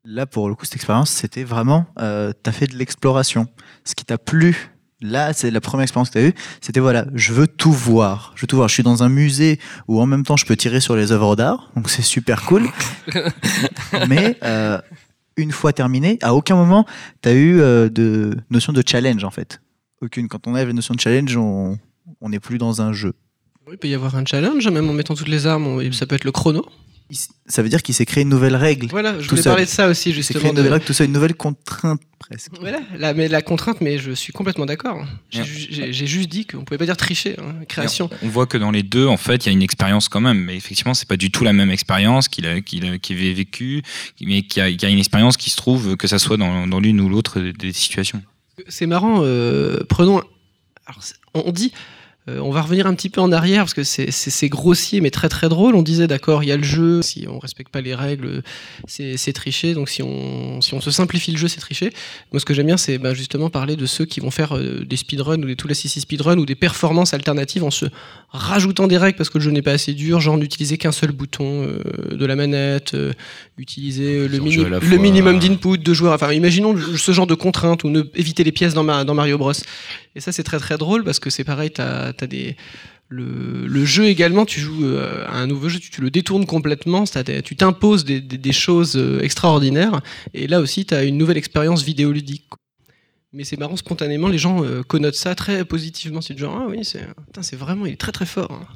Là, 0.04 0.26
pour 0.26 0.48
le 0.48 0.54
coup, 0.54 0.66
cette 0.66 0.74
expérience, 0.74 1.10
c'était 1.10 1.44
vraiment, 1.44 1.86
euh, 1.98 2.32
tu 2.42 2.50
as 2.50 2.52
fait 2.52 2.66
de 2.66 2.76
l'exploration. 2.76 3.46
Ce 3.84 3.94
qui 3.94 4.04
t'a 4.04 4.18
plu, 4.18 4.70
là, 5.00 5.32
c'est 5.32 5.50
la 5.50 5.62
première 5.62 5.84
expérience 5.84 6.10
que 6.10 6.18
tu 6.18 6.24
as 6.24 6.28
eue, 6.28 6.34
c'était 6.60 6.80
voilà, 6.80 7.06
je 7.14 7.32
veux 7.32 7.46
tout 7.46 7.72
voir. 7.72 8.32
Je 8.36 8.42
veux 8.42 8.46
tout 8.46 8.56
voir. 8.56 8.68
Je 8.68 8.74
suis 8.74 8.82
dans 8.82 9.02
un 9.02 9.08
musée 9.08 9.58
où 9.88 10.02
en 10.02 10.06
même 10.06 10.22
temps, 10.22 10.36
je 10.36 10.44
peux 10.44 10.56
tirer 10.56 10.80
sur 10.80 10.94
les 10.94 11.10
œuvres 11.10 11.36
d'art, 11.36 11.70
donc 11.74 11.88
c'est 11.88 12.02
super 12.02 12.42
cool. 12.42 12.68
mais 14.08 14.36
euh, 14.42 14.78
une 15.36 15.52
fois 15.52 15.72
terminé, 15.72 16.18
à 16.22 16.34
aucun 16.34 16.56
moment, 16.56 16.86
tu 17.22 17.28
as 17.28 17.32
eu 17.32 17.60
euh, 17.60 17.88
de 17.88 18.36
notion 18.50 18.72
de 18.72 18.82
challenge, 18.86 19.24
en 19.24 19.30
fait. 19.30 19.60
Aucune. 20.00 20.28
Quand 20.28 20.46
on 20.46 20.54
a 20.54 20.64
la 20.64 20.72
notion 20.72 20.94
de 20.94 21.00
challenge, 21.00 21.36
on 21.36 21.78
n'est 22.22 22.40
plus 22.40 22.58
dans 22.58 22.82
un 22.82 22.92
jeu. 22.92 23.14
Il 23.70 23.78
peut 23.78 23.88
y 23.88 23.94
avoir 23.94 24.14
un 24.16 24.24
challenge, 24.24 24.68
même 24.68 24.88
en 24.88 24.92
mettant 24.92 25.14
toutes 25.14 25.28
les 25.28 25.46
armes. 25.46 25.92
Ça 25.92 26.06
peut 26.06 26.14
être 26.14 26.24
le 26.24 26.32
chrono 26.32 26.66
ça 27.46 27.62
veut 27.62 27.68
dire 27.68 27.82
qu'il 27.82 27.94
s'est 27.94 28.06
créé 28.06 28.22
une 28.22 28.30
nouvelle 28.30 28.56
règle. 28.56 28.88
Voilà, 28.88 29.20
je 29.20 29.28
voulais 29.28 29.42
parler 29.42 29.64
de 29.64 29.70
ça 29.70 29.88
aussi, 29.88 30.12
justement. 30.12 30.40
Créé 30.40 30.50
une 30.50 30.56
nouvelle 30.56 30.72
règle, 30.72 30.86
tout 30.86 30.94
ça, 30.94 31.04
une 31.04 31.12
nouvelle 31.12 31.34
contrainte 31.34 32.00
presque. 32.18 32.50
Voilà, 32.60 32.80
la, 32.96 33.12
mais 33.12 33.28
la 33.28 33.42
contrainte, 33.42 33.80
mais 33.80 33.98
je 33.98 34.12
suis 34.12 34.32
complètement 34.32 34.64
d'accord. 34.66 35.04
J'ai 35.30 36.06
juste 36.06 36.28
dit 36.28 36.46
qu'on 36.46 36.64
pouvait 36.64 36.78
pas 36.78 36.86
dire 36.86 36.96
tricher, 36.96 37.36
hein, 37.38 37.64
création. 37.68 38.08
On, 38.22 38.28
voit 38.28 38.46
que 38.46 38.56
dans 38.56 38.70
les 38.70 38.82
deux, 38.82 39.06
en 39.06 39.18
fait, 39.18 39.44
il 39.44 39.46
y 39.46 39.48
a 39.50 39.52
une 39.52 39.62
expérience 39.62 40.08
quand 40.08 40.20
même, 40.20 40.38
mais 40.38 40.56
effectivement, 40.56 40.94
c'est 40.94 41.08
pas 41.08 41.18
du 41.18 41.30
tout 41.30 41.44
la 41.44 41.52
même 41.52 41.70
expérience 41.70 42.28
qu'il 42.28 42.46
a, 42.46 42.52
avait 42.52 43.32
vécue, 43.32 43.82
mais 44.22 44.42
qu'il 44.42 44.80
y, 44.80 44.84
a 44.84 44.88
une 44.88 44.98
expérience 44.98 45.36
qui 45.36 45.50
se 45.50 45.56
trouve, 45.56 45.96
que 45.96 46.06
ça 46.06 46.18
soit 46.18 46.38
dans, 46.38 46.66
dans 46.66 46.80
l'une 46.80 47.00
ou 47.00 47.08
l'autre 47.08 47.40
des 47.40 47.72
situations. 47.72 48.22
C'est 48.68 48.86
marrant, 48.86 49.20
euh, 49.22 49.80
prenons. 49.88 50.22
Alors, 50.86 51.00
on 51.34 51.52
dit 51.52 51.72
euh, 52.26 52.38
on 52.38 52.50
va 52.50 52.62
revenir 52.62 52.86
un 52.86 52.94
petit 52.94 53.10
peu 53.10 53.20
en 53.20 53.32
arrière 53.32 53.64
parce 53.64 53.74
que 53.74 53.84
c'est 53.84 54.48
grossier 54.48 55.02
mais 55.02 55.10
très 55.10 55.28
très 55.28 55.50
drôle. 55.50 55.74
On 55.74 55.82
disait 55.82 56.06
d'accord, 56.06 56.42
il 56.42 56.48
y 56.48 56.52
a 56.52 56.56
le 56.56 56.62
jeu, 56.62 57.02
si 57.02 57.26
on 57.28 57.38
respecte 57.38 57.70
pas 57.70 57.82
les 57.82 57.94
règles, 57.94 58.42
c'est 58.86 59.32
tricher. 59.34 59.74
Donc 59.74 59.90
si 59.90 60.02
on, 60.02 60.62
si 60.62 60.72
on 60.72 60.80
se 60.80 60.90
simplifie 60.90 61.32
le 61.32 61.36
jeu, 61.36 61.48
c'est 61.48 61.60
tricher. 61.60 61.92
Moi 62.32 62.40
ce 62.40 62.46
que 62.46 62.54
j'aime 62.54 62.66
bien, 62.66 62.78
c'est 62.78 62.96
bah, 62.96 63.12
justement 63.12 63.50
parler 63.50 63.76
de 63.76 63.84
ceux 63.84 64.06
qui 64.06 64.20
vont 64.20 64.30
faire 64.30 64.56
euh, 64.56 64.86
des 64.86 64.96
speedruns 64.96 65.42
ou 65.42 65.46
des 65.46 65.56
tout 65.56 65.68
speed 65.72 66.00
speedruns 66.00 66.38
ou 66.38 66.46
des 66.46 66.54
performances 66.54 67.12
alternatives 67.12 67.62
en 67.62 67.70
se 67.70 67.86
rajoutant 68.30 68.86
des 68.86 68.96
règles 68.96 69.18
parce 69.18 69.28
que 69.28 69.36
le 69.36 69.44
jeu 69.44 69.50
n'est 69.50 69.62
pas 69.62 69.72
assez 69.72 69.92
dur, 69.92 70.20
genre 70.20 70.38
n'utiliser 70.38 70.78
qu'un 70.78 70.92
seul 70.92 71.12
bouton 71.12 71.66
euh, 71.66 72.16
de 72.16 72.24
la 72.24 72.36
manette, 72.36 72.96
utiliser 73.58 74.28
le, 74.28 74.38
le 74.38 74.96
minimum 74.96 75.38
d'input 75.38 75.76
de 75.76 75.92
joueurs. 75.92 76.14
Enfin 76.14 76.32
imaginons 76.32 76.74
ce 76.96 77.12
genre 77.12 77.26
de 77.26 77.34
contraintes 77.34 77.84
ou 77.84 77.90
ne 77.90 78.02
éviter 78.14 78.44
les 78.44 78.52
pièces 78.52 78.72
dans, 78.72 78.82
ma, 78.82 79.04
dans 79.04 79.14
Mario 79.14 79.36
Bros. 79.36 79.52
Et 80.16 80.20
ça 80.20 80.32
c'est 80.32 80.42
très 80.42 80.58
très 80.58 80.78
drôle 80.78 81.04
parce 81.04 81.18
que 81.18 81.28
c'est 81.28 81.44
pareil, 81.44 81.70
t'as 81.70 82.13
as 82.22 82.26
des 82.26 82.56
le, 83.14 83.84
jeu 83.84 84.06
également, 84.06 84.44
tu 84.44 84.60
joues 84.60 84.84
euh, 84.84 85.26
à 85.26 85.36
un 85.36 85.46
nouveau 85.46 85.68
jeu, 85.68 85.78
tu, 85.78 86.00
le 86.00 86.10
détournes 86.10 86.46
complètement, 86.46 87.04
tu 87.44 87.56
t'imposes 87.56 88.04
des, 88.04 88.52
choses 88.52 88.96
euh, 88.96 89.20
extraordinaires, 89.22 90.00
et 90.32 90.46
là 90.46 90.60
aussi, 90.60 90.84
tu 90.86 90.94
as 90.94 91.04
une 91.04 91.18
nouvelle 91.18 91.36
expérience 91.36 91.82
vidéoludique. 91.82 92.46
Mais 93.32 93.44
c'est 93.44 93.58
marrant, 93.58 93.76
spontanément, 93.76 94.28
les 94.28 94.38
gens 94.38 94.64
euh, 94.64 94.82
connotent 94.82 95.16
ça 95.16 95.34
très 95.34 95.64
positivement. 95.64 96.20
C'est 96.20 96.38
genre, 96.38 96.56
ah 96.56 96.66
oui, 96.68 96.84
c'est 96.84 97.56
vraiment, 97.56 97.84
il 97.84 97.94
est 97.94 98.00
très 98.00 98.12
très 98.12 98.26
fort. 98.26 98.52
Hein. 98.52 98.66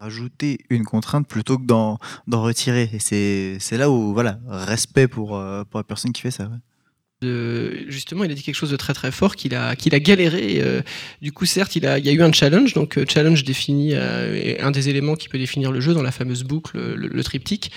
Rajouter 0.00 0.58
une 0.68 0.84
contrainte 0.84 1.28
plutôt 1.28 1.58
que 1.58 1.64
d'en 1.64 1.98
retirer. 2.28 2.90
Et 2.92 2.98
c'est 2.98 3.76
là 3.76 3.88
où, 3.88 4.12
voilà, 4.14 4.40
respect 4.48 5.06
pour, 5.06 5.28
pour 5.70 5.80
la 5.80 5.84
personne 5.84 6.12
qui 6.12 6.22
fait 6.22 6.30
ça 6.32 6.50
justement, 7.22 8.24
il 8.24 8.30
a 8.30 8.34
dit 8.34 8.42
quelque 8.42 8.54
chose 8.54 8.70
de 8.70 8.76
très 8.76 8.94
très 8.94 9.10
fort, 9.10 9.36
qu'il 9.36 9.54
a, 9.54 9.76
qu'il 9.76 9.94
a 9.94 10.00
galéré. 10.00 10.60
Euh, 10.62 10.82
du 11.20 11.32
coup, 11.32 11.46
certes, 11.46 11.76
il, 11.76 11.86
a, 11.86 11.98
il 11.98 12.06
y 12.06 12.08
a 12.08 12.12
eu 12.12 12.22
un 12.22 12.32
challenge. 12.32 12.74
Donc, 12.74 12.98
euh, 12.98 13.04
challenge 13.08 13.44
définit 13.44 13.94
euh, 13.94 14.56
un 14.60 14.70
des 14.70 14.88
éléments 14.88 15.14
qui 15.14 15.28
peut 15.28 15.38
définir 15.38 15.72
le 15.72 15.80
jeu 15.80 15.94
dans 15.94 16.02
la 16.02 16.12
fameuse 16.12 16.44
boucle, 16.44 16.78
le 16.78 17.24
triptyque. 17.24 17.70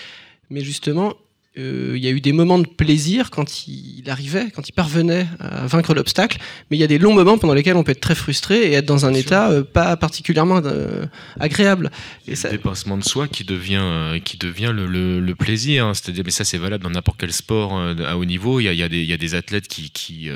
Mais 0.50 0.62
justement, 0.62 1.16
il 1.58 1.98
y 1.98 2.08
a 2.08 2.12
eu 2.12 2.22
des 2.22 2.32
moments 2.32 2.60
de 2.60 2.68
plaisir 2.68 3.30
quand 3.30 3.68
il 3.68 4.10
arrivait, 4.10 4.48
quand 4.56 4.70
il 4.70 4.72
parvenait 4.72 5.28
à 5.40 5.68
vaincre 5.68 5.94
l'obstacle, 5.94 6.38
mais 6.70 6.78
il 6.78 6.80
y 6.80 6.84
a 6.84 6.88
des 6.88 6.98
longs 6.98 7.14
moments 7.14 7.38
pendant 7.38 7.54
lesquels 7.54 7.76
on 7.76 7.84
peut 7.84 7.92
être 7.92 8.00
très 8.00 8.16
frustré 8.16 8.70
et 8.70 8.74
être 8.74 8.86
dans 8.86 9.06
un 9.06 9.14
état 9.14 9.52
euh, 9.52 9.64
pas 9.64 9.98
particulièrement 9.98 10.62
euh, 10.64 11.06
agréable. 11.42 11.92
Et 12.26 12.38
ça... 12.38 12.50
dépassement 12.50 12.98
de 12.98 13.04
soi 13.04 13.28
qui 13.28 13.44
devient, 13.44 14.22
qui 14.24 14.38
devient 14.38 14.72
le, 14.74 14.86
le, 15.20 15.36
plaisir. 15.36 15.88
Hein. 15.88 15.94
C'est-à-dire, 15.94 16.24
mais 16.26 16.32
ça 16.32 16.46
c'est 16.46 16.58
valable 16.58 16.84
dans 16.84 16.90
n'importe 16.90 17.20
quel 17.20 17.34
sport 17.34 17.78
à 17.78 18.18
haut 18.18 18.26
niveau. 18.26 18.62
Il 18.62 18.64
y 18.64 18.68
a, 18.70 18.74
il 18.74 18.80
y 18.80 18.84
a, 18.84 18.90
des, 18.90 19.02
il 19.02 19.10
y 19.10 19.14
a 19.14 19.18
des, 19.18 19.36
athlètes 19.36 19.68
qui, 19.68 19.90
qui, 19.90 20.30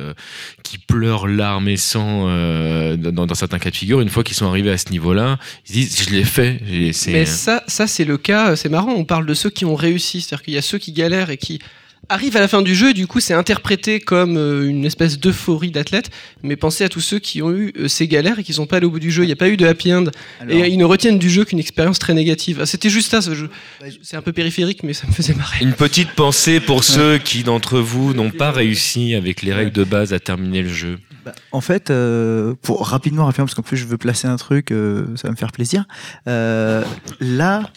qui 0.63 0.78
pleurent 0.80 1.28
larmes 1.28 1.70
et 1.70 1.78
sang 1.78 2.26
dans, 2.97 3.26
dans, 3.26 3.36
certains 3.36 3.59
cas 3.59 3.70
de 3.70 3.76
figure. 3.76 4.01
Une 4.01 4.09
fois 4.09 4.24
qu'ils 4.24 4.36
sont 4.36 4.47
arrivés 4.47 4.72
à 4.72 4.78
ce 4.78 4.89
niveau-là, 4.89 5.38
ils 5.70 5.74
disent 5.74 6.03
je 6.03 6.09
l'ai 6.09 6.24
fait. 6.24 6.59
Mais 7.07 7.26
ça, 7.26 7.63
ça 7.68 7.88
c'est 7.88 8.05
le 8.05 8.18
cas. 8.18 8.55
C'est 8.55 8.70
marrant. 8.70 8.93
On 8.93 9.05
parle 9.05 9.26
de 9.26 9.34
ceux 9.34 9.49
qui 9.49 9.63
ont 9.63 9.76
réussi, 9.76 10.22
c'est-à-dire 10.22 10.43
qu'il 10.43 10.53
y 10.53 10.57
a 10.57 10.61
ceux 10.61 10.78
qui 10.78 10.91
gagnent 10.91 11.04
et 11.13 11.37
qui 11.37 11.59
arrive 12.09 12.37
à 12.37 12.39
la 12.39 12.47
fin 12.47 12.61
du 12.61 12.75
jeu, 12.75 12.93
du 12.93 13.07
coup, 13.07 13.19
c'est 13.19 13.33
interprété 13.33 13.99
comme 13.99 14.37
euh, 14.37 14.67
une 14.67 14.85
espèce 14.85 15.19
d'euphorie 15.19 15.71
d'athlète. 15.71 16.09
Mais 16.43 16.55
pensez 16.55 16.83
à 16.83 16.89
tous 16.89 17.01
ceux 17.01 17.19
qui 17.19 17.41
ont 17.41 17.51
eu 17.51 17.73
euh, 17.77 17.87
ces 17.87 18.07
galères 18.07 18.39
et 18.39 18.43
qui 18.43 18.53
sont 18.53 18.65
pas 18.65 18.77
allés 18.77 18.85
au 18.85 18.91
bout 18.91 18.99
du 18.99 19.11
jeu. 19.11 19.23
Il 19.23 19.27
n'y 19.27 19.33
a 19.33 19.37
pas 19.37 19.49
eu 19.49 19.57
de 19.57 19.65
happy 19.65 19.93
end. 19.93 20.05
Et 20.49 20.67
ils 20.67 20.77
ne 20.77 20.85
retiennent 20.85 21.19
du 21.19 21.29
jeu 21.29 21.45
qu'une 21.45 21.59
expérience 21.59 21.99
très 21.99 22.13
négative. 22.13 22.59
Ah, 22.61 22.65
c'était 22.65 22.89
juste 22.89 23.11
ça. 23.11 23.21
Ce 23.21 23.33
jeu. 23.33 23.49
Bah, 23.79 23.87
c'est 24.01 24.17
un 24.17 24.21
peu 24.21 24.33
périphérique, 24.33 24.83
mais 24.83 24.93
ça 24.93 25.07
me 25.07 25.11
faisait 25.11 25.33
marrer. 25.33 25.57
Une 25.61 25.73
petite 25.73 26.11
pensée 26.11 26.59
pour 26.59 26.83
ceux 26.83 27.17
qui, 27.17 27.43
d'entre 27.43 27.79
vous, 27.79 28.13
n'ont 28.13 28.31
pas 28.31 28.51
réussi 28.51 29.15
avec 29.15 29.41
les 29.41 29.53
règles 29.53 29.71
de 29.71 29.83
base 29.83 30.13
à 30.13 30.19
terminer 30.19 30.61
le 30.61 30.69
jeu. 30.69 30.99
Bah, 31.25 31.33
en 31.51 31.61
fait, 31.61 31.89
euh, 31.89 32.53
pour 32.61 32.85
rapidement 32.87 33.25
rapidement, 33.25 33.45
parce 33.45 33.55
qu'en 33.55 33.63
plus 33.63 33.77
je 33.77 33.85
veux 33.85 33.97
placer 33.97 34.27
un 34.27 34.35
truc, 34.35 34.69
ça 34.69 35.27
va 35.27 35.31
me 35.31 35.35
faire 35.35 35.51
plaisir. 35.51 35.85
là, 36.25 37.71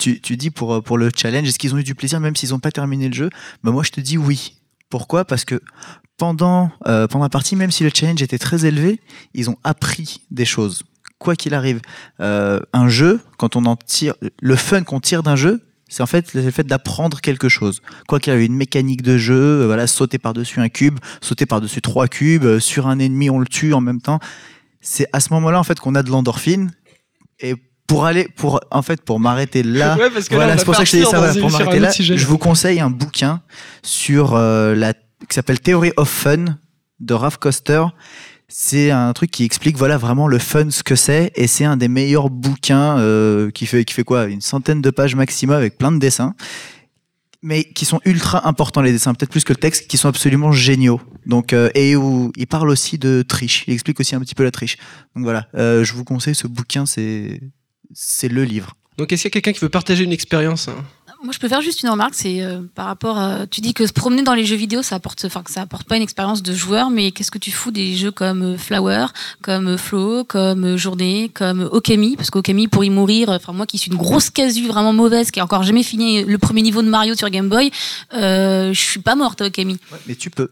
tu, 0.00 0.36
dis 0.36 0.50
pour, 0.50 0.74
euh, 0.74 0.80
pour 0.80 0.98
le 0.98 1.10
challenge, 1.14 1.46
est-ce 1.48 1.58
qu'ils 1.58 1.74
ont 1.74 1.78
eu 1.78 1.84
du 1.84 1.94
plaisir 1.94 2.20
même 2.20 2.34
s'ils 2.34 2.50
n'ont 2.50 2.58
pas 2.58 2.72
terminé 2.72 3.08
le 3.08 3.14
jeu? 3.14 3.30
Bah 3.62 3.70
Moi, 3.70 3.82
je 3.82 3.90
te 3.90 4.00
dis 4.00 4.18
oui. 4.18 4.56
Pourquoi? 4.88 5.24
Parce 5.24 5.44
que 5.44 5.60
pendant, 6.16 6.70
euh, 6.86 7.06
pendant 7.06 7.24
la 7.24 7.28
partie, 7.28 7.54
même 7.54 7.70
si 7.70 7.84
le 7.84 7.90
challenge 7.94 8.22
était 8.22 8.38
très 8.38 8.66
élevé, 8.66 9.00
ils 9.34 9.48
ont 9.50 9.56
appris 9.62 10.22
des 10.30 10.44
choses. 10.44 10.82
Quoi 11.18 11.36
qu'il 11.36 11.54
arrive, 11.54 11.80
euh, 12.20 12.60
un 12.72 12.88
jeu, 12.88 13.20
quand 13.36 13.56
on 13.56 13.66
en 13.66 13.76
tire, 13.76 14.14
le 14.40 14.56
fun 14.56 14.82
qu'on 14.82 15.00
tire 15.00 15.22
d'un 15.22 15.36
jeu, 15.36 15.62
c'est 15.88 16.02
en 16.02 16.06
fait 16.06 16.34
le 16.34 16.50
fait 16.50 16.66
d'apprendre 16.66 17.20
quelque 17.20 17.48
chose. 17.48 17.82
Quoi 18.08 18.20
qu'il 18.20 18.32
y 18.32 18.36
ait 18.36 18.46
une 18.46 18.54
mécanique 18.54 19.02
de 19.02 19.18
jeu, 19.18 19.66
voilà, 19.66 19.86
sauter 19.86 20.18
par-dessus 20.18 20.60
un 20.60 20.68
cube, 20.68 20.98
sauter 21.20 21.46
par-dessus 21.46 21.82
trois 21.82 22.08
cubes, 22.08 22.58
sur 22.58 22.86
un 22.86 22.98
ennemi, 22.98 23.28
on 23.28 23.38
le 23.38 23.46
tue 23.46 23.74
en 23.74 23.80
même 23.80 24.00
temps. 24.00 24.18
C'est 24.80 25.06
à 25.12 25.20
ce 25.20 25.32
moment-là 25.34 25.60
en 25.60 25.64
fait 25.64 25.78
qu'on 25.78 25.94
a 25.94 26.02
de 26.02 26.10
l'endorphine. 26.10 26.72
Et 27.40 27.54
pour 27.90 28.06
aller 28.06 28.28
pour 28.36 28.60
en 28.70 28.82
fait 28.82 29.02
pour 29.02 29.18
m'arrêter 29.18 29.64
là 29.64 29.98
voilà 30.30 30.56
c'est 30.56 30.64
pour 30.64 30.76
ça 30.76 30.84
que 30.84 30.88
je 30.88 30.98
dit 30.98 31.04
ça 31.04 31.34
pour 31.40 31.50
m'arrêter 31.50 31.80
là. 31.80 31.90
je 31.90 32.26
vous 32.26 32.38
conseille 32.38 32.78
un 32.78 32.88
bouquin 32.88 33.42
sur 33.82 34.34
euh, 34.34 34.76
la 34.76 34.92
qui 34.94 35.34
s'appelle 35.34 35.60
Theory 35.60 35.92
of 35.96 36.08
Fun 36.08 36.44
de 37.00 37.14
Ralph 37.14 37.36
Koster. 37.36 37.84
C'est 38.48 38.90
un 38.90 39.12
truc 39.12 39.30
qui 39.30 39.44
explique 39.44 39.76
voilà 39.76 39.98
vraiment 39.98 40.28
le 40.28 40.38
fun 40.38 40.70
ce 40.70 40.84
que 40.84 40.94
c'est 40.94 41.32
et 41.34 41.48
c'est 41.48 41.64
un 41.64 41.76
des 41.76 41.88
meilleurs 41.88 42.30
bouquins 42.30 42.98
euh, 42.98 43.50
qui 43.50 43.66
fait 43.66 43.84
qui 43.84 43.92
fait 43.92 44.04
quoi 44.04 44.24
une 44.26 44.40
centaine 44.40 44.80
de 44.80 44.90
pages 44.90 45.16
maximum 45.16 45.56
avec 45.56 45.76
plein 45.76 45.90
de 45.90 45.98
dessins 45.98 46.34
mais 47.42 47.64
qui 47.64 47.84
sont 47.86 48.00
ultra 48.04 48.46
importants 48.46 48.82
les 48.82 48.92
dessins 48.92 49.14
peut-être 49.14 49.30
plus 49.30 49.44
que 49.44 49.52
le 49.52 49.58
texte 49.58 49.88
qui 49.88 49.96
sont 49.96 50.08
absolument 50.08 50.52
géniaux. 50.52 51.00
Donc 51.26 51.52
euh, 51.52 51.70
et 51.74 51.96
où 51.96 52.30
il 52.36 52.46
parle 52.46 52.70
aussi 52.70 52.98
de 52.98 53.22
triche. 53.22 53.64
Il 53.66 53.74
explique 53.74 53.98
aussi 53.98 54.14
un 54.14 54.20
petit 54.20 54.36
peu 54.36 54.44
la 54.44 54.52
triche. 54.52 54.76
Donc 55.16 55.24
voilà. 55.24 55.48
Je 55.54 55.92
vous 55.92 56.04
conseille 56.04 56.36
ce 56.36 56.46
bouquin 56.46 56.86
c'est 56.86 57.40
c'est 57.92 58.28
le 58.28 58.44
livre. 58.44 58.76
Donc 58.98 59.12
est-ce 59.12 59.22
qu'il 59.22 59.28
y 59.28 59.32
a 59.32 59.40
quelqu'un 59.40 59.52
qui 59.52 59.60
veut 59.60 59.70
partager 59.70 60.04
une 60.04 60.12
expérience 60.12 60.68
hein? 60.68 60.84
Moi, 61.22 61.34
je 61.34 61.38
peux 61.38 61.48
faire 61.48 61.60
juste 61.60 61.82
une 61.82 61.90
remarque, 61.90 62.14
c'est 62.14 62.40
euh, 62.40 62.62
par 62.74 62.86
rapport 62.86 63.18
à... 63.18 63.46
Tu 63.46 63.60
dis 63.60 63.74
que 63.74 63.86
se 63.86 63.92
promener 63.92 64.22
dans 64.22 64.32
les 64.32 64.46
jeux 64.46 64.56
vidéo, 64.56 64.80
ça 64.82 64.96
apporte, 64.96 65.22
enfin, 65.26 65.42
que 65.42 65.50
ça 65.50 65.60
apporte 65.60 65.86
pas 65.86 65.96
une 65.96 66.02
expérience 66.02 66.42
de 66.42 66.54
joueur, 66.54 66.88
mais 66.88 67.10
qu'est-ce 67.10 67.30
que 67.30 67.36
tu 67.36 67.50
fous 67.50 67.70
des 67.70 67.94
jeux 67.94 68.10
comme 68.10 68.54
euh, 68.54 68.56
Flower, 68.56 69.06
comme 69.42 69.68
euh, 69.68 69.76
Flow, 69.76 70.24
comme 70.24 70.78
Journée, 70.78 71.30
comme 71.34 71.68
Okami? 71.70 72.16
Parce 72.16 72.30
qu'Okami, 72.30 72.68
pour 72.68 72.84
y 72.84 72.90
mourir, 72.90 73.28
enfin 73.28 73.52
moi 73.52 73.66
qui 73.66 73.76
suis 73.76 73.90
une 73.90 73.98
grosse 73.98 74.30
casu 74.30 74.66
vraiment 74.66 74.94
mauvaise, 74.94 75.30
qui 75.30 75.40
a 75.40 75.44
encore 75.44 75.62
jamais 75.62 75.82
fini 75.82 76.24
le 76.24 76.38
premier 76.38 76.62
niveau 76.62 76.80
de 76.80 76.88
Mario 76.88 77.14
sur 77.14 77.28
Game 77.28 77.50
Boy, 77.50 77.70
je 78.12 78.72
suis 78.74 79.00
pas 79.00 79.14
morte 79.14 79.42
à 79.42 79.46
Okami. 79.46 79.76
mais 80.06 80.14
tu 80.14 80.30
peux 80.30 80.50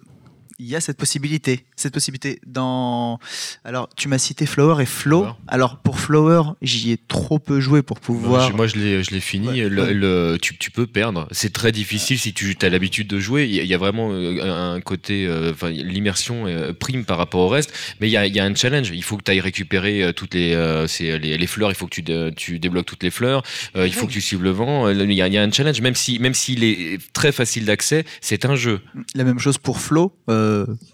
il 0.59 0.67
y 0.67 0.75
a 0.75 0.81
cette 0.81 0.97
possibilité. 0.97 1.65
Cette 1.77 1.95
possibilité 1.95 2.41
dans. 2.47 3.21
Alors, 3.65 3.89
tu 3.97 4.09
m'as 4.09 4.19
cité 4.19 4.45
Flower 4.45 4.83
et 4.83 4.87
Flow. 4.87 5.29
Alors, 5.47 5.79
pour 5.79 6.01
Flower, 6.01 6.43
j'y 6.63 6.91
ai 6.91 6.97
trop 6.97 7.39
peu 7.39 7.61
joué 7.61 7.83
pour 7.83 8.01
pouvoir. 8.01 8.53
Moi, 8.55 8.67
je 8.67 8.77
l'ai, 8.77 9.05
je 9.05 9.13
l'ai 9.13 9.21
fini. 9.21 9.61
le, 9.61 10.37
tu, 10.43 10.59
tu, 10.59 10.71
peux 10.73 10.87
perdre. 10.87 11.29
C'est 11.31 11.53
très 11.53 11.71
difficile 11.71 12.19
si 12.19 12.33
tu 12.33 12.57
as 12.61 12.69
l'habitude 12.69 13.07
de 13.07 13.21
jouer. 13.21 13.47
Il 13.47 13.65
y, 13.65 13.75
a 13.75 13.79
vraiment 13.79 14.11
euh, 14.11 14.75
un 14.75 14.81
côté. 14.81 15.27
Euh, 15.27 15.53
enfin, 15.53 15.71
l'immersion 15.71 16.47
euh, 16.47 16.73
prime 16.73 17.05
par 17.05 17.19
rapport 17.19 17.41
au 17.41 17.49
reste. 17.49 17.73
Mais 18.01 18.09
il 18.09 18.13
y 18.13 18.17
a, 18.17 18.27
y 18.27 18.41
a, 18.41 18.45
un 18.45 18.55
challenge. 18.55 18.91
Il 18.93 19.05
faut 19.05 19.17
que 19.17 19.23
tu 19.23 19.31
ailles 19.31 19.41
récupérer 19.41 20.13
toutes 20.15 20.35
les, 20.35 20.57
les, 21.01 21.39
les, 21.39 21.47
fleurs. 21.47 21.71
Il 21.71 21.77
faut 21.77 21.87
que 21.87 21.95
tu, 21.95 22.05
tu 22.35 22.59
débloques 22.59 22.87
toutes 22.87 23.05
les 23.05 23.11
fleurs. 23.11 23.45
il 23.77 23.93
faut 23.93 24.09
que 24.09 24.13
tu 24.13 24.21
suives 24.21 24.43
le 24.43 24.51
vent. 24.51 24.89
Il 24.89 25.13
y, 25.13 25.23
a, 25.23 25.29
y 25.29 25.39
a 25.39 25.43
un 25.43 25.53
challenge. 25.53 25.81
Même 25.81 25.95
si, 25.95 26.19
même 26.19 26.35
s'il 26.35 26.65
est 26.65 26.99
très 27.13 27.31
facile 27.31 27.65
d'accès, 27.65 28.05
c'est 28.21 28.45
un 28.45 28.57
jeu. 28.57 28.81
La 29.15 29.23
même 29.23 29.39
chose 29.39 29.59
pour 29.59 29.79
Flow. 29.79 30.13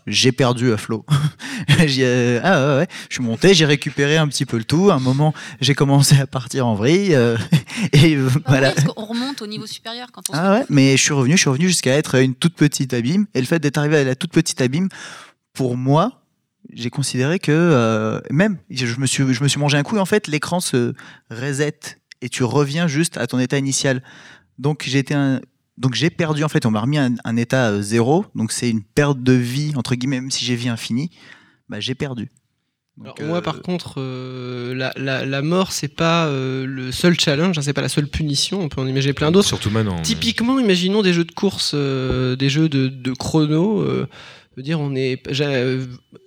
J'ai 0.07 0.33
perdu 0.33 0.73
à 0.73 0.77
Flow. 0.77 1.05
ah 1.69 2.77
ouais, 2.77 2.87
je 3.09 3.15
suis 3.15 3.23
monté, 3.23 3.55
j'ai 3.55 3.67
récupéré 3.67 4.17
un 4.17 4.29
petit 4.29 4.47
peu 4.47 4.59
le 4.59 4.65
tout. 4.65 4.91
À 4.91 4.95
un 4.95 5.01
moment, 5.01 5.35
j'ai 5.61 5.75
commencé 5.75 6.19
à 6.19 6.27
partir 6.27 6.67
en 6.67 6.75
vrille. 6.75 7.13
et 7.93 8.17
ah 8.17 8.39
voilà. 8.47 8.75
on 8.97 9.05
remonte 9.05 9.43
au 9.43 9.47
niveau 9.47 9.67
supérieur 9.67 10.09
quand 10.13 10.23
on. 10.31 10.33
Ah 10.35 10.53
ouais, 10.55 10.65
mais 10.69 10.97
je 10.97 11.03
suis 11.03 11.13
revenu, 11.13 11.35
je 11.35 11.41
suis 11.41 11.51
revenu 11.51 11.69
jusqu'à 11.69 11.97
être 11.97 12.17
une 12.17 12.35
toute 12.35 12.55
petite 12.55 12.95
abîme. 12.95 13.27
Et 13.35 13.41
le 13.41 13.47
fait 13.47 13.59
d'être 13.59 13.79
arrivé 13.79 13.99
à 13.99 14.05
la 14.05 14.15
toute 14.15 14.33
petite 14.33 14.61
abîme, 14.61 14.89
pour 15.53 15.77
moi, 15.77 16.23
j'ai 16.73 16.91
considéré 16.91 17.39
que 17.39 17.53
euh, 17.53 18.21
même, 18.31 18.59
je 18.71 18.99
me, 18.99 19.07
suis, 19.07 19.33
je 19.33 19.43
me 19.43 19.49
suis 19.49 19.61
mangé 19.61 19.77
un 19.77 19.83
coup, 19.83 19.97
et 19.97 20.01
en 20.01 20.07
fait, 20.07 20.27
l'écran 20.27 20.61
se 20.61 20.95
reset 21.31 21.99
et 22.23 22.29
tu 22.29 22.43
reviens 22.43 22.87
juste 22.87 23.19
à 23.19 23.27
ton 23.27 23.39
état 23.39 23.59
initial. 23.59 24.03
Donc 24.59 24.85
j'ai 24.87 24.99
été 24.99 25.15
un, 25.15 25.41
donc 25.77 25.95
j'ai 25.95 26.11
perdu 26.11 26.45
en 26.45 26.49
fait, 26.49 26.67
on 26.67 26.71
m'a 26.71 26.81
remis 26.81 26.99
un, 26.99 27.15
un 27.25 27.37
état 27.37 27.71
euh, 27.71 27.83
zéro, 27.83 28.27
donc 28.35 28.53
c'est 28.53 28.71
une 28.71 28.83
perte 28.83 29.23
de 29.23 29.33
vie 29.33 29.73
entre 29.77 29.95
guillemets, 29.95 30.21
même 30.21 30.31
si 30.31 30.45
j'ai 30.45 30.57
vie 30.57 30.69
infinie, 30.69 31.11
bah, 31.69 31.81
j'ai 31.81 31.95
perdu. 31.95 32.31
Moi, 32.97 33.43
par 33.43 33.57
euh, 33.57 33.61
contre, 33.61 33.95
euh, 33.99 34.73
la, 34.75 34.93
la, 34.97 35.27
la, 35.27 35.43
mort, 35.43 35.73
c'est 35.73 35.89
pas 35.89 36.27
euh, 36.27 36.65
le 36.65 36.93
seul 36.93 37.19
challenge, 37.19 37.59
hein, 37.59 37.63
c'est 37.63 37.73
pas 37.73 37.83
la 37.83 37.89
seule 37.89 38.07
punition. 38.07 38.61
On 38.61 38.69
peut 38.69 38.81
en 38.81 38.87
imaginer 38.87 39.13
plein 39.13 39.33
d'autres. 39.33 39.49
Surtout 39.49 39.71
maintenant. 39.71 40.01
Typiquement, 40.03 40.61
imaginons 40.61 41.03
des 41.03 41.13
jeux 41.13 41.25
de 41.25 41.33
course, 41.33 41.75
des 41.75 42.49
jeux 42.49 42.69
de, 42.69 42.87
de 42.87 43.13
chrono. 43.13 43.79
veux 43.81 44.63
dire, 44.63 44.79
on 44.79 44.91
n'est 44.91 45.21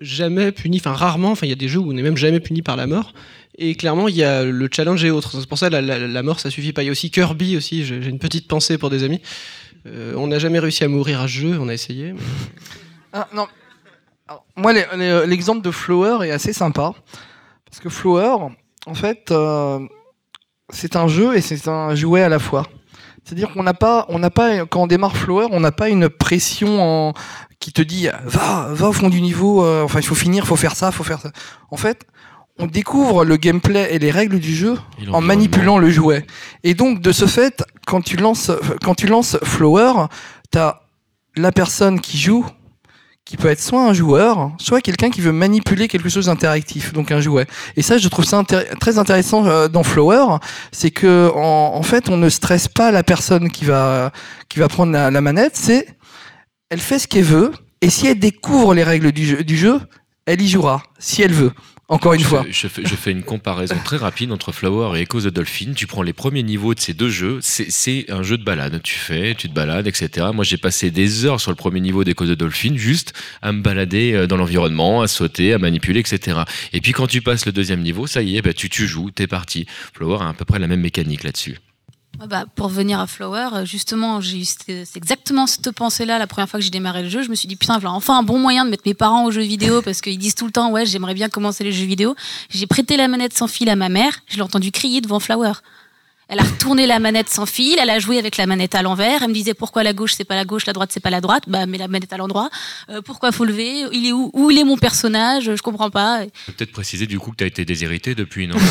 jamais 0.01 0.51
puni, 0.51 0.77
enfin 0.79 0.91
rarement. 0.91 1.31
Enfin, 1.31 1.45
il 1.45 1.49
y 1.49 1.53
a 1.53 1.55
des 1.57 1.69
jeux 1.69 1.79
où 1.79 1.89
on 1.89 1.93
n'est 1.93 2.01
même 2.01 2.17
jamais 2.17 2.41
puni 2.41 2.61
par 2.61 2.75
la 2.75 2.85
mort. 2.85 3.13
Et 3.57 3.75
clairement, 3.75 4.07
il 4.07 4.15
y 4.15 4.23
a 4.23 4.43
le 4.43 4.69
challenge 4.71 5.03
et 5.03 5.11
autres. 5.11 5.39
C'est 5.39 5.49
pour 5.49 5.57
ça 5.57 5.69
la, 5.69 5.81
la, 5.81 6.23
mort, 6.23 6.39
ça 6.39 6.51
suffit 6.51 6.73
pas. 6.73 6.83
Il 6.83 6.85
y 6.85 6.89
a 6.89 6.91
aussi 6.91 7.09
Kirby 7.09 7.57
aussi. 7.57 7.85
J'ai 7.85 8.07
une 8.07 8.19
petite 8.19 8.47
pensée 8.47 8.77
pour 8.77 8.89
des 8.89 9.03
amis. 9.03 9.21
on 9.85 10.27
n'a 10.27 10.37
jamais 10.37 10.59
réussi 10.59 10.83
à 10.83 10.87
mourir 10.87 11.21
à 11.21 11.27
ce 11.27 11.33
jeu. 11.33 11.57
On 11.59 11.67
a 11.67 11.73
essayé. 11.73 12.13
Ah, 13.13 13.27
non, 13.33 13.47
moi, 14.55 14.73
l'exemple 15.25 15.61
de 15.61 15.71
Flower 15.71 16.27
est 16.27 16.31
assez 16.31 16.53
sympa. 16.53 16.93
Parce 17.65 17.79
que 17.79 17.89
Flower, 17.89 18.53
en 18.85 18.93
fait, 18.93 19.31
euh, 19.31 19.79
c'est 20.69 20.95
un 20.95 21.07
jeu 21.07 21.35
et 21.35 21.41
c'est 21.41 21.67
un 21.67 21.95
jouet 21.95 22.21
à 22.21 22.29
la 22.29 22.39
fois. 22.39 22.65
C'est-à-dire 23.23 23.51
qu'on 23.51 23.63
n'a 23.63 23.73
pas, 23.73 24.05
on 24.09 24.19
n'a 24.19 24.29
pas, 24.29 24.65
quand 24.65 24.83
on 24.83 24.87
démarre 24.87 25.17
Flower, 25.17 25.47
on 25.51 25.59
n'a 25.59 25.73
pas 25.73 25.89
une 25.89 26.07
pression 26.07 27.13
qui 27.59 27.73
te 27.73 27.81
dit 27.81 28.07
va, 28.23 28.69
va 28.71 28.89
au 28.89 28.93
fond 28.93 29.09
du 29.09 29.21
niveau. 29.21 29.65
Euh, 29.65 29.83
enfin, 29.83 29.99
il 29.99 30.05
faut 30.05 30.15
finir, 30.15 30.45
il 30.45 30.47
faut 30.47 30.55
faire 30.55 30.75
ça, 30.75 30.87
il 30.87 30.93
faut 30.93 31.03
faire 31.03 31.19
ça. 31.19 31.31
En 31.69 31.77
fait, 31.77 32.05
on 32.59 32.67
découvre 32.67 33.23
le 33.23 33.37
gameplay 33.37 33.87
et 33.91 33.99
les 33.99 34.11
règles 34.11 34.39
du 34.39 34.55
jeu 34.55 34.77
en 35.11 35.21
manipulant 35.21 35.77
le 35.77 35.89
jouet. 35.89 36.25
Et 36.63 36.73
donc, 36.73 37.01
de 37.01 37.11
ce 37.11 37.25
fait, 37.25 37.63
quand 37.85 38.01
tu 38.01 38.17
lances, 38.17 38.51
quand 38.83 38.95
tu 38.95 39.07
lances 39.07 39.37
Flower, 39.43 40.07
t'as 40.51 40.81
la 41.35 41.51
personne 41.51 41.99
qui 42.01 42.17
joue 42.17 42.45
qui 43.27 43.35
peut 43.35 43.49
être 43.49 43.59
soit 43.59 43.83
un 43.83 43.91
joueur, 43.91 44.51
soit 44.57 44.79
quelqu'un 44.79 45.09
qui 45.09 45.19
veut 45.19 45.33
manipuler 45.33 45.89
quelque 45.89 46.07
chose 46.07 46.27
d'interactif, 46.27 46.93
donc 46.93 47.11
un 47.11 47.19
jouet. 47.19 47.45
Et 47.75 47.81
ça, 47.81 47.97
je 47.97 48.07
trouve 48.07 48.23
ça 48.23 48.41
très 48.79 48.97
intéressant 48.97 49.45
euh, 49.45 49.67
dans 49.67 49.83
Flower, 49.83 50.37
c'est 50.71 50.91
que 50.91 51.29
en, 51.35 51.83
fait, 51.83 52.07
on 52.07 52.15
ne 52.15 52.29
stresse 52.29 52.69
pas 52.69 52.89
la 52.89 53.03
personne 53.03 53.51
qui 53.51 53.65
va 53.65 54.13
qui 54.47 54.59
va 54.59 54.69
prendre 54.69 54.93
la, 54.93 55.11
la 55.11 55.19
manette, 55.19 55.57
c'est 55.57 55.87
elle 56.69 56.79
fait 56.79 56.99
ce 56.99 57.07
qu'elle 57.07 57.25
veut, 57.25 57.51
et 57.81 57.89
si 57.89 58.07
elle 58.07 58.19
découvre 58.19 58.73
les 58.73 58.83
règles 58.83 59.11
du 59.11 59.25
jeu, 59.25 59.43
du 59.43 59.57
jeu, 59.57 59.81
elle 60.25 60.41
y 60.41 60.47
jouera, 60.47 60.83
si 60.97 61.21
elle 61.21 61.33
veut. 61.33 61.51
Encore 61.89 62.13
une 62.13 62.21
fois. 62.21 62.45
je, 62.49 62.67
fais, 62.67 62.83
je, 62.85 62.95
fais, 62.95 63.11
une 63.11 63.23
comparaison 63.23 63.77
très 63.85 63.95
rapide 63.95 64.33
entre 64.33 64.51
Flower 64.51 64.97
et 64.97 65.03
Echo 65.03 65.21
the 65.21 65.27
Dolphin. 65.27 65.71
Tu 65.73 65.87
prends 65.87 66.01
les 66.01 66.11
premiers 66.11 66.43
niveaux 66.43 66.73
de 66.75 66.81
ces 66.81 66.93
deux 66.93 67.09
jeux, 67.09 67.39
c'est 67.41 68.11
un 68.11 68.23
jeu 68.23 68.37
de 68.37 68.43
balade. 68.43 68.81
Tu 68.83 68.95
fais, 68.95 69.35
tu 69.35 69.47
te 69.47 69.53
balades, 69.53 69.87
etc. 69.87 70.27
Moi, 70.33 70.43
j'ai 70.43 70.57
passé 70.57 70.91
des 70.91 71.23
heures 71.23 71.39
sur 71.39 71.49
le 71.49 71.55
premier 71.55 71.79
niveau 71.79 72.03
d'Echo 72.03 72.25
the 72.25 72.37
Dolphin 72.37 72.75
juste 72.75 73.13
à 73.41 73.53
me 73.53 73.61
balader 73.61 74.13
euh, 74.13 74.27
dans 74.27 74.35
l'environnement, 74.35 75.01
à 75.01 75.07
sauter, 75.07 75.53
à 75.53 75.59
manipuler, 75.59 76.01
etc. 76.01 76.39
Et 76.73 76.81
puis 76.81 76.91
quand 76.91 77.07
tu 77.07 77.21
passes 77.21 77.45
le 77.45 77.53
deuxième 77.53 77.81
niveau, 77.81 78.05
ça 78.05 78.21
y 78.21 78.35
est, 78.35 78.41
bah, 78.41 78.53
tu, 78.53 78.69
tu 78.69 78.85
joues, 78.85 79.09
t'es 79.11 79.27
parti. 79.27 79.65
Flower 79.93 80.17
a 80.21 80.27
à 80.27 80.33
peu 80.33 80.43
près 80.43 80.59
la 80.59 80.67
même 80.67 80.81
mécanique 80.81 81.23
là-dessus. 81.23 81.57
Ah 82.19 82.25
bah, 82.25 82.45
pour 82.55 82.67
venir 82.67 82.99
à 82.99 83.05
Flower, 83.05 83.49
euh, 83.53 83.65
justement, 83.65 84.21
j'ai 84.21 84.43
c'est 84.43 84.97
exactement 84.97 85.45
cette 85.45 85.71
pensée-là 85.71 86.17
la 86.17 86.25
première 86.25 86.49
fois 86.49 86.59
que 86.59 86.63
j'ai 86.63 86.71
démarré 86.71 87.03
le 87.03 87.09
jeu. 87.09 87.21
Je 87.21 87.29
me 87.29 87.35
suis 87.35 87.47
dit 87.47 87.55
putain, 87.55 87.77
voilà 87.77 87.93
enfin 87.93 88.17
un 88.17 88.23
bon 88.23 88.39
moyen 88.39 88.65
de 88.65 88.71
mettre 88.71 88.83
mes 88.87 88.95
parents 88.95 89.25
aux 89.25 89.31
jeux 89.31 89.43
vidéo 89.43 89.81
parce 89.85 90.01
qu'ils 90.01 90.17
disent 90.17 90.33
tout 90.33 90.45
le 90.45 90.51
temps 90.51 90.71
ouais 90.71 90.85
j'aimerais 90.85 91.13
bien 91.13 91.29
commencer 91.29 91.63
les 91.63 91.71
jeux 91.71 91.85
vidéo. 91.85 92.15
J'ai 92.49 92.65
prêté 92.65 92.97
la 92.97 93.07
manette 93.07 93.37
sans 93.37 93.47
fil 93.47 93.69
à 93.69 93.75
ma 93.75 93.89
mère. 93.89 94.21
Je 94.27 94.37
l'ai 94.37 94.41
entendu 94.41 94.71
crier 94.71 94.99
devant 95.01 95.19
Flower. 95.19 95.53
Elle 96.29 96.39
a 96.39 96.43
retourné 96.43 96.87
la 96.87 96.99
manette 96.99 97.29
sans 97.29 97.45
fil, 97.45 97.77
elle 97.79 97.89
a 97.89 97.99
joué 97.99 98.17
avec 98.19 98.35
la 98.35 98.47
manette 98.47 98.75
à 98.75 98.81
l'envers. 98.81 99.21
Elle 99.21 99.29
me 99.29 99.33
disait 99.33 99.53
pourquoi 99.53 99.83
la 99.83 99.93
gauche 99.93 100.13
c'est 100.17 100.25
pas 100.25 100.35
la 100.35 100.43
gauche, 100.43 100.65
la 100.65 100.73
droite 100.73 100.89
c'est 100.91 100.99
pas 100.99 101.11
la 101.11 101.21
droite? 101.21 101.43
Bah 101.47 101.67
mais 101.67 101.77
la 101.77 101.87
manette 101.87 102.11
à 102.11 102.17
l'endroit. 102.17 102.49
Euh, 102.89 103.01
pourquoi 103.01 103.31
faut 103.31 103.45
lever? 103.45 103.85
Il 103.93 104.07
est 104.07 104.11
où? 104.11 104.31
Où 104.33 104.49
il 104.49 104.57
est 104.57 104.65
mon 104.65 104.77
personnage? 104.77 105.55
Je 105.55 105.61
comprends 105.61 105.91
pas. 105.91 106.21
Peut-être 106.47 106.71
préciser 106.71 107.05
du 107.05 107.19
coup 107.19 107.31
que 107.31 107.37
tu 107.37 107.43
as 107.43 107.47
été 107.47 107.63
déshérité 107.63 108.15
depuis, 108.15 108.47
non? 108.47 108.57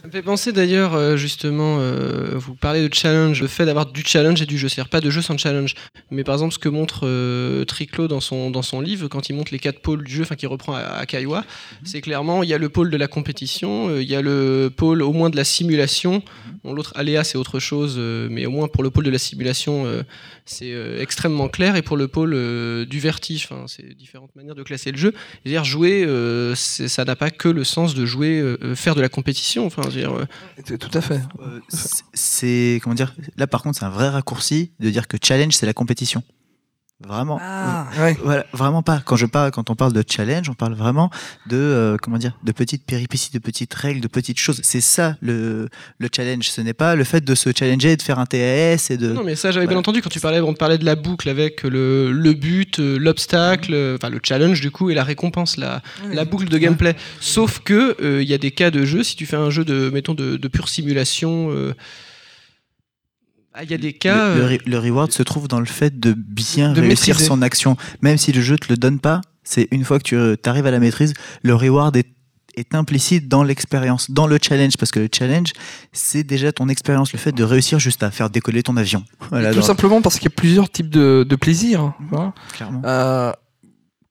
Ça 0.07 0.11
me 0.11 0.13
fait 0.13 0.23
penser 0.23 0.53
d'ailleurs, 0.53 0.95
euh, 0.95 1.17
justement, 1.17 1.79
euh, 1.81 2.35
vous 2.37 2.55
parlez 2.55 2.89
de 2.89 2.95
challenge, 2.95 3.43
le 3.43 3.49
fait 3.49 3.67
d'avoir 3.67 3.87
du 3.87 4.05
challenge 4.07 4.41
et 4.41 4.47
du 4.47 4.57
jeu, 4.57 4.69
c'est-à-dire 4.69 4.89
pas 4.89 5.01
de 5.01 5.11
jeu 5.11 5.21
sans 5.21 5.37
challenge. 5.37 5.75
Mais 6.13 6.23
par 6.23 6.37
exemple, 6.37 6.55
ce 6.55 6.61
que 6.61 6.69
montre 6.69 7.01
euh, 7.09 7.65
Triclo 7.65 8.07
dans 8.07 8.21
son, 8.21 8.53
dans 8.53 8.63
son 8.63 8.81
livre, 8.81 9.09
quand 9.09 9.29
il 9.29 9.33
montre 9.35 9.51
les 9.51 9.59
quatre 9.59 9.81
pôles 9.81 10.05
du 10.05 10.15
jeu, 10.15 10.23
enfin, 10.23 10.37
qui 10.37 10.47
reprend 10.47 10.75
à, 10.75 10.83
à 10.83 11.07
Kaiwa, 11.07 11.41
mhm. 11.41 11.47
c'est 11.83 12.01
clairement, 12.03 12.45
il 12.45 12.49
y 12.49 12.55
a 12.55 12.59
le 12.59 12.69
pôle 12.69 12.89
de 12.89 12.97
la 12.97 13.09
compétition, 13.09 13.99
il 13.99 14.09
y 14.09 14.15
a 14.15 14.23
le 14.23 14.71
pôle 14.77 15.03
au 15.03 15.13
moins 15.13 15.29
de 15.29 15.35
la 15.35 15.43
simulation. 15.43 16.23
Mhm. 16.63 16.77
L'autre, 16.77 16.93
Aléa, 16.95 17.25
c'est 17.25 17.37
autre 17.37 17.59
chose, 17.59 17.99
mais 17.99 18.47
au 18.47 18.53
moins 18.53 18.69
pour 18.69 18.85
le 18.85 18.91
pôle 18.91 19.07
de 19.07 19.11
la 19.11 19.19
simulation, 19.19 19.87
c'est 20.47 20.73
extrêmement 20.99 21.49
clair. 21.49 21.77
Et 21.77 21.83
pour 21.83 21.97
le 21.97 22.09
pôle 22.09 22.87
du 22.87 23.01
vertige, 23.01 23.49
c'est 23.67 23.95
différentes 23.95 24.35
manières 24.35 24.55
de 24.55 24.63
classer 24.63 24.93
le 24.93 24.99
jeu. 24.99 25.13
C'est-à-dire, 25.43 25.65
jouer, 25.65 26.09
ça 26.55 27.05
n'a 27.05 27.17
pas 27.17 27.31
que 27.31 27.49
le 27.49 27.65
sens 27.65 27.95
de 27.95 28.07
jouer, 28.07 28.57
faire 28.75 28.95
de 28.95 29.01
la 29.01 29.09
compétition. 29.09 29.67
Enfin, 29.67 29.83
tout 29.83 30.91
à 30.93 31.01
fait. 31.01 31.21
Euh, 31.41 31.61
c'est 32.15 32.81
comment 32.83 32.95
dire? 32.95 33.15
Là, 33.37 33.47
par 33.47 33.63
contre, 33.63 33.79
c'est 33.79 33.85
un 33.85 33.91
vrai 33.91 34.09
raccourci 34.09 34.73
de 34.81 34.91
dire 34.91 35.09
que 35.09 35.17
challenge, 35.23 35.55
c'est 35.55 35.67
la 35.67 35.75
compétition. 35.75 36.23
Vraiment. 37.05 37.39
Ah, 37.43 37.89
voilà, 38.25 38.47
vraiment 38.55 38.83
pas. 38.83 39.03
Quand 39.05 39.17
je 39.17 39.27
parle, 39.27 39.51
quand 39.51 39.69
on 39.69 39.75
parle 39.75 39.93
de 39.93 40.03
challenge, 40.09 40.49
on 40.49 40.55
parle 40.55 40.73
vraiment 40.73 41.11
de 41.47 41.55
euh, 41.57 41.99
comment 42.01 42.17
dire, 42.17 42.33
de 42.43 42.53
petites 42.53 42.87
péripéties, 42.87 43.31
de 43.35 43.39
petites 43.39 43.75
règles, 43.75 44.01
de 44.01 44.09
petites 44.09 44.39
choses. 44.39 44.61
C'est 44.63 44.81
ça 44.81 45.15
le, 45.21 45.69
le 45.99 46.09
challenge. 46.15 46.49
Ce 46.49 46.63
n'est 46.63 46.73
pas 46.73 46.95
le 46.95 47.05
fait 47.05 47.23
de 47.23 47.35
se 47.35 47.51
challenger, 47.55 47.97
de 47.97 48.03
faire 48.03 48.19
un 48.19 48.25
TAS 48.25 48.87
et 48.89 48.97
de. 48.97 49.13
Non, 49.13 49.25
mais 49.25 49.37
ça 49.37 49.51
j'avais 49.51 49.67
bien 49.67 49.77
entendu 49.77 50.01
quand 50.01 50.09
tu 50.09 50.21
parlais, 50.21 50.41
on 50.41 50.55
parlait 50.55 50.79
de 50.79 50.87
la 50.87 50.95
boucle 50.97 51.29
avec 51.29 51.65
le, 51.65 52.13
le 52.13 52.33
but, 52.33 52.81
euh, 52.81 52.97
l'obstacle, 52.97 53.75
euh, 53.75 53.97
enfin 53.97 54.09
le 54.09 54.21
challenge 54.23 54.63
du 54.63 54.71
coup 54.71 54.89
et 54.89 54.95
la 54.95 55.05
récompense, 55.05 55.59
la, 55.59 55.83
la 56.11 56.25
boucle 56.25 56.49
de 56.49 56.57
gameplay. 56.57 56.97
Sauf 57.21 57.59
que 57.61 58.21
il 58.23 58.27
y 58.27 58.33
a 58.33 58.39
des 58.39 58.53
cas 58.53 58.71
de 58.71 58.87
jeu. 58.87 59.03
Si 59.03 59.17
tu 59.17 59.27
fais 59.27 59.37
un 59.37 59.51
jeu 59.51 59.67
de 59.67 59.91
mettons 59.93 60.15
de, 60.15 60.39
de 60.39 60.49
pure 60.49 60.71
simulation 60.71 61.51
ah, 63.59 63.63
il 63.63 63.71
y 63.71 63.75
a 63.75 63.79
des 63.79 63.95
cas. 63.95 64.35
Le, 64.35 64.59
le, 64.67 64.79
reward 64.79 65.13
se 65.13 65.23
trouve 65.23 65.49
dans 65.49 65.61
le 65.61 65.67
fait 65.67 65.99
de 65.99 66.13
bien 66.13 66.75
réussir 66.75 67.19
son 67.19 67.41
action. 67.41 67.79
Même 68.03 68.19
si 68.19 68.31
le 68.31 68.43
jeu 68.43 68.59
te 68.59 68.67
le 68.69 68.77
donne 68.77 69.01
pas, 69.01 69.23
c'est 69.45 69.67
une 69.71 69.83
fois 69.83 69.99
que 69.99 70.35
tu 70.35 70.49
arrives 70.49 70.67
à 70.67 70.71
la 70.71 70.79
maîtrise, 70.79 71.15
le 71.43 71.55
reward 71.55 71.97
est, 71.97 72.07
est 72.57 72.75
implicite 72.75 73.29
dans 73.29 73.43
l'expérience, 73.43 74.11
dans 74.11 74.27
le 74.27 74.39
challenge. 74.43 74.77
Parce 74.77 74.91
que 74.91 75.01
le 75.01 75.09
challenge, 75.11 75.53
c'est 75.93 76.23
déjà 76.23 76.53
ton 76.53 76.69
expérience, 76.69 77.15
le 77.15 77.19
fait 77.19 77.33
de 77.33 77.45
réussir 77.45 77.79
juste 77.79 78.03
à 78.03 78.11
faire 78.11 78.29
décoller 78.29 78.63
ton 78.63 78.77
avion. 78.77 79.03
Voilà, 79.31 79.55
tout 79.55 79.63
simplement 79.63 80.03
parce 80.03 80.17
qu'il 80.17 80.25
y 80.25 80.35
a 80.35 80.37
plusieurs 80.37 80.69
types 80.69 80.91
de, 80.91 81.25
de 81.27 81.37
plaisir. 81.37 81.81
Hein, 81.81 81.95
mmh, 81.99 82.53
clairement. 82.53 82.83
Euh, 82.85 83.33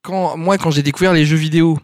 quand, 0.02 0.38
moi, 0.38 0.58
quand 0.58 0.72
j'ai 0.72 0.84
découvert 0.84 1.14
les 1.14 1.26
jeux 1.26 1.38
vidéo, 1.38 1.78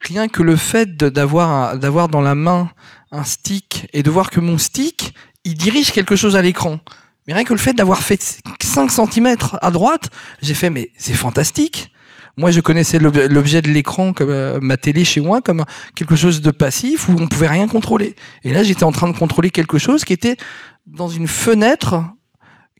rien 0.00 0.28
que 0.28 0.42
le 0.42 0.56
fait 0.56 0.96
d'avoir 0.96 1.78
d'avoir 1.78 2.08
dans 2.08 2.22
la 2.22 2.34
main 2.34 2.70
un 3.10 3.24
stick 3.24 3.86
et 3.92 4.02
de 4.02 4.10
voir 4.10 4.30
que 4.30 4.40
mon 4.40 4.56
stick 4.56 5.14
il 5.44 5.54
dirige 5.54 5.92
quelque 5.92 6.16
chose 6.16 6.36
à 6.36 6.42
l'écran. 6.42 6.78
Mais 7.26 7.34
rien 7.34 7.44
que 7.44 7.52
le 7.52 7.58
fait 7.58 7.72
d'avoir 7.72 8.02
fait 8.02 8.42
5 8.60 8.90
cm 8.90 9.36
à 9.60 9.70
droite, 9.70 10.10
j'ai 10.40 10.54
fait, 10.54 10.70
mais 10.70 10.90
c'est 10.96 11.14
fantastique. 11.14 11.92
Moi, 12.36 12.50
je 12.50 12.60
connaissais 12.60 12.98
l'objet 12.98 13.60
de 13.60 13.68
l'écran 13.68 14.12
comme 14.12 14.30
euh, 14.30 14.58
ma 14.62 14.78
télé 14.78 15.04
chez 15.04 15.20
moi 15.20 15.42
comme 15.42 15.64
quelque 15.94 16.16
chose 16.16 16.40
de 16.40 16.50
passif 16.50 17.08
où 17.08 17.12
on 17.18 17.28
pouvait 17.28 17.48
rien 17.48 17.68
contrôler. 17.68 18.16
Et 18.42 18.52
là, 18.52 18.62
j'étais 18.62 18.84
en 18.84 18.92
train 18.92 19.10
de 19.10 19.16
contrôler 19.16 19.50
quelque 19.50 19.78
chose 19.78 20.04
qui 20.04 20.14
était 20.14 20.36
dans 20.86 21.08
une 21.08 21.28
fenêtre 21.28 22.02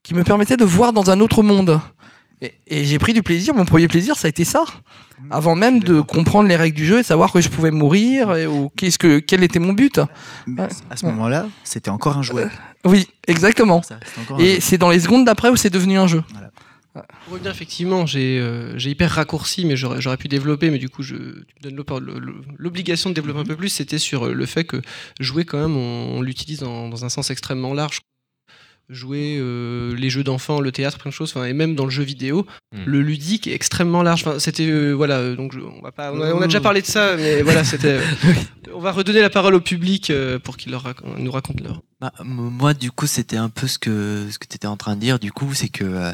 qui 0.03 0.15
me 0.15 0.25
permettait 0.25 0.57
de 0.57 0.65
voir 0.65 0.93
dans 0.93 1.11
un 1.11 1.21
autre 1.21 1.43
monde. 1.43 1.81
Et, 2.43 2.85
j'ai 2.85 2.99
pris 2.99 3.13
du 3.13 3.23
plaisir. 3.23 3.55
Mon 3.55 3.65
premier 3.65 3.89
plaisir, 3.89 4.17
ça 4.17 4.27
a 4.27 4.29
été 4.29 4.45
ça. 4.45 4.65
Avant 5.31 5.55
même 5.55 5.81
de 5.81 6.01
comprendre 6.01 6.49
les 6.49 6.57
règles 6.57 6.77
du 6.77 6.85
jeu 6.85 6.99
et 6.99 7.03
savoir 7.03 7.33
que 7.33 7.41
je 7.41 7.49
pouvais 7.49 7.71
mourir 7.71 8.31
ou 8.51 8.71
qu'est-ce 8.77 8.99
que 8.99 9.21
quel 9.21 9.45
était 9.45 9.61
mon 9.61 9.73
but. 9.73 10.01
À 10.59 10.97
ce 10.97 11.07
moment-là, 11.07 11.47
c'était 11.65 11.91
encore 11.91 12.19
un 12.19 12.23
jouet. 12.23 12.49
oui, 12.85 13.09
exactement. 13.29 13.83
et 14.39 14.61
c'est 14.61 14.79
dans 14.79 14.91
les 14.91 15.01
secondes 15.01 15.25
d'après 15.25 15.49
où 15.49 15.57
c'est 15.57 15.71
devenu 15.71 15.99
un 15.99 16.09
jeu. 16.09 16.23
Pour 16.93 17.35
revenir, 17.35 17.51
effectivement, 17.51 18.05
euh, 18.15 18.75
j'ai 18.77 18.91
hyper 18.91 19.11
raccourci, 19.11 19.65
mais 19.65 19.77
j'aurais 19.77 20.17
pu 20.19 20.29
développer, 20.29 20.71
mais 20.71 20.79
du 20.79 20.91
coup, 20.91 21.03
je, 21.03 21.15
tu 21.15 21.71
me 21.71 21.71
donnes 21.71 22.45
l'obligation 22.59 23.09
de 23.09 23.15
développer 23.15 23.41
un 23.41 23.45
peu 23.45 23.57
plus. 23.57 23.71
C'était 23.71 23.99
sur 23.99 24.27
le 24.27 24.47
fait 24.47 24.65
que 24.65 24.83
jouer, 25.19 25.45
quand 25.47 25.59
même, 25.59 25.77
on, 25.77 26.21
l'utilise 26.21 26.59
dans, 26.59 27.05
un 27.05 27.09
sens 27.09 27.31
extrêmement 27.31 27.73
large 27.73 28.01
jouer 28.93 29.39
euh, 29.41 29.95
les 29.97 30.11
jeux 30.11 30.23
d'enfants, 30.23 30.61
le 30.61 30.71
théâtre, 30.71 30.99
plein 30.99 31.11
de 31.11 31.15
choses, 31.15 31.35
et 31.47 31.53
même 31.53 31.75
dans 31.75 31.85
le 31.85 31.91
jeu 31.91 32.03
vidéo, 32.03 32.47
hmm. 32.73 32.83
le 32.85 33.01
ludique 33.01 33.47
est 33.47 33.55
extrêmement 33.55 34.03
large. 34.03 34.25
c'était 34.39 34.67
euh, 34.67 34.93
voilà, 34.93 35.17
euh, 35.17 35.37
donc 35.37 35.55
on 35.57 35.83
va 35.83 35.93
pas, 35.93 36.13
on 36.13 36.21
a, 36.21 36.47
déjà 36.47 36.61
parlé 36.61 36.83
de 36.83 36.87
ça, 36.87 37.17
mais 37.17 37.43
voilà, 37.43 37.65
c'était. 37.65 37.99
on 38.75 38.81
va 38.81 38.93
redonner 38.93 39.21
la 39.21 39.31
parole 39.31 39.55
au 39.55 39.61
public 39.61 40.13
pour 40.45 40.57
qu'il 40.57 40.73
nous 41.19 41.33
raconte 41.33 41.61
leur. 41.61 41.81
Bah, 42.01 42.13
moi, 42.25 42.75
du 42.75 42.91
coup, 42.91 43.07
c'était 43.07 43.37
un 43.37 43.49
peu 43.49 43.67
ce 43.67 43.79
que 43.79 44.27
ce 44.31 44.39
que 44.39 44.47
tu 44.47 44.57
étais 44.57 44.67
en 44.67 44.77
train 44.77 44.97
de 44.97 45.01
dire. 45.01 45.19
Du 45.19 45.33
coup, 45.33 45.55
c'est 45.55 45.69
que 45.69 46.13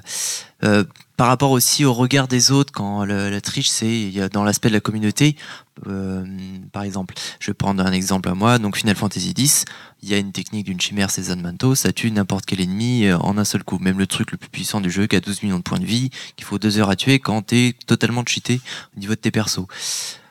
par 1.17 1.27
rapport 1.27 1.51
aussi 1.51 1.85
au 1.85 1.93
regard 1.93 2.29
des 2.29 2.53
autres, 2.53 2.73
quand 2.73 3.05
la 3.05 3.41
triche, 3.41 3.69
c'est 3.69 4.13
dans 4.33 4.45
l'aspect 4.45 4.69
de 4.69 4.75
la 4.75 4.81
communauté. 4.81 5.37
Euh, 5.87 6.25
par 6.73 6.83
exemple, 6.83 7.15
je 7.41 7.51
vais 7.51 7.55
prendre 7.55 7.85
un 7.85 7.93
exemple 7.93 8.29
à 8.29 8.35
moi. 8.35 8.59
Donc 8.59 8.77
Final 8.77 8.97
Fantasy 8.97 9.35
X, 9.37 9.65
il 10.03 10.09
y 10.09 10.15
a 10.15 10.19
une 10.19 10.33
technique 10.33 10.67
d'une 10.67 10.81
chimère 10.81 11.09
Manto, 11.39 11.75
ça 11.75 11.93
tue 11.93 12.11
n'importe 12.11 12.47
quel 12.47 12.61
ennemi 12.61 13.07
euh, 13.07 13.19
en 13.19 13.39
un 13.39 13.45
seul 13.45 13.65
coup. 13.65 13.79
Même 13.79 13.99
le 13.99 14.07
truc 14.07 14.33
le 14.33 14.39
plus 14.39 14.49
puissant 14.49 14.81
du 14.81 14.91
jeu 14.91 15.07
qui 15.07 15.17
a 15.17 15.21
12 15.21 15.43
millions 15.43 15.59
de 15.59 15.63
points 15.63 15.79
de 15.79 15.87
vie, 15.87 16.11
qu'il 16.37 16.45
faut 16.45 16.59
deux 16.59 16.79
heures 16.79 16.91
à 16.91 16.97
tuer 16.97 17.19
quand 17.19 17.43
t'es 17.43 17.75
totalement 17.87 18.23
cheaté 18.27 18.61
au 18.97 19.01
niveau 19.01 19.15
de 19.15 19.21
tes 19.21 19.31
persos 19.31 19.67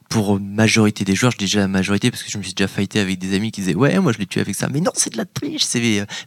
pour 0.09 0.39
majorité 0.39 1.03
des 1.03 1.15
joueurs, 1.15 1.31
je 1.31 1.37
dis 1.37 1.45
déjà 1.45 1.59
la 1.59 1.67
majorité 1.67 2.11
parce 2.11 2.23
que 2.23 2.31
je 2.31 2.37
me 2.37 2.43
suis 2.43 2.53
déjà 2.53 2.67
fighté 2.67 2.99
avec 2.99 3.19
des 3.19 3.35
amis 3.35 3.51
qui 3.51 3.61
disaient 3.61 3.75
ouais 3.75 3.99
moi 3.99 4.11
je 4.11 4.17
l'ai 4.17 4.25
tué 4.25 4.41
avec 4.41 4.55
ça, 4.55 4.67
mais 4.71 4.79
non 4.79 4.91
c'est 4.95 5.11
de 5.11 5.17
la 5.17 5.25
triche, 5.25 5.63
c'est 5.63 5.79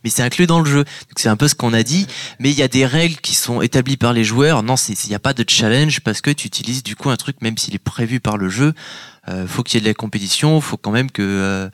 mais 0.04 0.10
c'est 0.10 0.22
inclus 0.22 0.46
dans 0.46 0.60
le 0.60 0.70
jeu. 0.70 0.84
Donc 0.84 1.16
c'est 1.16 1.28
un 1.28 1.36
peu 1.36 1.48
ce 1.48 1.54
qu'on 1.54 1.72
a 1.72 1.82
dit, 1.82 2.06
mais 2.38 2.50
il 2.50 2.58
y 2.58 2.62
a 2.62 2.68
des 2.68 2.86
règles 2.86 3.16
qui 3.16 3.34
sont 3.34 3.62
établies 3.62 3.96
par 3.96 4.12
les 4.12 4.24
joueurs. 4.24 4.62
Non, 4.62 4.74
il 4.76 5.08
n'y 5.08 5.14
a 5.14 5.18
pas 5.18 5.32
de 5.32 5.44
challenge 5.46 6.00
parce 6.00 6.20
que 6.20 6.30
tu 6.30 6.46
utilises 6.46 6.82
du 6.82 6.96
coup 6.96 7.10
un 7.10 7.16
truc 7.16 7.40
même 7.40 7.56
s'il 7.56 7.74
est 7.74 7.78
prévu 7.78 8.20
par 8.20 8.36
le 8.36 8.48
jeu, 8.48 8.68
euh, 8.68 8.72
faut 9.46 9.62
qu'il 9.62 9.78
y 9.78 9.78
ait 9.78 9.84
de 9.84 9.90
la 9.90 9.94
compétition, 9.94 10.60
faut 10.60 10.76
quand 10.76 10.90
même 10.90 11.10
que 11.10 11.22
euh, 11.22 11.70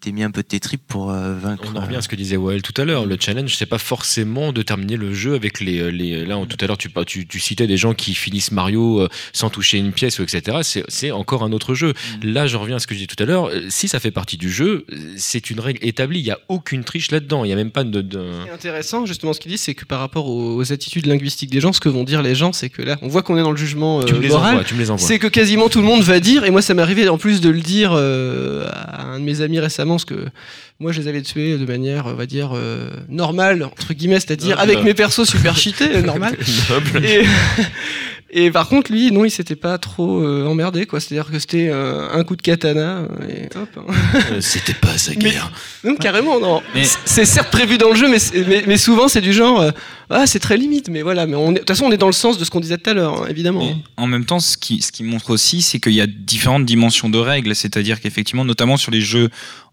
t'es 0.00 0.12
mis 0.12 0.22
un 0.22 0.30
peu 0.30 0.42
de 0.42 0.46
tes 0.46 0.60
tripes 0.60 0.86
pour 0.86 1.10
euh, 1.10 1.34
vaincre. 1.34 1.64
On 1.72 1.76
en 1.76 1.82
revient 1.82 1.96
à 1.96 2.02
ce 2.02 2.08
que 2.08 2.16
disait 2.16 2.36
Wael 2.36 2.62
tout 2.62 2.74
à 2.80 2.84
l'heure. 2.84 3.06
Le 3.06 3.16
challenge, 3.18 3.54
c'est 3.56 3.66
pas 3.66 3.78
forcément 3.78 4.52
de 4.52 4.62
terminer 4.62 4.96
le 4.96 5.12
jeu 5.12 5.34
avec 5.34 5.60
les. 5.60 5.90
les 5.92 6.24
là, 6.24 6.36
tout 6.48 6.56
à 6.60 6.66
l'heure, 6.66 6.78
tu, 6.78 6.90
tu, 7.06 7.26
tu, 7.26 7.40
citais 7.40 7.66
des 7.66 7.76
gens 7.76 7.94
qui 7.94 8.14
finissent 8.14 8.52
Mario 8.52 9.00
euh, 9.00 9.08
sans 9.32 9.50
toucher 9.50 9.78
une 9.78 9.92
pièce, 9.92 10.18
etc. 10.20 10.58
C'est 10.88 11.10
encore 11.10 11.42
un 11.44 11.52
autre 11.52 11.74
jeu. 11.74 11.92
Mm. 12.22 12.32
Là, 12.32 12.46
je 12.46 12.56
reviens 12.56 12.76
à 12.76 12.78
ce 12.78 12.86
que 12.86 12.94
je 12.94 13.00
disais 13.00 13.14
tout 13.14 13.22
à 13.22 13.26
l'heure. 13.26 13.46
Euh, 13.46 13.66
si 13.68 13.88
ça 13.88 14.00
fait 14.00 14.10
partie 14.10 14.36
du 14.36 14.50
jeu, 14.50 14.86
c'est 15.16 15.50
une 15.50 15.60
règle 15.60 15.78
établie. 15.86 16.20
Il 16.20 16.24
n'y 16.24 16.30
a 16.30 16.40
aucune 16.48 16.84
triche 16.84 17.10
là-dedans. 17.10 17.44
Il 17.44 17.48
n'y 17.48 17.52
a 17.52 17.56
même 17.56 17.70
pas 17.70 17.84
de. 17.84 18.00
de... 18.00 18.18
Ce 18.18 18.42
qui 18.44 18.48
est 18.48 18.52
intéressant, 18.52 19.06
justement, 19.06 19.32
ce 19.32 19.40
qu'il 19.40 19.52
dit, 19.52 19.58
c'est 19.58 19.74
que 19.74 19.84
par 19.84 20.00
rapport 20.00 20.28
aux, 20.28 20.72
attitudes 20.72 21.06
linguistiques 21.06 21.50
des 21.50 21.60
gens, 21.60 21.72
ce 21.72 21.80
que 21.80 21.88
vont 21.88 22.04
dire 22.04 22.20
les 22.20 22.34
gens, 22.34 22.52
c'est 22.52 22.68
que 22.68 22.82
là, 22.82 22.98
on 23.00 23.08
voit 23.08 23.22
qu'on 23.22 23.38
est 23.38 23.42
dans 23.42 23.52
le 23.52 23.56
jugement 23.56 24.02
tu 24.02 24.14
me 24.14 24.28
moral. 24.28 24.64
C'est 24.98 25.18
que 25.18 25.28
quasiment 25.28 25.68
tout 25.68 25.80
le 25.80 25.86
monde 25.86 26.02
va 26.02 26.20
dire, 26.20 26.44
et 26.44 26.50
moi, 26.50 26.60
ça 26.60 26.74
m'est 26.74 26.82
arrivé 26.82 27.08
en 27.08 27.16
plus 27.16 27.40
de 27.40 27.48
le 27.48 27.60
dire 27.60 27.92
à 27.92 29.02
un 29.02 29.18
de 29.18 29.24
mes 29.24 29.40
amis 29.40 29.58
récemment, 29.68 29.94
parce 29.94 30.04
que 30.04 30.26
moi, 30.80 30.92
je 30.92 31.00
les 31.00 31.08
avais 31.08 31.22
tués 31.22 31.58
de 31.58 31.66
manière, 31.66 32.06
on 32.06 32.14
va 32.14 32.26
dire, 32.26 32.50
euh, 32.54 32.88
normale, 33.08 33.62
entre 33.62 33.92
guillemets, 33.92 34.20
c'est-à-dire 34.20 34.58
avec 34.58 34.82
mes 34.82 34.94
persos 34.94 35.28
super 35.28 35.56
cheatés, 35.56 35.96
euh, 35.96 36.02
normal. 36.02 36.36
et, 37.02 37.22
et, 38.30 38.50
par 38.50 38.68
contre, 38.68 38.92
lui, 38.92 39.10
non, 39.10 39.24
il 39.24 39.30
s'était 39.30 39.56
pas 39.56 39.78
trop 39.78 40.22
euh, 40.22 40.46
emmerdé, 40.46 40.86
quoi. 40.86 41.00
C'est-à-dire 41.00 41.30
que 41.30 41.38
c'était 41.38 41.70
un 41.70 42.24
coup 42.24 42.36
de 42.36 42.42
katana, 42.42 43.02
et 43.28 43.46
hop. 43.56 43.68
Hein. 43.76 43.92
c'était 44.40 44.74
pas 44.74 44.98
sa 44.98 45.14
guerre. 45.14 45.52
non, 45.84 45.96
carrément, 45.96 46.38
non. 46.40 46.62
C'est 47.04 47.24
certes 47.24 47.50
prévu 47.50 47.78
dans 47.78 47.90
le 47.90 47.96
jeu, 47.96 48.08
mais, 48.08 48.64
mais, 48.66 48.76
souvent, 48.76 49.08
c'est 49.08 49.20
du 49.20 49.32
genre, 49.32 49.72
ah, 50.10 50.26
c'est 50.26 50.40
très 50.40 50.56
limite, 50.56 50.88
mais 50.88 51.02
voilà. 51.02 51.26
Mais 51.26 51.36
de 51.36 51.58
toute 51.58 51.68
façon, 51.68 51.86
on 51.86 51.92
est 51.92 51.98
dans 51.98 52.06
le 52.06 52.12
sens 52.12 52.38
de 52.38 52.44
ce 52.44 52.50
qu'on 52.50 52.60
disait 52.60 52.78
tout 52.78 52.90
à 52.90 52.94
l'heure, 52.94 53.22
hein, 53.22 53.26
évidemment. 53.28 53.66
en 53.96 54.06
même 54.06 54.24
temps, 54.24 54.40
ce 54.40 54.56
qui, 54.56 54.82
ce 54.82 54.92
qui 54.92 55.04
montre 55.04 55.30
aussi, 55.30 55.62
c'est 55.62 55.80
qu'il 55.80 55.94
y 55.94 56.00
a 56.00 56.06
différentes 56.06 56.64
dimensions 56.64 57.08
de 57.08 57.18
règles, 57.18 57.54
c'est-à-dire 57.54 58.00
qu'effectivement, 58.00 58.44
notamment 58.44 58.76
sur 58.76 58.90
les 58.90 59.00
jeux 59.00 59.30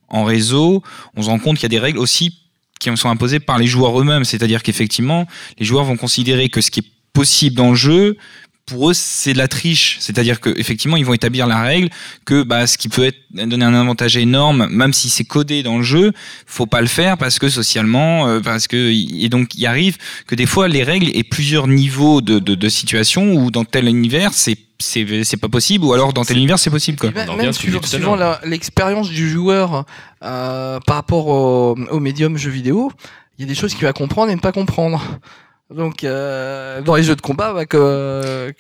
en 0.08 0.24
réseau, 0.24 0.84
on 1.16 1.24
se 1.24 1.30
rend 1.30 1.40
compte 1.40 1.58
qu'il 1.58 1.64
y 1.64 1.66
a 1.68 1.70
des 1.70 1.80
règles 1.80 2.00
aussi 2.00 2.38
qui 2.80 2.96
sont 2.96 3.10
imposées 3.10 3.40
par 3.40 3.58
les 3.58 3.68
joueurs 3.68 4.00
eux-mêmes. 4.00 4.26
C'est-à-dire 4.26 4.64
qu'effectivement, 4.64 5.28
les 5.60 5.66
joueurs 5.66 5.86
vont 5.86 5.98
considérer 5.98 6.50
que 6.50 6.62
ce 6.62 6.72
qui 6.72 6.82
est 6.82 6.92
possible 7.14 7.56
dans 7.56 7.70
le 7.70 7.76
jeu, 7.76 8.18
pour 8.66 8.90
eux, 8.90 8.94
c'est 8.94 9.34
de 9.34 9.38
la 9.38 9.48
triche. 9.48 9.98
C'est-à-dire 10.00 10.40
qu'effectivement, 10.40 10.98
ils 10.98 11.06
vont 11.06 11.14
établir 11.14 11.46
la 11.46 11.62
règle 11.62 11.90
que 12.26 12.44
bah, 12.44 12.66
ce 12.68 12.78
qui 12.78 12.90
peut 12.90 13.06
être, 13.06 13.18
donner 13.32 13.66
un 13.66 13.74
avantage 13.74 14.18
énorme, 14.18 14.68
même 14.70 14.94
si 14.94 15.10
c'est 15.10 15.24
codé 15.24 15.62
dans 15.62 15.78
le 15.78 15.84
jeu, 15.84 16.14
faut 16.46 16.66
pas 16.66 16.82
le 16.82 16.88
faire 16.88 17.18
parce 17.18 17.38
que 17.38 17.50
socialement, 17.50 18.28
euh, 18.28 18.40
parce 18.40 18.68
que 18.68 18.76
et 18.76 19.30
donc 19.30 19.56
il 19.56 19.66
arrive 19.66 19.98
que 20.26 20.36
des 20.36 20.46
fois 20.46 20.68
les 20.68 20.84
règles 20.84 21.10
aient 21.14 21.24
plusieurs 21.24 21.68
niveaux 21.68 22.22
de, 22.22 22.40
de, 22.40 22.56
de 22.56 22.70
situation 22.70 23.34
où 23.34 23.52
dans 23.52 23.66
tel 23.66 23.88
univers, 23.88 24.34
c'est 24.34 24.58
c'est 24.78 25.38
pas 25.40 25.48
possible 25.48 25.86
ou 25.86 25.94
alors 25.94 26.12
dans 26.12 26.26
tel 26.26 26.36
univers 26.36 26.60
c'est 26.60 26.70
possible 26.70 26.98
quoi. 26.98 27.10
Même, 27.12 27.54
suivant, 27.54 28.18
l'expérience 28.44 29.10
du 29.10 29.30
joueur 29.30 29.86
euh, 30.22 30.80
par 30.82 30.98
rapport 30.98 31.28
au, 31.28 31.78
au 31.92 32.00
médium 32.02 32.38
jeu 32.38 32.52
vidéo, 32.52 32.92
il 33.38 33.44
y 33.44 33.46
a 33.46 33.48
des 33.48 33.56
choses 33.56 33.74
qu'il 33.74 33.86
va 33.86 33.94
comprendre 33.94 34.32
et 34.32 34.36
ne 34.36 34.42
pas 34.42 34.52
comprendre. 34.52 35.02
Donc 35.74 36.04
euh, 36.04 36.82
dans 36.82 36.96
les 36.96 37.04
jeux 37.04 37.16
de 37.16 37.22
combat, 37.22 37.54
bah, 37.54 37.66
que, 37.66 38.54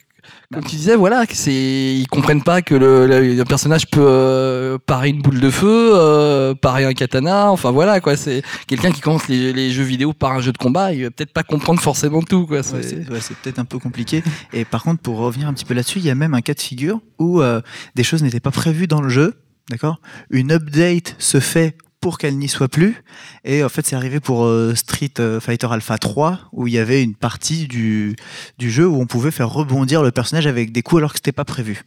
comme 0.54 0.64
tu 0.64 0.76
disais, 0.76 0.96
voilà, 0.96 1.24
c'est 1.30 1.52
ils 1.54 2.08
comprennent 2.08 2.44
pas 2.44 2.62
que 2.62 2.76
le, 2.76 3.44
personnage 3.44 3.88
peut 3.88 4.02
euh, 4.02 4.78
parer 4.78 5.10
une 5.10 5.22
boule 5.22 5.40
de 5.40 5.50
feu, 5.50 5.92
euh, 5.94 6.54
parer 6.54 6.86
un 6.86 6.94
katana, 6.94 7.52
enfin 7.52 7.72
voilà 7.72 8.00
quoi. 8.00 8.16
C'est 8.16 8.42
quelqu'un 8.68 8.92
qui 8.92 9.02
commence 9.02 9.28
les, 9.28 9.72
jeux 9.72 9.84
vidéo 9.84 10.14
par 10.14 10.32
un 10.32 10.42
jeu 10.42 10.52
de 10.52 10.58
combat, 10.58 10.94
il 10.94 11.04
va 11.04 11.12
peut-être 11.12 11.34
pas 11.34 11.44
comprendre 11.44 11.82
forcément 11.82 12.22
tout 12.22 12.46
quoi. 12.46 12.64
C'est 12.64 13.06
peut-être 13.06 13.60
un 13.60 13.66
peu 13.66 13.80
compliqué. 13.80 14.24
Et 14.54 14.66
par 14.66 14.84
contre, 14.84 15.02
pour 15.02 15.18
revenir 15.18 15.48
un 15.48 15.54
petit 15.54 15.66
peu 15.66 15.74
là-dessus, 15.74 16.00
il 16.00 16.06
y 16.06 16.10
a 16.10 16.16
même 16.16 16.34
un 16.34 16.42
cas 16.42 16.54
de 16.54 16.62
figure 16.62 17.02
où 17.20 17.42
euh, 17.42 17.62
des 17.96 18.04
choses 18.04 18.24
n'étaient 18.24 18.40
pas 18.40 18.52
prévues 18.52 18.88
dans 18.88 19.02
le 19.02 19.10
jeu. 19.10 19.36
D'accord? 19.70 20.00
Une 20.30 20.52
update 20.52 21.16
se 21.18 21.40
fait 21.40 21.76
pour 22.06 22.20
qu'elle 22.20 22.38
n'y 22.38 22.48
soit 22.48 22.68
plus. 22.68 23.02
Et 23.46 23.64
en 23.64 23.70
fait, 23.70 23.84
c'est 23.84 23.96
arrivé 23.96 24.20
pour 24.20 24.46
euh, 24.46 24.76
Street 24.76 25.16
euh, 25.18 25.40
Fighter 25.40 25.66
Alpha 25.72 25.98
3, 25.98 26.40
où 26.52 26.68
il 26.68 26.74
y 26.76 26.78
avait 26.78 27.02
une 27.02 27.16
partie 27.16 27.68
du, 27.68 28.16
du 28.60 28.70
jeu 28.70 28.88
où 28.88 29.02
on 29.02 29.08
pouvait 29.08 29.32
faire 29.32 29.50
rebondir 29.50 30.04
le 30.04 30.12
personnage 30.12 30.46
avec 30.46 30.72
des 30.72 30.84
coups 30.84 31.00
alors 31.00 31.14
que 31.14 31.18
c'était 31.18 31.32
pas 31.32 31.46
prévu. 31.46 31.82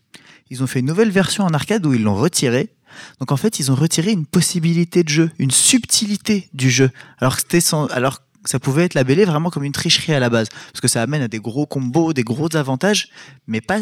Ils 0.51 0.61
ont 0.65 0.67
fait 0.67 0.81
une 0.81 0.87
nouvelle 0.87 1.11
version 1.11 1.45
en 1.45 1.51
arcade 1.51 1.87
où 1.87 1.95
ils 1.95 2.03
l'ont 2.03 2.17
retiré. 2.17 2.71
Donc 3.21 3.31
en 3.31 3.37
fait, 3.37 3.61
ils 3.61 3.71
ont 3.71 3.77
retiré 3.77 4.11
une 4.11 4.27
possibilité 4.27 5.05
de 5.05 5.09
jeu, 5.09 5.31
une 5.39 5.53
subtilité 5.53 6.49
du 6.53 6.69
jeu, 6.69 6.91
alors 7.19 7.37
que 7.37 7.43
c'était 7.43 7.61
sans, 7.61 7.87
alors 7.87 8.19
ça 8.45 8.59
pouvait 8.59 8.87
être 8.87 8.95
labellé 8.95 9.25
vraiment 9.25 9.51
comme 9.51 9.63
une 9.63 9.71
tricherie 9.71 10.15
à 10.15 10.19
la 10.19 10.31
base, 10.31 10.49
parce 10.49 10.81
que 10.81 10.89
ça 10.89 11.01
amène 11.01 11.23
à 11.23 11.29
des 11.29 11.39
gros 11.39 11.67
combos, 11.67 12.13
des 12.13 12.25
gros 12.25 12.57
avantages, 12.57 13.09
mais 13.47 13.61
pas 13.61 13.79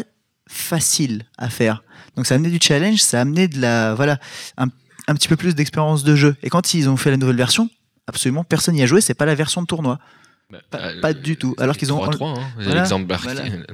facile 0.47 1.25
à 1.39 1.49
faire. 1.49 1.83
Donc 2.15 2.27
ça 2.27 2.35
amenait 2.35 2.51
du 2.51 2.59
challenge, 2.61 2.99
ça 2.99 3.21
amenait 3.21 3.47
de 3.47 3.59
la 3.59 3.95
voilà 3.95 4.19
un 4.57 4.67
un 5.07 5.15
petit 5.15 5.27
peu 5.27 5.35
plus 5.35 5.55
d'expérience 5.55 6.03
de 6.03 6.15
jeu. 6.15 6.35
Et 6.43 6.49
quand 6.49 6.73
ils 6.73 6.89
ont 6.89 6.97
fait 6.97 7.11
la 7.11 7.17
nouvelle 7.17 7.37
version, 7.37 7.69
absolument 8.07 8.43
personne 8.43 8.75
n'y 8.75 8.83
a 8.83 8.85
joué, 8.85 9.01
c'est 9.01 9.13
pas 9.13 9.25
la 9.25 9.35
version 9.35 9.61
de 9.61 9.67
tournoi. 9.67 9.99
Bah, 10.49 10.59
pas, 10.71 11.09
euh, 11.09 11.13
du 11.13 11.35
tout. 11.35 11.55
Alors 11.57 11.75
qu'ils 11.75 11.91
ont. 11.91 11.99
3, 11.99 12.29
hein, 12.29 12.35
voilà, 12.61 12.85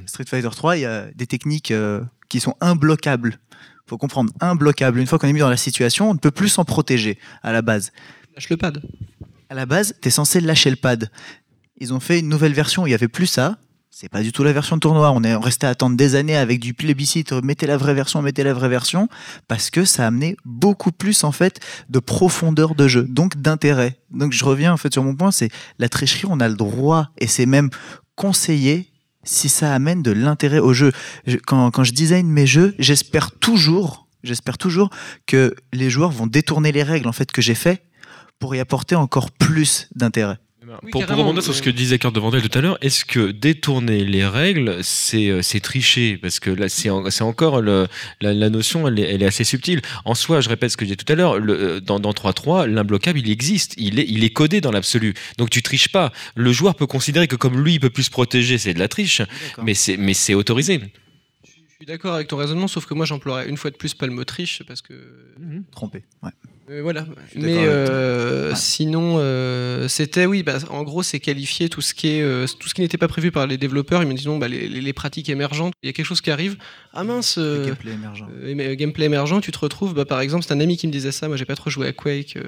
Street 0.06 0.24
Fighter 0.26 0.48
3, 0.50 0.76
il 0.76 0.80
y 0.80 0.84
a 0.84 1.06
des 1.14 1.26
techniques 1.26 1.70
euh, 1.70 2.02
qui 2.28 2.40
sont 2.40 2.56
imbloquables. 2.60 3.38
faut 3.86 3.98
comprendre, 3.98 4.32
imbloquables. 4.40 4.98
Une 4.98 5.06
fois 5.06 5.18
qu'on 5.18 5.28
est 5.28 5.32
mis 5.32 5.40
dans 5.40 5.50
la 5.50 5.56
situation, 5.56 6.10
on 6.10 6.14
ne 6.14 6.18
peut 6.18 6.32
plus 6.32 6.48
s'en 6.48 6.64
protéger 6.64 7.18
à 7.42 7.52
la 7.52 7.62
base. 7.62 7.92
Lâche 8.34 8.48
le 8.48 8.56
pad. 8.56 8.82
À 9.50 9.54
la 9.54 9.66
base, 9.66 9.94
tu 10.02 10.08
es 10.08 10.10
censé 10.10 10.40
lâcher 10.40 10.70
le 10.70 10.76
pad. 10.76 11.10
Ils 11.78 11.92
ont 11.92 12.00
fait 12.00 12.18
une 12.18 12.28
nouvelle 12.28 12.54
version 12.54 12.82
où 12.82 12.86
il 12.86 12.90
n'y 12.90 12.94
avait 12.94 13.08
plus 13.08 13.26
ça. 13.26 13.58
C'est 13.96 14.08
pas 14.08 14.22
du 14.22 14.32
tout 14.32 14.42
la 14.42 14.52
version 14.52 14.76
tournoi. 14.80 15.12
On 15.12 15.22
est 15.22 15.36
resté 15.36 15.68
à 15.68 15.70
attendre 15.70 15.96
des 15.96 16.16
années 16.16 16.36
avec 16.36 16.58
du 16.58 16.74
plébiscite. 16.74 17.32
Mettez 17.32 17.68
la 17.68 17.76
vraie 17.76 17.94
version, 17.94 18.22
mettez 18.22 18.42
la 18.42 18.52
vraie 18.52 18.68
version, 18.68 19.08
parce 19.46 19.70
que 19.70 19.84
ça 19.84 20.02
a 20.02 20.08
amené 20.08 20.36
beaucoup 20.44 20.90
plus 20.90 21.22
en 21.22 21.30
fait 21.30 21.60
de 21.90 22.00
profondeur 22.00 22.74
de 22.74 22.88
jeu, 22.88 23.04
donc 23.04 23.36
d'intérêt. 23.36 24.00
Donc 24.10 24.32
je 24.32 24.44
reviens 24.44 24.72
en 24.72 24.76
fait 24.76 24.92
sur 24.92 25.04
mon 25.04 25.14
point, 25.14 25.30
c'est 25.30 25.48
la 25.78 25.88
tricherie. 25.88 26.26
On 26.28 26.40
a 26.40 26.48
le 26.48 26.56
droit 26.56 27.10
et 27.18 27.28
c'est 27.28 27.46
même 27.46 27.70
conseillé 28.16 28.90
si 29.22 29.48
ça 29.48 29.72
amène 29.72 30.02
de 30.02 30.10
l'intérêt 30.10 30.58
au 30.58 30.72
jeu. 30.72 30.90
quand, 31.46 31.70
quand 31.70 31.84
je 31.84 31.92
design 31.92 32.26
mes 32.26 32.48
jeux, 32.48 32.74
j'espère 32.80 33.30
toujours, 33.30 34.08
j'espère 34.24 34.58
toujours 34.58 34.90
que 35.28 35.54
les 35.72 35.88
joueurs 35.88 36.10
vont 36.10 36.26
détourner 36.26 36.72
les 36.72 36.82
règles 36.82 37.06
en 37.06 37.12
fait 37.12 37.30
que 37.30 37.40
j'ai 37.40 37.54
fait 37.54 37.84
pour 38.40 38.56
y 38.56 38.58
apporter 38.58 38.96
encore 38.96 39.30
plus 39.30 39.88
d'intérêt 39.94 40.38
pour, 40.90 41.02
rebondir 41.02 41.42
sur 41.42 41.54
ce 41.54 41.62
que 41.62 41.70
disait 41.70 41.98
Cœur 41.98 42.12
de 42.12 42.20
Vandel 42.20 42.42
tout 42.42 42.58
à 42.58 42.60
l'heure, 42.60 42.78
est-ce 42.80 43.04
que 43.04 43.30
détourner 43.30 44.04
les 44.04 44.24
règles, 44.26 44.78
c'est 44.82 45.28
euh, 45.28 45.60
tricher? 45.60 46.16
Parce 46.16 46.40
que 46.40 46.50
là, 46.50 46.68
c'est 46.68 46.90
encore 47.22 47.60
le, 47.60 47.86
la, 48.20 48.50
notion, 48.50 48.88
elle 48.88 48.98
est, 48.98 49.14
elle 49.14 49.22
est, 49.22 49.26
assez 49.26 49.44
subtile. 49.44 49.80
En 50.04 50.14
soi, 50.14 50.40
je 50.40 50.48
répète 50.48 50.70
ce 50.70 50.76
que 50.76 50.84
j'ai 50.84 50.96
dit 50.96 51.04
tout 51.04 51.12
à 51.12 51.16
l'heure, 51.16 51.34
euh, 51.34 51.80
dans, 51.80 52.00
dans 52.00 52.12
3.3, 52.12 52.66
l'imbloquable, 52.66 53.18
il 53.18 53.30
existe, 53.30 53.74
il 53.76 53.98
est, 53.98 54.06
il 54.08 54.24
est 54.24 54.30
codé 54.30 54.60
dans 54.60 54.72
l'absolu. 54.72 55.14
Donc 55.38 55.50
tu 55.50 55.62
triches 55.62 55.88
pas. 55.88 56.12
Le 56.34 56.52
joueur 56.52 56.74
peut 56.74 56.86
considérer 56.86 57.28
que 57.28 57.36
comme 57.36 57.62
lui, 57.62 57.74
il 57.74 57.80
peut 57.80 57.90
plus 57.90 58.04
se 58.04 58.10
protéger, 58.10 58.58
c'est 58.58 58.74
de 58.74 58.78
la 58.78 58.88
triche, 58.88 59.22
mais 59.62 59.74
c'est 59.74 60.34
autorisé. 60.34 60.80
Je 61.74 61.78
suis 61.78 61.86
d'accord 61.86 62.14
avec 62.14 62.28
ton 62.28 62.36
raisonnement, 62.36 62.68
sauf 62.68 62.86
que 62.86 62.94
moi 62.94 63.04
j'emploierais 63.04 63.48
une 63.48 63.56
fois 63.56 63.70
de 63.70 63.76
plus 63.76 63.94
pas 63.94 64.06
le 64.06 64.12
mot 64.12 64.24
triche 64.24 64.62
parce 64.66 64.80
que. 64.80 64.94
Mhm. 65.38 65.64
Trompé, 65.72 66.04
ouais. 66.22 66.30
Euh, 66.70 66.80
voilà. 66.82 67.06
Mais 67.34 67.66
euh, 67.66 68.54
sinon, 68.54 69.16
euh, 69.18 69.86
c'était 69.88 70.26
oui. 70.26 70.42
Bah, 70.42 70.58
en 70.70 70.82
gros, 70.82 71.02
c'est 71.02 71.20
qualifier 71.20 71.68
tout 71.68 71.80
ce 71.80 71.92
qui 71.92 72.08
est 72.08 72.58
tout 72.58 72.68
ce 72.68 72.74
qui 72.74 72.80
n'était 72.80 72.98
pas 72.98 73.08
prévu 73.08 73.30
par 73.30 73.46
les 73.46 73.58
développeurs. 73.58 74.02
Ils 74.02 74.08
me 74.08 74.14
disent 74.14 74.26
non, 74.26 74.38
bah, 74.38 74.48
les, 74.48 74.92
pratiques 74.92 75.28
émergentes. 75.28 75.74
Il 75.82 75.86
y 75.86 75.90
a 75.90 75.92
quelque 75.92 76.06
chose 76.06 76.20
qui 76.20 76.30
arrive. 76.30 76.56
Ah 76.92 77.04
mince. 77.04 77.38
gameplay 77.38 77.92
émergent. 77.92 78.26
gameplay 78.76 79.06
émergent. 79.06 79.40
Tu 79.40 79.52
te 79.52 79.58
retrouves. 79.58 79.94
Bah, 79.94 80.04
par 80.04 80.20
exemple, 80.20 80.44
c'est 80.46 80.54
un 80.54 80.60
ami 80.60 80.76
qui 80.76 80.86
me 80.86 80.92
disait 80.92 81.12
ça. 81.12 81.28
Moi, 81.28 81.36
j'ai 81.36 81.44
pas 81.44 81.56
trop 81.56 81.70
joué 81.70 81.86
à 81.86 81.92
Quake 81.92 82.38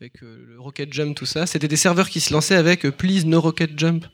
avec 0.00 0.20
le 0.22 0.56
Rocket 0.58 0.92
Jump, 0.92 1.14
tout 1.14 1.26
ça. 1.26 1.46
C'était 1.46 1.68
des 1.68 1.76
serveurs 1.76 2.08
qui 2.08 2.20
se 2.20 2.32
lançaient 2.32 2.56
avec 2.56 2.88
Please 2.96 3.26
no 3.26 3.40
Rocket 3.40 3.78
Jump. 3.78 4.06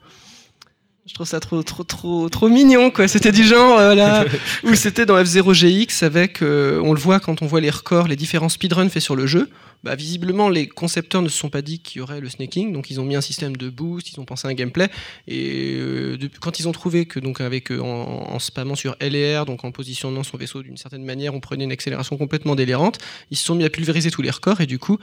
Je 1.11 1.15
trouve 1.15 1.27
ça 1.27 1.41
trop, 1.41 1.61
trop, 1.65 1.83
trop, 1.83 2.29
trop 2.29 2.49
mignon, 2.49 2.93
quoi. 2.93 3.09
C'était 3.09 3.33
du 3.33 3.43
genre, 3.43 3.75
voilà, 3.75 4.25
où 4.63 4.77
c'était 4.77 5.07
dans 5.07 5.21
F0GX 5.21 6.05
avec, 6.05 6.41
euh, 6.41 6.81
on 6.85 6.93
le 6.93 7.01
voit 7.01 7.19
quand 7.19 7.43
on 7.43 7.47
voit 7.47 7.61
les 7.61 7.69
records, 7.69 8.07
les 8.07 8.15
différents 8.15 8.49
speedruns 8.49 8.89
faits 8.89 9.03
sur 9.03 9.17
le 9.17 9.27
jeu. 9.27 9.51
Bah, 9.83 9.97
visiblement, 9.97 10.49
les 10.49 10.69
concepteurs 10.69 11.21
ne 11.21 11.29
se 11.29 11.37
sont 11.37 11.49
pas 11.49 11.63
dit 11.63 11.81
qu'il 11.81 11.99
y 11.99 12.03
aurait 12.03 12.21
le 12.21 12.29
snaking, 12.29 12.73
donc 12.73 12.91
ils 12.91 13.01
ont 13.01 13.05
mis 13.05 13.17
un 13.17 13.21
système 13.21 13.57
de 13.57 13.69
boost, 13.71 14.13
ils 14.13 14.21
ont 14.21 14.25
pensé 14.25 14.47
à 14.47 14.53
un 14.53 14.55
gameplay. 14.55 14.89
Et 15.27 15.75
euh, 15.79 16.17
quand 16.41 16.61
ils 16.61 16.69
ont 16.69 16.73
trouvé 16.73 17.07
que, 17.07 17.19
donc, 17.19 17.41
avec, 17.41 17.73
euh, 17.73 17.81
en, 17.81 18.33
en, 18.33 18.39
spammant 18.39 18.77
sur 18.77 18.95
L 19.01 19.17
et 19.17 19.37
R, 19.37 19.47
donc 19.47 19.65
en 19.65 19.73
positionnant 19.73 20.23
son 20.23 20.37
vaisseau 20.37 20.63
d'une 20.63 20.77
certaine 20.77 21.05
manière, 21.05 21.35
on 21.35 21.41
prenait 21.41 21.65
une 21.65 21.73
accélération 21.73 22.19
complètement 22.19 22.55
délirante, 22.55 22.99
ils 23.33 23.37
se 23.37 23.45
sont 23.45 23.57
mis 23.57 23.65
à 23.65 23.71
pulvériser 23.71 24.13
tous 24.13 24.23
les 24.23 24.31
records, 24.31 24.61
et 24.61 24.67
du 24.67 24.79
coup, 24.79 24.97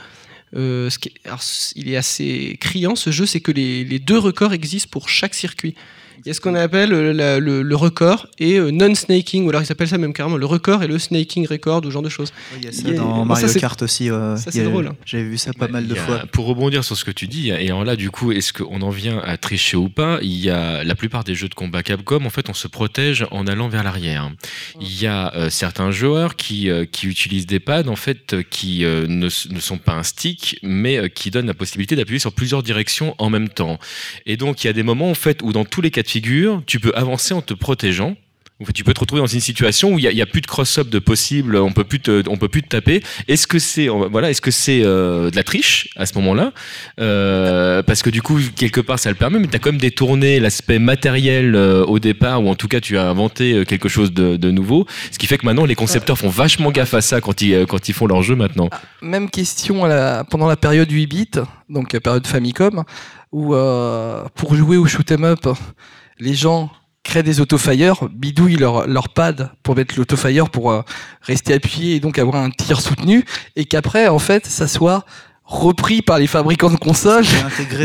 euh, 0.55 0.89
ce 0.89 0.97
qui 0.99 1.13
il 1.75 1.89
est 1.89 1.97
assez 1.97 2.57
criant 2.59 2.95
ce 2.95 3.11
jeu, 3.11 3.25
c'est 3.25 3.41
que 3.41 3.51
les, 3.51 3.99
deux 3.99 4.17
records 4.17 4.53
existent 4.53 4.89
pour 4.91 5.09
chaque 5.09 5.33
circuit. 5.33 5.75
Il 6.28 6.32
y 6.32 6.32
a 6.32 6.34
ce 6.34 6.41
qu'on 6.41 6.55
appelle 6.55 6.91
euh, 6.91 7.39
le, 7.39 7.75
record 7.78 8.28
et 8.38 8.59
euh, 8.59 8.69
non-snaking, 8.69 9.45
ou 9.45 9.49
alors 9.49 9.61
ils 9.61 9.65
s'appellent 9.65 9.88
ça 9.88 9.97
même 9.97 10.11
carrément 10.11 10.36
le 10.36 10.45
record 10.45 10.84
et 10.84 10.88
le 10.88 10.99
snaking 10.99 11.47
record, 11.47 11.80
ou 11.86 11.86
ce 11.86 11.91
genre 11.91 12.01
de 12.01 12.09
choses. 12.09 12.34
il 12.57 12.65
y 12.65 12.67
a 12.67 12.73
ça 12.73 12.91
dans 12.91 13.23
Mario 13.23 13.47
Kart 13.57 13.82
aussi. 13.82 14.07
ça 14.07 14.36
c'est 14.36 14.65
drôle. 14.65 14.91
J'avais 15.05 15.23
vu 15.23 15.38
ça 15.38 15.53
pas 15.53 15.69
mal 15.69 15.88
de 15.88 15.95
fois. 15.95 16.25
Pour 16.34 16.47
rebondir 16.47 16.84
sur 16.84 16.97
ce 16.97 17.05
que 17.05 17.11
tu 17.11 17.28
dis, 17.28 17.51
et 17.51 17.71
en 17.71 17.82
là 17.82 17.95
du 17.95 18.11
coup, 18.11 18.34
est-ce 18.34 18.51
qu'on 18.51 18.82
en 18.82 18.89
vient 18.89 19.19
à 19.19 19.38
tricher 19.38 19.78
ou 19.78 19.88
pas? 19.88 20.19
Il 20.21 20.38
y 20.38 20.49
a 20.49 20.84
la 20.84 20.95
plupart 20.95 21.23
des 21.23 21.34
jeux 21.34 21.47
de 21.47 21.53
combat 21.53 21.82
Capcom, 21.82 22.25
en 22.25 22.30
fait, 22.30 22.49
on 22.49 22.53
se 22.53 22.67
protège 22.67 23.25
en 23.32 23.47
allant 23.47 23.69
vers 23.69 23.86
l'arrière. 23.86 24.30
Il 24.82 25.01
y 25.01 25.07
a 25.07 25.34
euh, 25.34 25.49
certains 25.49 25.91
joueurs 25.91 26.36
qui, 26.36 26.69
qui 26.91 27.07
utilisent 27.07 27.47
des 27.47 27.61
pads, 27.61 27.88
en 27.88 27.95
fait, 27.95 28.36
qui 28.49 28.80
ne, 28.80 29.05
ne, 29.05 29.30
sont 29.30 29.78
pas 29.78 29.93
un 29.93 30.03
stick, 30.03 30.59
mais 30.61 31.09
qui 31.09 31.32
donnent 31.32 31.47
la 31.47 31.53
possibilité 31.53 31.95
d'appuyer 31.95 32.19
sur 32.19 32.34
plusieurs 32.34 32.63
directions 32.63 33.15
en 33.17 33.30
même 33.30 33.47
temps. 33.47 33.80
Et 34.25 34.36
donc, 34.36 34.65
il 34.65 34.67
y 34.67 34.69
a 34.69 34.73
des 34.73 34.84
moments, 34.84 35.09
en 35.09 35.15
fait, 35.15 35.41
où 35.41 35.53
dans 35.53 35.63
tous 35.63 35.80
les 35.80 35.89
cas 35.89 36.03
tu 36.65 36.80
peux 36.80 36.91
avancer 36.95 37.34
en 37.34 37.41
te 37.41 37.53
protégeant. 37.53 38.15
Tu 38.74 38.84
peux 38.84 38.93
te 38.93 38.99
retrouver 38.99 39.22
dans 39.22 39.28
une 39.28 39.39
situation 39.39 39.93
où 39.93 39.99
il 39.99 40.09
n'y 40.09 40.22
a, 40.22 40.26
plus 40.26 40.41
de 40.41 40.47
cross-up 40.47 40.89
de 40.89 40.97
possible, 40.97 41.57
on 41.57 41.72
peut 41.74 41.84
plus 41.84 42.01
on 42.28 42.38
peut 42.38 42.47
plus 42.47 42.63
te 42.63 42.70
taper. 42.70 43.03
Est-ce 43.28 43.45
que 43.45 43.59
c'est 43.59 43.88
voilà, 43.88 44.32
est-ce 44.32 44.41
que 44.41 44.49
c'est 44.49 44.82
euh, 44.84 45.30
de 45.30 45.36
la 45.36 45.43
triche 45.43 45.89
à 45.95 46.07
ce 46.07 46.15
moment-là? 46.15 46.53
Euh, 46.99 47.84
Parce 47.84 48.01
que 48.01 48.09
du 48.09 48.24
coup, 48.24 48.39
quelque 48.55 48.82
part, 48.82 48.97
ça 48.97 49.09
le 49.09 49.15
permet, 49.15 49.38
mais 49.38 49.47
tu 49.47 49.55
as 49.55 49.59
quand 49.59 49.72
même 49.72 49.80
détourné 49.80 50.39
l'aspect 50.39 50.80
matériel 50.80 51.53
euh, 51.53 51.86
au 51.86 51.99
départ, 51.99 52.43
ou 52.43 52.49
en 52.49 52.55
tout 52.55 52.68
cas, 52.68 52.80
tu 52.82 52.97
as 52.97 53.07
inventé 53.07 53.63
quelque 53.68 53.89
chose 53.89 54.11
de, 54.11 54.49
nouveau. 54.49 54.88
Ce 55.11 55.20
qui 55.20 55.28
fait 55.28 55.38
que 55.38 55.45
maintenant, 55.45 55.65
les 55.65 55.76
concepteurs 55.76 56.18
font 56.18 56.30
vachement 56.30 56.72
gaffe 56.72 56.95
à 56.95 57.01
ça 57.01 57.22
quand 57.22 57.41
ils, 57.41 57.68
quand 57.68 57.89
ils 57.89 57.93
font 57.93 58.07
leur 58.07 58.24
jeu 58.24 58.36
maintenant. 58.36 58.70
Ah, 58.72 58.82
même 59.03 59.30
question 59.30 59.82
pendant 60.32 60.47
la 60.47 60.57
période 60.57 60.89
8 60.89 61.05
bits, 61.05 61.32
donc 61.70 61.95
période 61.99 62.26
Famicom, 62.26 62.84
où 63.32 63.53
pour 64.34 64.55
jouer 64.55 64.78
au 64.78 64.88
shoot 64.88 65.11
'em 65.11 65.26
up 65.26 65.45
les 66.20 66.34
gens 66.34 66.72
créent 67.07 67.24
des 67.24 67.39
autofire, 67.39 68.07
bidouillent 68.09 68.57
leur, 68.57 68.86
leur 68.88 69.09
pad 69.09 69.51
pour 69.63 69.76
mettre 69.76 69.95
l'autofire 69.97 70.49
pour 70.49 70.72
euh, 70.72 70.82
rester 71.22 71.53
appuyé 71.53 71.95
et 71.95 71.99
donc 71.99 72.20
avoir 72.20 72.36
un 72.36 72.51
tir 72.51 72.82
soutenu, 72.82 73.24
et 73.55 73.65
qu'après, 73.65 74.07
en 74.09 74.20
fait, 74.20 74.45
ça 74.45 74.68
soit 74.68 75.05
repris 75.45 76.01
par 76.01 76.20
les 76.20 76.28
fabricants 76.28 76.70
de 76.70 76.76
consoles, 76.76 77.26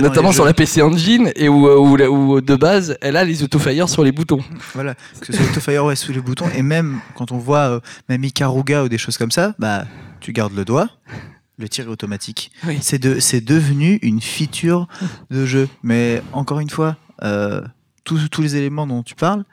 notamment 0.02 0.32
sur 0.32 0.44
la 0.44 0.52
PC 0.52 0.82
Engine, 0.82 1.30
et 1.36 1.48
où, 1.48 1.68
euh, 1.68 2.08
où, 2.08 2.40
de 2.40 2.56
base, 2.56 2.98
elle 3.00 3.16
a 3.16 3.24
les 3.24 3.44
autofire 3.44 3.88
sur 3.88 4.02
les 4.02 4.10
boutons. 4.10 4.40
Voilà, 4.74 4.94
que 5.20 5.26
ce 5.26 5.32
soit 5.32 5.48
autofire 5.48 5.84
ouais, 5.84 5.94
sous 5.94 6.12
les 6.12 6.20
boutons, 6.20 6.50
et 6.56 6.62
même 6.62 7.00
quand 7.14 7.30
on 7.30 7.38
voit 7.38 7.70
euh, 7.70 7.80
même 8.08 8.24
Ikaruga 8.24 8.82
ou 8.82 8.88
des 8.88 8.98
choses 8.98 9.16
comme 9.16 9.30
ça, 9.30 9.54
bah, 9.60 9.84
tu 10.18 10.32
gardes 10.32 10.56
le 10.56 10.64
doigt, 10.64 10.88
le 11.58 11.68
tir 11.68 11.84
est 11.84 11.88
automatique. 11.88 12.50
C'est 12.80 12.98
de, 12.98 13.18
devenu 13.40 14.00
une 14.02 14.20
feature 14.20 14.88
de 15.30 15.46
jeu. 15.46 15.68
Mais 15.84 16.20
encore 16.32 16.58
une 16.58 16.70
fois, 16.70 16.96
tous, 18.04 18.42
les 18.42 18.56
éléments 18.56 18.86
dont 18.86 19.02
tu 19.02 19.14
parles, 19.14 19.44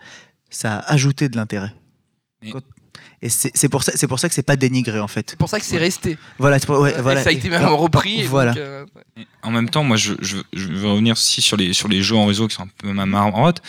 ça 0.49 0.77
a 0.77 0.93
ajouté 0.93 1.29
de 1.29 1.35
l'intérêt. 1.35 1.73
Et 3.21 3.29
c'est 3.29 3.69
pour 3.69 3.83
ça, 3.83 3.91
c'est 3.95 4.07
pour 4.07 4.19
ça 4.19 4.29
que 4.29 4.35
c'est 4.35 4.43
pas 4.43 4.55
dénigré 4.55 4.99
en 4.99 5.07
fait. 5.07 5.31
C'est 5.31 5.39
pour 5.39 5.49
ça 5.49 5.59
que 5.59 5.65
c'est 5.65 5.77
resté. 5.77 6.17
Voilà, 6.37 6.57
voilà. 6.67 7.21
ça 7.21 7.29
a 7.29 7.31
été 7.33 7.49
même 7.49 7.65
repris. 7.65 8.23
Voilà. 8.23 8.53
Euh, 8.55 8.85
en 9.43 9.51
même 9.51 9.69
temps, 9.69 9.83
moi, 9.83 9.97
je, 9.97 10.13
je, 10.21 10.37
je, 10.53 10.67
veux 10.67 10.89
revenir 10.89 11.13
aussi 11.13 11.41
sur 11.41 11.57
les 11.57 11.73
sur 11.73 11.89
les 11.89 12.01
jeux 12.01 12.15
en 12.15 12.25
réseau 12.25 12.47
qui 12.47 12.55
sont 12.55 12.63
un 12.63 12.69
peu 12.77 12.93
ma 12.93 13.05
marotte. 13.05 13.61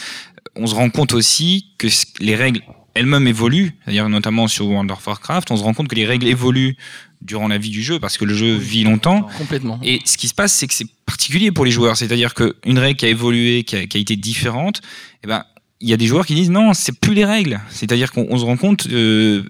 On 0.55 0.67
se 0.67 0.75
rend 0.75 0.89
compte 0.91 1.15
aussi 1.15 1.75
que 1.79 1.89
les 2.21 2.37
règles 2.37 2.63
elles-mêmes 2.95 3.27
évoluent, 3.27 3.73
c'est-à-dire 3.85 4.09
notamment 4.09 4.49
sur 4.49 4.67
World 4.69 4.91
of 4.91 5.07
Warcraft, 5.07 5.51
on 5.51 5.57
se 5.57 5.63
rend 5.63 5.75
compte 5.75 5.89
que 5.89 5.95
les 5.95 6.07
règles 6.07 6.27
évoluent 6.27 6.77
durant 7.23 7.49
la 7.49 7.59
vie 7.59 7.71
du 7.71 7.83
jeu 7.83 8.01
parce 8.01 8.19
que 8.19 8.25
le 8.25 8.35
jeu 8.35 8.55
vit 8.55 8.85
longtemps. 8.85 9.29
Complètement. 9.39 9.79
Et 9.83 10.01
ce 10.05 10.17
qui 10.17 10.29
se 10.29 10.35
passe, 10.35 10.53
c'est 10.53 10.67
que 10.67 10.75
c'est 10.75 10.89
particulier 11.07 11.53
pour 11.53 11.65
les 11.65 11.71
joueurs, 11.71 11.97
c'est-à-dire 11.97 12.35
qu'une 12.35 12.79
règle 12.79 12.97
qui 12.97 13.07
a 13.07 13.09
évolué, 13.09 13.65
qui 13.65 13.77
a, 13.77 13.87
qui 13.87 13.97
a 13.97 14.01
été 14.01 14.17
différente, 14.17 14.81
eh 15.23 15.27
ben 15.27 15.45
il 15.81 15.89
y 15.89 15.93
a 15.93 15.97
des 15.97 16.07
joueurs 16.07 16.27
qui 16.27 16.35
disent 16.35 16.51
non, 16.51 16.75
c'est 16.75 16.99
plus 16.99 17.15
les 17.15 17.25
règles. 17.25 17.61
C'est-à-dire 17.71 18.13
qu'on 18.13 18.37
se 18.37 18.45
rend 18.45 18.57
compte 18.57 18.87
euh, 18.89 19.45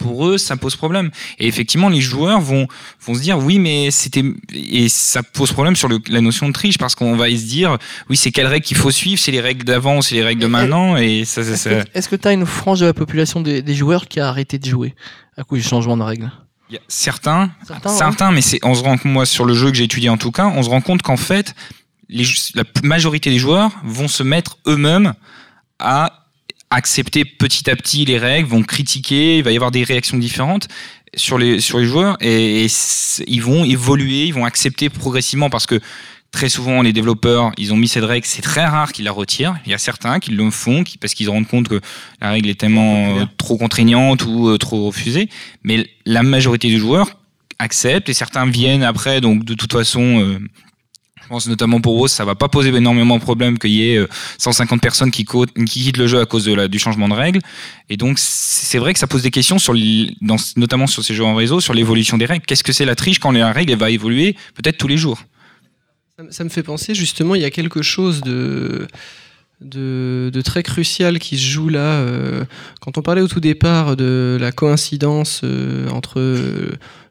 pour 0.00 0.26
eux, 0.26 0.38
ça 0.38 0.56
pose 0.56 0.76
problème. 0.76 1.10
Et 1.38 1.46
effectivement, 1.46 1.88
les 1.88 2.00
joueurs 2.00 2.40
vont, 2.40 2.66
vont 3.04 3.14
se 3.14 3.20
dire, 3.20 3.38
oui, 3.38 3.58
mais 3.58 3.90
c'était, 3.90 4.24
et 4.52 4.88
ça 4.88 5.22
pose 5.22 5.52
problème 5.52 5.76
sur 5.76 5.88
le, 5.88 5.98
la 6.08 6.20
notion 6.20 6.48
de 6.48 6.52
triche 6.52 6.78
parce 6.78 6.94
qu'on 6.94 7.16
va 7.16 7.28
se 7.28 7.44
dire, 7.44 7.78
oui, 8.08 8.16
c'est 8.16 8.32
quelles 8.32 8.46
règles 8.46 8.64
qu'il 8.64 8.76
faut 8.76 8.90
suivre, 8.90 9.20
c'est 9.20 9.30
les 9.30 9.40
règles 9.40 9.64
d'avant, 9.64 10.00
c'est 10.02 10.14
les 10.14 10.24
règles 10.24 10.40
de 10.40 10.46
maintenant, 10.46 10.96
et 10.96 11.24
ça, 11.24 11.44
ça, 11.44 11.70
Est-ce 11.94 12.08
que 12.08 12.16
tu 12.16 12.26
as 12.26 12.32
une 12.32 12.46
frange 12.46 12.80
de 12.80 12.86
la 12.86 12.94
population 12.94 13.40
des, 13.40 13.62
des, 13.62 13.74
joueurs 13.74 14.08
qui 14.08 14.20
a 14.20 14.28
arrêté 14.28 14.58
de 14.58 14.66
jouer 14.66 14.94
à 15.36 15.44
cause 15.44 15.60
du 15.60 15.68
changement 15.68 15.96
de 15.96 16.02
règles? 16.02 16.32
Il 16.70 16.74
y 16.74 16.78
a 16.78 16.82
certains, 16.88 17.50
certains, 17.86 18.30
mais 18.30 18.40
c'est, 18.40 18.60
on 18.62 18.74
se 18.74 18.82
rend 18.82 18.96
moi 19.04 19.26
sur 19.26 19.44
le 19.44 19.54
jeu 19.54 19.70
que 19.70 19.76
j'ai 19.76 19.84
étudié 19.84 20.08
en 20.08 20.16
tout 20.16 20.30
cas, 20.30 20.46
on 20.46 20.62
se 20.62 20.70
rend 20.70 20.80
compte 20.80 21.02
qu'en 21.02 21.16
fait, 21.16 21.54
les, 22.08 22.24
la 22.54 22.64
majorité 22.82 23.30
des 23.30 23.38
joueurs 23.38 23.72
vont 23.84 24.08
se 24.08 24.22
mettre 24.22 24.56
eux-mêmes 24.66 25.14
à 25.78 26.20
accepter 26.70 27.24
petit 27.24 27.68
à 27.68 27.76
petit 27.76 28.04
les 28.04 28.18
règles, 28.18 28.48
vont 28.48 28.62
critiquer, 28.62 29.38
il 29.38 29.44
va 29.44 29.50
y 29.52 29.56
avoir 29.56 29.70
des 29.70 29.84
réactions 29.84 30.18
différentes 30.18 30.68
sur 31.14 31.38
les, 31.38 31.60
sur 31.60 31.78
les 31.78 31.86
joueurs 31.86 32.16
et, 32.20 32.66
ils 33.26 33.42
vont 33.42 33.64
évoluer, 33.64 34.26
ils 34.26 34.34
vont 34.34 34.44
accepter 34.44 34.88
progressivement 34.88 35.50
parce 35.50 35.66
que 35.66 35.80
très 36.30 36.48
souvent 36.48 36.82
les 36.82 36.92
développeurs, 36.92 37.50
ils 37.58 37.72
ont 37.72 37.76
mis 37.76 37.88
cette 37.88 38.04
règle, 38.04 38.24
c'est 38.24 38.42
très 38.42 38.64
rare 38.64 38.92
qu'ils 38.92 39.04
la 39.04 39.12
retirent. 39.12 39.56
Il 39.66 39.72
y 39.72 39.74
a 39.74 39.78
certains 39.78 40.20
qui 40.20 40.30
le 40.30 40.50
font 40.50 40.84
parce 41.00 41.14
qu'ils 41.14 41.26
se 41.26 41.30
rendent 41.30 41.48
compte 41.48 41.68
que 41.68 41.80
la 42.20 42.30
règle 42.30 42.48
est 42.48 42.60
tellement 42.60 43.18
euh, 43.18 43.24
trop 43.36 43.56
contraignante 43.56 44.24
ou 44.24 44.48
euh, 44.48 44.56
trop 44.56 44.86
refusée, 44.86 45.28
mais 45.64 45.88
la 46.06 46.22
majorité 46.22 46.68
des 46.68 46.78
joueurs 46.78 47.18
acceptent 47.58 48.08
et 48.08 48.14
certains 48.14 48.46
viennent 48.46 48.84
après, 48.84 49.20
donc 49.20 49.44
de 49.44 49.54
toute 49.54 49.72
façon... 49.72 50.20
Euh, 50.20 50.38
pense 51.30 51.46
notamment 51.46 51.80
pour 51.80 51.96
Rose, 51.96 52.10
ça 52.10 52.24
va 52.24 52.34
pas 52.34 52.48
poser 52.48 52.74
énormément 52.74 53.16
de 53.16 53.22
problèmes 53.22 53.56
qu'il 53.56 53.70
y 53.70 53.88
ait 53.88 54.04
150 54.38 54.76
euh, 54.76 54.80
personnes 54.80 55.10
qui, 55.12 55.24
quittent 55.24 55.96
le 55.96 56.06
jeu 56.08 56.20
à 56.20 56.26
cause 56.26 56.44
du 56.44 56.78
changement 56.78 57.08
de 57.08 57.14
règles. 57.14 57.40
Et 57.88 57.96
donc, 57.96 58.18
c'est 58.18 58.78
vrai 58.78 58.92
que 58.92 58.98
ça 58.98 59.06
pose 59.06 59.22
des 59.22 59.30
questions, 59.30 59.58
sur 59.58 59.74
notamment 60.56 60.88
sur 60.88 61.04
ces 61.04 61.14
jeux 61.14 61.24
en 61.24 61.36
réseau, 61.36 61.60
sur 61.60 61.72
l'évolution 61.72 62.18
des 62.18 62.26
règles. 62.26 62.44
Qu'est-ce 62.44 62.64
que 62.64 62.72
c'est 62.72 62.84
la 62.84 62.96
triche 62.96 63.20
quand 63.20 63.30
la 63.30 63.52
règle 63.52 63.74
va 63.76 63.90
évoluer 63.90 64.36
peut-être 64.54 64.76
tous 64.76 64.88
les 64.88 64.96
jours? 64.96 65.22
Ça, 66.30 66.42
me 66.42 66.48
fait 66.50 66.64
penser, 66.64 66.94
justement, 66.94 67.36
il 67.36 67.42
y 67.42 67.46
a 67.46 67.50
quelque 67.50 67.80
chose 67.80 68.20
de... 68.20 68.86
De, 69.60 70.40
très 70.42 70.62
crucial 70.62 71.18
qui 71.18 71.36
se 71.36 71.44
joue 71.44 71.68
là. 71.68 72.00
Euh, 72.00 72.44
quand 72.80 72.96
on 72.96 73.02
parlait 73.02 73.20
au 73.20 73.28
tout 73.28 73.40
départ 73.40 73.94
de 73.94 74.38
la 74.40 74.52
coïncidence 74.52 75.42
euh, 75.44 75.86
entre 75.90 76.18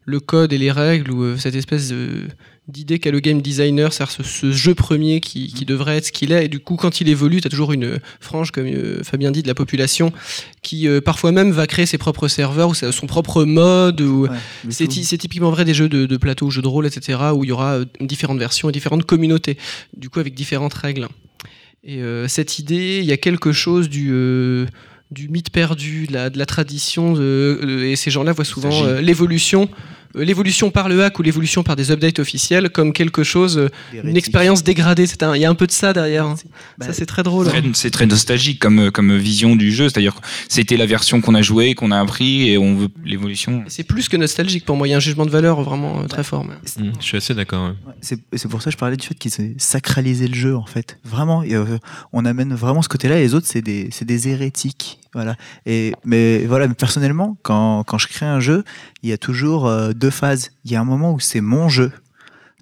le 0.06 0.20
code 0.20 0.52
et 0.52 0.58
les 0.58 0.72
règles, 0.72 1.12
ou 1.12 1.38
cette 1.38 1.54
espèce 1.54 1.90
de 1.90 2.24
d'idées 2.70 3.00
qu'a 3.00 3.12
le 3.12 3.20
game 3.20 3.42
designer, 3.42 3.92
c'est-à-dire 3.92 4.26
ce, 4.26 4.52
jeu 4.52 4.76
premier 4.76 5.20
qui, 5.20 5.52
qui, 5.54 5.66
devrait 5.66 5.98
être 5.98 6.06
ce 6.06 6.12
qu'il 6.12 6.32
est. 6.32 6.46
Et 6.46 6.48
du 6.48 6.60
coup, 6.60 6.76
quand 6.76 7.02
il 7.02 7.10
évolue, 7.10 7.42
tu 7.42 7.48
as 7.48 7.50
toujours 7.50 7.74
une 7.74 8.00
frange, 8.20 8.52
comme 8.52 8.68
Fabien 9.04 9.32
dit, 9.32 9.44
de 9.44 9.48
la 9.48 9.56
population 9.56 10.12
qui 10.62 10.88
parfois 11.04 11.32
même 11.32 11.52
va 11.52 11.68
créer 11.68 11.86
ses 11.86 11.98
propres 11.98 12.28
serveurs 12.28 12.70
ou 12.70 12.74
son 12.74 13.08
propre 13.08 13.44
mode. 13.44 14.02
Ou... 14.02 14.28
c'est 14.70 14.88
typiquement 14.88 15.52
vrai 15.52 15.66
des 15.66 15.74
jeux 15.74 15.90
de, 15.90 16.06
de 16.06 16.18
plateau, 16.18 16.50
jeux 16.50 16.62
de 16.62 16.68
rôle, 16.68 16.86
etc., 16.86 17.20
où 17.34 17.44
il 17.44 17.48
y 17.48 17.52
aura 17.52 17.80
différentes 18.00 18.40
versions 18.40 18.70
et 18.70 18.72
différentes 18.72 19.06
communautés, 19.06 19.58
du 19.96 20.10
coup 20.10 20.20
avec 20.20 20.34
différentes 20.34 20.74
règles. 20.74 21.08
Et 21.84 22.02
cette 22.28 22.60
idée, 22.60 23.00
il 23.00 23.06
y 23.06 23.12
a 23.12 23.18
quelque 23.18 23.52
chose 23.52 23.90
du 23.90 24.12
du 25.12 25.28
mythe 25.28 25.50
perdu, 25.50 26.06
de 26.08 26.14
la, 26.14 26.30
de 26.30 26.38
la 26.38 26.46
tradition, 26.46 27.16
et 27.16 27.96
ces 27.96 28.12
gens-là 28.12 28.32
voient 28.32 28.46
souvent 28.46 28.84
euh, 28.84 29.02
l'évolution 29.02 29.64
euh, 29.64 29.76
l'évolution 30.16 30.72
par 30.72 30.90
le 30.90 31.04
hack 31.04 31.20
ou 31.20 31.22
l'évolution 31.22 31.64
par 31.64 31.76
des 31.76 31.92
updates 31.92 32.20
officiels 32.20 32.70
comme 32.70 32.94
quelque 32.94 33.24
chose, 33.24 33.58
euh, 33.58 33.70
une 34.04 34.18
expérience 34.18 34.64
dégradée. 34.64 35.06
Il 35.06 35.42
y 35.42 35.46
a 35.46 35.50
un 35.50 35.56
peu 35.56 35.68
de 35.68 35.72
ça 35.72 35.94
derrière. 35.94 36.26
Hein. 36.26 36.36
ça, 36.36 36.46
bah, 36.78 36.88
c'est 36.92 37.06
très 37.06 37.24
drôle. 37.24 37.48
C'est 37.74 37.92
très 37.92 38.06
nostalgique 38.06 38.60
comme, 38.60 38.92
comme 38.92 39.18
vision 39.18 39.56
du 39.56 39.72
jeu. 39.72 39.90
C'est-à-dire 39.90 40.16
c'était 40.48 40.78
la 40.78 40.86
version 40.86 41.22
qu'on 41.22 41.36
a 41.36 41.42
jouée, 41.42 41.76
qu'on 41.76 41.92
a 41.92 42.00
appris 42.00 42.50
et 42.50 42.58
on 42.58 42.76
veut 42.76 42.90
l'évolution. 43.04 43.64
C'est 43.68 43.84
plus 43.84 44.10
que 44.10 44.18
nostalgique 44.18 44.66
pour 44.66 44.76
moi. 44.76 44.88
Il 44.88 44.92
y 44.92 44.94
a 44.94 44.98
un 44.98 45.02
jugement 45.02 45.26
de 45.26 45.32
valeur 45.32 45.62
vraiment 45.62 46.02
euh, 46.02 46.08
très 46.08 46.24
fort. 46.24 46.44
Mmh, 46.44 46.92
je 47.00 47.06
suis 47.06 47.18
assez 47.18 47.34
d'accord. 47.34 47.74
C'est 48.02 48.48
pour 48.50 48.62
ça 48.62 48.66
que 48.66 48.74
je 48.74 48.78
parlais 48.78 48.98
du 48.98 49.06
fait 49.06 49.16
qu'ils 49.16 49.34
aient 49.40 49.56
sacralisé 49.58 50.28
le 50.28 50.36
jeu 50.36 50.56
en 50.56 50.66
fait. 50.66 50.98
Vraiment, 51.04 51.44
on 52.14 52.26
amène 52.26 52.54
vraiment 52.54 52.82
ce 52.82 52.90
côté-là. 52.90 53.20
Les 53.20 53.34
autres, 53.34 53.48
c'est 53.48 53.62
des, 53.62 53.90
des 54.02 54.28
hérétiques. 54.28 54.99
Voilà. 55.14 55.36
Et, 55.66 55.94
mais 56.06 56.46
voilà, 56.46 56.68
personnellement, 56.68 57.38
quand, 57.42 57.84
quand 57.84 57.98
je 57.98 58.08
crée 58.08 58.26
un 58.26 58.40
jeu, 58.40 58.64
il 59.02 59.10
y 59.10 59.14
a 59.14 59.18
toujours 59.18 59.68
euh, 59.68 59.92
deux 59.94 60.10
phases. 60.10 60.52
Il 60.66 60.72
y 60.72 60.76
a 60.76 60.82
un 60.82 60.86
moment 60.86 61.14
où 61.14 61.20
c'est 61.20 61.42
mon 61.42 61.70
jeu. 61.70 61.92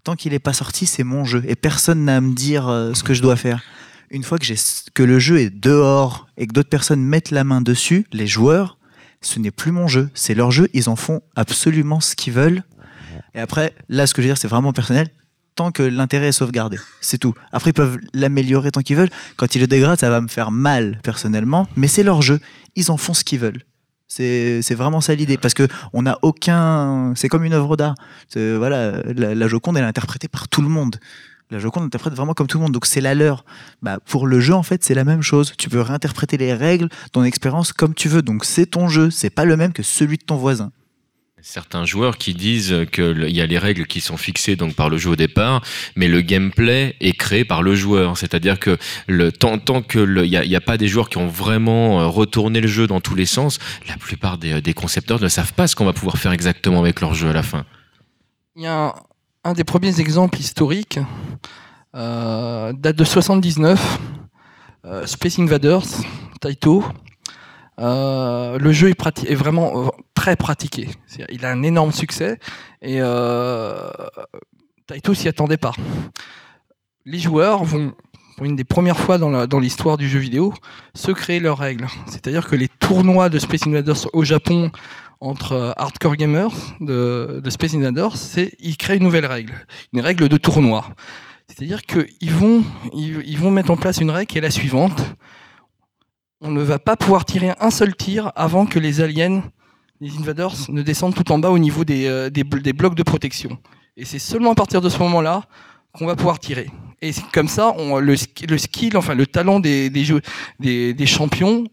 Tant 0.04 0.16
qu'il 0.16 0.32
n'est 0.32 0.40
pas 0.40 0.54
sorti, 0.54 0.86
c'est 0.86 1.04
mon 1.04 1.26
jeu. 1.26 1.44
Et 1.48 1.56
personne 1.56 2.06
n'a 2.06 2.18
à 2.18 2.22
me 2.22 2.34
dire 2.34 2.68
euh, 2.68 2.94
ce 2.94 3.04
que 3.04 3.14
je 3.14 3.22
dois 3.22 3.36
faire. 3.36 3.62
Une 4.10 4.24
fois 4.24 4.40
que, 4.40 4.46
que 4.94 5.04
le 5.04 5.20
jeu 5.20 5.40
est 5.40 5.50
dehors 5.50 6.28
et 6.38 6.48
que 6.48 6.54
d'autres 6.54 6.70
personnes 6.70 7.02
mettent 7.02 7.32
la 7.32 7.44
main 7.44 7.60
dessus, 7.60 8.08
les 8.14 8.28
joueurs, 8.28 8.78
ce 9.20 9.40
n'est 9.40 9.52
plus 9.52 9.72
mon 9.72 9.88
jeu. 9.88 10.10
C'est 10.14 10.34
leur 10.34 10.52
jeu. 10.52 10.70
Ils 10.74 10.90
en 10.90 10.96
font 10.96 11.22
absolument 11.36 12.00
ce 12.00 12.16
qu'ils 12.16 12.34
veulent. 12.34 12.64
Et 13.36 13.40
après, 13.40 13.76
là, 13.90 14.08
ce 14.08 14.14
que 14.14 14.22
je 14.22 14.28
veux 14.28 14.34
dire, 14.34 14.38
c'est 14.38 14.48
vraiment 14.48 14.72
personnel 14.72 15.10
tant 15.58 15.72
que 15.72 15.84
l'intérêt 15.84 16.28
est 16.28 16.32
sauvegardé. 16.32 16.78
C'est 17.02 17.18
tout. 17.18 17.34
Après, 17.52 17.72
ils 17.72 17.74
peuvent 17.74 17.98
l'améliorer 18.14 18.72
tant 18.72 18.82
qu'ils 18.82 18.96
veulent. 18.96 19.10
Quand 19.36 19.56
ils 19.56 19.60
le 19.60 19.68
dégradent, 19.68 20.00
ça 20.00 20.10
va 20.10 20.22
me 20.22 20.30
faire 20.30 20.52
mal 20.52 21.00
personnellement, 21.04 21.68
mais 21.76 21.88
c'est 21.88 22.04
leur 22.04 22.22
jeu. 22.22 22.40
Ils 22.76 22.92
en 22.92 22.98
font 22.98 23.14
ce 23.14 23.26
qu'ils 23.26 23.40
veulent. 23.40 23.64
C'est 24.08 24.76
vraiment 24.76 25.02
ça 25.02 25.14
l'idée, 25.16 25.38
parce 25.38 25.54
que 25.54 25.68
on 25.92 26.04
n'a 26.04 26.18
aucun. 26.22 27.14
C'est 27.16 27.28
comme 27.28 27.44
une 27.44 27.54
œuvre 27.54 27.76
d'art. 27.76 27.96
Voilà, 28.36 29.02
la, 29.14 29.48
Joconde, 29.48 29.78
elle 29.78 29.84
est 29.84 29.88
interprétée 29.88 30.30
par 30.30 30.48
tout 30.48 30.62
le 30.62 30.70
monde. 30.70 30.98
La 31.50 31.60
Joconde 31.60 31.86
interprète 31.86 32.14
vraiment 32.14 32.34
comme 32.34 32.48
tout 32.48 32.58
le 32.58 32.64
monde, 32.64 32.74
donc 32.74 32.86
c'est 32.86 33.02
la 33.02 33.16
leur. 33.16 33.44
Bah, 33.82 34.00
pour 34.06 34.28
le 34.28 34.40
jeu, 34.40 34.54
en 34.54 34.64
fait, 34.64 34.84
c'est 34.84 34.94
la 34.94 35.04
même 35.04 35.22
chose. 35.22 35.54
Tu 35.58 35.70
peux 35.70 35.82
réinterpréter 35.82 36.38
les 36.38 36.54
règles, 36.54 36.90
ton 37.12 37.24
expérience 37.24 37.74
comme 37.74 37.94
tu 37.94 38.10
veux. 38.10 38.22
Donc 38.22 38.46
c'est 38.46 38.68
ton 38.68 38.88
jeu, 38.88 39.10
c'est 39.10 39.30
pas 39.30 39.46
le 39.46 39.58
même 39.58 39.74
que 39.74 39.84
celui 39.84 40.18
de 40.18 40.24
ton 40.24 40.36
voisin 40.36 40.72
certains 41.48 41.86
joueurs 41.86 42.18
qui 42.18 42.34
disent 42.34 42.76
qu'il 42.92 43.30
y 43.30 43.40
a 43.40 43.46
les 43.46 43.58
règles 43.58 43.88
qui 43.88 44.02
sont 44.02 44.18
fixées 44.18 44.58
donc 44.58 44.76
par 44.76 44.90
le 44.90 44.98
jeu 44.98 45.12
au 45.12 45.16
départ, 45.16 45.64
mais 45.96 46.10
le 46.10 46.20
gameplay 46.20 46.96
est 47.00 47.14
créé 47.14 47.46
par 47.46 47.64
le 47.64 47.74
joueur. 47.74 48.18
C'est-à-dire 48.18 48.60
que 48.60 48.78
tant, 49.30 49.58
tant 49.58 49.82
que 49.82 50.26
il 50.26 50.30
n'y 50.30 50.56
a, 50.56 50.62
pas 50.62 50.78
des 50.78 50.90
joueurs 50.90 51.08
qui 51.08 51.18
ont 51.18 51.28
vraiment 51.28 52.02
euh, 52.02 52.08
retourné 52.08 52.60
le 52.60 52.68
jeu 52.68 52.86
dans 52.86 53.00
tous 53.00 53.16
les 53.16 53.26
sens, 53.26 53.60
la 53.88 53.96
plupart 53.96 54.38
des, 54.38 54.74
concepteurs 54.74 55.22
ne 55.22 55.30
savent 55.30 55.54
pas 55.54 55.68
ce 55.68 55.76
qu'on 55.76 55.86
va 55.86 55.94
pouvoir 55.94 56.18
faire 56.18 56.34
exactement 56.34 56.80
avec 56.80 57.00
leur 57.00 57.14
jeu 57.14 57.30
à 57.30 57.34
la 57.34 57.44
fin. 57.44 57.66
Il 58.58 58.64
y 58.64 58.68
a 58.68 58.94
un, 59.46 59.54
des 59.54 59.64
premiers 59.64 60.02
exemples 60.02 60.40
historiques, 60.40 61.00
euh, 61.96 62.74
date 62.74 62.98
de 62.98 63.04
79, 63.06 64.00
euh, 64.86 65.06
Space 65.06 65.40
Invaders, 65.40 65.86
Taito. 66.42 66.84
Euh, 67.80 68.58
le 68.58 68.72
jeu 68.72 68.90
est, 68.90 69.36
vraiment 69.36 69.86
euh, 69.86 69.90
très 70.14 70.36
pratiqué. 70.36 70.90
Il 71.30 71.46
a 71.46 71.52
un 71.52 71.64
énorme 71.64 71.92
succès 71.92 72.40
et 72.82 72.98
euh, 73.02 73.90
Taito 74.88 75.14
s'y 75.14 75.28
attendait 75.28 75.58
pas. 75.58 75.74
Les 77.06 77.20
joueurs 77.20 77.64
vont, 77.64 77.94
pour 78.36 78.46
une 78.46 78.56
des 78.56 78.64
premières 78.64 78.98
fois 78.98 79.18
dans 79.18 79.60
l'histoire 79.60 79.98
du 79.98 80.10
jeu 80.10 80.20
vidéo, 80.20 80.54
se 80.96 81.12
créer 81.12 81.40
leurs 81.40 81.58
règles. 81.58 81.88
C'est-à-dire 82.08 82.48
que 82.48 82.56
les 82.56 82.68
tournois 82.68 83.30
de 83.30 83.40
Space 83.40 83.68
Invaders 83.68 84.08
au 84.14 84.24
Japon 84.24 84.72
entre 85.20 85.54
euh, 85.54 85.72
hardcore 85.78 86.16
gamers 86.16 86.52
de, 86.80 87.42
Space 87.50 87.74
Invaders, 87.74 88.16
ils 88.60 88.78
créent 88.78 88.98
une 88.98 89.04
nouvelle 89.04 89.26
règle, 89.26 89.54
une 89.94 90.02
règle 90.02 90.30
de 90.30 90.38
tournoi. 90.38 90.86
C'est-à-dire 91.48 91.82
qu'ils 91.84 92.32
vont, 92.32 92.64
vont 93.38 93.52
mettre 93.52 93.72
en 93.72 93.78
place 93.78 94.00
une 94.00 94.12
règle 94.12 94.28
qui 94.28 94.38
est 94.38 94.42
la 94.42 94.52
suivante 94.52 95.02
on 96.42 96.52
ne 96.52 96.62
va 96.62 96.80
pas 96.80 96.96
pouvoir 96.96 97.26
tirer 97.26 97.54
un 97.60 97.72
seul 97.72 97.96
tir 97.96 98.32
avant 98.36 98.66
que 98.66 98.80
les 98.80 99.02
aliens, 99.02 99.44
les 100.02 100.16
invaders, 100.18 100.54
ne 100.70 100.82
descendent 100.82 101.16
tout 101.16 101.32
en 101.32 101.40
bas 101.40 101.50
au 101.50 101.58
niveau 101.58 101.84
des, 101.84 102.06
euh, 102.08 102.30
blocs 102.76 102.96
de 102.96 103.04
protection. 103.04 103.58
Et 103.96 104.06
c'est 104.06 104.20
seulement 104.20 104.52
à 104.52 104.56
partir 104.56 104.82
de 104.82 104.90
ce 104.90 105.00
moment-là 105.00 105.44
qu'on 105.94 106.06
va 106.06 106.16
pouvoir 106.16 106.40
tirer. 106.40 106.70
Et 107.02 107.12
comme 107.34 107.48
ça, 107.48 107.74
le, 108.00 108.58
skill, 108.58 108.98
enfin 108.98 109.16
le 109.16 109.26
talent 109.26 109.60
des, 109.60 111.06
champions, 111.06 111.64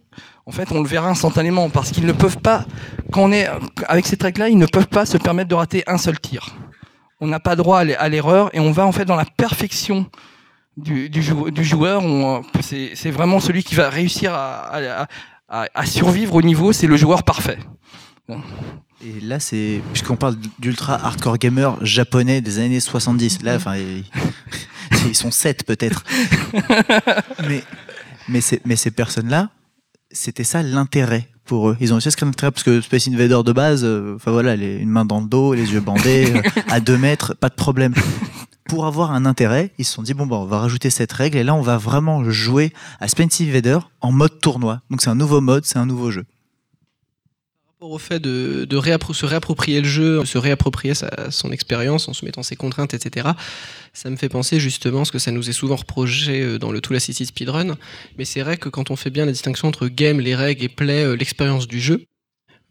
en 0.47 0.51
fait, 0.51 0.73
on 0.73 0.83
le 0.83 0.89
verra 0.89 1.09
instantanément 1.09 1.69
parce 1.71 1.91
qu'ils 1.91 2.07
ne 2.07 2.13
peuvent 2.13 2.39
pas, 2.39 2.65
quand 3.13 3.23
on 3.23 3.33
est 3.33 3.49
avec 3.87 4.07
ces 4.07 4.17
règles-là, 4.21 4.49
ils 4.49 4.59
ne 4.59 4.67
peuvent 4.67 4.89
pas 4.89 5.07
se 5.07 5.17
permettre 5.19 5.49
de 5.49 5.55
rater 5.55 5.85
un 5.87 5.99
seul 5.99 6.19
tir. 6.21 6.57
On 7.21 7.27
n'a 7.27 7.41
pas 7.41 7.57
droit 7.57 7.81
à 7.81 8.09
l'erreur 8.09 8.51
et 8.55 8.61
on 8.61 8.71
va 8.71 8.87
en 8.87 8.93
fait 8.93 9.05
dans 9.05 9.17
la 9.17 9.25
perfection 9.25 10.07
du, 10.77 11.09
du, 11.09 11.23
joueur. 11.65 12.03
C'est 12.61 13.11
vraiment 13.11 13.41
celui 13.41 13.63
qui 13.63 13.75
va 13.75 13.89
réussir 13.91 14.33
à, 14.35 15.07
survivre 15.87 16.35
au 16.35 16.43
niveau, 16.43 16.73
c'est 16.73 16.87
le 16.87 16.97
joueur 16.97 17.23
parfait. 17.23 17.59
Et 19.05 19.21
là, 19.21 19.39
c'est 19.39 19.83
puisqu'on 19.93 20.17
parle 20.17 20.37
d'ultra 20.59 20.95
hardcore 20.95 21.37
gamer 21.37 21.77
japonais 21.85 22.41
des 22.41 22.59
années 22.59 22.81
70. 22.81 23.43
Là, 23.43 23.57
enfin, 23.57 23.75
ils, 25.07 25.15
sont 25.15 25.31
sept 25.31 25.65
peut-être. 25.65 26.05
mais 27.49 27.63
mais, 28.29 28.41
mais 28.65 28.77
ces 28.77 28.91
personnes-là, 28.91 29.51
c'était 30.11 30.45
ça 30.45 30.63
l'intérêt 30.63 31.29
pour 31.45 31.69
eux. 31.69 31.77
Ils 31.81 31.93
ont 31.93 31.97
aussi 31.97 32.11
ce 32.11 32.25
intérêt 32.25 32.51
parce 32.51 32.63
que 32.63 32.81
Space 32.81 33.09
Invader 33.09 33.41
de 33.45 33.53
base, 33.53 33.85
euh, 33.85 34.15
enfin 34.17 34.31
voilà, 34.31 34.57
les, 34.57 34.77
une 34.77 34.89
main 34.89 35.05
dans 35.05 35.21
le 35.21 35.27
dos, 35.27 35.53
les 35.53 35.73
yeux 35.73 35.81
bandés, 35.81 36.33
euh, 36.35 36.61
à 36.69 36.81
deux 36.81 36.97
mètres, 36.97 37.35
pas 37.35 37.51
de 37.51 37.55
problème 37.55 37.95
pour 38.75 38.87
avoir 38.87 39.13
un 39.13 39.25
intérêt, 39.25 39.71
ils 39.79 39.85
se 39.85 39.93
sont 39.93 40.03
dit 40.03 40.15
bon 40.15 40.27
bah 40.27 40.35
on 40.35 40.47
va 40.47 40.59
rajouter 40.59 40.91
cette 40.91 41.13
règle 41.13 41.39
et 41.39 41.45
là 41.45 41.55
on 41.55 41.61
va 41.61 41.77
vraiment 41.77 42.29
jouer 42.29 42.73
à 42.99 43.07
Space 43.07 43.41
Invader 43.41 43.79
en 44.01 44.11
mode 44.11 44.41
tournoi. 44.41 44.81
Donc 44.91 45.01
c'est 45.01 45.11
un 45.11 45.15
nouveau 45.15 45.41
mode, 45.41 45.65
c'est 45.65 45.79
un 45.79 45.87
nouveau 45.87 46.11
jeu. 46.11 46.25
Au 47.79 47.99
fait 47.99 48.19
de, 48.19 48.67
se 49.13 49.27
réapproprier 49.27 49.81
le 49.81 49.87
jeu, 49.87 50.25
se 50.25 50.39
réapproprier 50.39 50.95
son 51.31 51.53
expérience 51.53 52.09
en 52.09 52.15
se 52.15 52.25
mettant 52.25 52.43
ses 52.43 52.57
contraintes, 52.57 52.95
etc. 52.95 53.29
Ça 53.93 54.11
me 54.11 54.17
fait 54.17 54.29
penser 54.29 54.59
justement 54.59 55.05
ce 55.05 55.13
que 55.13 55.21
ça 55.21 55.31
nous 55.31 55.49
est 55.49 55.53
souvent 55.53 55.77
reproché 55.77 56.41
euh, 56.41 56.59
dans 56.59 56.73
le 56.73 56.81
Tool 56.81 56.97
Assisted 56.97 57.29
Speedrun. 57.29 57.77
Mais 58.19 58.25
c'est 58.25 58.41
vrai 58.41 58.57
que 58.57 58.69
quand 58.69 58.91
on 58.91 58.97
fait 58.97 59.11
bien 59.11 59.25
la 59.25 59.33
distinction 59.33 59.69
entre 59.69 59.87
game, 59.87 60.19
les 60.19 60.35
règles 60.35 60.65
et 60.65 60.69
play, 60.69 61.05
euh, 61.05 61.15
l'expérience 61.15 61.69
du 61.69 61.81
jeu, 61.81 62.07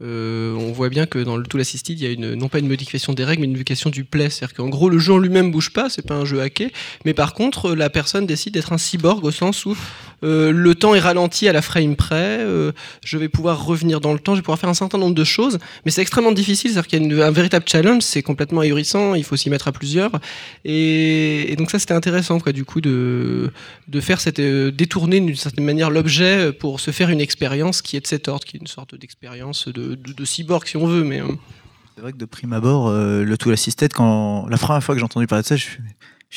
euh, 0.03 0.53
on 0.55 0.71
voit 0.73 0.89
bien 0.89 1.05
que 1.05 1.19
dans 1.19 1.37
le 1.37 1.43
Tool 1.43 1.61
Assisted, 1.61 1.97
il 1.97 2.03
y 2.03 2.07
a 2.07 2.11
une, 2.11 2.33
non 2.33 2.49
pas 2.49 2.59
une 2.59 2.67
modification 2.67 3.13
des 3.13 3.23
règles, 3.23 3.41
mais 3.41 3.45
une 3.45 3.51
modification 3.51 3.89
du 3.89 4.03
play. 4.03 4.29
C'est-à-dire 4.29 4.55
qu'en 4.55 4.69
gros, 4.69 4.89
le 4.89 4.99
jeu 4.99 5.13
en 5.13 5.17
lui-même 5.17 5.51
bouge 5.51 5.71
pas, 5.71 5.89
c'est 5.89 6.05
pas 6.05 6.15
un 6.15 6.25
jeu 6.25 6.41
hacké, 6.41 6.73
mais 7.05 7.13
par 7.13 7.33
contre, 7.33 7.73
la 7.73 7.89
personne 7.89 8.25
décide 8.25 8.53
d'être 8.53 8.73
un 8.73 8.77
cyborg 8.77 9.23
au 9.23 9.31
sens 9.31 9.65
où 9.65 9.77
euh, 10.23 10.51
le 10.51 10.75
temps 10.75 10.95
est 10.95 10.99
ralenti 10.99 11.47
à 11.47 11.53
la 11.53 11.61
frame 11.61 11.95
près, 11.95 12.39
euh, 12.39 12.71
je 13.03 13.17
vais 13.17 13.29
pouvoir 13.29 13.65
revenir 13.65 14.01
dans 14.01 14.13
le 14.13 14.19
temps, 14.19 14.33
je 14.33 14.39
vais 14.39 14.43
pouvoir 14.43 14.59
faire 14.59 14.69
un 14.69 14.73
certain 14.73 14.97
nombre 14.97 15.15
de 15.15 15.23
choses, 15.23 15.59
mais 15.85 15.91
c'est 15.91 16.01
extrêmement 16.01 16.31
difficile, 16.31 16.71
c'est-à-dire 16.71 16.87
qu'il 16.87 17.13
y 17.13 17.21
a 17.21 17.27
un 17.27 17.31
véritable 17.31 17.65
challenge, 17.67 18.03
c'est 18.03 18.23
complètement 18.23 18.61
ahurissant, 18.61 19.13
il 19.15 19.23
faut 19.23 19.35
s'y 19.35 19.49
mettre 19.49 19.67
à 19.67 19.71
plusieurs, 19.71 20.11
et, 20.65 21.55
donc 21.57 21.71
ça 21.71 21.79
c'était 21.79 21.93
intéressant, 21.93 22.39
quoi, 22.39 22.51
du 22.51 22.65
coup, 22.65 22.81
de, 22.81 23.51
faire 24.01 24.19
cette, 24.19 24.41
détourner 24.41 25.19
d'une 25.19 25.35
certaine 25.35 25.65
manière 25.65 25.89
l'objet 25.89 26.51
pour 26.51 26.79
se 26.79 26.91
faire 26.91 27.09
une 27.09 27.21
expérience 27.21 27.81
qui 27.81 27.97
est 27.97 28.01
de 28.01 28.07
cet 28.07 28.27
ordre, 28.27 28.45
qui 28.45 28.57
est 28.57 28.59
une 28.59 28.67
sorte 28.67 28.95
d'expérience 28.95 29.67
de 29.67 30.25
cyborg 30.25 30.67
si 30.67 30.77
on 30.77 30.87
veut. 30.87 31.03
Mais 31.03 31.21
euh. 31.21 31.27
c'est 31.95 32.01
vrai 32.01 32.11
que 32.11 32.17
de 32.17 32.25
prime 32.25 32.53
abord, 32.53 32.87
euh, 32.87 33.23
le 33.23 33.37
Tool 33.37 33.53
Assisted, 33.53 33.93
quand 33.93 34.47
la 34.47 34.57
première 34.57 34.83
fois 34.83 34.95
que 34.95 34.99
j'ai 34.99 35.05
entendu 35.05 35.27
parler 35.27 35.43
de 35.43 35.47
ça, 35.47 35.55
je 35.55 35.63
suis 35.63 35.79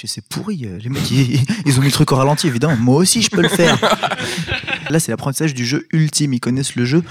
c'est 0.04 0.26
pourri, 0.26 0.66
euh, 0.66 0.78
les 0.78 0.88
mecs 0.88 1.10
ils, 1.10 1.78
ont 1.78 1.80
mis 1.80 1.86
le 1.86 1.92
truc 1.92 2.12
au 2.12 2.16
ralenti 2.16 2.46
évidemment, 2.46 2.76
moi 2.76 2.96
aussi 2.96 3.22
je 3.22 3.30
peux 3.30 3.42
le 3.42 3.48
faire. 3.48 3.78
Là 4.90 5.00
c'est 5.00 5.10
l'apprentissage 5.10 5.54
du 5.54 5.64
jeu 5.64 5.86
ultime, 5.92 6.34
ils 6.34 6.40
connaissent 6.40 6.76
le 6.76 6.84
jeu 6.84 7.02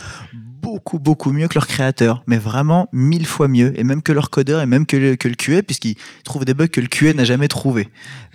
beaucoup 0.62 0.98
beaucoup 0.98 1.32
mieux 1.32 1.48
que 1.48 1.54
leur 1.54 1.68
créateur, 1.68 2.24
mais 2.26 2.40
vraiment 2.40 2.90
mille 2.92 3.28
fois 3.28 3.48
mieux, 3.48 3.80
et 3.80 3.84
même 3.84 4.02
que 4.02 4.12
leur 4.12 4.32
codeur 4.32 4.62
et 4.62 4.66
même 4.66 4.88
que 4.88 4.98
le, 4.98 5.16
que 5.16 5.28
le 5.28 5.36
QA, 5.36 5.62
puisqu'ils 5.62 5.96
trouvent 6.24 6.44
des 6.44 6.56
bugs 6.56 6.68
que 6.68 6.82
le 6.82 6.88
QA 6.88 7.14
n'a 7.14 7.24
jamais 7.24 7.48
trouvé. 7.48 7.90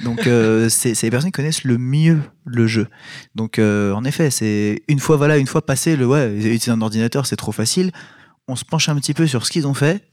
Donc 0.04 0.20
c'est 0.68 1.00
les 1.02 1.10
personnes 1.10 1.30
qui 1.30 1.36
connaissent 1.36 1.64
le 1.64 1.76
mieux 1.76 2.20
le 2.44 2.66
jeu. 2.66 2.86
Donc 3.34 3.58
euh, 3.58 3.92
en 3.94 4.04
effet, 4.04 4.30
c'est 4.30 4.82
une 4.88 5.00
fois 5.00 5.16
voilà, 5.16 5.38
une 5.38 5.46
fois 5.46 5.64
passé 5.64 5.96
le 5.96 6.06
ouais, 6.06 6.32
utiliser 6.36 6.70
un 6.70 6.80
ordinateur, 6.80 7.26
c'est 7.26 7.36
trop 7.36 7.52
facile. 7.52 7.90
On 8.48 8.56
se 8.56 8.64
penche 8.64 8.88
un 8.88 8.96
petit 8.96 9.14
peu 9.14 9.26
sur 9.26 9.46
ce 9.46 9.50
qu'ils 9.50 9.66
ont 9.66 9.74
fait. 9.74 10.09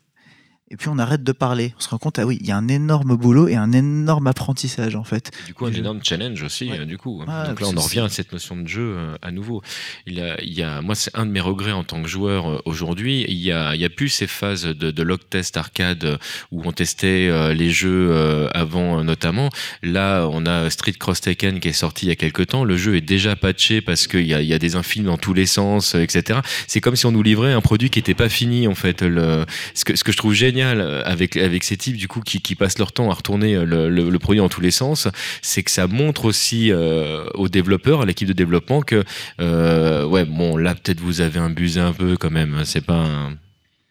Et 0.69 0.75
puis 0.77 0.89
on 0.89 0.97
arrête 0.99 1.23
de 1.23 1.31
parler. 1.31 1.73
On 1.77 1.81
se 1.81 1.89
rend 1.89 1.97
compte, 1.97 2.19
ah 2.19 2.25
oui, 2.25 2.37
il 2.41 2.47
y 2.47 2.51
a 2.51 2.57
un 2.57 2.67
énorme 2.67 3.15
boulot 3.15 3.47
et 3.47 3.55
un 3.55 3.71
énorme 3.71 4.27
apprentissage 4.27 4.95
en 4.95 5.03
fait. 5.03 5.31
du 5.45 5.53
coup, 5.53 5.65
un 5.65 5.71
énorme 5.71 5.99
challenge 6.03 6.41
aussi, 6.43 6.69
Ouais. 6.69 6.79
euh, 6.79 6.85
du 6.85 6.97
coup. 6.97 7.23
Ah, 7.27 7.47
Donc 7.47 7.61
là, 7.61 7.67
on 7.69 7.77
en 7.77 7.81
revient 7.81 8.01
à 8.01 8.09
cette 8.09 8.31
notion 8.33 8.57
de 8.57 8.67
jeu 8.67 8.95
euh, 8.97 9.15
à 9.21 9.31
nouveau. 9.31 9.61
Il 10.05 10.15
y 10.15 10.21
a, 10.21 10.41
il 10.41 10.53
y 10.53 10.63
a, 10.63 10.81
moi, 10.81 10.95
c'est 10.95 11.11
un 11.17 11.25
de 11.25 11.31
mes 11.31 11.39
regrets 11.39 11.71
en 11.71 11.83
tant 11.83 12.01
que 12.01 12.07
joueur 12.09 12.49
euh, 12.49 12.61
aujourd'hui. 12.65 13.25
Il 13.27 13.37
y 13.37 13.51
a, 13.51 13.75
il 13.75 13.81
y 13.81 13.85
a 13.85 13.89
plus 13.89 14.09
ces 14.09 14.27
phases 14.27 14.63
de, 14.65 14.91
de 14.91 15.03
log 15.03 15.19
test 15.29 15.55
arcade 15.57 16.19
où 16.51 16.61
on 16.65 16.71
testait 16.71 17.27
euh, 17.29 17.53
les 17.53 17.69
jeux 17.69 18.47
avant, 18.53 19.03
notamment. 19.03 19.49
Là, 19.83 20.27
on 20.31 20.45
a 20.45 20.69
Street 20.69 20.93
Cross 20.93 21.21
Taken 21.21 21.59
qui 21.59 21.69
est 21.69 21.73
sorti 21.73 22.05
il 22.07 22.09
y 22.09 22.11
a 22.11 22.15
quelques 22.15 22.47
temps. 22.47 22.63
Le 22.63 22.75
jeu 22.77 22.95
est 22.95 23.01
déjà 23.01 23.35
patché 23.35 23.81
parce 23.81 24.07
qu'il 24.07 24.25
y 24.27 24.33
a, 24.33 24.41
il 24.41 24.47
y 24.47 24.53
a 24.53 24.59
des 24.59 24.75
infiles 24.75 25.03
dans 25.05 25.17
tous 25.17 25.33
les 25.33 25.45
sens, 25.45 25.95
etc. 25.95 26.39
C'est 26.67 26.81
comme 26.81 26.95
si 26.95 27.05
on 27.05 27.11
nous 27.11 27.23
livrait 27.23 27.53
un 27.53 27.61
produit 27.61 27.89
qui 27.89 27.99
n'était 27.99 28.13
pas 28.13 28.29
fini, 28.29 28.67
en 28.67 28.75
fait. 28.75 29.01
Le, 29.01 29.45
ce, 29.73 29.85
que, 29.85 29.95
ce 29.95 30.03
que 30.03 30.11
je 30.11 30.17
trouve 30.17 30.33
génial 30.33 30.56
euh, 30.65 31.01
avec, 31.05 31.37
avec 31.37 31.63
ces 31.63 31.77
types, 31.77 31.97
du 31.97 32.07
coup, 32.07 32.21
qui, 32.21 32.41
qui 32.41 32.55
passent 32.55 32.77
leur 32.79 32.91
temps 32.91 33.09
à 33.09 33.13
retourner 33.13 33.55
euh, 33.55 33.65
le, 33.65 33.89
le- 33.89 34.09
le 34.09 34.19
produit 34.19 34.39
dans 34.39 34.49
tous 34.49 34.61
les 34.61 34.71
sens, 34.71 35.07
c'est 35.41 35.63
que 35.63 35.71
ça 35.71 35.87
montre 35.87 36.25
aussi 36.25 36.71
euh, 36.71 37.25
aux 37.33 37.49
développeurs, 37.49 38.01
à 38.01 38.05
l'équipe 38.05 38.27
de 38.27 38.33
développement, 38.33 38.81
que, 38.81 39.03
euh, 39.39 40.05
ouais, 40.05 40.25
bon, 40.25 40.57
là, 40.57 40.75
peut-être 40.75 40.99
vous 40.99 41.21
avez 41.21 41.39
abusé 41.39 41.79
un 41.79 41.93
peu 41.93 42.17
quand 42.17 42.31
même. 42.31 42.63
C'est 42.65 42.85
pas 42.85 43.03
un... 43.05 43.37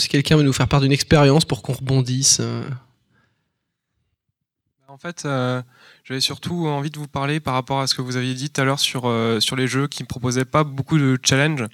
Si 0.00 0.08
quelqu'un 0.08 0.36
veut 0.36 0.42
nous 0.42 0.52
faire 0.52 0.68
part 0.68 0.80
d'une 0.80 0.92
expérience 0.92 1.44
pour 1.44 1.62
qu'on 1.62 1.72
rebondisse. 1.72 2.40
En 4.88 4.98
fait, 4.98 5.24
euh, 5.26 5.62
j'avais 6.04 6.20
surtout 6.20 6.66
envie 6.68 6.90
de 6.90 6.98
vous 6.98 7.08
parler 7.08 7.40
par 7.40 7.54
rapport 7.54 7.80
à 7.80 7.86
ce 7.86 7.94
que 7.94 8.02
vous 8.02 8.16
aviez 8.16 8.34
dit 8.34 8.50
tout 8.50 8.60
à 8.60 8.64
l'heure 8.64 8.80
sur, 8.80 9.02
euh, 9.06 9.40
sur 9.40 9.56
les 9.56 9.66
jeux 9.66 9.88
qui 9.88 10.02
ne 10.02 10.06
proposaient 10.06 10.44
pas 10.46 10.64
beaucoup 10.64 10.98
de 10.98 11.18
challenge. 11.22 11.64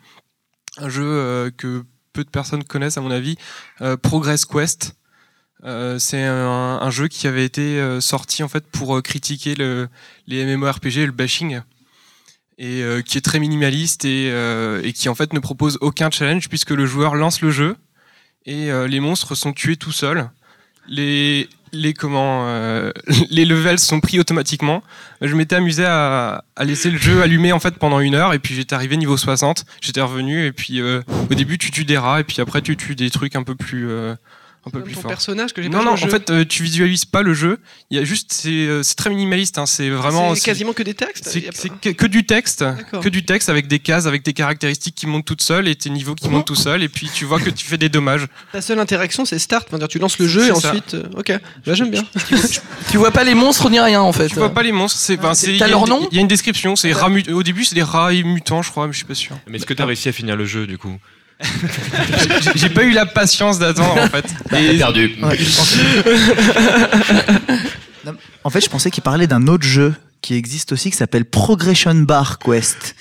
Un 0.78 0.88
jeu 0.88 1.04
euh, 1.04 1.50
que 1.56 1.84
peu 2.12 2.24
de 2.24 2.30
personnes 2.30 2.64
connaissent, 2.64 2.98
à 2.98 3.00
mon 3.00 3.10
avis, 3.10 3.36
euh, 3.80 3.96
Progress 3.96 4.44
Quest. 4.44 4.94
Euh, 5.64 5.98
c'est 5.98 6.22
un, 6.24 6.90
jeu 6.90 7.06
qui 7.06 7.28
avait 7.28 7.44
été 7.44 7.78
euh, 7.78 8.00
sorti 8.00 8.42
en 8.42 8.48
fait 8.48 8.66
pour 8.66 9.00
critiquer 9.00 9.54
le, 9.54 9.88
les 10.26 10.44
MMORPG 10.44 10.98
et 10.98 11.06
le 11.06 11.12
bashing 11.12 11.60
et 12.58 12.84
qui 13.06 13.18
est 13.18 13.22
très 13.22 13.38
minimaliste 13.38 14.04
et, 14.04 14.92
qui 14.94 15.08
en 15.08 15.14
fait 15.14 15.32
ne 15.32 15.38
propose 15.38 15.78
aucun 15.80 16.10
challenge 16.10 16.48
puisque 16.48 16.70
le 16.70 16.84
joueur 16.84 17.14
lance 17.14 17.40
le 17.40 17.50
jeu 17.50 17.76
et 18.44 18.70
les 18.86 19.00
monstres 19.00 19.34
sont 19.34 19.52
tués 19.52 19.76
tout 19.76 19.90
seuls. 19.90 20.30
Les, 21.72 21.94
comment, 21.94 22.46
euh, 22.46 22.92
les 23.30 23.44
levels 23.44 23.78
sont 23.78 24.00
pris 24.00 24.20
automatiquement. 24.20 24.82
Je 25.20 25.34
m'étais 25.34 25.56
amusé 25.56 25.84
à, 25.84 26.44
à 26.56 26.64
laisser 26.64 26.90
le 26.90 26.98
jeu 26.98 27.22
allumé 27.22 27.52
en 27.52 27.60
fait 27.60 27.76
pendant 27.76 28.00
une 28.00 28.14
heure 28.14 28.34
et 28.34 28.38
puis 28.38 28.54
j'étais 28.54 28.74
arrivé 28.74 28.96
niveau 28.96 29.16
60. 29.16 29.64
J'étais 29.80 30.00
revenu 30.00 30.44
et 30.44 30.52
puis 30.52 30.80
euh, 30.80 31.02
au 31.30 31.34
début 31.34 31.58
tu 31.58 31.70
tues 31.70 31.84
des 31.84 31.98
rats 31.98 32.20
et 32.20 32.24
puis 32.24 32.40
après 32.40 32.62
tu 32.62 32.76
tues 32.76 32.94
des 32.94 33.10
trucs 33.10 33.36
un 33.36 33.42
peu 33.42 33.54
plus, 33.54 33.88
euh, 33.90 34.14
un 34.64 34.70
peu 34.70 34.80
plus 34.82 34.94
ton 34.94 35.00
forts. 35.02 35.08
personnage 35.10 35.52
que 35.52 35.60
j'ai 35.60 35.68
Non, 35.68 35.78
pas 35.78 35.84
non, 35.84 35.90
en 35.92 35.96
jeu. 35.96 36.08
fait, 36.08 36.30
euh, 36.30 36.44
tu 36.44 36.62
visualises 36.62 37.04
pas 37.04 37.22
le 37.22 37.34
jeu. 37.34 37.58
Il 37.90 37.96
y 37.98 38.00
a 38.00 38.04
juste, 38.04 38.32
c'est 38.32 38.48
euh, 38.50 38.82
c'est 38.84 38.94
très 38.94 39.10
minimaliste. 39.10 39.58
hein, 39.58 39.66
C'est 39.66 39.90
vraiment. 39.90 40.34
c'est 40.36 40.42
quasiment 40.44 40.72
que 40.72 40.82
des 40.84 40.94
textes. 40.94 41.28
C'est 41.28 41.40
pas- 41.68 41.74
que, 41.80 41.88
que 41.90 42.06
du 42.06 42.24
texte, 42.24 42.60
D'accord. 42.62 43.02
que 43.02 43.08
du 43.08 43.24
texte 43.24 43.48
avec 43.48 43.66
des 43.66 43.80
cases, 43.80 44.06
avec 44.06 44.22
des 44.24 44.32
caractéristiques 44.32 44.94
qui 44.94 45.06
montent 45.08 45.24
toutes 45.24 45.42
seules 45.42 45.66
et 45.66 45.74
tes 45.74 45.90
niveaux 45.90 46.14
qui 46.14 46.28
montent 46.28 46.46
tout 46.46 46.54
seuls. 46.54 46.82
Et 46.82 46.88
puis 46.88 47.10
tu 47.12 47.24
vois 47.24 47.40
que 47.40 47.50
tu 47.50 47.66
fais 47.66 47.78
des 47.78 47.88
dommages. 47.88 48.26
Ta 48.52 48.60
seule 48.62 48.78
interaction, 48.78 49.24
c'est 49.24 49.38
start. 49.40 49.66
Enfin, 49.72 49.84
tu 49.88 49.98
lances 49.98 50.18
le 50.18 50.28
jeu 50.28 50.46
et 50.46 50.50
ensuite. 50.52 50.94
euh, 50.94 51.02
ok, 51.16 51.28
Là, 51.66 51.74
j'aime 51.74 51.90
bien. 51.90 52.04
Tu 52.90 52.98
vois 52.98 53.10
pas 53.10 53.24
les 53.24 53.34
monstres 53.34 53.68
ni 53.70 53.80
rien 53.80 54.00
en 54.00 54.12
fait. 54.12 54.28
Tu 54.28 54.36
vois 54.36 54.50
pas 54.54 54.62
les 54.62 54.72
monstres. 54.72 54.98
C'est, 55.00 55.16
ben, 55.16 55.34
c'est- 55.34 55.48
il 55.48 55.56
y 55.56 55.58
T'as 55.58 55.64
a 55.64 55.68
leur 55.68 55.82
une- 55.84 55.88
nom 55.90 56.08
Il 56.10 56.16
y 56.16 56.18
a 56.18 56.20
une 56.22 56.28
description. 56.28 56.76
C'est 56.76 56.92
Au 57.32 57.42
début, 57.42 57.64
c'est 57.64 57.74
des 57.74 57.82
rats 57.82 58.12
mutants, 58.12 58.62
je 58.62 58.70
crois, 58.70 58.86
mais 58.86 58.92
je 58.92 58.98
suis 58.98 59.06
pas 59.06 59.14
sûr. 59.14 59.36
Mais 59.48 59.56
est-ce 59.58 59.66
que 59.66 59.74
tu 59.74 59.82
as 59.82 59.86
réussi 59.86 60.08
à 60.08 60.12
finir 60.12 60.36
le 60.36 60.44
jeu, 60.44 60.66
du 60.66 60.78
coup? 60.78 60.96
J'ai- 62.54 62.68
pas 62.70 62.84
eu 62.84 62.92
la 62.92 63.06
patience 63.06 63.58
d'attendre 63.58 64.00
en 64.02 64.08
fait. 64.08 64.24
Et- 64.56 64.78
Perdu. 64.78 65.16
Ouais, 65.22 65.38
Non, 68.04 68.14
en 68.44 68.50
fait, 68.50 68.60
je 68.60 68.68
pensais 68.68 68.90
qu'il 68.90 69.02
parlait 69.02 69.26
d'un 69.26 69.46
autre 69.46 69.64
jeu 69.64 69.94
qui 70.22 70.34
existe 70.34 70.72
aussi 70.72 70.90
qui 70.90 70.96
s'appelle 70.96 71.24
Progression 71.24 71.94
Bar 71.94 72.38
Quest, 72.38 72.94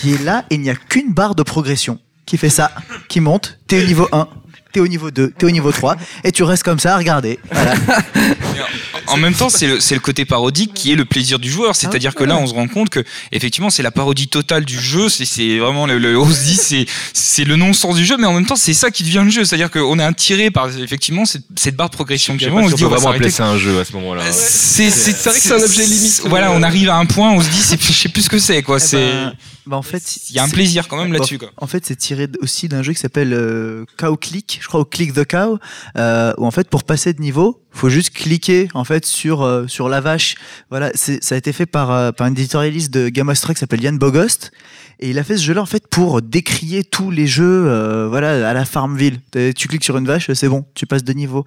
qui 0.00 0.14
est 0.14 0.22
là 0.22 0.44
et 0.50 0.56
il 0.56 0.60
n'y 0.60 0.70
a 0.70 0.74
qu'une 0.74 1.12
barre 1.12 1.34
de 1.34 1.42
progression 1.42 1.98
qui 2.26 2.36
fait 2.38 2.50
ça, 2.50 2.70
qui 3.08 3.20
monte. 3.20 3.58
T'es 3.66 3.82
au 3.82 3.86
niveau 3.86 4.08
1, 4.12 4.28
t'es 4.72 4.80
au 4.80 4.88
niveau 4.88 5.10
2, 5.10 5.30
t'es 5.36 5.46
au 5.46 5.50
niveau 5.50 5.70
3 5.72 5.96
et 6.24 6.32
tu 6.32 6.42
restes 6.44 6.62
comme 6.62 6.78
ça 6.78 6.94
à 6.94 6.98
regarder. 6.98 7.38
Voilà. 7.50 7.74
En 9.12 9.16
même 9.16 9.34
temps, 9.34 9.48
c'est 9.48 9.66
le, 9.66 9.80
c'est 9.80 9.94
le 9.94 10.00
côté 10.00 10.24
parodique 10.24 10.72
qui 10.74 10.92
est 10.92 10.96
le 10.96 11.04
plaisir 11.04 11.38
du 11.38 11.50
joueur. 11.50 11.76
C'est-à-dire 11.76 12.14
que 12.14 12.24
là, 12.24 12.36
on 12.36 12.46
se 12.46 12.54
rend 12.54 12.68
compte 12.68 12.88
que 12.90 13.04
effectivement, 13.32 13.70
c'est 13.70 13.82
la 13.82 13.90
parodie 13.90 14.28
totale 14.28 14.64
du 14.64 14.78
jeu. 14.80 15.08
C'est, 15.08 15.24
c'est 15.24 15.58
vraiment 15.58 15.86
le, 15.86 15.98
le- 15.98 16.18
on 16.18 16.28
se 16.30 16.40
dit, 16.44 16.56
c'est, 16.56 16.86
c'est 17.12 17.44
le 17.44 17.56
non-sens 17.56 17.96
du 17.96 18.04
jeu, 18.04 18.16
mais 18.18 18.26
en 18.26 18.32
même 18.34 18.46
temps, 18.46 18.56
c'est 18.56 18.74
ça 18.74 18.90
qui 18.90 19.02
devient 19.04 19.22
le 19.24 19.30
jeu. 19.30 19.44
C'est-à-dire 19.44 19.70
qu'on 19.70 19.98
est 19.98 20.04
attiré 20.04 20.50
par 20.50 20.68
effectivement 20.78 21.24
cette, 21.24 21.44
cette 21.56 21.76
barre 21.76 21.90
de 21.90 21.94
progression 21.94 22.36
qui 22.36 22.44
est 22.44 22.48
on 22.64 22.68
se 22.70 22.74
dit, 22.76 22.84
on 22.84 22.88
va 22.88 22.96
vraiment 22.96 23.10
appeler 23.16 23.30
ça 23.30 23.46
un 23.46 23.58
jeu 23.58 23.78
à 23.80 23.84
ce 23.84 23.92
moment-là. 23.92 24.22
C'est, 24.32 24.90
c'est, 24.90 25.12
C'est 25.12 25.28
vrai 25.30 25.38
que 25.38 25.44
c'est 25.44 25.52
un 25.54 25.62
objet 25.64 25.84
limite. 25.86 26.22
Voilà, 26.26 26.52
on 26.52 26.62
arrive 26.62 26.88
à 26.90 26.96
un 26.96 27.06
point 27.06 27.30
où 27.32 27.36
on 27.36 27.40
se 27.42 27.48
dit, 27.48 27.62
c'est, 27.62 27.80
je 27.82 27.92
sais 27.92 28.08
plus 28.08 28.22
ce 28.22 28.30
que 28.30 28.38
c'est, 28.38 28.62
quoi. 28.62 28.76
Eh 28.78 28.80
C'est, 28.80 28.96
ben, 28.96 29.32
bah, 29.66 29.76
en 29.76 29.82
fait, 29.82 30.30
il 30.30 30.36
y 30.36 30.38
a 30.38 30.44
un 30.44 30.48
plaisir 30.48 30.88
quand 30.88 30.96
même 30.96 31.08
Bon, 31.08 31.14
là-dessus. 31.14 31.38
En 31.56 31.66
fait, 31.66 31.86
c'est 31.86 31.96
tiré 31.96 32.28
aussi 32.40 32.68
d'un 32.68 32.82
jeu 32.82 32.92
qui 32.92 32.98
s'appelle 32.98 33.32
euh, 33.32 33.84
Cow 33.96 34.16
Click, 34.16 34.58
je 34.60 34.66
crois, 34.66 34.80
au 34.80 34.84
Click 34.84 35.12
the 35.14 35.24
Cow, 35.24 35.58
euh, 35.96 36.32
où 36.38 36.46
en 36.46 36.50
fait, 36.50 36.68
pour 36.68 36.84
passer 36.84 37.12
de 37.12 37.20
niveau, 37.20 37.62
faut 37.72 37.88
juste 37.88 38.10
cliquer 38.10 38.68
en 38.74 38.84
fait 38.84 39.06
sur 39.06 39.42
euh, 39.42 39.66
sur 39.66 39.88
la 39.88 40.00
vache. 40.00 40.36
Voilà, 40.70 40.90
c'est 40.94 41.22
ça 41.24 41.34
a 41.34 41.38
été 41.38 41.52
fait 41.52 41.66
par 41.66 41.90
euh, 41.90 42.12
par 42.12 42.26
un 42.26 42.30
éditorialiste 42.30 42.92
de 42.92 43.08
Thrones 43.10 43.54
qui 43.54 43.60
s'appelle 43.60 43.82
Yann 43.82 43.98
Bogost, 43.98 44.52
et 45.00 45.10
il 45.10 45.18
a 45.18 45.24
fait 45.24 45.36
ce 45.36 45.42
jeu-là 45.42 45.62
en 45.62 45.66
fait 45.66 45.88
pour 45.88 46.22
décrier 46.22 46.84
tous 46.84 47.10
les 47.10 47.26
jeux, 47.26 47.64
euh, 47.66 48.08
voilà, 48.08 48.48
à 48.48 48.52
la 48.52 48.64
Farmville. 48.64 49.20
Tu 49.32 49.68
cliques 49.68 49.84
sur 49.84 49.96
une 49.96 50.06
vache, 50.06 50.30
c'est 50.32 50.48
bon, 50.48 50.64
tu 50.74 50.86
passes 50.86 51.04
de 51.04 51.12
niveau. 51.12 51.44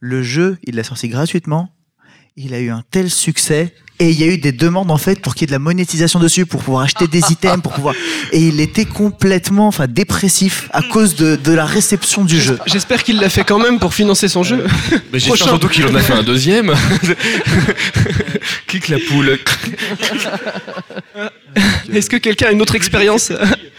Le 0.00 0.22
jeu, 0.22 0.58
il 0.64 0.76
l'a 0.76 0.84
sorti 0.84 1.08
gratuitement. 1.08 1.70
Il 2.40 2.54
a 2.54 2.60
eu 2.60 2.70
un 2.70 2.84
tel 2.90 3.10
succès. 3.10 3.74
Et 4.00 4.10
il 4.10 4.20
y 4.20 4.22
a 4.22 4.28
eu 4.28 4.38
des 4.38 4.52
demandes 4.52 4.92
en 4.92 4.96
fait 4.96 5.20
pour 5.20 5.34
qu'il 5.34 5.42
y 5.42 5.46
ait 5.46 5.48
de 5.48 5.52
la 5.52 5.58
monétisation 5.58 6.20
dessus, 6.20 6.46
pour 6.46 6.62
pouvoir 6.62 6.84
acheter 6.84 7.08
des 7.08 7.18
items, 7.32 7.60
pour 7.60 7.72
pouvoir. 7.72 7.96
Et 8.30 8.46
il 8.46 8.60
était 8.60 8.84
complètement, 8.84 9.66
enfin, 9.66 9.88
dépressif 9.88 10.68
à 10.72 10.82
cause 10.82 11.16
de, 11.16 11.34
de 11.34 11.52
la 11.52 11.66
réception 11.66 12.24
du 12.24 12.40
jeu. 12.40 12.60
J'espère 12.66 13.02
qu'il 13.02 13.18
l'a 13.18 13.28
fait 13.28 13.42
quand 13.42 13.58
même 13.58 13.80
pour 13.80 13.92
financer 13.94 14.28
son 14.28 14.44
jeu. 14.44 14.64
Mais 15.12 15.18
j'espère 15.18 15.48
surtout 15.48 15.66
qu'il 15.66 15.84
en 15.84 15.94
a 15.96 16.00
fait 16.00 16.12
un 16.12 16.22
deuxième. 16.22 16.72
Clique 18.68 18.86
la 18.86 18.98
poule. 19.08 19.32
Est-ce 21.92 22.08
que 22.08 22.18
quelqu'un 22.18 22.46
a 22.46 22.52
une 22.52 22.62
autre 22.62 22.76
expérience 22.76 23.32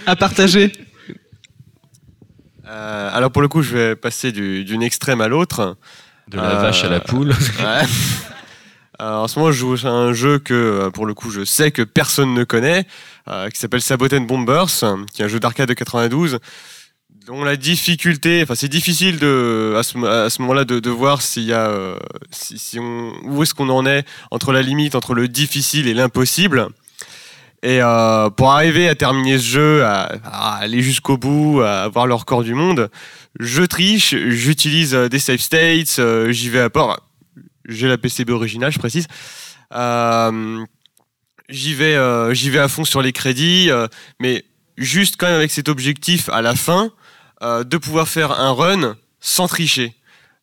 à 0.06 0.18
partager 0.18 0.74
Euh, 2.68 3.10
alors 3.14 3.32
pour 3.32 3.42
le 3.42 3.48
coup, 3.48 3.62
je 3.62 3.74
vais 3.74 3.96
passer 3.96 4.34
du- 4.34 4.66
d'une 4.66 4.84
extrême 4.84 5.22
à 5.22 5.30
l'autre. 5.30 5.78
De 6.28 6.36
la 6.38 6.44
Euh, 6.44 6.62
vache 6.62 6.84
à 6.84 6.90
la 6.90 7.00
poule. 7.00 7.30
Ouais. 7.30 7.86
Alors, 9.00 9.24
en 9.24 9.28
ce 9.28 9.40
moment, 9.40 9.52
je 9.52 9.58
joue 9.58 9.88
à 9.88 9.90
un 9.90 10.14
jeu 10.14 10.40
que, 10.40 10.54
euh, 10.54 10.90
pour 10.90 11.06
le 11.06 11.14
coup, 11.14 11.32
je 11.32 11.46
sais 11.46 11.72
que 11.72 11.82
personne 11.82 12.34
ne 12.34 12.44
connaît, 12.44 12.86
euh, 13.30 13.50
qui 13.50 13.60
s'appelle 13.60 13.82
Saboten 13.82 14.28
Bombers, 14.28 14.84
qui 15.14 15.22
est 15.22 15.26
un 15.26 15.30
jeu 15.30 15.40
d'arcade 15.40 15.70
de 15.70 15.74
92, 15.74 16.40
dont 17.26 17.44
la 17.44 17.56
difficulté, 17.56 18.42
enfin, 18.44 18.56
c'est 18.56 18.68
difficile 18.68 19.18
de, 19.18 19.74
à 19.78 19.84
ce, 19.84 20.42
moment-là 20.42 20.66
de, 20.66 20.90
voir 20.90 21.22
s'il 21.22 21.44
y 21.44 21.54
a, 21.54 21.70
euh, 21.70 21.96
où 23.24 23.42
est-ce 23.42 23.54
qu'on 23.54 23.70
en 23.70 23.86
est 23.86 24.06
entre 24.32 24.52
la 24.52 24.62
limite 24.62 24.96
entre 24.96 25.14
le 25.14 25.28
difficile 25.28 25.88
et 25.88 25.94
l'impossible. 25.94 26.70
Et 27.62 27.82
euh, 27.82 28.30
pour 28.30 28.52
arriver 28.52 28.88
à 28.88 28.96
terminer 28.96 29.38
ce 29.38 29.44
jeu, 29.44 29.84
à, 29.84 30.18
aller 30.56 30.82
jusqu'au 30.82 31.18
bout, 31.18 31.62
à 31.62 31.82
avoir 31.84 32.08
le 32.08 32.14
record 32.14 32.44
du 32.44 32.54
monde, 32.54 32.90
je 33.40 33.64
triche, 33.64 34.16
j'utilise 34.16 34.96
euh, 34.96 35.10
des 35.10 35.20
save 35.20 35.40
states, 35.40 35.98
euh, 36.00 36.32
j'y 36.32 36.50
vais 36.50 36.62
à 36.62 36.70
port. 36.70 36.98
J'ai 37.70 37.88
la 37.88 38.00
PCB 38.00 38.32
originale, 38.32 38.72
je 38.72 38.80
précise. 38.80 39.08
Euh, 39.76 40.66
j'y 41.50 41.76
vais, 41.76 41.96
euh, 41.96 42.34
j'y 42.34 42.50
vais 42.50 42.60
à 42.60 42.68
fond 42.68 42.84
sur 42.84 43.02
les 43.02 43.12
crédits, 43.12 43.70
euh, 43.70 43.88
mais 44.20 44.44
juste 44.78 45.16
quand 45.18 45.28
même 45.28 45.36
avec 45.36 45.52
cet 45.52 45.70
objectif 45.70 46.30
à 46.30 46.42
la 46.42 46.56
fin 46.56 46.92
de 47.42 47.78
pouvoir 47.78 48.10
faire 48.10 48.38
un 48.38 48.52
run 48.52 48.98
sans 49.22 49.48
tricher. 49.48 49.96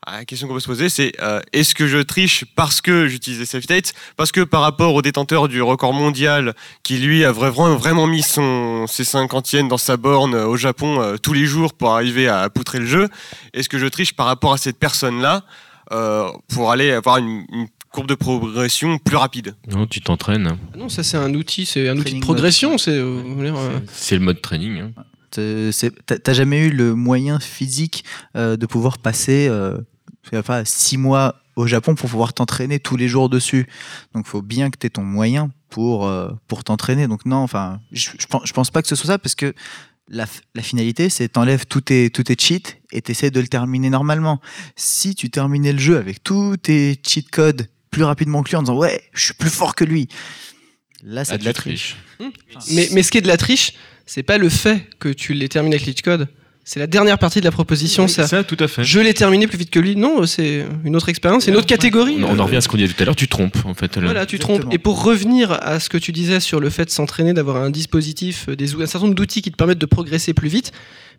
Ah, 0.07 0.19
La 0.19 0.25
question 0.25 0.49
qu'on 0.49 0.55
peut 0.55 0.61
se 0.61 0.67
poser, 0.67 0.89
c'est 0.89 1.13
est-ce 1.53 1.75
que 1.75 1.87
je 1.87 1.99
triche 1.99 2.47
parce 2.55 2.81
que 2.81 3.07
j'utilise 3.07 3.45
save 3.45 3.65
states, 3.65 3.93
parce 4.17 4.33
que 4.33 4.41
par 4.41 4.63
rapport 4.63 4.95
au 4.95 5.03
détenteur 5.03 5.49
du 5.49 5.61
record 5.61 5.93
mondial 5.93 6.55
qui 6.83 6.97
lui 6.97 7.23
a 7.23 7.33
vraiment, 7.33 7.77
vraiment 7.77 8.07
mis 8.07 8.23
ses 8.23 9.05
50 9.05 9.53
yens 9.53 9.69
dans 9.69 9.77
sa 9.77 9.99
borne 9.99 10.35
au 10.35 10.57
Japon 10.57 11.19
tous 11.23 11.35
les 11.35 11.45
jours 11.45 11.75
pour 11.75 11.93
arriver 11.93 12.29
à 12.29 12.49
poutrer 12.49 12.79
le 12.79 12.87
jeu, 12.87 13.11
est-ce 13.53 13.69
que 13.69 13.79
je 13.79 13.87
triche 13.87 14.15
par 14.15 14.25
rapport 14.25 14.55
à 14.55 14.59
cette 14.59 14.79
personne-là? 14.79 15.45
Pour 16.49 16.71
aller 16.71 16.93
avoir 16.93 17.19
une, 17.19 17.45
une 17.53 17.69
courbe 17.91 18.09
de 18.09 18.15
progression 18.15 18.99
plus 18.99 19.17
rapide 19.17 19.55
Non, 19.69 19.87
tu 19.87 20.01
t'entraînes. 20.01 20.49
Ah 20.75 20.77
Non, 20.77 20.89
ça 20.89 21.03
c'est 21.03 21.17
un 21.17 21.33
outil, 21.35 21.67
c'est 21.67 21.89
un 21.89 21.93
outil 21.93 21.99
de 21.99 22.03
Training 22.05 22.21
progression. 22.23 22.79
C'est 22.79 22.91
euh, 22.91 23.23
euh, 23.27 23.79
C'est 23.93 24.17
le 24.17 24.21
mode 24.25 24.41
training. 24.43 24.81
hein. 24.81 24.93
T'as 26.07 26.33
jamais 26.33 26.67
eu 26.67 26.71
le 26.71 26.95
moyen 26.95 27.39
physique 27.41 28.05
euh, 28.37 28.57
de 28.57 28.67
pouvoir 28.67 28.99
passer 28.99 29.49
euh, 29.49 29.79
pas, 30.45 30.65
six 30.65 30.97
mois 30.97 31.37
au 31.57 31.67
Japon 31.67 31.95
pour 31.95 32.09
pouvoir 32.11 32.33
t'entraîner 32.35 32.79
tous 32.81 32.97
les 32.97 33.09
jours 33.09 33.29
dessus. 33.29 33.67
Donc, 34.15 34.27
faut 34.27 34.43
bien 34.43 34.71
que 34.71 34.79
tu 34.79 34.87
aies 34.87 34.91
ton 34.91 35.03
moyen 35.05 35.51
pour, 35.69 36.07
euh, 36.07 36.31
pour 36.49 36.65
t'entraîner. 36.65 37.07
Donc, 37.09 37.25
non, 37.27 37.39
enfin, 37.39 37.81
je, 37.93 38.11
je, 38.19 38.27
pense, 38.27 38.43
je 38.45 38.53
pense 38.53 38.71
pas 38.71 38.83
que 38.83 38.89
ce 38.89 38.95
soit 38.95 39.07
ça 39.09 39.19
parce 39.19 39.35
que 39.35 39.53
la, 40.09 40.27
la 40.55 40.63
finalité, 40.63 41.09
c'est 41.11 41.29
t'enlèves 41.29 41.67
tous 41.67 41.81
tes, 41.81 42.11
tous 42.11 42.25
tes 42.25 42.37
cheats 42.39 42.75
et 42.93 43.03
t'essaies 43.03 43.31
de 43.31 43.41
le 43.41 43.49
terminer 43.49 43.91
normalement. 43.91 44.41
Si 44.77 45.15
tu 45.15 45.31
terminais 45.31 45.73
le 45.73 45.79
jeu 45.79 45.97
avec 45.97 46.23
tous 46.23 46.57
tes 46.57 46.99
cheat 47.07 47.31
codes 47.31 47.69
plus 47.91 48.05
rapidement 48.05 48.43
que 48.43 48.51
lui 48.51 48.57
en 48.57 48.63
disant 48.63 48.77
ouais, 48.77 49.03
je 49.13 49.27
suis 49.27 49.35
plus 49.35 49.51
fort 49.51 49.75
que 49.75 49.85
lui, 49.85 50.09
là, 51.03 51.25
c'est 51.25 51.35
Ah, 51.35 51.39
de 51.39 51.45
la 51.45 51.53
triche. 51.53 51.97
Mais, 52.71 52.89
mais 52.93 53.03
ce 53.03 53.11
qui 53.11 53.19
est 53.19 53.23
de 53.23 53.29
la 53.29 53.37
triche, 53.37 53.73
c'est 54.07 54.23
pas 54.23 54.39
le 54.39 54.49
fait 54.49 54.89
que 54.99 55.09
tu 55.09 55.35
l'aies 55.35 55.49
terminé 55.49 55.77
avec 55.77 55.85
Glitch 55.87 56.03
Code. 56.03 56.29
C'est 56.69 56.81
la 56.81 56.89
dernière 56.89 57.17
partie 57.17 57.39
de 57.39 57.45
la 57.45 57.53
proposition, 57.53 58.09
ça. 58.09 58.27
Ça, 58.27 58.43
tout 58.43 58.57
à 58.59 58.67
fait. 58.67 58.83
Je 58.83 58.99
l'ai 58.99 59.15
terminé 59.15 59.47
plus 59.47 59.57
vite 59.57 59.71
que 59.71 59.79
lui. 59.79 59.95
Non, 59.95 60.27
c'est 60.27 60.67
une 60.85 60.97
autre 60.97 61.09
expérience, 61.09 61.45
c'est 61.45 61.53
une 61.53 61.57
autre 61.57 61.67
catégorie. 61.67 62.19
On, 62.25 62.31
on 62.35 62.39
en 62.41 62.45
revient 62.45 62.57
à 62.57 62.61
ce 62.61 62.67
qu'on 62.69 62.77
disait 62.77 62.93
tout 62.93 63.01
à 63.01 63.07
l'heure, 63.07 63.15
tu 63.15 63.29
trompes 63.29 63.57
en 63.65 63.73
fait. 63.75 63.97
là. 63.97 64.03
Voilà, 64.03 64.27
tu 64.27 64.35
Exactement. 64.35 64.59
trompes. 64.59 64.75
Et 64.75 64.79
pour 64.79 65.05
revenir 65.05 65.53
à 65.63 65.79
ce 65.79 65.89
que 65.89 65.97
tu 65.97 66.11
disais 66.11 66.41
sur 66.41 66.59
le 66.59 66.69
fait 66.69 66.85
de 66.87 66.91
s'entraîner, 66.91 67.35
d'avoir 67.35 67.59
un 67.59 67.71
dispositif, 67.71 68.47
euh, 68.49 68.57
des, 68.57 68.75
un 68.75 68.87
certain 68.87 69.07
nombre 69.07 69.15
d'outils 69.15 69.43
qui 69.43 69.53
te 69.53 69.57
permettent 69.57 69.79
de 69.79 69.87
progresser 69.87 70.35
plus 70.35 70.49
vite. 70.49 70.73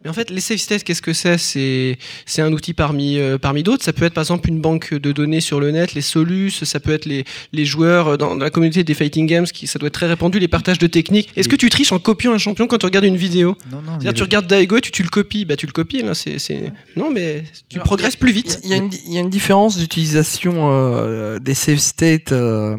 Mais 0.04 0.10
en 0.10 0.14
fait, 0.14 0.30
les 0.30 0.42
safe 0.42 0.60
states, 0.60 0.84
qu'est-ce 0.84 1.02
que 1.02 1.14
c'est? 1.14 1.38
C'est 1.38 1.98
c'est 2.26 2.42
un 2.42 2.52
outil 2.54 2.74
parmi, 2.74 3.18
euh, 3.18 3.38
parmi 3.38 3.64
d'autres. 3.64 3.84
Ça 3.84 3.94
peut 3.94 4.06
être 4.06 4.14
par 4.14 4.22
exemple 4.24 4.48
une 4.50 4.62
banque 4.62 4.94
de 4.94 5.12
données 5.12 5.42
sur 5.42 5.60
le 5.60 5.72
net, 5.72 5.94
les 5.94 6.02
solus, 6.02 6.52
ça 6.52 6.80
peut 6.80 6.94
être 6.94 7.06
les, 7.06 7.26
les 7.54 7.66
joueurs 7.66 8.08
euh, 8.10 8.18
dans, 8.18 8.36
dans 8.36 8.44
la 8.44 8.50
communauté 8.50 8.84
des 8.84 8.94
fighting 8.94 9.26
games, 9.28 9.46
qui, 9.46 9.68
ça 9.68 9.80
doit 9.80 9.88
être 9.88 9.94
très 9.94 10.08
répandu, 10.08 10.40
les 10.40 10.48
partages 10.48 10.78
de 10.80 10.88
techniques. 10.88 11.30
Est-ce 11.36 11.50
que 11.50 11.56
tu 11.56 11.70
triches 11.70 11.92
en 11.92 12.00
copiant 12.00 12.34
un 12.34 12.38
champion 12.38 12.68
quand 12.68 12.78
tu 12.78 12.86
regardes 12.86 13.06
une 13.06 13.18
vidéo? 13.18 13.56
Non, 13.72 13.78
non, 13.82 13.98
y 14.00 14.02
C'est-à-dire, 14.04 14.10
a 14.10 14.14
tu 14.14 14.24
regardes 14.24 14.48
Daigo, 14.48 14.80
tu, 14.80 14.92
tu 14.92 15.04
le 15.04 15.10
copies, 15.10 15.46
bah 15.46 15.56
tu 15.56 15.66
le 15.66 15.72
copies. 15.72 16.02
Là, 16.04 16.14
c'est, 16.14 16.40
c'est... 16.40 16.72
Non, 16.96 17.12
mais 17.12 17.44
tu 17.70 17.78
Alors, 17.78 17.86
progresses 17.88 18.16
plus 18.16 18.32
vite. 18.32 18.60
Il 18.64 18.70
y, 18.70 18.74
a 18.74 18.78
une- 18.78 18.92
il 19.08 19.14
y 19.14 19.18
a 19.18 19.22
une 19.22 19.30
différence 19.30 19.78
d'utilisation 19.78 20.70
euh, 20.72 21.40
des 21.40 21.54
save 21.56 21.78
states 21.80 22.32
euh, 22.32 22.78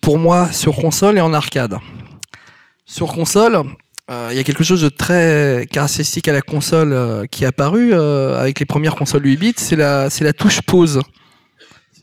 pour 0.00 0.18
moi 0.18 0.52
sur 0.52 0.76
console 0.76 1.18
et 1.18 1.20
en 1.20 1.32
arcade. 1.34 1.76
Sur 2.86 3.12
console, 3.12 3.62
il 4.30 4.36
y 4.36 4.38
a 4.40 4.44
quelque 4.44 4.64
chose 4.64 4.82
de 4.82 4.88
très 4.88 5.66
caractéristique 5.70 6.26
à 6.28 6.32
la 6.32 6.42
console 6.42 6.92
euh, 6.92 7.26
qui 7.26 7.44
est 7.44 7.46
apparu 7.46 7.90
euh, 7.92 8.38
avec 8.40 8.58
les 8.58 8.66
premières 8.66 8.96
consoles 8.96 9.24
8 9.24 9.36
bits, 9.36 9.54
c'est 9.56 9.76
la, 9.76 10.10
c'est 10.10 10.24
la 10.24 10.32
touche 10.32 10.62
pause. 10.62 11.00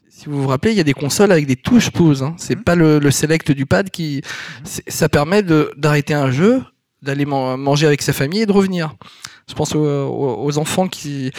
Si 0.10 0.26
vous 0.30 0.42
vous 0.42 0.48
rappelez, 0.48 0.72
il 0.72 0.78
y 0.78 0.82
a 0.82 0.84
des 0.86 0.94
consoles 0.94 1.32
avec 1.32 1.46
des 1.46 1.56
touches 1.58 1.90
pause. 1.92 2.24
Hein. 2.24 2.34
C'est 2.38 2.56
pas 2.56 2.76
le, 2.76 3.00
le 3.00 3.12
select 3.12 3.52
du 3.52 3.66
pad 3.66 3.90
qui. 3.90 4.22
c'est- 4.64 4.90
Ça 4.90 5.10
permet 5.10 5.44
de- 5.44 5.72
d'arrêter 5.78 6.14
un 6.14 6.32
jeu, 6.32 6.64
d'aller 7.02 7.26
man- 7.26 7.58
manger 7.60 7.86
avec 7.88 8.02
sa 8.02 8.14
famille 8.14 8.42
et 8.42 8.46
de 8.46 8.52
revenir. 8.52 8.96
Je 9.50 9.54
pense 9.54 9.76
aux, 9.76 9.80
aux- 9.86 10.44
aux 10.46 10.58
enfants 10.58 10.88
qui, 10.88 11.32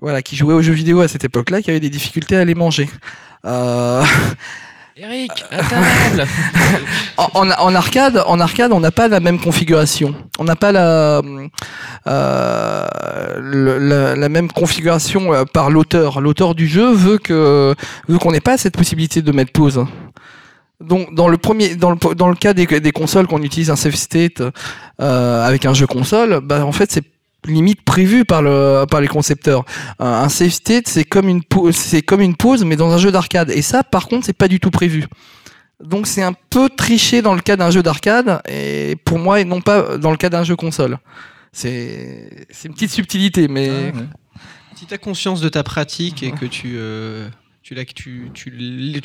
voilà, 0.00 0.20
qui 0.22 0.36
jouaient 0.36 0.54
aux 0.54 0.62
jeux 0.62 0.72
vidéo 0.72 1.00
à 1.00 1.08
cette 1.08 1.24
époque-là, 1.24 1.62
qui 1.62 1.70
avaient 1.70 1.80
des 1.80 1.90
difficultés 1.90 2.36
à 2.36 2.40
aller 2.40 2.54
manger. 2.54 2.88
Euh, 3.44 4.02
Eric, 4.96 5.32
en, 7.16 7.74
arcade, 7.74 8.22
en 8.28 8.38
arcade, 8.38 8.70
on 8.72 8.78
n'a 8.78 8.92
pas 8.92 9.08
la 9.08 9.18
même 9.18 9.40
configuration. 9.40 10.14
On 10.38 10.44
n'a 10.44 10.54
pas 10.54 10.70
la, 10.70 11.20
euh, 12.06 14.14
la, 14.14 14.28
même 14.28 14.52
configuration 14.52 15.34
euh, 15.34 15.44
par 15.46 15.70
l'auteur. 15.70 16.20
L'auteur 16.20 16.54
du 16.54 16.68
jeu 16.68 16.92
veut 16.92 17.18
que 17.18 17.74
veut 18.06 18.18
qu'on 18.20 18.30
n'ait 18.30 18.38
pas 18.38 18.56
cette 18.56 18.76
possibilité 18.76 19.20
de 19.20 19.32
mettre 19.32 19.50
pause. 19.50 19.84
Donc 20.80 21.12
dans 21.12 21.26
le 21.26 21.38
premier, 21.38 21.74
dans 21.74 21.90
le, 21.90 22.14
dans 22.14 22.28
le 22.28 22.36
cas 22.36 22.54
des, 22.54 22.92
consoles 22.92 23.26
qu'on 23.26 23.42
utilise 23.42 23.70
un 23.70 23.76
save 23.76 23.96
state 23.96 24.44
euh, 25.00 25.44
avec 25.44 25.66
un 25.66 25.74
jeu 25.74 25.88
console, 25.88 26.38
bah 26.40 26.64
en 26.64 26.72
fait 26.72 26.92
c'est 26.92 27.13
limite 27.44 27.82
prévu 27.82 28.24
par 28.24 28.42
le 28.42 28.84
par 28.90 29.00
les 29.00 29.08
concepteurs. 29.08 29.64
Un 29.98 30.28
save 30.28 30.50
state 30.50 30.88
c'est 30.88 31.04
comme 31.04 31.28
une 31.28 31.42
c'est 31.72 32.02
comme 32.02 32.20
une 32.20 32.36
pause 32.36 32.64
mais 32.64 32.76
dans 32.76 32.92
un 32.92 32.98
jeu 32.98 33.12
d'arcade. 33.12 33.50
Et 33.50 33.62
ça 33.62 33.82
par 33.82 34.08
contre 34.08 34.26
c'est 34.26 34.36
pas 34.36 34.48
du 34.48 34.60
tout 34.60 34.70
prévu. 34.70 35.04
Donc 35.82 36.06
c'est 36.06 36.22
un 36.22 36.34
peu 36.50 36.68
triché 36.68 37.22
dans 37.22 37.34
le 37.34 37.40
cas 37.40 37.56
d'un 37.56 37.70
jeu 37.70 37.82
d'arcade 37.82 38.40
et 38.48 38.96
pour 39.04 39.18
moi 39.18 39.40
et 39.40 39.44
non 39.44 39.60
pas 39.60 39.98
dans 39.98 40.10
le 40.10 40.16
cas 40.16 40.30
d'un 40.30 40.44
jeu 40.44 40.56
console. 40.56 40.98
C'est 41.52 42.46
c'est 42.50 42.68
une 42.68 42.74
petite 42.74 42.90
subtilité 42.90 43.48
mais. 43.48 43.92
Si 44.76 44.86
tu 44.86 44.94
as 44.94 44.98
conscience 44.98 45.40
de 45.40 45.48
ta 45.48 45.62
pratique 45.62 46.24
et 46.24 46.32
que 46.32 46.46
tu, 46.46 46.74
euh, 46.76 47.28
tu, 47.62 47.74
la, 47.74 47.84
tu, 47.84 48.30
tu 48.34 48.52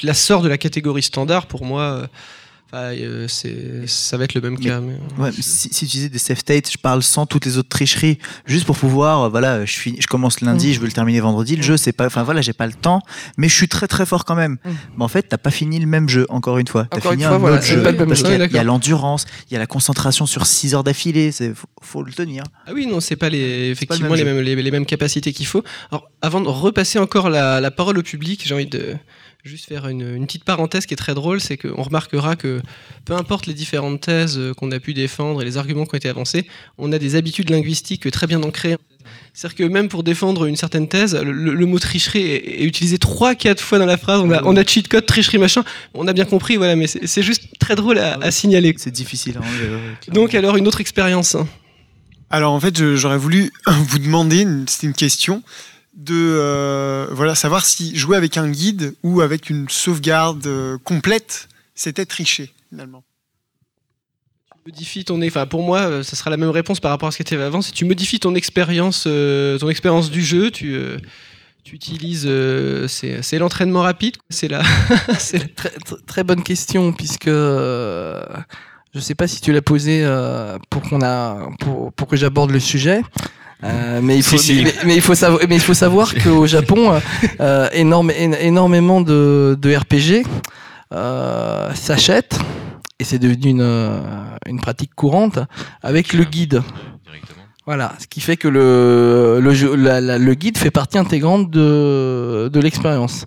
la 0.02 0.14
sors 0.16 0.42
de 0.42 0.50
la 0.50 0.58
catégorie 0.58 1.04
standard, 1.04 1.46
pour 1.46 1.64
moi, 1.64 1.82
euh, 1.82 2.08
enfin, 2.72 2.94
euh, 2.94 3.28
ça 3.88 4.18
va 4.18 4.24
être 4.26 4.34
le 4.36 4.42
même 4.42 4.56
Mais- 4.60 4.66
cas. 4.66 4.80
mais- 4.80 4.94
Ouais, 5.22 5.32
mais 5.36 5.42
si, 5.42 5.70
si 5.72 5.86
tu 5.86 5.86
disais 5.86 6.10
des 6.10 6.18
safe 6.20 6.40
states, 6.40 6.72
je 6.72 6.78
parle 6.78 7.02
sans 7.04 7.26
toutes 7.26 7.46
les 7.46 7.58
autres 7.58 7.70
tricheries, 7.70 8.18
juste 8.46 8.66
pour 8.66 8.78
pouvoir, 8.78 9.24
euh, 9.24 9.30
voilà, 9.30 9.66
je, 9.66 9.74
finis, 9.78 9.98
je 10.00 10.08
commence 10.08 10.42
lundi, 10.42 10.70
Mm. 10.70 10.74
je 10.74 10.80
veux 10.80 10.86
le 10.86 10.92
terminer 10.92 11.20
vendredi, 11.20 11.56
le 11.56 11.64
jeu, 11.64 11.78
c'est 11.78 11.92
pas, 11.92 12.06
enfin 12.06 12.24
voilà, 12.24 12.42
j'ai 12.42 12.54
pas 12.54 12.68
le 12.68 12.74
temps, 12.74 13.02
mais 13.38 13.50
je 13.50 13.56
suis 13.56 13.68
très 13.68 13.88
très 13.88 14.06
fort 14.06 14.24
quand 14.26 14.36
même. 14.36 14.58
Mm. 14.64 14.70
Mais 14.98 15.04
en 15.04 15.08
fait, 15.08 15.24
t'as 15.24 15.38
pas 15.38 15.52
fini 15.52 15.80
le 15.80 15.88
même 15.88 16.08
jeu, 16.10 16.26
encore 16.30 16.58
une 16.58 16.68
fois. 16.68 16.86
T'as 16.90 16.98
Encore 16.98 17.12
fini 17.14 17.24
une 17.24 17.28
fois, 17.30 17.38
un 17.38 17.40
voilà, 17.40 17.56
autre 17.58 17.66
jeu. 17.66 17.82
pas 17.84 17.92
le 17.92 17.98
même 17.98 18.08
parce 18.08 18.20
jeu. 18.20 18.26
qu'il 18.26 18.34
y 18.34 18.36
a- 18.36 18.40
Ouais, 18.40 18.46
il 18.48 18.54
y 18.54 18.58
a 18.58 18.60
d'accord. 18.60 18.74
l'endurance, 18.74 19.26
il 19.50 19.54
y 19.54 19.56
a 19.56 19.60
la 19.60 19.68
concentration 19.68 20.26
sur 20.26 20.46
6 20.46 20.76
heures 20.76 20.84
d'affilée, 20.84 21.32
c'est, 21.32 21.54
faut, 21.54 21.68
faut 21.82 22.04
le 22.04 22.14
tenir. 22.14 22.44
Ah 22.68 22.72
oui, 22.74 22.86
non, 22.88 23.00
c'est 23.00 23.16
pas 23.16 23.30
les, 23.30 23.70
effectivement 23.70 24.10
même 24.10 24.18
les, 24.18 24.24
mêmes, 24.24 24.40
les, 24.42 24.56
les 24.56 24.72
mêmes 24.72 24.86
capacités 24.86 25.34
qu'il 25.34 25.46
faut. 25.48 25.64
Alors, 25.92 26.10
avant 26.22 26.42
de 26.42 26.48
repasser 26.48 27.00
encore 27.00 27.30
la, 27.30 27.60
la 27.62 27.72
parole 27.72 27.98
au 27.98 28.04
public, 28.04 28.44
j'ai 28.46 28.54
envie 28.54 28.66
de 28.68 28.96
juste 29.44 29.68
faire 29.68 29.88
une, 29.88 30.02
une 30.16 30.26
petite 30.26 30.44
parenthèse 30.44 30.86
qui 30.86 30.94
est 30.94 30.98
très 30.98 31.14
drôle, 31.14 31.40
c'est 31.40 31.58
qu'on 31.58 31.82
remarquera 31.82 32.36
que 32.36 32.62
peu 33.06 33.14
importe 33.14 33.48
les 33.48 33.54
différentes 33.54 34.02
thèses 34.02 34.38
euh, 34.38 34.54
qu'on 34.54 34.70
a 34.72 34.80
pu 34.80 34.94
défendre 34.94 35.42
et 35.42 35.46
les 35.46 35.58
arguments 35.58 35.86
qui 35.86 35.96
ont 35.96 35.98
été 35.98 36.10
avancés, 36.10 36.46
on 36.78 36.92
a 36.92 37.00
des 37.00 37.16
habitudes 37.16 37.50
linguistiques 37.50 38.10
très 38.12 38.28
bien 38.28 38.44
ancrées. 38.44 38.76
C'est-à-dire 39.34 39.56
que 39.58 39.64
même 39.64 39.88
pour 39.88 40.04
défendre 40.04 40.46
une 40.46 40.56
certaine 40.58 40.88
thèse, 40.88 41.16
le, 41.16 41.66
mot 41.66 41.80
tricherie 41.80 42.20
est, 42.22 42.62
est 42.62 42.66
utilisé 42.66 42.98
trois, 42.98 43.34
quatre 43.34 43.62
fois 43.62 43.80
dans 43.80 43.86
la 43.86 43.98
phrase. 43.98 44.22
On 44.22 44.30
a, 44.32 44.44
on 44.44 44.56
a 44.56 44.64
cheat 44.66 44.88
code, 44.88 45.06
tricherie, 45.06 45.38
machin. 45.38 45.64
On 45.94 46.08
a 46.08 46.14
bien 46.14 46.26
compris, 46.26 46.58
voilà, 46.58 46.76
mais 46.76 46.88
c'est 46.88 47.08
c'est 47.08 47.24
juste 47.24 47.46
très 47.60 47.76
drôle 47.76 47.98
à, 47.98 48.16
à 48.22 48.32
signaler. 48.32 48.76
C'est 48.78 48.92
difficile 48.92 49.40
clairement. 49.40 49.96
Donc 50.10 50.36
alors 50.36 50.58
une 50.58 50.68
autre 50.68 50.82
expérience. 50.82 51.36
hein. 51.36 51.48
Alors 52.30 52.52
en 52.52 52.60
fait, 52.60 52.96
j'aurais 52.96 53.18
voulu 53.18 53.52
vous 53.68 54.00
demander, 54.00 54.46
c'était 54.68 54.88
une 54.88 54.94
question, 54.94 55.42
de 56.00 56.16
euh, 56.16 57.08
voilà, 57.12 57.36
savoir 57.36 57.64
si 57.66 57.96
jouer 57.96 58.16
avec 58.18 58.38
un 58.38 58.50
guide 58.50 58.96
ou 59.04 59.20
avec 59.22 59.50
une 59.50 59.68
sauvegarde 59.70 60.48
euh, 60.48 60.78
complète, 60.84 61.50
c'était 61.76 62.06
tricher 62.06 62.52
finalement. 62.70 63.04
modifies 64.66 65.04
ton, 65.06 65.22
enfin 65.26 65.46
pour 65.46 65.62
moi, 65.64 65.80
euh, 65.82 66.04
ça 66.04 66.16
sera 66.16 66.30
la 66.30 66.38
même 66.38 66.50
réponse 66.50 66.80
par 66.80 66.92
rapport 66.92 67.10
à 67.10 67.12
ce 67.12 67.18
que 67.18 67.24
tu 67.24 67.34
avais 67.34 67.44
avant. 67.44 67.62
Si 67.62 67.72
tu 67.74 67.84
modifies 67.86 68.20
ton 68.20 68.34
expérience, 68.36 69.04
euh, 69.08 69.58
ton 69.58 69.70
expérience 69.70 70.10
du 70.10 70.24
jeu, 70.24 70.52
tu, 70.52 70.74
euh, 70.76 70.98
tu 71.66 71.76
utilises, 71.76 72.24
euh, 72.28 72.88
c'est 72.88 73.22
c'est 73.22 73.38
l'entraînement 73.38 73.82
rapide, 73.82 74.16
c'est 74.30 74.48
la, 74.48 74.62
c'est 75.20 75.40
la- 75.40 75.48
très, 75.50 75.72
très- 76.08 76.24
bonne 76.24 76.44
question 76.44 76.94
puisque 76.94 77.28
euh, 77.28 78.24
je 78.94 79.00
sais 79.02 79.16
pas 79.16 79.28
si 79.28 79.42
tu 79.42 79.52
l'as 79.52 79.62
posé 79.62 80.02
euh, 80.06 80.58
pour 80.70 80.82
qu'on 80.84 81.02
a 81.02 81.50
pour, 81.60 81.92
pour 81.92 82.08
que 82.08 82.16
j'aborde 82.16 82.52
le 82.52 82.60
sujet. 82.62 83.02
Euh, 83.64 84.00
mais 84.02 84.16
il 84.18 84.24
faut 84.24 84.38
Si, 84.38 84.56
si. 84.58 84.64
Mais, 84.64 84.74
mais 84.86 84.96
il 84.96 85.02
faut 85.02 85.16
savoir 85.16 85.42
mais 85.50 85.56
il 85.56 85.62
faut 85.62 85.74
savoir 85.74 86.14
qu'au 86.16 86.48
Japon 86.48 86.94
euh, 86.94 87.00
euh, 87.42 87.68
énorme, 87.74 88.10
éno- 88.12 88.38
énormément 88.40 89.02
de, 89.02 89.58
de 89.62 89.76
RPG 89.76 90.26
euh, 90.94 91.74
s'achètent 91.74 92.40
et 93.00 93.04
c'est 93.04 93.20
devenu 93.20 93.50
une, 93.50 93.62
euh, 93.62 94.00
une 94.48 94.60
pratique 94.62 94.96
courante 94.96 95.40
avec 95.84 96.14
le 96.14 96.24
guide. 96.24 96.62
Voilà, 97.66 97.94
ce 98.00 98.08
qui 98.08 98.20
fait 98.22 98.36
que 98.38 98.48
le, 98.48 99.40
le, 99.42 99.54
jeu- 99.54 99.76
la- 99.76 100.02
la- 100.02 100.18
le 100.18 100.34
guide 100.34 100.58
fait 100.58 100.72
partie 100.72 100.98
intégrante 100.98 101.52
de, 101.52 102.50
de 102.52 102.60
l'expérience. 102.60 103.26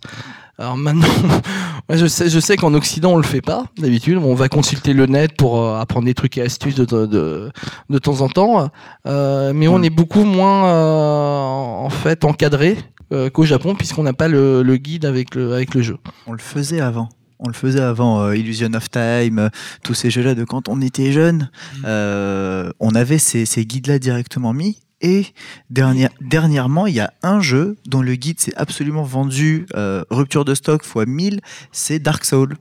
Alors 0.63 0.77
maintenant, 0.77 1.09
je 1.91 2.07
sais, 2.07 2.31
je 2.31 2.39
sais 2.39 2.57
qu'en 2.57 2.73
Occident 2.75 3.15
on 3.15 3.17
le 3.17 3.25
fait 3.25 3.41
pas 3.41 3.65
d'habitude. 3.79 4.19
On 4.19 4.35
va 4.37 4.49
consulter 4.49 4.93
le 4.93 5.07
net 5.07 5.33
pour 5.37 5.61
euh, 5.61 5.81
apprendre 5.81 6.07
des 6.07 6.15
trucs 6.15 6.39
et 6.39 6.43
astuces 6.43 6.77
de, 6.77 6.85
de, 6.85 7.07
de, 7.07 7.51
de 7.91 7.99
temps 7.99 8.21
en 8.21 8.29
temps, 8.29 8.71
Euh, 9.09 9.53
mais 9.53 9.67
on 9.67 9.83
est 9.83 9.91
beaucoup 9.91 10.23
moins 10.23 10.67
euh, 10.67 11.85
en 11.85 11.91
fait 11.91 12.25
encadré 12.25 12.79
euh, 13.13 13.29
qu'au 13.29 13.45
Japon 13.45 13.75
puisqu'on 13.75 14.05
n'a 14.05 14.13
pas 14.13 14.29
le, 14.29 14.63
le 14.63 14.77
guide 14.77 15.05
avec 15.05 15.35
le, 15.35 15.53
avec 15.53 15.75
le 15.75 15.83
jeu. 15.83 15.97
On 16.29 16.33
le 16.33 16.39
faisait 16.39 16.81
avant. 16.81 17.09
On 17.41 17.49
le 17.49 17.55
faisait 17.55 17.81
avant, 17.81 18.21
euh, 18.23 18.37
Illusion 18.37 18.73
of 18.75 18.89
Time, 18.89 19.41
euh, 19.41 19.49
tous 19.83 19.95
ces 19.95 20.11
jeux-là 20.11 20.37
de 20.37 20.45
quand 20.45 20.69
on 20.69 20.81
était 20.81 21.11
jeune. 21.11 21.51
euh, 21.85 22.71
on 22.79 22.95
avait 22.95 23.19
ces, 23.19 23.47
ces 23.47 23.67
guides-là 23.67 23.99
directement 23.99 24.53
mis. 24.53 24.79
Et 25.03 25.27
dernière- 25.71 26.11
dernièrement, 26.21 26.87
il 26.87 26.95
y 26.95 27.01
a 27.01 27.13
un 27.23 27.41
jeu 27.41 27.77
dont 27.87 28.03
le 28.03 28.15
guide 28.15 28.41
s'est 28.41 28.55
absolument 28.57 29.03
vendu 29.03 29.67
euh, 29.77 30.05
rupture 30.11 30.45
de 30.45 30.55
stock 30.55 30.83
x 30.85 31.07
1000, 31.07 31.41
c'est 31.73 31.99
Dark 31.99 32.25
Souls. 32.25 32.57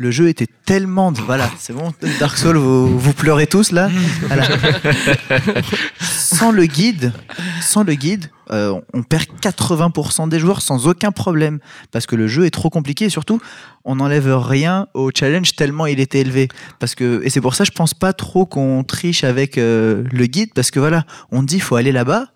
Le 0.00 0.10
jeu 0.10 0.28
était 0.30 0.46
tellement... 0.64 1.12
de- 1.12 1.20
Voilà, 1.20 1.50
c'est 1.58 1.74
bon, 1.74 1.92
Dark 2.18 2.38
Souls, 2.38 2.56
vous, 2.56 2.98
vous 2.98 3.12
pleurez 3.12 3.46
tous 3.46 3.70
là. 3.70 3.90
Voilà. 4.28 4.48
Sans 6.00 6.52
le 6.52 6.64
guide, 6.64 7.12
sans 7.60 7.82
le 7.82 7.92
guide, 7.94 8.30
euh, 8.50 8.80
on 8.94 9.02
perd 9.02 9.24
80% 9.42 10.28
des 10.30 10.38
joueurs 10.38 10.62
sans 10.62 10.86
aucun 10.86 11.12
problème. 11.12 11.58
Parce 11.92 12.06
que 12.06 12.16
le 12.16 12.28
jeu 12.28 12.46
est 12.46 12.50
trop 12.50 12.70
compliqué 12.70 13.06
et 13.06 13.10
surtout 13.10 13.40
on 13.84 13.96
n'enlève 13.96 14.34
rien 14.38 14.86
au 14.94 15.10
challenge 15.14 15.54
tellement 15.54 15.84
il 15.86 16.00
était 16.00 16.20
élevé. 16.20 16.48
Parce 16.78 16.94
que 16.94 17.20
et 17.24 17.30
c'est 17.30 17.40
pour 17.42 17.54
ça 17.54 17.64
je 17.64 17.72
pense 17.72 17.92
pas 17.92 18.12
trop 18.14 18.46
qu'on 18.46 18.82
triche 18.84 19.22
avec 19.24 19.58
euh, 19.58 20.02
le 20.10 20.26
guide. 20.26 20.50
Parce 20.54 20.70
que 20.70 20.80
voilà 20.80 21.04
on 21.30 21.42
dit 21.42 21.60
faut 21.60 21.76
aller 21.76 21.92
là-bas 21.92 22.28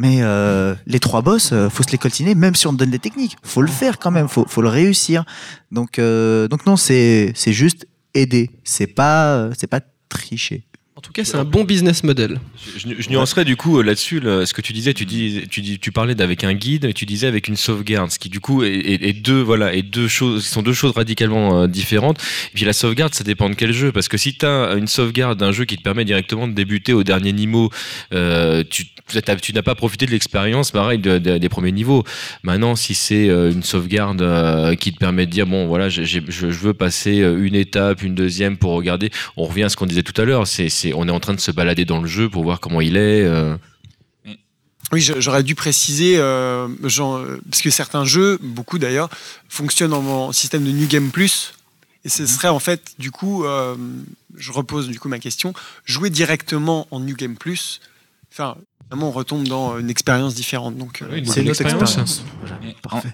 mais 0.00 0.22
euh, 0.22 0.74
les 0.86 0.98
trois 0.98 1.20
boss 1.20 1.50
euh, 1.52 1.68
faut 1.68 1.82
se 1.82 1.90
les 1.90 1.98
coltiner 1.98 2.34
même 2.34 2.54
si 2.54 2.66
on 2.66 2.72
donne 2.72 2.90
des 2.90 2.98
techniques. 2.98 3.36
Faut 3.42 3.60
le 3.60 3.68
faire 3.68 3.98
quand 3.98 4.10
même. 4.10 4.28
Faut, 4.28 4.46
faut 4.48 4.62
le 4.62 4.68
réussir. 4.68 5.24
Donc 5.72 5.98
euh, 5.98 6.48
non 6.66 6.76
c'est 6.76 7.34
juste 7.46 7.86
aider. 8.14 8.50
C'est 8.64 8.86
pas 8.86 9.50
c'est 9.58 9.66
pas 9.66 9.80
tricher 10.08 10.64
En 11.00 11.02
tout 11.02 11.12
cas, 11.12 11.24
c'est 11.24 11.38
un 11.38 11.44
bon 11.46 11.64
business 11.64 12.04
model. 12.04 12.38
Je, 12.76 12.86
je 12.98 13.08
nuancerais 13.08 13.46
du 13.46 13.56
coup 13.56 13.78
euh, 13.78 13.82
là-dessus 13.82 14.20
là, 14.20 14.44
ce 14.44 14.52
que 14.52 14.60
tu 14.60 14.74
disais. 14.74 14.92
Tu 14.92 15.06
dis, 15.06 15.44
tu 15.50 15.62
dis, 15.62 15.78
tu 15.78 15.92
parlais 15.92 16.14
d'avec 16.14 16.44
un 16.44 16.52
guide, 16.52 16.84
et 16.84 16.92
tu 16.92 17.06
disais 17.06 17.26
avec 17.26 17.48
une 17.48 17.56
sauvegarde, 17.56 18.10
ce 18.10 18.18
qui 18.18 18.28
du 18.28 18.38
coup 18.38 18.62
est, 18.64 18.68
est- 18.74 19.08
est 19.08 19.12
deux 19.14 19.40
voilà, 19.40 19.74
est 19.74 19.80
deux 19.80 20.08
choses, 20.08 20.44
sont 20.44 20.60
deux 20.60 20.74
choses 20.74 20.92
radicalement 20.92 21.62
euh, 21.62 21.66
différentes. 21.66 22.18
Et 22.48 22.54
puis 22.56 22.66
la 22.66 22.74
sauvegarde, 22.74 23.14
ça 23.14 23.24
dépend 23.24 23.48
de 23.48 23.54
quel 23.54 23.72
jeu, 23.72 23.92
parce 23.92 24.08
que 24.08 24.18
si 24.18 24.36
tu 24.36 24.44
as 24.44 24.74
une 24.74 24.88
sauvegarde 24.88 25.38
d'un 25.40 25.52
jeu 25.52 25.64
qui 25.64 25.78
te 25.78 25.82
permet 25.82 26.04
directement 26.04 26.46
de 26.46 26.52
débuter 26.52 26.92
au 26.92 27.02
dernier 27.02 27.32
niveau, 27.32 27.70
euh, 28.12 28.62
tu 28.70 28.84
n'as 29.54 29.62
pas 29.62 29.74
profité 29.74 30.04
de 30.04 30.10
l'expérience, 30.10 30.70
pareil, 30.70 30.98
de- 30.98 31.16
de- 31.16 31.38
des 31.38 31.48
premiers 31.48 31.72
niveaux. 31.72 32.04
Maintenant, 32.42 32.76
si 32.76 32.94
c'est 32.94 33.26
une 33.28 33.62
sauvegarde 33.62 34.20
euh, 34.20 34.74
qui 34.74 34.92
te 34.92 34.98
permet 34.98 35.24
de 35.24 35.30
dire 35.30 35.46
bon, 35.46 35.66
voilà, 35.66 35.88
je, 35.88 36.02
je 36.04 36.46
veux 36.46 36.74
passer 36.74 37.16
une 37.16 37.54
étape, 37.54 38.02
une 38.02 38.14
deuxième 38.14 38.58
pour 38.58 38.72
regarder. 38.72 39.10
On 39.38 39.46
revient 39.46 39.62
à 39.62 39.68
ce 39.70 39.76
qu'on 39.76 39.86
disait 39.86 40.02
tout 40.02 40.20
à 40.20 40.26
l'heure. 40.26 40.46
C'est, 40.46 40.68
c'est, 40.90 40.94
on 40.96 41.06
est 41.08 41.10
en 41.10 41.20
train 41.20 41.34
de 41.34 41.40
se 41.40 41.50
balader 41.50 41.84
dans 41.84 42.00
le 42.00 42.08
jeu 42.08 42.28
pour 42.28 42.42
voir 42.42 42.60
comment 42.60 42.80
il 42.80 42.96
est. 42.96 43.24
euh. 43.24 43.56
Oui, 44.92 45.00
j'aurais 45.00 45.44
dû 45.44 45.54
préciser, 45.54 46.16
euh, 46.18 46.66
genre, 46.88 47.16
euh, 47.18 47.40
parce 47.48 47.62
que 47.62 47.70
certains 47.70 48.04
jeux, 48.04 48.38
beaucoup 48.42 48.78
d'ailleurs, 48.78 49.08
fonctionnent 49.48 49.92
en, 49.92 50.04
en 50.04 50.32
système 50.32 50.64
de 50.64 50.72
New 50.72 50.88
Game 50.88 51.10
Plus. 51.10 51.54
Et 52.04 52.08
ce 52.08 52.26
serait 52.26 52.48
en 52.48 52.58
fait, 52.58 52.94
du 52.98 53.10
coup, 53.12 53.44
euh, 53.44 53.76
je 54.36 54.50
repose 54.52 54.88
du 54.88 54.98
coup 54.98 55.08
ma 55.08 55.18
question, 55.20 55.52
jouer 55.84 56.10
directement 56.10 56.88
en 56.90 56.98
New 56.98 57.14
Game 57.14 57.36
Plus, 57.36 57.80
enfin, 58.32 58.56
vraiment 58.88 59.10
on 59.10 59.12
retombe 59.12 59.46
dans 59.46 59.78
une 59.78 59.90
expérience 59.90 60.34
différente. 60.34 60.76
Donc, 60.76 61.02
euh, 61.02 61.08
Oui, 61.12 61.20
voilà. 61.20 61.34
C'est 61.34 61.42
une 61.42 61.50
autre 61.50 61.60
expérience. 61.60 61.98
expérience. 61.98 62.24
Mais 62.62 62.74
Parfait. 62.82 63.12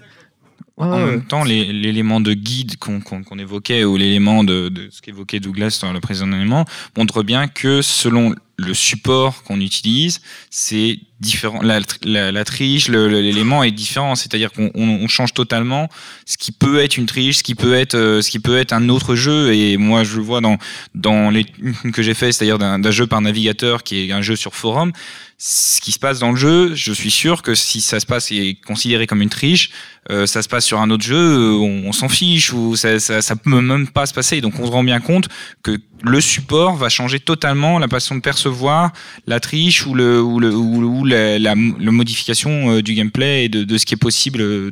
En, 0.77 0.99
même 0.99 1.23
temps, 1.25 1.43
l'élément 1.43 2.21
de 2.21 2.33
guide 2.33 2.77
qu'on 2.77 3.39
évoquait 3.39 3.83
ou 3.83 3.97
l'élément 3.97 4.43
de, 4.43 4.69
de 4.69 4.89
ce 4.91 5.01
qu'évoquait 5.01 5.39
Douglas 5.39 5.79
dans 5.81 5.91
le 5.91 5.99
précédent 5.99 6.31
élément 6.33 6.65
montre 6.95 7.23
bien 7.23 7.47
que 7.47 7.81
selon 7.81 8.35
le 8.59 8.73
support 8.73 9.43
qu'on 9.43 9.59
utilise, 9.59 10.19
c'est 10.49 10.99
différent. 11.19 11.61
La, 11.61 11.79
la- 12.03 12.31
la 12.31 12.43
triche, 12.43 12.89
l'élément 12.89 13.63
est 13.63 13.71
différent. 13.71 14.15
C'est-à-dire 14.15 14.51
qu'on 14.51 14.71
on- 14.75 14.99
on 15.03 15.07
change 15.07 15.33
totalement 15.33 15.89
ce 16.25 16.37
qui 16.37 16.51
peut 16.51 16.79
être 16.79 16.97
une 16.97 17.05
triche, 17.05 17.37
ce 17.37 17.43
qui 17.43 17.53
peut 17.55 17.73
être, 17.75 17.93
euh, 17.95 18.21
ce 18.21 18.29
qui 18.31 18.39
peut 18.39 18.57
être 18.57 18.73
un 18.73 18.89
autre 18.89 19.15
jeu. 19.15 19.53
Et 19.53 19.77
moi, 19.77 20.03
je 20.03 20.15
le 20.17 20.23
vois 20.23 20.41
dans 20.41 20.57
dans 20.95 21.29
les 21.29 21.45
que 21.93 22.01
j'ai 22.01 22.13
fait, 22.15 22.31
c'est-à-dire 22.31 22.57
d'un 22.57 22.91
jeu 22.91 23.05
par 23.07 23.21
navigateur 23.21 23.83
qui 23.83 24.07
est 24.07 24.11
un 24.11 24.21
jeu 24.21 24.35
sur 24.35 24.55
forum. 24.55 24.91
Ce 25.39 25.79
qui 25.81 25.91
se 25.91 25.99
passe 25.99 26.17
dans 26.17 26.31
le 26.31 26.35
jeu, 26.35 26.73
je 26.73 26.91
suis 26.91 27.11
sûr 27.11 27.43
que 27.43 27.53
si 27.53 27.79
ça 27.79 27.99
se 27.99 28.07
passe 28.07 28.31
et 28.31 28.37
est 28.49 28.55
considéré 28.55 29.05
comme 29.05 29.21
une 29.21 29.29
triche, 29.29 29.69
euh, 30.09 30.25
ça 30.25 30.41
se 30.41 30.47
passe 30.49 30.65
sur 30.65 30.79
un 30.81 30.89
autre 30.89 31.03
jeu, 31.03 31.15
euh, 31.15 31.51
on, 31.51 31.87
on 31.89 31.91
s'en 31.91 32.09
fiche 32.09 32.51
ou 32.53 32.75
ça, 32.75 32.99
ça, 32.99 33.21
ça 33.21 33.35
peut 33.35 33.61
même 33.61 33.87
pas 33.87 34.07
se 34.07 34.15
passer. 34.15 34.41
Donc 34.41 34.57
on 34.59 34.65
se 34.65 34.71
rend 34.71 34.83
bien 34.83 34.99
compte 34.99 35.27
que 35.61 35.77
le 36.01 36.21
support 36.21 36.75
va 36.75 36.89
changer 36.89 37.19
totalement 37.19 37.77
la 37.77 37.87
façon 37.87 38.15
de 38.15 38.21
percevoir 38.21 38.93
la 39.27 39.39
triche 39.39 39.85
ou 39.85 39.93
le 39.93 40.19
ou 40.23 40.39
le 40.39 40.55
ou, 40.55 40.81
ou 41.01 41.05
la, 41.05 41.37
la- 41.37 41.53
la 41.53 41.91
modification 41.91 42.71
euh, 42.71 42.81
du 42.81 42.95
gameplay 42.95 43.45
et 43.45 43.49
de, 43.49 43.63
de 43.63 43.77
ce 43.77 43.85
qui 43.85 43.93
est 43.93 43.97
possible 43.97 44.71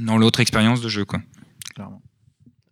dans 0.00 0.16
l'autre 0.16 0.40
expérience 0.40 0.80
de 0.80 0.88
jeu 0.88 1.04
quoi. 1.04 1.20
Clairement. 1.74 2.00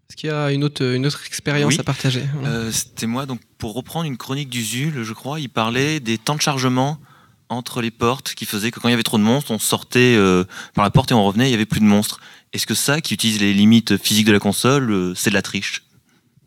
Est-ce 0.08 0.16
qu'il 0.16 0.30
y 0.30 0.32
a 0.32 0.52
une 0.52 0.64
autre, 0.64 0.82
une 0.82 1.04
autre 1.04 1.20
expérience 1.26 1.74
Oui. 1.74 1.80
à 1.80 1.84
partager? 1.84 2.22
Euh, 2.46 2.70
C'était 2.72 3.06
moi, 3.06 3.26
donc 3.26 3.40
pour 3.58 3.74
reprendre 3.74 4.06
une 4.06 4.16
chronique 4.16 4.48
d'Usul, 4.48 5.02
je 5.02 5.12
crois, 5.12 5.38
il 5.38 5.50
parlait 5.50 6.00
des 6.00 6.16
temps 6.16 6.36
de 6.36 6.40
chargement 6.40 6.98
entre 7.48 7.80
les 7.80 7.90
portes 7.90 8.34
qui 8.34 8.44
faisait 8.46 8.70
que 8.70 8.80
quand 8.80 8.88
il 8.88 8.92
y 8.92 8.94
avait 8.94 9.02
trop 9.02 9.18
de 9.18 9.22
monstres, 9.22 9.50
on 9.50 9.58
sortait 9.58 10.14
euh, 10.16 10.44
par 10.74 10.84
la 10.84 10.90
porte 10.90 11.10
et 11.10 11.14
on 11.14 11.24
revenait, 11.24 11.48
il 11.48 11.52
y 11.52 11.54
avait 11.54 11.66
plus 11.66 11.80
de 11.80 11.84
monstres. 11.86 12.20
Est-ce 12.52 12.66
que 12.66 12.74
ça, 12.74 13.00
qui 13.00 13.14
utilise 13.14 13.40
les 13.40 13.52
limites 13.54 13.96
physiques 14.02 14.26
de 14.26 14.32
la 14.32 14.38
console, 14.38 14.90
euh, 14.90 15.14
c'est 15.14 15.30
de 15.30 15.34
la 15.34 15.42
triche? 15.42 15.82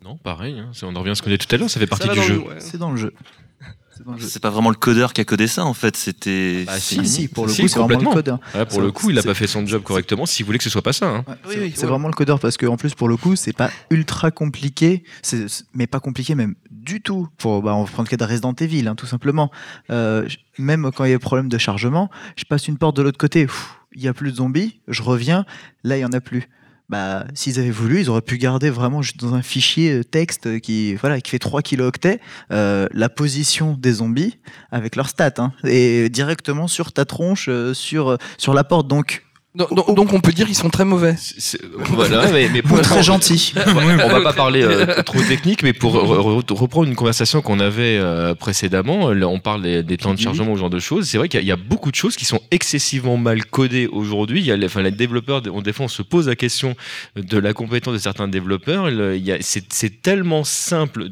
Non, 0.04 0.18
pareil. 0.18 0.60
hein, 0.60 0.70
c'est- 0.74 0.86
on 0.86 0.96
en 0.96 1.00
revient 1.00 1.12
à 1.12 1.16
ce 1.16 1.22
qu'on 1.22 1.30
disait 1.30 1.38
tout 1.38 1.54
à 1.54 1.58
l'heure. 1.58 1.70
Ça 1.70 1.80
fait 1.80 1.88
partie 1.88 2.08
du 2.14 2.20
jeu. 2.28 2.44
C'est 2.60 2.78
dans 2.78 2.92
le 2.92 2.98
jeu. 2.98 3.14
C'est 4.20 4.42
pas 4.42 4.50
vraiment 4.50 4.70
le 4.70 4.76
codeur 4.76 5.14
qui 5.14 5.22
a 5.22 5.26
codé 5.26 5.48
ça 5.48 5.66
en 5.66 5.74
fait, 5.74 5.96
c'était. 5.98 6.64
Bah, 6.66 6.74
c'est 6.80 6.96
si, 7.04 7.06
Si, 7.08 7.28
pour 7.28 7.46
le 7.48 7.52
Si, 7.54 7.62
coup, 7.62 7.68
c'est 7.68 7.80
vraiment 7.80 7.88
complètement. 7.88 8.12
le 8.12 8.16
codeur. 8.16 8.40
Ouais, 8.56 8.66
pour 8.66 8.82
le 8.82 8.92
coup, 8.92 9.10
il 9.10 9.20
a 9.20 9.24
pas 9.24 9.34
fait 9.34 9.48
son 9.48 9.66
job 9.66 9.84
correctement. 9.84 10.26
S'il 10.26 10.46
voulait 10.46 10.58
que 10.58 10.64
ce 10.64 10.70
soit 10.70 10.82
pas 10.82 10.94
ça. 10.94 11.08
hein. 11.10 11.26
Ouais, 11.28 11.34
Oui, 11.48 11.56
oui, 11.60 11.72
c'est 11.76 11.84
ouais. 11.84 11.90
vraiment 11.90 12.08
le 12.08 12.14
codeur 12.14 12.40
parce 12.40 12.58
qu'en 12.58 12.78
plus 12.78 12.96
pour 12.96 13.08
le 13.10 13.18
coup 13.18 13.36
c'est 13.36 13.54
pas 13.54 13.70
ultra 13.90 14.32
compliqué, 14.32 15.04
mais 15.74 15.88
pas 15.88 16.00
compliqué 16.00 16.36
même 16.36 16.56
du 16.72 17.02
tout. 17.02 17.28
Pour, 17.38 17.62
bah, 17.62 17.76
on 17.76 17.84
va 17.84 17.90
prendre 17.92 18.10
le 18.10 18.18
cas 18.18 18.24
de 18.26 18.30
Resident 18.32 18.54
Evil, 18.60 18.88
hein, 18.88 18.96
tout 18.96 19.06
simplement. 19.08 19.52
Euh, 19.92 20.28
même 20.58 20.90
quand 20.96 21.04
il 21.06 21.10
y 21.10 21.14
a 21.14 21.16
des 21.16 21.20
problèmes 21.20 21.50
de 21.50 21.58
chargement, 21.58 22.10
je 22.36 22.44
passe 22.46 22.68
une 22.68 22.78
porte 22.78 22.96
de 22.98 23.02
l'autre 23.02 23.18
côté, 23.18 23.48
il 23.96 24.02
y 24.02 24.08
a 24.08 24.14
plus 24.14 24.32
de 24.32 24.38
zombies, 24.38 24.80
je 24.88 25.02
reviens, 25.02 25.46
là 25.84 25.98
il 25.98 26.02
y 26.02 26.06
en 26.06 26.12
a 26.14 26.22
plus. 26.22 26.48
Bah, 26.90 27.26
s'ils 27.36 27.60
avaient 27.60 27.70
voulu, 27.70 28.00
ils 28.00 28.10
auraient 28.10 28.22
pu 28.22 28.40
garder 28.40 28.72
vraiment 28.72 29.04
juste 29.04 29.20
dans 29.20 29.36
un 29.36 29.44
fichier 29.44 29.92
euh, 29.92 30.04
texte 30.04 30.60
qui, 30.60 30.96
voilà, 30.96 31.22
qui 31.22 31.30
fait 31.30 31.38
3 31.40 31.62
kilooctets 31.62 32.20
euh, 32.52 32.88
la 32.94 33.10
position 33.10 33.76
des 33.80 33.94
zombies 33.94 34.40
avec 34.72 34.96
leurs 34.96 35.10
stats 35.10 35.34
hein, 35.38 35.54
et 35.64 36.10
directement 36.10 36.68
sur 36.68 36.92
ta 36.92 37.06
tronche, 37.06 37.48
euh, 37.48 37.76
sur, 37.76 38.10
euh, 38.10 38.18
sur 38.40 38.56
la 38.56 38.64
porte. 38.64 38.88
Donc, 38.88 39.24
Donc, 39.56 39.74
donc- 39.74 39.96
donc 39.96 40.14
on 40.14 40.20
peut 40.22 40.32
dire 40.32 40.46
qu'ils 40.46 40.56
sont 40.56 40.70
très 40.70 40.86
mauvais. 40.86 41.16
C'est- 41.18 41.40
c'est- 41.40 41.62
voilà, 41.76 42.28
mais, 42.32 42.50
mais 42.54 42.60
ou 42.64 42.68
pour 42.68 42.82
très 42.82 43.02
gentil. 43.02 43.54
on 43.66 44.08
va 44.10 44.22
pas 44.22 44.34
parler 44.34 44.62
euh, 44.62 45.02
trop 45.06 45.20
technique, 45.22 45.64
mais 45.64 45.74
pour 45.74 45.96
re- 45.96 46.44
re- 46.44 46.54
reprendre 46.54 46.88
une 46.88 46.96
conversation 46.96 47.42
qu'on 47.42 47.60
avait 47.60 47.98
euh, 47.98 48.36
précédemment, 48.36 49.12
là, 49.12 49.28
on 49.28 49.40
parle 49.40 49.64
des, 49.64 49.82
des 49.82 49.98
temps 49.98 50.14
de 50.14 50.20
chargement, 50.20 50.54
ce 50.54 50.60
genre 50.60 50.70
de 50.70 50.80
choses. 50.80 51.08
C'est 51.10 51.18
vrai 51.18 51.30
qu'il 51.30 51.40
y, 51.40 51.42
a- 51.42 51.44
il 51.44 51.48
y 51.48 51.52
a 51.52 51.56
beaucoup 51.56 51.90
de 51.90 51.96
choses 51.96 52.16
qui 52.16 52.26
sont 52.26 52.42
excessivement 52.52 53.18
mal 53.18 53.44
codées 53.46 53.88
aujourd'hui. 53.88 54.40
Il 54.40 54.46
y 54.46 54.52
a 54.52 54.56
les, 54.56 54.68
enfin, 54.68 54.84
les 54.84 54.92
développeurs, 54.92 55.42
on, 55.52 55.62
des 55.62 55.74
fois, 55.74 55.86
on 55.86 55.90
se 55.90 56.04
pose 56.04 56.28
la 56.28 56.36
question 56.36 56.76
de 57.16 57.38
la 57.40 57.54
compétence 57.54 57.94
de 57.96 58.00
certains 58.00 58.28
développeurs. 58.28 58.92
Le- 58.92 59.18
il 59.18 59.26
y 59.26 59.32
a- 59.32 59.38
C'est 59.42 59.74
c'est 59.74 60.02
tellement 60.04 60.44
simple. 60.44 61.08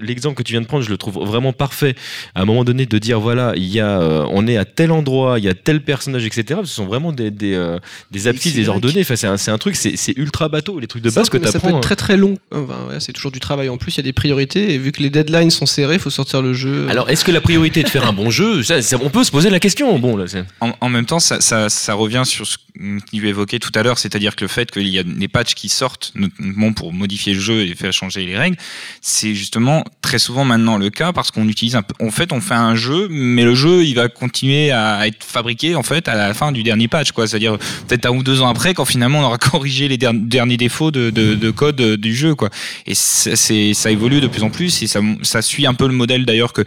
L'exemple 0.00 0.36
que 0.36 0.42
tu 0.42 0.52
viens 0.52 0.60
de 0.60 0.66
prendre, 0.66 0.84
je 0.84 0.90
le 0.90 0.96
trouve 0.98 1.14
vraiment 1.26 1.52
parfait. 1.52 1.94
À 2.34 2.42
un 2.42 2.44
moment 2.44 2.64
donné, 2.64 2.86
de 2.86 2.98
dire 2.98 3.18
voilà, 3.20 3.52
il 3.56 3.64
y 3.66 3.80
a, 3.80 4.00
euh, 4.00 4.26
on 4.30 4.46
est 4.46 4.56
à 4.56 4.64
tel 4.64 4.90
endroit, 4.92 5.38
il 5.38 5.44
y 5.44 5.48
a 5.48 5.54
tel 5.54 5.82
personnage, 5.82 6.24
etc. 6.26 6.60
Ce 6.64 6.72
sont 6.74 6.86
vraiment 6.86 7.12
des, 7.12 7.30
des, 7.30 7.54
euh, 7.54 7.78
des 8.10 8.28
aptis, 8.28 8.52
des 8.52 8.68
ordonnées. 8.68 9.00
Enfin, 9.00 9.16
c'est 9.16 9.26
un, 9.26 9.36
c'est 9.36 9.50
un 9.50 9.58
truc, 9.58 9.76
c'est 9.76 9.96
c'est 9.96 10.16
ultra 10.16 10.48
bateau. 10.48 10.78
Les 10.80 10.86
trucs 10.86 11.02
de 11.02 11.10
base 11.10 11.28
que 11.30 11.38
tu 11.38 11.44
ça 11.46 11.52
peut 11.52 11.58
apprends. 11.66 11.78
être 11.78 11.82
très 11.82 11.96
très 11.96 12.16
long. 12.16 12.36
Enfin, 12.52 12.86
ouais, 12.88 13.00
c'est 13.00 13.12
toujours 13.12 13.30
du 13.32 13.40
travail 13.40 13.68
en 13.68 13.76
plus, 13.78 13.94
il 13.94 13.98
y 13.98 14.00
a 14.00 14.04
des 14.04 14.12
priorités 14.12 14.74
et 14.74 14.78
vu 14.78 14.92
que 14.92 15.02
les 15.02 15.10
deadlines 15.10 15.50
sont 15.50 15.66
serrés, 15.66 15.94
il 15.94 16.00
faut 16.00 16.10
sortir 16.10 16.42
le 16.42 16.52
jeu. 16.52 16.86
Alors, 16.90 17.08
est-ce 17.10 17.24
que 17.24 17.30
la 17.32 17.40
priorité 17.40 17.80
est 17.80 17.84
de 17.84 17.88
faire 17.88 18.06
un 18.06 18.12
bon 18.12 18.30
jeu? 18.30 18.62
Ça, 18.62 18.82
ça- 18.82 18.98
On 19.02 19.08
peut 19.10 19.24
se 19.24 19.30
poser 19.30 19.48
la 19.50 19.60
question. 19.60 19.98
Bon, 19.98 20.16
là, 20.16 20.26
c'est- 20.28 20.44
En, 20.60 20.72
en 20.80 20.88
même 20.90 21.06
temps, 21.06 21.20
ça, 21.20 21.40
ça, 21.40 21.68
ça 21.70 21.94
revient 21.94 22.22
sur 22.26 22.46
ce 22.46 22.58
que 22.58 22.62
tu 23.12 23.28
évoquais 23.28 23.58
tout 23.58 23.72
à 23.74 23.82
l'heure, 23.82 23.98
c'est-à-dire 23.98 24.36
que 24.36 24.44
le 24.44 24.48
fait 24.48 24.70
qu'il 24.70 24.88
y 24.88 24.98
a 24.98 25.02
des 25.02 25.28
patchs 25.28 25.54
qui 25.54 25.68
sortent, 25.68 26.12
notamment 26.14 26.72
pour 26.72 26.92
modifier 26.92 27.34
le 27.34 27.40
jeu 27.40 27.62
et 27.62 27.74
faire 27.74 27.92
changer 27.92 28.26
les 28.26 28.36
règles, 28.36 28.56
c'est 29.00 29.34
justement 29.34 29.69
très 30.02 30.18
souvent 30.18 30.44
maintenant 30.44 30.76
le 30.76 30.90
cas 30.90 31.12
parce 31.12 31.30
qu'on 31.30 31.48
utilise 31.48 31.76
un 31.76 31.82
peu. 31.82 31.94
En 32.04 32.10
fait, 32.10 32.32
on 32.32 32.40
fait 32.40 32.54
un 32.54 32.74
jeu, 32.74 33.06
mais 33.10 33.44
le 33.44 33.54
jeu, 33.54 33.84
il 33.84 33.94
va 33.94 34.08
continuer 34.08 34.70
à 34.70 35.06
être 35.06 35.22
fabriqué 35.24 35.74
en 35.74 35.82
fait 35.82 36.08
à 36.08 36.14
la 36.14 36.34
fin 36.34 36.52
du 36.52 36.62
dernier 36.62 36.88
patch, 36.88 37.12
quoi. 37.12 37.26
C'est-à-dire 37.26 37.58
peut-être 37.86 38.06
un 38.06 38.10
ou 38.10 38.22
deux 38.22 38.42
ans 38.42 38.48
après, 38.48 38.74
quand 38.74 38.84
finalement 38.84 39.20
on 39.20 39.24
aura 39.24 39.38
corrigé 39.52 39.88
les 39.88 39.98
der- 39.98 40.12
derniers 40.14 40.56
défauts 40.56 40.90
de, 40.90 41.10
de, 41.10 41.34
de 41.34 41.50
code 41.50 41.80
euh, 41.80 41.96
du 41.96 42.14
jeu, 42.14 42.34
quoi. 42.34 42.50
Et 42.86 42.94
ça 42.94 43.90
évolue 43.90 44.20
de 44.20 44.26
plus 44.26 44.42
en 44.42 44.50
plus 44.50 44.82
et 44.82 44.86
ça 44.86 45.42
suit 45.42 45.66
un 45.66 45.74
peu 45.74 45.86
le 45.86 45.94
modèle 45.94 46.24
d'ailleurs 46.26 46.52
que 46.52 46.62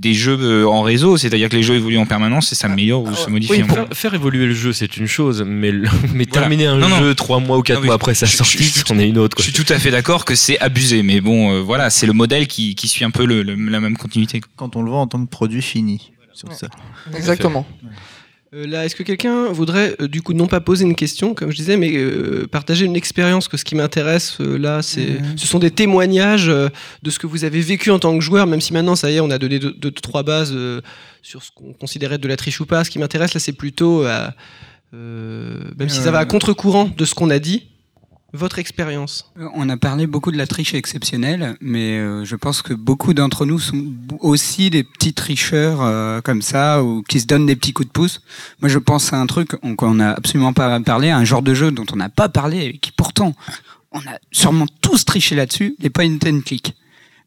des 0.00 0.14
jeux 0.14 0.38
euh, 0.40 0.64
en 0.66 0.80
réseau, 0.80 1.18
c'est-à-dire 1.18 1.50
que 1.50 1.56
les 1.56 1.62
jeux 1.62 1.74
évoluent 1.74 1.98
en 1.98 2.06
permanence 2.06 2.50
et 2.52 2.54
s'améliorent 2.54 3.04
ou 3.04 3.14
se 3.14 3.28
modifient. 3.28 3.52
Oui, 3.52 3.58
permanence. 3.64 3.88
faire 3.96 4.14
évoluer 4.14 4.46
le 4.46 4.54
jeu, 4.54 4.72
c'est 4.72 4.96
une 4.96 5.06
chose, 5.06 5.44
mais, 5.46 5.70
le- 5.70 5.82
mais 6.14 6.24
Voilà. 6.24 6.26
terminer 6.26 6.66
un 6.66 6.76
Non, 6.78 6.88
non. 6.88 6.98
jeu 7.00 7.14
trois 7.14 7.38
mois 7.38 7.58
ou 7.58 7.62
quatre 7.62 7.76
Non, 7.76 7.80
oui, 7.82 7.86
mois 7.88 7.96
après 7.96 8.14
sa 8.14 8.26
sortie, 8.26 8.64
je- 8.64 8.82
c'en 8.86 8.98
est 8.98 9.06
une 9.08 9.18
autre. 9.18 9.36
Je 9.38 9.42
suis 9.42 9.52
tout 9.52 9.70
à 9.70 9.78
fait 9.78 9.90
d'accord 9.90 10.24
que 10.24 10.34
c'est 10.34 10.58
abusé, 10.58 11.02
mais 11.02 11.20
bon, 11.20 11.52
euh, 11.52 11.60
voilà, 11.60 11.90
c'est 11.90 12.06
le 12.06 12.14
modèle 12.14 12.46
qui, 12.46 12.74
qui 12.74 12.88
suit 12.88 13.04
un 13.04 13.10
peu 13.10 13.26
le, 13.26 13.42
le- 13.42 13.54
la 13.54 13.80
même 13.80 13.98
continuité. 13.98 14.40
Quand 14.56 14.74
on 14.74 14.82
le 14.82 14.90
vend 14.90 15.02
en 15.02 15.06
tant 15.06 15.22
que 15.22 15.28
produit 15.30 15.60
fini. 15.62 16.12
Sur 16.32 16.50
ça. 16.54 16.68
Exactement. 17.14 17.66
Euh, 18.52 18.66
là, 18.66 18.84
est-ce 18.84 18.96
que 18.96 19.04
quelqu'un 19.04 19.46
voudrait, 19.52 19.94
euh, 20.00 20.08
du 20.08 20.22
coup, 20.22 20.32
non 20.32 20.48
pas 20.48 20.60
poser 20.60 20.84
une 20.84 20.96
question, 20.96 21.34
comme 21.34 21.52
je 21.52 21.56
disais, 21.56 21.76
mais 21.76 21.96
euh, 21.96 22.48
partager 22.50 22.84
une 22.84 22.96
expérience? 22.96 23.46
Que 23.46 23.56
ce 23.56 23.64
qui 23.64 23.76
m'intéresse, 23.76 24.38
euh, 24.40 24.58
là, 24.58 24.82
c'est, 24.82 25.20
ce 25.36 25.46
sont 25.46 25.60
des 25.60 25.70
témoignages 25.70 26.48
euh, 26.48 26.68
de 27.04 27.10
ce 27.10 27.20
que 27.20 27.28
vous 27.28 27.44
avez 27.44 27.60
vécu 27.60 27.92
en 27.92 28.00
tant 28.00 28.12
que 28.12 28.24
joueur, 28.24 28.48
même 28.48 28.60
si 28.60 28.72
maintenant, 28.72 28.96
ça 28.96 29.08
y 29.08 29.16
est, 29.16 29.20
on 29.20 29.30
a 29.30 29.38
donné 29.38 29.60
deux, 29.60 29.72
deux, 29.72 29.92
trois 29.92 30.24
bases 30.24 30.52
euh, 30.52 30.80
sur 31.22 31.44
ce 31.44 31.52
qu'on 31.54 31.72
considérait 31.74 32.18
de 32.18 32.26
la 32.26 32.36
triche 32.36 32.60
ou 32.60 32.66
pas. 32.66 32.82
Ce 32.82 32.90
qui 32.90 32.98
m'intéresse, 32.98 33.34
là, 33.34 33.40
c'est 33.40 33.52
plutôt, 33.52 34.02
même 34.92 35.88
si 35.88 36.00
ça 36.00 36.10
va 36.10 36.18
à 36.18 36.24
contre-courant 36.24 36.90
de 36.96 37.04
ce 37.04 37.14
qu'on 37.14 37.30
a 37.30 37.38
dit, 37.38 37.69
votre 38.32 38.58
expérience. 38.58 39.30
On 39.54 39.68
a 39.68 39.76
parlé 39.76 40.06
beaucoup 40.06 40.30
de 40.30 40.36
la 40.38 40.46
triche 40.46 40.74
exceptionnelle, 40.74 41.56
mais 41.60 41.98
euh, 41.98 42.24
je 42.24 42.36
pense 42.36 42.62
que 42.62 42.74
beaucoup 42.74 43.12
d'entre 43.14 43.44
nous 43.46 43.58
sont 43.58 43.84
aussi 44.20 44.70
des 44.70 44.84
petits 44.84 45.14
tricheurs 45.14 45.82
euh, 45.82 46.20
comme 46.20 46.42
ça, 46.42 46.82
ou 46.82 47.02
qui 47.02 47.20
se 47.20 47.26
donnent 47.26 47.46
des 47.46 47.56
petits 47.56 47.72
coups 47.72 47.88
de 47.88 47.92
pouce. 47.92 48.20
Moi, 48.60 48.68
je 48.68 48.78
pense 48.78 49.12
à 49.12 49.16
un 49.20 49.26
truc 49.26 49.56
on- 49.62 49.74
qu'on 49.76 49.94
n'a 49.94 50.12
absolument 50.12 50.52
pas 50.52 50.78
parlé, 50.80 51.10
un 51.10 51.24
genre 51.24 51.42
de 51.42 51.54
jeu 51.54 51.70
dont 51.72 51.86
on 51.92 51.96
n'a 51.96 52.08
pas 52.08 52.28
parlé, 52.28 52.66
et 52.66 52.78
qui 52.78 52.92
pourtant, 52.92 53.34
on 53.92 53.98
a 54.00 54.18
sûrement 54.30 54.66
tous 54.80 55.04
triché 55.04 55.34
là-dessus, 55.34 55.74
les 55.80 55.90
point 55.90 56.06
and 56.24 56.40
click. 56.46 56.74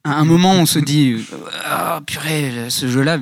À 0.05 0.15
un 0.19 0.25
moment, 0.25 0.51
on 0.51 0.65
se 0.65 0.79
dit, 0.79 1.13
euh, 1.13 1.37
ah 1.65 2.01
purée, 2.05 2.51
ce 2.69 2.87
jeu-là, 2.89 3.19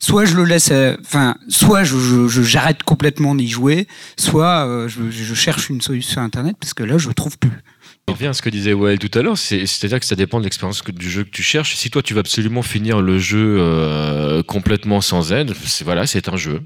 soit 0.00 0.24
je 0.24 0.34
le 0.34 0.44
laisse, 0.44 0.70
euh, 0.72 0.96
enfin, 1.02 1.36
soit 1.48 1.84
je, 1.84 1.96
je- 1.98 2.26
je- 2.28 2.42
j'arrête 2.42 2.82
complètement 2.82 3.34
d'y 3.36 3.48
jouer, 3.48 3.86
soit 4.18 4.66
euh, 4.66 4.88
je, 4.88 5.10
je 5.10 5.34
cherche 5.34 5.68
une 5.70 5.80
solution 5.80 6.12
sur 6.14 6.22
Internet 6.22 6.56
parce 6.58 6.74
que 6.74 6.82
là, 6.82 6.98
je 6.98 7.10
trouve 7.10 7.38
plus. 7.38 7.50
On 8.08 8.12
revient 8.14 8.26
à 8.26 8.32
ce 8.32 8.42
que 8.42 8.50
disait 8.50 8.72
Wael 8.72 8.98
tout 8.98 9.16
à 9.16 9.22
l'heure, 9.22 9.38
c'est- 9.38 9.66
c'est-à-dire 9.66 10.00
que 10.00 10.06
ça 10.06 10.16
dépend 10.16 10.38
de 10.40 10.44
l'expérience 10.44 10.82
du 10.82 11.08
jeu 11.08 11.22
que 11.22 11.30
tu 11.30 11.42
cherches. 11.44 11.76
Si 11.76 11.90
toi 11.90 12.02
tu 12.02 12.14
vas 12.14 12.20
absolument 12.20 12.62
finir 12.62 13.00
le 13.02 13.18
jeu 13.20 13.58
euh, 13.60 14.42
complètement 14.42 15.00
sans 15.00 15.32
aide, 15.32 15.52
c'est 15.64 15.84
voilà, 15.84 16.06
c'est 16.08 16.28
un 16.28 16.36
jeu. 16.36 16.60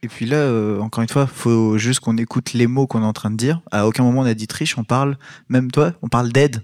Et 0.00 0.06
puis 0.06 0.26
là, 0.26 0.36
euh, 0.36 0.78
encore 0.78 1.02
une 1.02 1.08
fois, 1.08 1.26
faut 1.26 1.76
juste 1.76 1.98
qu'on 2.00 2.16
écoute 2.18 2.52
les 2.52 2.68
mots 2.68 2.86
qu'on 2.86 3.02
est 3.02 3.04
en 3.04 3.12
train 3.12 3.32
de 3.32 3.36
dire. 3.36 3.60
À 3.72 3.86
aucun 3.88 4.04
moment 4.04 4.20
on 4.20 4.24
a 4.26 4.34
dit 4.34 4.46
triche, 4.46 4.78
on 4.78 4.84
parle, 4.84 5.18
même 5.48 5.72
toi, 5.72 5.92
on 6.02 6.08
parle 6.08 6.30
d'aide. 6.30 6.62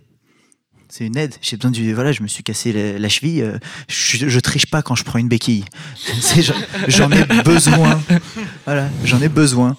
C'est 0.97 1.07
une 1.07 1.16
aide. 1.16 1.35
J'ai 1.43 1.57
besoin 1.57 1.73
du. 1.73 1.93
Voilà, 1.93 2.12
je 2.12 2.23
me 2.23 2.29
suis 2.29 2.45
cassé 2.45 2.97
la, 2.97 3.09
cheville. 3.09 3.43
euh, 3.43 3.59
je, 3.89 4.29
je 4.29 4.39
triche 4.39 4.66
pas 4.66 4.81
quand 4.81 4.95
je 4.95 5.03
prends 5.03 5.19
une 5.19 5.27
béquille. 5.27 5.65
J'en 6.87 7.11
ai 7.11 7.25
besoin. 7.43 8.01
Voilà, 8.65 8.89
j'en 9.05 9.21
ai 9.21 9.29
besoin. 9.29 9.77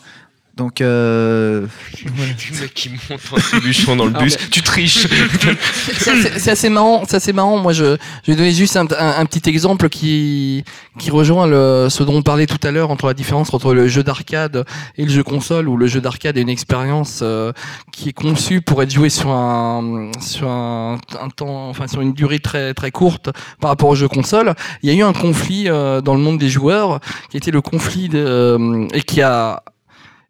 Donc, 0.56 0.80
euh, 0.80 1.68
voilà. 2.16 2.32
Le 2.52 2.62
mec 2.62 2.74
qui 2.74 2.90
monte 2.90 3.20
en 3.32 3.36
trébuchant 3.38 3.96
dans 3.98 4.06
le 4.06 4.12
Alors, 4.12 4.24
bus, 4.24 4.38
tu 4.52 4.62
triches. 4.62 5.06
C'est 5.98 6.12
assez- 6.12 6.40
c'est 6.40 6.52
assez 6.52 6.70
marrant. 6.70 7.04
C'est 7.08 7.18
assez 7.18 7.34
marrant. 7.34 7.58
Moi, 7.58 7.74
je, 7.74 7.98
je 8.24 8.32
vais 8.32 8.36
donner 8.38 8.52
juste 8.54 8.78
un, 8.78 8.86
un- 8.98 9.20
un 9.20 9.26
petit 9.26 9.50
exemple 9.50 9.90
qui, 9.90 10.64
qui 10.98 11.12
rejoint 11.12 11.46
le, 11.48 11.88
ce 11.90 12.04
dont 12.04 12.16
on 12.16 12.22
parlait 12.22 12.46
tout 12.48 12.66
à 12.66 12.72
l'heure 12.72 12.90
entre 12.90 13.08
la 13.08 13.14
différence 13.14 13.54
entre 13.54 13.74
le 13.74 13.88
jeu 13.90 14.02
d'arcade 14.04 14.66
et 14.98 15.04
le 15.04 15.12
jeu 15.12 15.24
console, 15.24 15.68
où 15.68 15.76
le 15.76 15.88
jeu 15.88 16.00
d'arcade 16.00 16.38
est 16.38 16.42
une 16.42 16.50
expérience 16.50 17.20
euh, 17.22 17.52
qui 17.92 18.10
est 18.10 18.14
conçue 18.14 18.62
pour 18.62 18.82
être 18.82 18.92
jouée 18.94 19.10
sur 19.10 19.32
un, 19.32 20.10
sur 20.22 20.48
un, 20.48 20.98
un 21.22 21.30
temps, 21.30 21.68
enfin 21.70 21.88
sur 21.88 22.00
une 22.02 22.14
durée 22.14 22.40
très 22.40 22.74
très 22.74 22.92
courte 22.92 23.30
par 23.60 23.72
rapport 23.72 23.90
au 23.90 23.96
jeu 23.96 24.08
console. 24.08 24.54
Il 24.84 24.90
y 24.90 24.94
a 24.94 24.96
eu 24.96 25.04
un 25.04 25.14
conflit 25.14 25.66
euh, 25.68 26.00
dans 26.00 26.14
le 26.16 26.22
monde 26.22 26.38
des 26.38 26.50
joueurs 26.50 27.02
qui 27.30 27.36
était 27.38 27.52
le 27.52 27.62
conflit 27.62 28.08
de, 28.08 28.20
euh, 28.20 28.88
et 28.94 29.02
qui 29.02 29.22
a 29.22 29.64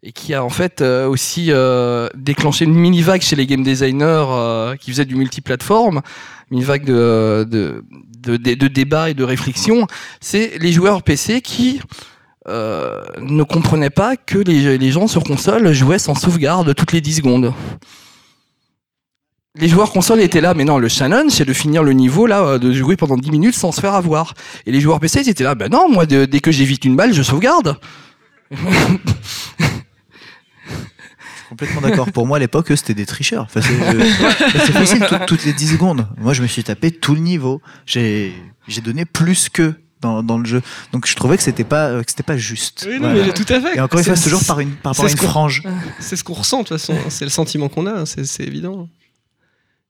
et 0.06 0.12
qui 0.12 0.36
a 0.36 0.44
en 0.44 0.50
fait 0.50 0.82
euh, 0.82 1.08
aussi 1.08 1.48
euh, 1.50 2.08
déclenché 2.16 2.66
une 2.66 2.76
mini 2.76 3.02
vague 3.02 3.22
chez 3.22 3.36
les 3.36 3.48
game 3.48 3.64
designers 3.64 4.26
euh, 4.30 4.76
qui 4.76 4.92
faisaient 4.92 5.06
du 5.06 5.16
multiplateforme, 5.16 6.02
une 6.52 6.62
vague 6.62 6.86
de, 6.86 7.46
de, 7.50 7.84
de, 8.20 8.38
de, 8.38 8.54
de 8.54 8.68
débat 8.68 9.10
et 9.10 9.16
de 9.16 9.24
réflexion. 9.24 9.88
C'est 10.22 10.60
les 10.60 10.72
joueurs 10.72 11.02
PC 11.02 11.42
qui 11.42 11.82
ne 12.48 13.42
comprenaient 13.42 13.90
pas 13.90 14.16
que 14.16 14.38
les, 14.38 14.92
gens 14.92 15.08
sur 15.08 15.24
console 15.24 15.74
jouaient 15.74 15.98
sans 15.98 16.14
sauvegarde 16.14 16.76
toutes 16.76 16.92
les 16.92 17.02
10 17.02 17.16
secondes. 17.16 17.52
Les 19.56 19.68
joueurs 19.68 19.92
console 19.92 20.22
étaient 20.22 20.42
là, 20.42 20.54
mais 20.54 20.64
non, 20.64 20.78
le 20.78 20.88
challenge, 20.88 21.32
c'est 21.32 21.46
de 21.46 21.54
finir 21.54 21.82
le 21.82 21.94
niveau, 21.94 22.28
là, 22.28 22.60
de 22.60 22.72
jouer 22.72 22.98
pendant 22.98 23.18
10 23.18 23.32
minutes 23.32 23.56
sans 23.56 23.72
se 23.72 23.82
faire 23.82 23.96
avoir. 23.96 24.36
Et 24.68 24.72
les 24.72 24.80
joueurs 24.80 25.00
PC, 25.00 25.22
ils 25.22 25.30
étaient 25.30 25.44
là, 25.44 25.56
ben 25.56 25.72
non, 25.72 25.90
moi, 25.90 26.06
dès 26.06 26.40
que 26.40 26.52
j'évite 26.52 26.86
une 26.86 26.96
balle, 26.96 27.14
je 27.14 27.24
sauvegarde. 27.24 27.80
complètement 31.56 31.82
d'accord. 31.82 32.12
Pour 32.12 32.28
moi, 32.28 32.38
à 32.38 32.40
l'époque, 32.40 32.72
eux, 32.72 32.76
c'était 32.76 32.94
des 32.94 33.06
tricheurs. 33.06 33.44
Enfin, 33.44 33.62
c'est 33.62 33.74
euh, 33.96 34.04
facile, 34.74 35.06
tout- 35.08 35.16
toutes 35.28 35.46
les 35.46 35.54
10 35.54 35.74
secondes. 35.74 36.08
Moi, 36.18 36.34
je 36.34 36.42
me 36.42 36.48
suis 36.48 36.64
tapé 36.64 36.92
tout 36.92 37.16
le 37.16 37.22
niveau. 37.22 37.62
J'ai 37.86 38.34
j'ai 38.68 38.82
donné 38.82 39.06
plus 39.06 39.50
qu'eux. 39.50 39.76
Dans, 40.02 40.22
dans 40.22 40.38
le 40.38 40.46
jeu, 40.46 40.62
donc 40.92 41.08
je 41.08 41.16
trouvais 41.16 41.36
que 41.38 41.42
c'était 41.42 41.64
pas 41.64 41.88
euh, 41.88 42.04
que 42.04 42.12
c'était 42.12 42.22
pas 42.22 42.38
juste. 42.38 42.86
Oui, 42.88 43.00
non, 43.00 43.10
Voilà. 43.14 43.28
mais 43.28 43.34
tout 43.34 43.46
à 43.52 43.60
fait. 43.60 43.78
Et 43.78 43.80
encore 43.82 43.98
une 44.00 44.06
fois, 44.06 44.16
toujours 44.16 44.44
par 44.44 44.60
une 44.60 44.72
par 44.72 44.94
une 45.02 45.08
ce 45.10 45.16
frange. 45.16 45.64
C'est 46.00 46.16
ce 46.16 46.24
qu'on 46.24 46.34
ressent 46.34 46.60
de 46.62 46.68
toute 46.68 46.78
façon. 46.78 46.96
C'est 47.10 47.26
le 47.26 47.32
sentiment 47.32 47.70
qu'on 47.70 47.88
a. 47.88 48.06
C'est 48.06 48.24
c'est 48.26 48.44
évident. 48.44 48.88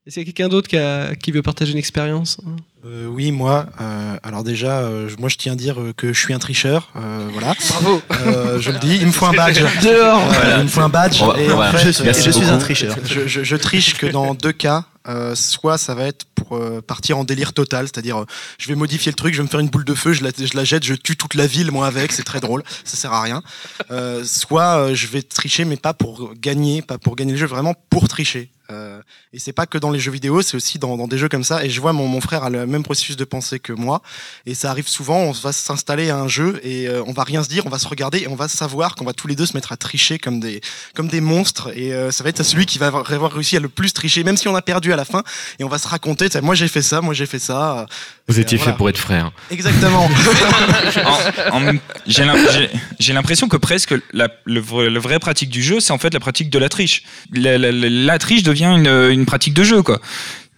Est-ce 0.07 0.13
qu'il 0.15 0.21
y 0.21 0.25
a 0.29 0.31
quelqu'un 0.31 0.49
d'autre 0.49 0.67
qui, 0.67 0.77
a- 0.77 1.15
qui 1.15 1.31
veut 1.31 1.41
partager 1.41 1.71
une 1.71 1.79
expérience 1.79 2.37
Euh, 2.85 3.07
oui, 3.07 3.31
moi. 3.31 3.65
euh, 3.81 4.15
alors 4.21 4.43
déjà, 4.43 4.77
euh, 4.81 5.09
moi 5.17 5.29
je 5.29 5.35
tiens 5.37 5.53
à 5.53 5.55
dire 5.55 5.81
euh, 5.81 5.93
que 5.97 6.13
je 6.13 6.19
suis 6.19 6.31
un 6.31 6.37
tricheur. 6.37 6.91
euh, 6.95 7.27
voilà. 7.31 7.55
Bravo. 7.69 8.01
Euh, 8.11 8.59
je 8.61 8.69
le 8.69 8.77
dis, 8.77 8.97
il 9.01 9.07
me 9.07 9.11
faut 9.11 9.25
un 9.25 9.33
badge. 9.33 9.59
Dehors. 9.81 10.19
Euh, 10.21 10.27
Voilà. 10.31 10.57
Il 10.59 10.63
me 10.65 10.67
faut 10.69 10.81
un 10.81 10.89
badge. 10.89 11.21
Et 11.39 11.51
en 11.51 11.71
fait, 11.71 11.85
je 11.85 11.89
suis- 11.91 12.05
je 12.23 12.29
suis 12.29 12.45
un 12.45 12.57
tricheur. 12.59 12.95
Je, 13.03 13.27
je- 13.27 13.43
je 13.43 13.55
triche 13.55 13.95
que 13.95 14.05
dans 14.05 14.35
deux 14.35 14.51
cas. 14.51 14.85
Euh, 15.07 15.35
soit 15.35 15.77
ça 15.77 15.93
va 15.93 16.05
être 16.07 16.25
pour 16.33 16.55
euh, 16.57 16.81
partir 16.81 17.19
en 17.19 17.23
délire 17.23 17.53
total, 17.53 17.85
c'est-à-dire 17.85 18.21
euh, 18.21 18.25
je 18.57 18.67
vais 18.67 18.73
modifier 18.73 19.11
le 19.11 19.15
truc, 19.15 19.33
je 19.35 19.37
vais 19.37 19.43
me 19.43 19.47
faire 19.47 19.59
une 19.59 19.69
boule 19.69 19.85
de 19.85 19.93
feu, 19.93 20.13
je 20.13 20.23
la, 20.23 20.31
je 20.35 20.57
la 20.57 20.63
jette, 20.63 20.83
je 20.83 20.95
tue 20.95 21.15
toute 21.15 21.35
la 21.35 21.45
ville 21.45 21.69
moi 21.69 21.85
avec, 21.85 22.11
c'est 22.11 22.23
très 22.23 22.39
drôle, 22.39 22.63
ça 22.83 22.97
sert 22.97 23.13
à 23.13 23.21
rien. 23.21 23.43
Euh, 23.91 24.23
soit 24.23 24.79
euh, 24.79 24.95
je 24.95 25.05
vais 25.05 25.21
tricher 25.21 25.63
mais 25.63 25.77
pas 25.77 25.93
pour 25.93 26.33
gagner, 26.41 26.81
pas 26.81 26.97
pour 26.97 27.15
gagner 27.15 27.33
le 27.33 27.37
jeu, 27.37 27.45
vraiment 27.45 27.75
pour 27.91 28.07
tricher. 28.07 28.49
Euh, 28.71 29.01
et 29.33 29.39
c'est 29.39 29.53
pas 29.53 29.65
que 29.65 29.77
dans 29.77 29.91
les 29.91 29.99
jeux 29.99 30.11
vidéo, 30.11 30.41
c'est 30.41 30.55
aussi 30.55 30.79
dans, 30.79 30.97
dans 30.97 31.07
des 31.07 31.17
jeux 31.17 31.29
comme 31.29 31.43
ça. 31.43 31.63
Et 31.65 31.69
je 31.69 31.79
vois 31.81 31.93
mon, 31.93 32.07
mon 32.07 32.21
frère 32.21 32.43
a 32.43 32.49
le 32.49 32.65
même 32.65 32.83
processus 32.83 33.15
de 33.15 33.25
pensée 33.25 33.59
que 33.59 33.73
moi. 33.73 34.01
Et 34.45 34.55
ça 34.55 34.71
arrive 34.71 34.87
souvent, 34.87 35.17
on 35.17 35.31
va 35.31 35.51
s'installer 35.53 36.09
à 36.09 36.17
un 36.17 36.27
jeu 36.27 36.59
et 36.63 36.87
euh, 36.87 37.03
on 37.05 37.13
va 37.13 37.23
rien 37.23 37.43
se 37.43 37.49
dire, 37.49 37.65
on 37.65 37.69
va 37.69 37.79
se 37.79 37.87
regarder 37.87 38.19
et 38.19 38.27
on 38.27 38.35
va 38.35 38.47
savoir 38.47 38.95
qu'on 38.95 39.05
va 39.05 39.13
tous 39.13 39.27
les 39.27 39.35
deux 39.35 39.45
se 39.45 39.53
mettre 39.53 39.71
à 39.71 39.77
tricher 39.77 40.19
comme 40.19 40.39
des, 40.39 40.61
comme 40.93 41.07
des 41.07 41.21
monstres. 41.21 41.71
Et 41.77 41.93
euh, 41.93 42.11
ça 42.11 42.23
va 42.23 42.29
être 42.29 42.43
celui 42.43 42.65
qui 42.65 42.79
va 42.79 42.87
avoir 42.87 43.31
réussi 43.31 43.57
à 43.57 43.59
le 43.59 43.69
plus 43.69 43.93
tricher, 43.93 44.23
même 44.23 44.37
si 44.37 44.47
on 44.47 44.55
a 44.55 44.61
perdu 44.61 44.93
à 44.93 44.95
la 44.95 45.05
fin. 45.05 45.23
Et 45.59 45.63
on 45.63 45.69
va 45.69 45.77
se 45.77 45.87
raconter, 45.87 46.29
moi 46.41 46.55
j'ai 46.55 46.67
fait 46.67 46.81
ça, 46.81 47.01
moi 47.01 47.13
j'ai 47.13 47.25
fait 47.25 47.39
ça. 47.39 47.85
Vous 48.27 48.39
étiez 48.39 48.57
fait 48.57 48.73
pour 48.73 48.89
être 48.89 48.97
frère. 48.97 49.31
Exactement. 49.51 50.09
En 51.51 51.59
même- 51.59 51.79
j'ai 52.07 52.23
l'im- 52.25 52.35
j'ai- 52.53 52.69
j'ai 52.99 53.13
l'impression 53.13 53.47
que 53.47 53.57
presque 53.57 53.93
la, 54.13 54.29
le, 54.45 54.59
vrai, 54.59 54.89
le 54.89 54.99
vrai 54.99 55.19
pratique 55.19 55.49
du 55.49 55.61
jeu, 55.61 55.79
c'est 55.79 55.93
en 55.93 55.97
fait 55.99 56.13
la 56.13 56.19
pratique 56.19 56.49
de 56.49 56.57
la 56.57 56.69
triche. 56.69 57.03
La, 57.33 57.57
la- 57.57 57.71
la- 57.71 57.89
la 57.89 58.19
triche 58.19 58.43
devient 58.43 58.65
une, 58.77 58.87
une 58.87 59.25
pratique 59.25 59.53
de 59.53 59.63
jeu, 59.63 59.81
quoi. 59.83 60.01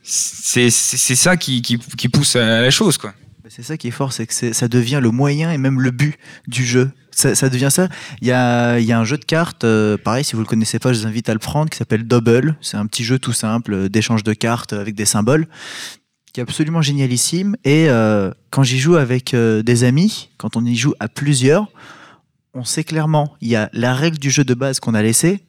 C'est 0.03 0.69
ça 0.69 1.35
qui, 1.35 1.61
qui, 1.61 1.77
qui 1.77 2.07
pousse 2.09 2.35
à 2.37 2.61
la 2.61 2.71
chose, 2.71 2.97
quoi. 2.97 3.13
C'est 3.49 3.63
ça 3.63 3.77
qui 3.77 3.87
est 3.87 3.91
fort, 3.91 4.13
c'est 4.13 4.27
que 4.27 4.53
ça 4.53 4.67
devient 4.67 4.99
le 5.01 5.09
moyen 5.11 5.51
et 5.51 5.57
même 5.57 5.79
le 5.81 5.91
but 5.91 6.15
du 6.47 6.65
jeu. 6.65 6.91
Ça, 7.11 7.33
ça 7.33 7.49
devient 7.49 7.69
ça. 7.71 7.87
Il 8.21 8.27
y 8.27 8.31
a, 8.31 8.77
il 8.77 8.85
y 8.85 8.91
a 8.91 8.99
un 8.99 9.05
jeu 9.05 9.17
de 9.17 9.25
cartes, 9.25 9.63
euh, 9.63 9.97
pareil, 9.97 10.23
si 10.23 10.33
vous 10.35 10.41
le 10.41 10.45
connaissez 10.47 10.79
pas, 10.79 10.93
je 10.93 10.99
vous 10.99 11.07
invite 11.07 11.27
à 11.29 11.33
le 11.33 11.39
prendre, 11.39 11.69
qui 11.69 11.77
s'appelle 11.77 12.03
Double. 12.03 12.55
C'est 12.61 12.77
un 12.77 12.85
petit 12.85 13.03
jeu 13.03 13.17
tout 13.19 13.33
simple 13.33 13.73
euh, 13.73 13.89
d'échange 13.89 14.23
de 14.23 14.33
cartes 14.33 14.73
avec 14.73 14.95
des 14.95 15.05
symboles, 15.05 15.47
qui 16.37 16.41
est 16.41 16.43
absolument 16.43 16.83
génialissime. 16.83 17.55
Et 17.63 17.89
euh, 17.89 18.29
quand 18.51 18.61
j'y 18.61 18.77
joue 18.77 18.95
avec 18.95 19.33
euh, 19.33 19.63
des 19.63 19.83
amis, 19.83 20.29
quand 20.37 20.55
on 20.55 20.63
y 20.63 20.75
joue 20.75 20.93
à 20.99 21.07
plusieurs, 21.07 21.65
on 22.53 22.63
sait 22.63 22.83
clairement, 22.83 23.33
il 23.41 23.47
y 23.47 23.55
a 23.55 23.71
la 23.73 23.95
règle 23.95 24.19
du 24.19 24.29
jeu 24.29 24.43
de 24.43 24.53
base 24.53 24.79
qu'on 24.79 24.93
a 24.93 25.01
laissée, 25.01 25.43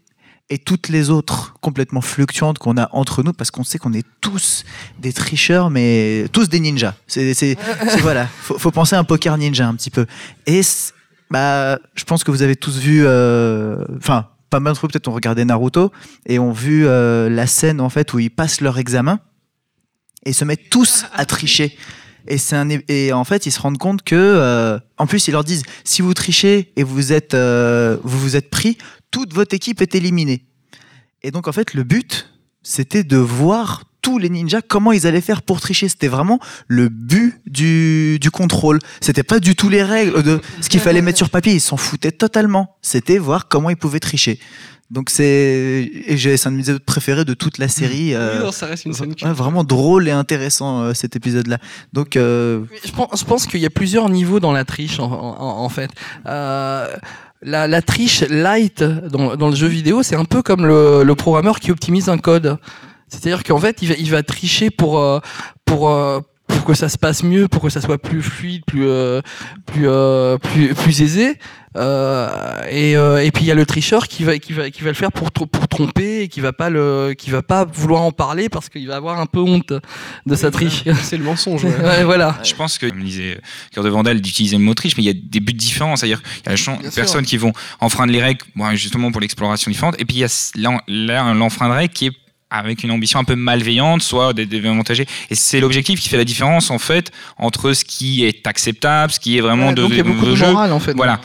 et 0.48 0.56
toutes 0.56 0.88
les 0.88 1.10
autres 1.10 1.56
complètement 1.60 2.00
fluctuantes 2.00 2.58
qu'on 2.58 2.78
a 2.78 2.88
entre 2.92 3.22
nous 3.22 3.34
parce 3.34 3.50
qu'on 3.50 3.64
sait 3.64 3.76
qu'on 3.76 3.92
est 3.92 4.06
tous 4.22 4.64
des 4.98 5.12
tricheurs 5.12 5.68
mais 5.68 6.24
tous 6.32 6.48
des 6.48 6.58
ninjas. 6.58 6.94
C'est 7.06 7.58
voilà. 8.00 8.26
Faut, 8.26 8.58
faut 8.58 8.70
penser 8.70 8.96
à 8.96 8.98
un 8.98 9.04
poker 9.04 9.36
ninja 9.36 9.68
un 9.68 9.74
petit 9.74 9.90
peu. 9.90 10.06
Et 10.46 10.62
bah 11.30 11.78
je 11.96 12.04
pense 12.04 12.24
que 12.24 12.30
vous 12.30 12.40
avez 12.40 12.56
tous 12.56 12.78
vu 12.78 13.02
euh, 13.04 13.84
enfin 13.98 14.28
pas 14.48 14.58
mal 14.58 14.72
d'entre 14.72 14.80
vous 14.80 14.88
peut-être 14.88 15.08
ont 15.08 15.12
regardé 15.12 15.44
Naruto 15.44 15.92
et 16.24 16.38
ont 16.38 16.52
vu 16.52 16.86
euh, 16.86 17.28
la 17.28 17.46
scène 17.46 17.82
en 17.82 17.90
fait 17.90 18.14
où 18.14 18.18
ils 18.18 18.30
passent 18.30 18.62
leur 18.62 18.78
examen 18.78 19.20
et 20.24 20.32
se 20.32 20.44
mettent 20.44 20.70
tous 20.70 21.04
à 21.12 21.24
tricher 21.24 21.76
et, 22.28 22.38
un, 22.52 22.68
et 22.88 23.12
en 23.12 23.24
fait, 23.24 23.46
ils 23.46 23.50
se 23.50 23.60
rendent 23.60 23.78
compte 23.78 24.02
que, 24.02 24.14
euh, 24.14 24.78
en 24.98 25.06
plus, 25.06 25.28
ils 25.28 25.32
leur 25.32 25.44
disent 25.44 25.62
si 25.84 26.02
vous 26.02 26.14
trichez 26.14 26.72
et 26.76 26.82
vous 26.82 27.12
êtes, 27.12 27.34
euh, 27.34 27.96
vous 28.04 28.18
vous 28.18 28.36
êtes 28.36 28.50
pris, 28.50 28.78
toute 29.10 29.32
votre 29.32 29.54
équipe 29.54 29.80
est 29.80 29.94
éliminée. 29.94 30.44
Et 31.22 31.30
donc, 31.30 31.48
en 31.48 31.52
fait, 31.52 31.74
le 31.74 31.82
but, 31.82 32.30
c'était 32.62 33.04
de 33.04 33.16
voir 33.16 33.84
tous 34.02 34.18
les 34.18 34.28
ninjas 34.28 34.62
comment 34.62 34.92
ils 34.92 35.06
allaient 35.06 35.20
faire 35.20 35.42
pour 35.42 35.60
tricher. 35.60 35.88
C'était 35.88 36.08
vraiment 36.08 36.38
le 36.68 36.88
but 36.88 37.40
du, 37.46 38.18
du 38.20 38.30
contrôle. 38.30 38.78
C'était 39.00 39.22
pas 39.22 39.40
du 39.40 39.56
tout 39.56 39.68
les 39.68 39.82
règles 39.82 40.22
de 40.22 40.40
ce 40.60 40.68
qu'il 40.68 40.80
fallait 40.80 41.02
mettre 41.02 41.18
sur 41.18 41.30
papier. 41.30 41.54
Ils 41.54 41.60
s'en 41.60 41.76
foutaient 41.76 42.12
totalement. 42.12 42.76
C'était 42.80 43.18
voir 43.18 43.48
comment 43.48 43.70
ils 43.70 43.76
pouvaient 43.76 44.00
tricher. 44.00 44.38
Donc 44.90 45.10
c'est 45.10 45.90
et 46.06 46.16
j'ai- 46.16 46.36
c'est 46.38 46.48
un 46.48 46.52
de 46.52 46.56
mes 46.56 46.62
épisodes 46.62 46.82
préférés 46.84 47.24
de 47.26 47.34
toute 47.34 47.58
la 47.58 47.68
série. 47.68 48.14
euh, 48.14 48.38
Oui, 48.38 48.44
non, 48.46 48.52
ça 48.52 48.66
reste 48.66 48.86
une 48.86 48.94
scène 48.94 49.14
ouais, 49.22 49.32
vraiment 49.32 49.62
drôle 49.64 50.08
et 50.08 50.12
intéressant 50.12 50.80
euh, 50.82 50.94
cet 50.94 51.14
épisode-là. 51.14 51.58
Donc 51.92 52.16
euh, 52.16 52.62
Je 52.84 52.90
pense, 52.92 53.20
je 53.20 53.24
pense 53.24 53.46
qu'il 53.46 53.60
y 53.60 53.66
a 53.66 53.70
plusieurs 53.70 54.08
niveaux 54.08 54.40
dans 54.40 54.52
la 54.52 54.64
triche, 54.64 54.98
en, 54.98 55.10
en- 55.12 55.58
en 55.64 55.68
fait. 55.68 55.90
Euh, 56.26 56.86
la, 57.42 57.68
la 57.68 57.82
triche 57.82 58.22
light 58.28 58.82
dans, 58.82 59.36
dans 59.36 59.48
le 59.50 59.54
jeu 59.54 59.68
vidéo, 59.68 60.02
c'est 60.02 60.16
un 60.16 60.24
peu 60.24 60.42
comme 60.42 60.66
le, 60.66 61.02
le 61.04 61.14
programmeur 61.14 61.60
qui 61.60 61.70
optimise 61.70 62.08
un 62.08 62.18
code. 62.18 62.56
C'est-à-dire 63.08 63.44
qu'en 63.44 63.58
fait, 63.58 63.76
il 63.82 63.88
va, 63.88 63.94
il 63.98 64.10
va 64.10 64.22
tricher 64.22 64.70
pour, 64.70 64.98
euh, 64.98 65.20
pour, 65.64 65.90
euh, 65.90 66.20
pour 66.20 66.26
que 66.68 66.74
ça 66.74 66.88
se 66.90 66.98
passe 66.98 67.22
mieux, 67.22 67.48
pour 67.48 67.62
que 67.62 67.70
ça 67.70 67.80
soit 67.80 67.96
plus 67.98 68.22
fluide, 68.22 68.62
plus, 68.66 68.86
euh, 68.86 69.22
plus, 69.64 69.88
euh, 69.88 70.36
plus, 70.36 70.74
plus 70.74 71.00
aisé. 71.00 71.38
Euh, 71.76 72.62
et, 72.70 72.96
euh, 72.96 73.24
et 73.24 73.30
puis 73.30 73.44
il 73.44 73.46
y 73.46 73.50
a 73.50 73.54
le 73.54 73.64
tricheur 73.64 74.08
qui 74.08 74.24
va, 74.24 74.38
qui 74.38 74.52
va, 74.52 74.70
qui 74.70 74.82
va 74.82 74.88
le 74.88 74.94
faire 74.94 75.12
pour, 75.12 75.30
pour 75.30 75.68
tromper 75.68 76.22
et 76.22 76.28
qui 76.28 76.40
va 76.40 76.52
pas 76.52 76.70
le, 76.70 77.14
qui 77.16 77.30
va 77.30 77.40
pas 77.40 77.64
vouloir 77.64 78.02
en 78.02 78.12
parler 78.12 78.48
parce 78.48 78.68
qu'il 78.68 78.86
va 78.86 78.96
avoir 78.96 79.18
un 79.18 79.26
peu 79.26 79.40
honte 79.40 79.72
de 80.26 80.34
sa 80.34 80.50
triche. 80.50 80.84
C'est 81.02 81.16
le 81.16 81.24
mensonge. 81.24 81.64
Ouais, 81.64 82.04
voilà. 82.04 82.38
Je 82.44 82.54
pense 82.54 82.76
que, 82.76 82.86
comme 82.86 83.02
disait 83.02 83.40
Cœur 83.72 83.84
de 83.84 83.88
Vandal, 83.88 84.20
d'utiliser 84.20 84.58
le 84.58 84.62
mot 84.62 84.74
triche, 84.74 84.96
mais 84.96 85.04
il 85.04 85.06
y 85.06 85.10
a 85.10 85.14
des 85.14 85.40
buts 85.40 85.54
différents. 85.54 85.96
C'est-à-dire 85.96 86.22
qu'il 86.22 86.50
y 86.50 86.54
a 86.54 86.56
sûr. 86.56 86.78
personnes 86.94 87.24
qui 87.24 87.38
vont 87.38 87.52
enfreindre 87.80 88.12
les 88.12 88.22
règles, 88.22 88.44
bon, 88.56 88.74
justement 88.74 89.10
pour 89.10 89.22
l'exploration 89.22 89.70
différente. 89.70 89.96
Et 89.98 90.04
puis 90.04 90.18
il 90.18 90.62
y 90.62 90.66
a 90.66 91.34
l'enfreindre 91.34 91.74
règle 91.74 91.94
qui 91.94 92.06
est 92.06 92.12
avec 92.50 92.82
une 92.82 92.90
ambition 92.90 93.18
un 93.18 93.24
peu 93.24 93.36
malveillante, 93.36 94.02
soit 94.02 94.32
des 94.32 94.46
désavantager. 94.46 95.06
Et 95.30 95.34
c'est 95.34 95.60
l'objectif 95.60 96.00
qui 96.00 96.08
fait 96.08 96.16
la 96.16 96.24
différence, 96.24 96.70
en 96.70 96.78
fait, 96.78 97.10
entre 97.36 97.72
ce 97.72 97.84
qui 97.84 98.24
est 98.24 98.46
acceptable, 98.46 99.12
ce 99.12 99.20
qui 99.20 99.36
est 99.36 99.40
vraiment 99.40 99.68
Ouais, 99.68 99.74
de, 99.74 99.82
donc 99.82 99.90
il 99.90 99.96
y 99.96 100.00
a 100.00 100.02
de- 100.02 100.08
beaucoup 100.08 100.24
de 100.26 100.30
de 100.30 100.36
jeu. 100.36 100.46
morale 100.50 100.72
en 100.72 100.80
fait. 100.80 100.94
Voilà. 100.94 101.20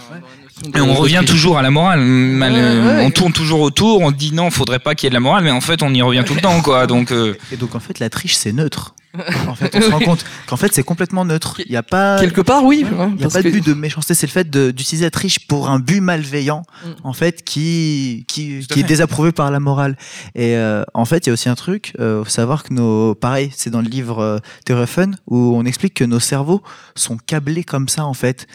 De, 0.65 0.77
Et 0.77 0.81
on 0.81 0.87
de 0.87 0.91
revient 0.97 1.21
toujours 1.25 1.57
à 1.57 1.61
la 1.61 1.71
morale. 1.71 1.99
Mal- 1.99 2.53
Ouais, 2.53 2.59
ouais. 2.97 3.05
On 3.05 3.11
tourne 3.11 3.33
toujours 3.33 3.61
autour. 3.61 4.01
On 4.01 4.11
dit 4.11 4.31
non, 4.33 4.51
faudrait 4.51 4.79
pas 4.79 4.95
qu'il 4.95 5.05
y 5.05 5.07
ait 5.07 5.09
de 5.09 5.15
la 5.15 5.19
morale, 5.19 5.43
mais 5.43 5.51
en 5.51 5.61
fait, 5.61 5.81
on 5.81 5.93
y 5.93 6.01
revient 6.01 6.23
tout 6.25 6.35
le 6.35 6.41
temps, 6.41 6.61
quoi. 6.61 6.87
Donc, 6.87 7.11
euh, 7.11 7.35
Et 7.51 7.57
donc 7.57 7.73
en 7.75 7.79
fait, 7.79 7.99
la 7.99 8.09
triche, 8.09 8.35
c'est 8.35 8.51
neutre. 8.53 8.93
En 9.47 9.55
fait, 9.55 9.75
on 9.75 9.81
se 9.81 9.89
rend 9.91 9.99
compte 9.99 10.25
qu'en 10.47 10.57
fait, 10.57 10.73
c'est 10.73 10.83
complètement 10.83 11.25
neutre. 11.25 11.61
Il 11.65 11.71
n'y 11.71 11.77
a 11.77 11.83
pas. 11.83 12.19
Quelque 12.19 12.41
part, 12.41 12.63
oui. 12.65 12.85
Il 12.85 13.15
n'y 13.15 13.23
a 13.23 13.29
pas 13.29 13.41
de 13.41 13.49
but 13.49 13.65
de 13.65 13.73
méchanceté, 13.73 14.13
c'est 14.13 14.25
le 14.27 14.31
fait 14.31 14.49
d'utiliser 14.49 15.05
la 15.05 15.11
triche 15.11 15.47
pour 15.47 15.69
un 15.69 15.79
but 15.79 16.01
malveillant, 16.01 16.63
Mm. 16.83 16.89
en 17.03 17.13
fait, 17.13 17.43
qui, 17.43 18.25
qui, 18.27 18.65
qui 18.67 18.79
est 18.79 18.83
désapprouvé 18.83 19.31
par 19.31 19.51
la 19.51 19.59
morale. 19.59 19.97
Et 20.35 20.55
euh, 20.55 20.83
en 20.93 21.05
fait, 21.05 21.25
il 21.25 21.29
y 21.29 21.31
a 21.31 21.33
aussi 21.33 21.49
un 21.49 21.55
truc, 21.55 21.93
euh, 21.99 22.23
faut 22.23 22.29
savoir 22.29 22.63
que 22.63 22.73
nos, 22.73 23.15
pareil, 23.15 23.51
c'est 23.55 23.69
dans 23.69 23.81
le 23.81 23.87
livre 23.89 24.19
euh, 24.19 24.37
Theory 24.65 24.87
Fun, 24.87 25.11
où 25.27 25.55
on 25.55 25.63
explique 25.65 25.93
que 25.93 26.03
nos 26.03 26.19
cerveaux 26.19 26.61
sont 26.95 27.17
câblés 27.17 27.63
comme 27.63 27.87
ça, 27.87 28.05
en 28.05 28.13
fait. 28.13 28.47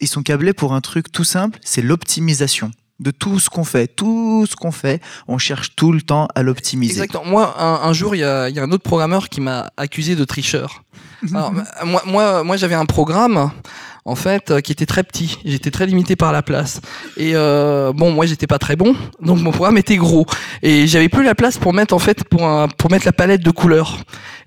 Ils 0.00 0.08
sont 0.08 0.22
câblés 0.22 0.52
pour 0.52 0.74
un 0.74 0.80
truc 0.80 1.10
tout 1.10 1.24
simple, 1.24 1.58
c'est 1.62 1.82
l'optimisation 1.82 2.70
de 3.02 3.10
tout 3.10 3.38
ce 3.40 3.50
qu'on 3.50 3.64
fait. 3.64 3.88
Tout 3.88 4.46
ce 4.48 4.56
qu'on 4.56 4.72
fait, 4.72 5.00
on 5.28 5.38
cherche 5.38 5.74
tout 5.76 5.92
le 5.92 6.00
temps 6.02 6.28
à 6.34 6.42
l'optimiser. 6.42 6.92
Exactement. 7.02 7.24
Moi, 7.26 7.54
un, 7.58 7.88
un 7.88 7.92
jour, 7.92 8.14
il 8.14 8.18
y 8.18 8.20
y 8.22 8.24
a 8.24 8.62
un 8.62 8.70
autre 8.72 8.82
programmeur 8.84 9.28
qui 9.28 9.40
m'a 9.40 9.70
accusé 9.76 10.14
de 10.16 10.24
tricheur. 10.24 10.82
Alors, 11.34 11.52
moi, 11.84 12.02
moi, 12.06 12.44
moi 12.44 12.56
j'avais 12.56 12.74
un 12.74 12.86
programme, 12.86 13.50
en 14.04 14.14
fait, 14.16 14.50
euh, 14.50 14.60
qui 14.60 14.72
était 14.72 14.86
très 14.86 15.02
petit. 15.04 15.38
J'étais 15.44 15.70
très 15.70 15.86
limité 15.86 16.16
par 16.16 16.32
la 16.32 16.42
place. 16.42 16.80
Et 17.16 17.32
euh, 17.34 17.92
bon, 17.92 18.10
moi, 18.12 18.26
j'étais 18.26 18.46
pas 18.48 18.58
très 18.58 18.74
bon, 18.76 18.96
donc 19.20 19.40
mon 19.40 19.52
programme 19.52 19.78
était 19.78 19.96
gros. 19.96 20.26
Et 20.62 20.86
j'avais 20.86 21.08
plus 21.08 21.22
la 21.24 21.34
place 21.34 21.58
pour 21.58 21.72
mettre, 21.72 21.94
en 21.94 21.98
fait, 22.00 22.24
pour, 22.24 22.44
un- 22.46 22.68
pour 22.68 22.90
mettre 22.90 23.06
la 23.06 23.12
palette 23.12 23.42
de 23.42 23.50
couleurs. 23.50 23.98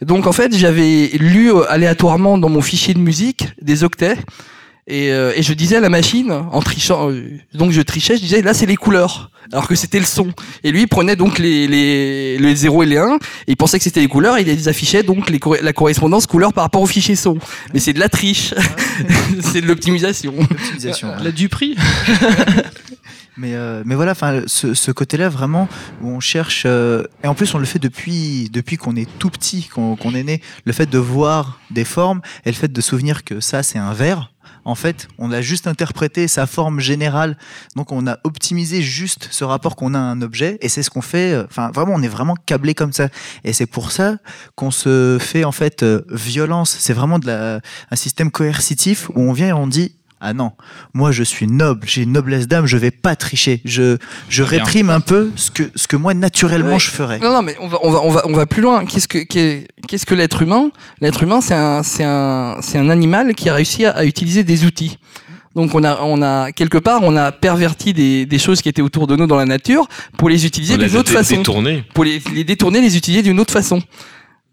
Donc, 0.01 0.27
en 0.27 0.33
fait, 0.33 0.55
j'avais 0.55 1.07
lu 1.19 1.51
euh, 1.53 1.63
aléatoirement 1.71 2.37
dans 2.37 2.49
mon 2.49 2.61
fichier 2.61 2.93
de 2.93 2.99
musique 2.99 3.47
des 3.61 3.83
octets. 3.83 4.17
Et, 4.87 5.11
euh, 5.11 5.33
et 5.35 5.41
je 5.41 5.53
disais 5.53 5.77
à 5.77 5.79
la 5.79 5.89
machine, 5.89 6.31
en 6.31 6.61
trichant, 6.61 7.09
euh, 7.09 7.39
donc 7.55 7.71
je 7.71 7.81
trichais, 7.81 8.17
je 8.17 8.21
disais 8.21 8.43
là 8.43 8.53
c'est 8.53 8.67
les 8.67 8.75
couleurs, 8.75 9.31
alors 9.51 9.67
que 9.67 9.73
c'était 9.73 9.97
le 9.97 10.05
son. 10.05 10.31
Et 10.63 10.71
lui 10.71 10.81
il 10.81 10.87
prenait 10.87 11.15
donc 11.15 11.39
les, 11.39 11.67
les, 11.67 12.37
les 12.37 12.55
0 12.55 12.83
et 12.83 12.85
les 12.85 12.97
1, 12.97 13.15
et 13.15 13.19
il 13.47 13.57
pensait 13.57 13.79
que 13.79 13.83
c'était 13.83 14.01
les 14.01 14.07
couleurs, 14.07 14.37
et 14.37 14.41
il 14.41 14.47
les 14.47 14.67
affichait 14.67 15.01
donc 15.01 15.31
les, 15.31 15.39
la 15.63 15.73
correspondance 15.73 16.27
couleur 16.27 16.53
par 16.53 16.65
rapport 16.65 16.83
au 16.83 16.85
fichier 16.85 17.15
son. 17.15 17.39
Mais 17.73 17.79
c'est 17.79 17.93
de 17.93 17.99
la 17.99 18.09
triche, 18.09 18.53
c'est 19.41 19.61
de 19.61 19.65
l'optimisation. 19.65 20.35
L'optimisation. 20.37 21.13
La 21.23 21.31
Dupri 21.31 21.75
Mais, 23.37 23.53
euh, 23.53 23.83
mais 23.85 23.95
voilà, 23.95 24.11
enfin, 24.11 24.43
ce, 24.45 24.73
ce 24.73 24.91
côté-là 24.91 25.27
vraiment 25.27 25.67
où 26.01 26.09
on 26.09 26.19
cherche 26.21 26.63
euh, 26.65 27.03
et 27.21 27.27
en 27.27 27.35
plus 27.35 27.53
on 27.53 27.57
le 27.57 27.65
fait 27.65 27.79
depuis 27.79 28.49
depuis 28.49 28.77
qu'on 28.77 28.95
est 28.95 29.09
tout 29.19 29.29
petit, 29.29 29.67
qu'on 29.67 29.97
qu'on 29.97 30.13
est 30.15 30.23
né. 30.23 30.41
Le 30.63 30.71
fait 30.71 30.89
de 30.89 30.97
voir 30.97 31.59
des 31.69 31.83
formes 31.83 32.21
et 32.45 32.49
le 32.49 32.55
fait 32.55 32.71
de 32.71 32.81
souvenir 32.81 33.25
que 33.25 33.41
ça 33.41 33.61
c'est 33.61 33.77
un 33.77 33.93
verre. 33.93 34.31
En 34.65 34.75
fait, 34.75 35.07
on 35.19 35.31
a 35.31 35.41
juste 35.41 35.67
interprété 35.67 36.27
sa 36.27 36.47
forme 36.47 36.79
générale, 36.79 37.37
donc 37.75 37.91
on 37.91 38.07
a 38.07 38.17
optimisé 38.23 38.81
juste 38.81 39.27
ce 39.31 39.43
rapport 39.43 39.75
qu'on 39.75 39.93
a 39.93 39.99
à 39.99 40.01
un 40.01 40.21
objet, 40.21 40.57
et 40.61 40.69
c'est 40.69 40.83
ce 40.83 40.89
qu'on 40.89 41.01
fait. 41.01 41.33
euh, 41.33 41.45
Enfin, 41.49 41.71
vraiment, 41.71 41.93
on 41.95 42.01
est 42.01 42.07
vraiment 42.07 42.35
câblé 42.45 42.73
comme 42.73 42.91
ça, 42.91 43.09
et 43.43 43.53
c'est 43.53 43.67
pour 43.67 43.91
ça 43.91 44.17
qu'on 44.55 44.71
se 44.71 45.17
fait 45.19 45.43
en 45.43 45.51
fait 45.51 45.83
euh, 45.83 46.01
violence. 46.09 46.75
C'est 46.79 46.93
vraiment 46.93 47.19
de 47.19 47.27
la, 47.27 47.61
un 47.91 47.95
système 47.95 48.31
coercitif 48.31 49.09
où 49.09 49.21
on 49.21 49.33
vient 49.33 49.49
et 49.49 49.53
on 49.53 49.67
dit 49.67 49.95
ah 50.21 50.33
non, 50.33 50.51
moi 50.93 51.11
je 51.11 51.23
suis 51.23 51.45
noble, 51.47 51.85
j'ai 51.87 52.03
une 52.03 52.11
noblesse 52.13 52.47
d'âme, 52.47 52.65
je 52.65 52.77
vais 52.77 52.91
pas 52.91 53.15
tricher. 53.15 53.61
Je, 53.65 53.97
je 54.29 54.43
réprime 54.43 54.89
un 54.89 54.99
peu 55.01 55.31
ce 55.35 55.51
que, 55.51 55.63
ce 55.75 55.87
que 55.87 55.95
moi 55.97 56.13
naturellement 56.13 56.73
Ouais. 56.73 56.79
je 56.79 56.89
ferais. 56.89 57.19
Non, 57.19 57.31
non, 57.33 57.41
mais 57.41 57.55
on 57.59 57.67
va, 57.67 57.77
on 57.83 57.91
va, 57.91 57.99
on 58.03 58.09
va, 58.11 58.21
on 58.25 58.33
va 58.33 58.45
plus 58.45 58.61
loin. 58.61 58.85
Qu'est-ce 58.85 59.07
que, 59.07 59.19
qu'est- 59.19 59.67
qu'est-ce 59.87 60.05
que 60.05 60.15
l'être 60.15 60.41
humain? 60.41 60.71
L'être 61.01 61.21
humain, 61.23 61.41
c'est 61.41 61.53
un, 61.53 61.83
c'est 61.83 62.03
un, 62.05 62.57
c'est 62.61 62.77
un 62.79 62.89
animal 62.89 63.35
qui 63.35 63.49
a 63.49 63.53
réussi 63.53 63.85
à, 63.85 63.91
à 63.91 64.05
utiliser 64.05 64.43
des 64.43 64.65
outils. 64.65 64.97
Donc 65.55 65.73
on 65.75 65.83
a, 65.83 66.01
on 66.01 66.21
a 66.21 66.51
quelque 66.51 66.77
part, 66.77 67.01
on 67.03 67.15
a 67.15 67.31
perverti 67.31 67.93
des, 67.93 68.25
des 68.25 68.39
choses 68.39 68.61
qui 68.61 68.67
étaient 68.69 68.81
autour 68.81 69.07
de 69.07 69.15
nous 69.15 69.27
dans 69.27 69.37
la 69.37 69.45
nature 69.45 69.87
pour 70.17 70.27
les 70.29 70.45
utiliser 70.45 70.77
d'une 70.77 70.97
autre 70.97 71.11
dé- 71.11 71.17
façon. 71.17 71.35
détournés. 71.37 71.83
Pour 71.93 72.03
les, 72.03 72.21
les 72.33 72.43
détourner, 72.43 72.81
les 72.81 72.97
utiliser 72.97 73.21
d'une 73.23 73.39
autre 73.39 73.53
façon. 73.53 73.81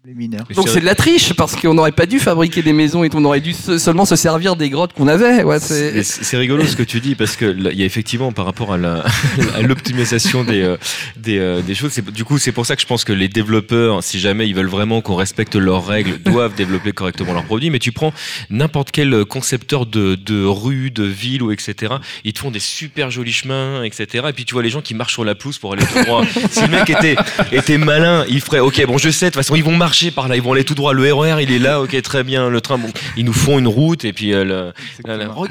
Les 0.05 0.13
mineurs. 0.13 0.43
Mais 0.49 0.55
Donc 0.55 0.67
c'est 0.67 0.81
de 0.81 0.85
la 0.85 0.95
triche 0.95 1.31
parce 1.31 1.55
qu'on 1.55 1.73
n'aurait 1.75 1.93
pas 1.93 2.05
dû 2.05 2.19
fabriquer 2.19 2.61
des 2.61 2.73
maisons 2.73 3.05
et 3.05 3.09
on 3.13 3.23
aurait 3.23 3.39
dû 3.39 3.53
se- 3.53 3.77
seulement 3.77 4.03
se 4.03 4.17
servir 4.17 4.57
des 4.57 4.69
grottes 4.69 4.91
qu'on 4.91 5.07
avait. 5.07 5.43
Ouais, 5.43 5.61
c'est- 5.61 5.93
Mais 5.95 6.03
C'est 6.03 6.25
c'est 6.25 6.35
rigolo 6.35 6.65
ce 6.65 6.75
que 6.75 6.83
tu 6.83 6.99
dis 6.99 7.15
parce 7.15 7.37
que 7.37 7.45
il 7.71 7.79
y 7.79 7.83
a 7.83 7.85
effectivement 7.85 8.33
par 8.33 8.43
rapport 8.43 8.73
à 8.73 8.77
la- 8.77 9.05
à 9.55 9.61
l'optimisation 9.61 10.43
des, 10.43 10.61
euh, 10.61 10.75
des, 11.15 11.37
euh, 11.37 11.61
des 11.61 11.73
choses. 11.73 11.93
c'est- 11.93 12.11
Du 12.11 12.25
coup, 12.25 12.37
c'est 12.37 12.51
pour 12.51 12.65
ça 12.65 12.75
que 12.75 12.81
je 12.81 12.85
pense 12.85 13.05
que 13.05 13.13
les 13.13 13.29
développeurs, 13.29 14.03
si 14.03 14.19
jamais 14.19 14.45
ils 14.45 14.53
veulent 14.53 14.67
vraiment 14.67 14.99
qu'on 14.99 15.15
respecte 15.15 15.55
leurs 15.55 15.87
règles, 15.87 16.17
doivent 16.25 16.53
développer 16.55 16.91
correctement 16.91 17.31
leurs 17.31 17.45
produits. 17.45 17.69
Mais 17.69 17.79
tu 17.79 17.93
prends 17.93 18.11
n'importe 18.49 18.91
quel 18.91 19.23
concepteur 19.23 19.85
de, 19.85 20.15
de 20.15 20.43
rue, 20.43 20.91
de 20.91 21.05
ville 21.05 21.43
ou 21.43 21.51
etc. 21.53 21.93
Ils 22.25 22.33
te 22.33 22.39
font 22.39 22.51
des 22.51 22.59
super 22.59 23.09
jolis 23.09 23.31
chemins, 23.31 23.83
etc. 23.83 24.25
Et 24.27 24.33
puis 24.33 24.43
tu 24.43 24.53
vois 24.53 24.63
les 24.63 24.69
gens 24.69 24.81
qui 24.81 24.95
marchent 24.95 25.13
sur 25.13 25.23
la 25.23 25.33
pelouse 25.35 25.59
pour 25.59 25.71
aller 25.71 25.85
tout 25.85 26.03
droit. 26.03 26.25
si 26.51 26.59
le 26.59 26.67
mec 26.67 26.89
était, 26.89 27.15
était 27.53 27.77
malin, 27.77 28.25
il 28.27 28.41
ferait 28.41 28.59
OK, 28.59 28.85
bon, 28.85 28.97
je 28.97 29.09
sais, 29.09 29.27
de 29.27 29.29
toute 29.29 29.35
façon, 29.35 29.55
ils 29.55 29.63
vont 29.63 29.77
marcher 29.77 29.92
par 30.11 30.27
là, 30.27 30.35
ils 30.35 30.41
vont 30.41 30.53
aller 30.53 30.63
tout 30.63 30.75
droit. 30.75 30.93
Le 30.93 31.13
RER, 31.13 31.41
il 31.41 31.51
est 31.51 31.59
là, 31.59 31.81
OK, 31.81 31.99
très 32.01 32.23
bien. 32.23 32.49
Le 32.49 32.61
train, 32.61 32.77
bon, 32.77 32.89
ils 33.17 33.25
nous 33.25 33.33
font 33.33 33.59
une 33.59 33.67
route 33.67 34.05
et 34.05 34.13
puis 34.13 34.33
euh, 34.33 34.43
le- 34.43 34.73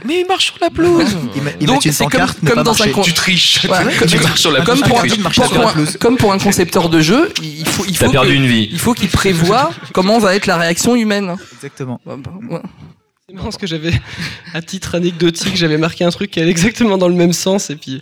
mais 0.04 0.20
ils 0.20 0.26
marchent 0.26 0.46
sur 0.46 0.56
la 0.60 0.70
pelouse. 0.70 1.16
Ils 1.60 1.66
Donc, 1.66 1.82
c'est 1.82 2.04
comme- 2.06 2.26
comme 2.46 2.54
pas 2.56 2.62
dans 2.62 2.72
un 2.72 2.86
marcher. 2.86 2.90
con- 2.92 3.02
Tu 3.02 3.12
triches. 3.12 3.64
Ouais, 3.64 4.06
tu 4.06 4.18
marches 4.18 4.40
sur 4.40 4.50
la 4.50 4.60
comme 4.62 4.80
pelouse. 4.80 4.88
pour, 4.88 5.00
un, 5.00 5.48
pour 5.48 5.66
un- 5.68 5.84
comme 6.00 6.16
pour 6.16 6.32
un 6.32 6.38
concepteur 6.38 6.88
de 6.88 7.00
jeu, 7.00 7.32
il 7.42 7.66
faut, 7.66 7.84
il 7.88 7.96
faut, 7.96 8.10
perdu 8.10 8.28
que- 8.30 8.34
une 8.34 8.46
vie. 8.46 8.68
il 8.70 8.78
faut 8.78 8.94
qu'il 8.94 9.08
prévoit 9.08 9.70
comment 9.92 10.18
va 10.18 10.34
être 10.34 10.46
la 10.46 10.56
réaction 10.56 10.94
humaine. 10.94 11.36
Exactement. 11.54 12.00
Ouais, 12.06 12.16
bah, 12.16 12.32
ouais. 12.50 12.60
C'est 13.28 13.34
marrant 13.34 13.46
parce 13.46 13.56
que 13.56 13.66
j'avais, 13.66 13.92
à 14.52 14.60
titre 14.60 14.94
anecdotique, 14.96 15.56
j'avais 15.56 15.78
marqué 15.78 16.04
un 16.04 16.10
truc 16.10 16.30
qui 16.30 16.40
allait 16.40 16.50
exactement 16.50 16.98
dans 16.98 17.08
le 17.08 17.14
même 17.14 17.32
sens 17.32 17.70
et 17.70 17.76
puis 17.76 18.00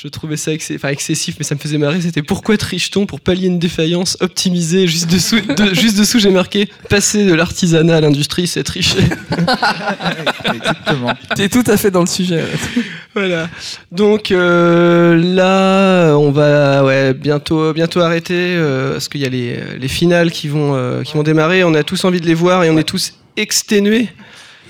je 0.00 0.06
trouvais 0.06 0.36
ça 0.36 0.52
enfin, 0.76 0.90
excessif, 0.90 1.34
mais 1.40 1.44
ça 1.44 1.56
me 1.56 1.60
faisait 1.60 1.76
marrer. 1.76 2.00
C'était 2.00 2.22
pourquoi 2.22 2.56
triche-t-on 2.56 3.04
pour 3.04 3.18
pallier 3.20 3.48
une 3.48 3.58
défaillance 3.58 4.16
optimisée 4.20 4.86
Juste 4.86 5.10
dessous, 5.10 5.40
de- 5.40 5.74
juste 5.74 5.98
dessous, 5.98 6.20
j'ai 6.20 6.30
marqué 6.30 6.68
passer 6.88 7.26
de 7.26 7.34
l'artisanat 7.34 7.96
à 7.96 8.00
l'industrie, 8.00 8.46
c'est 8.46 8.62
tricher. 8.62 9.00
Exactement. 10.44 11.12
T'es 11.34 11.48
tout 11.48 11.64
à 11.66 11.76
fait 11.76 11.90
dans 11.90 12.02
le 12.02 12.06
sujet. 12.06 12.36
ouais. 12.36 12.82
voilà. 13.14 13.48
Donc 13.90 14.30
euh, 14.30 15.16
là, 15.16 16.16
on 16.16 16.30
va 16.30 16.84
ouais, 16.84 17.12
bientôt, 17.12 17.72
bientôt 17.72 18.00
arrêter 18.00 18.54
euh, 18.56 18.92
parce 18.92 19.08
qu'il 19.08 19.20
y 19.20 19.26
a 19.26 19.28
les, 19.28 19.58
les 19.80 19.88
finales 19.88 20.30
qui 20.30 20.46
vont, 20.46 20.76
euh, 20.76 21.02
qui 21.02 21.14
vont 21.14 21.24
démarrer. 21.24 21.64
On 21.64 21.74
a 21.74 21.82
tous 21.82 22.04
envie 22.04 22.20
de 22.20 22.26
les 22.26 22.34
voir 22.34 22.62
et 22.62 22.70
on 22.70 22.78
est 22.78 22.84
tous 22.84 23.14
exténués. 23.36 24.08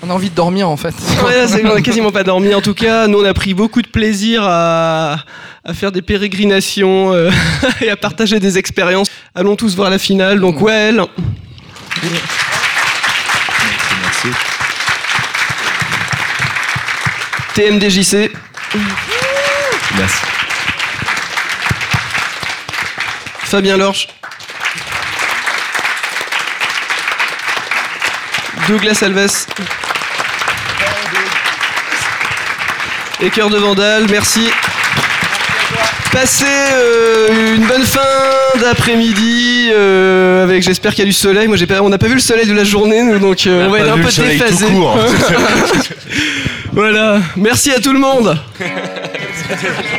On 0.01 0.09
a 0.09 0.13
envie 0.13 0.29
de 0.29 0.35
dormir 0.35 0.69
en 0.69 0.77
fait. 0.77 0.93
Ouais, 1.25 1.47
c'est- 1.47 1.65
on 1.65 1.75
a 1.75 1.81
quasiment 1.81 2.11
pas 2.11 2.23
dormi. 2.23 2.53
En 2.55 2.61
tout 2.61 2.73
cas, 2.73 3.07
nous 3.07 3.19
on 3.19 3.25
a 3.25 3.33
pris 3.33 3.53
beaucoup 3.53 3.81
de 3.81 3.87
plaisir 3.87 4.43
à, 4.45 5.17
à 5.65 5.73
faire 5.73 5.91
des 5.91 6.01
pérégrinations 6.01 7.13
euh, 7.13 7.29
et 7.81 7.89
à 7.89 7.97
partager 7.97 8.39
des 8.39 8.57
expériences. 8.57 9.09
Allons 9.35 9.55
tous 9.55 9.75
voir 9.75 9.89
la 9.89 9.99
finale. 9.99 10.39
Donc 10.39 10.61
ouais, 10.61 10.73
elle. 10.89 11.03
Merci. 14.03 14.27
TMDJC. 17.55 18.31
Merci. 19.97 20.15
Fabien 23.43 23.75
Lorche. 23.77 24.07
Douglas 28.67 28.99
Alves. 29.01 29.47
Et 33.21 33.29
Cœur 33.29 33.49
de 33.49 33.57
Vandale, 33.57 34.05
merci. 34.09 34.49
Passez 36.13 36.45
euh, 36.45 37.55
une 37.57 37.65
bonne 37.65 37.83
fin 37.83 37.99
d'après-midi 38.61 39.71
euh, 39.73 40.45
avec 40.45 40.63
j'espère 40.63 40.91
qu'il 40.91 40.99
y 40.99 41.01
a 41.03 41.05
du 41.05 41.13
soleil. 41.13 41.49
Moi 41.49 41.57
j'ai 41.57 41.67
pas, 41.67 41.81
on 41.81 41.89
n'a 41.89 41.97
pas 41.97 42.07
vu 42.07 42.13
le 42.13 42.21
soleil 42.21 42.47
de 42.47 42.53
la 42.53 42.63
journée 42.63 43.03
nous 43.03 43.19
donc 43.19 43.45
euh, 43.45 43.67
on, 43.67 43.71
va 43.71 43.79
être 43.79 43.91
un 43.91 43.97
peu 43.97 44.09
déphasé. 44.09 44.67
voilà, 46.71 47.19
merci 47.35 47.71
à 47.71 47.81
tout 47.81 47.91
le 47.91 47.99
monde. 47.99 48.37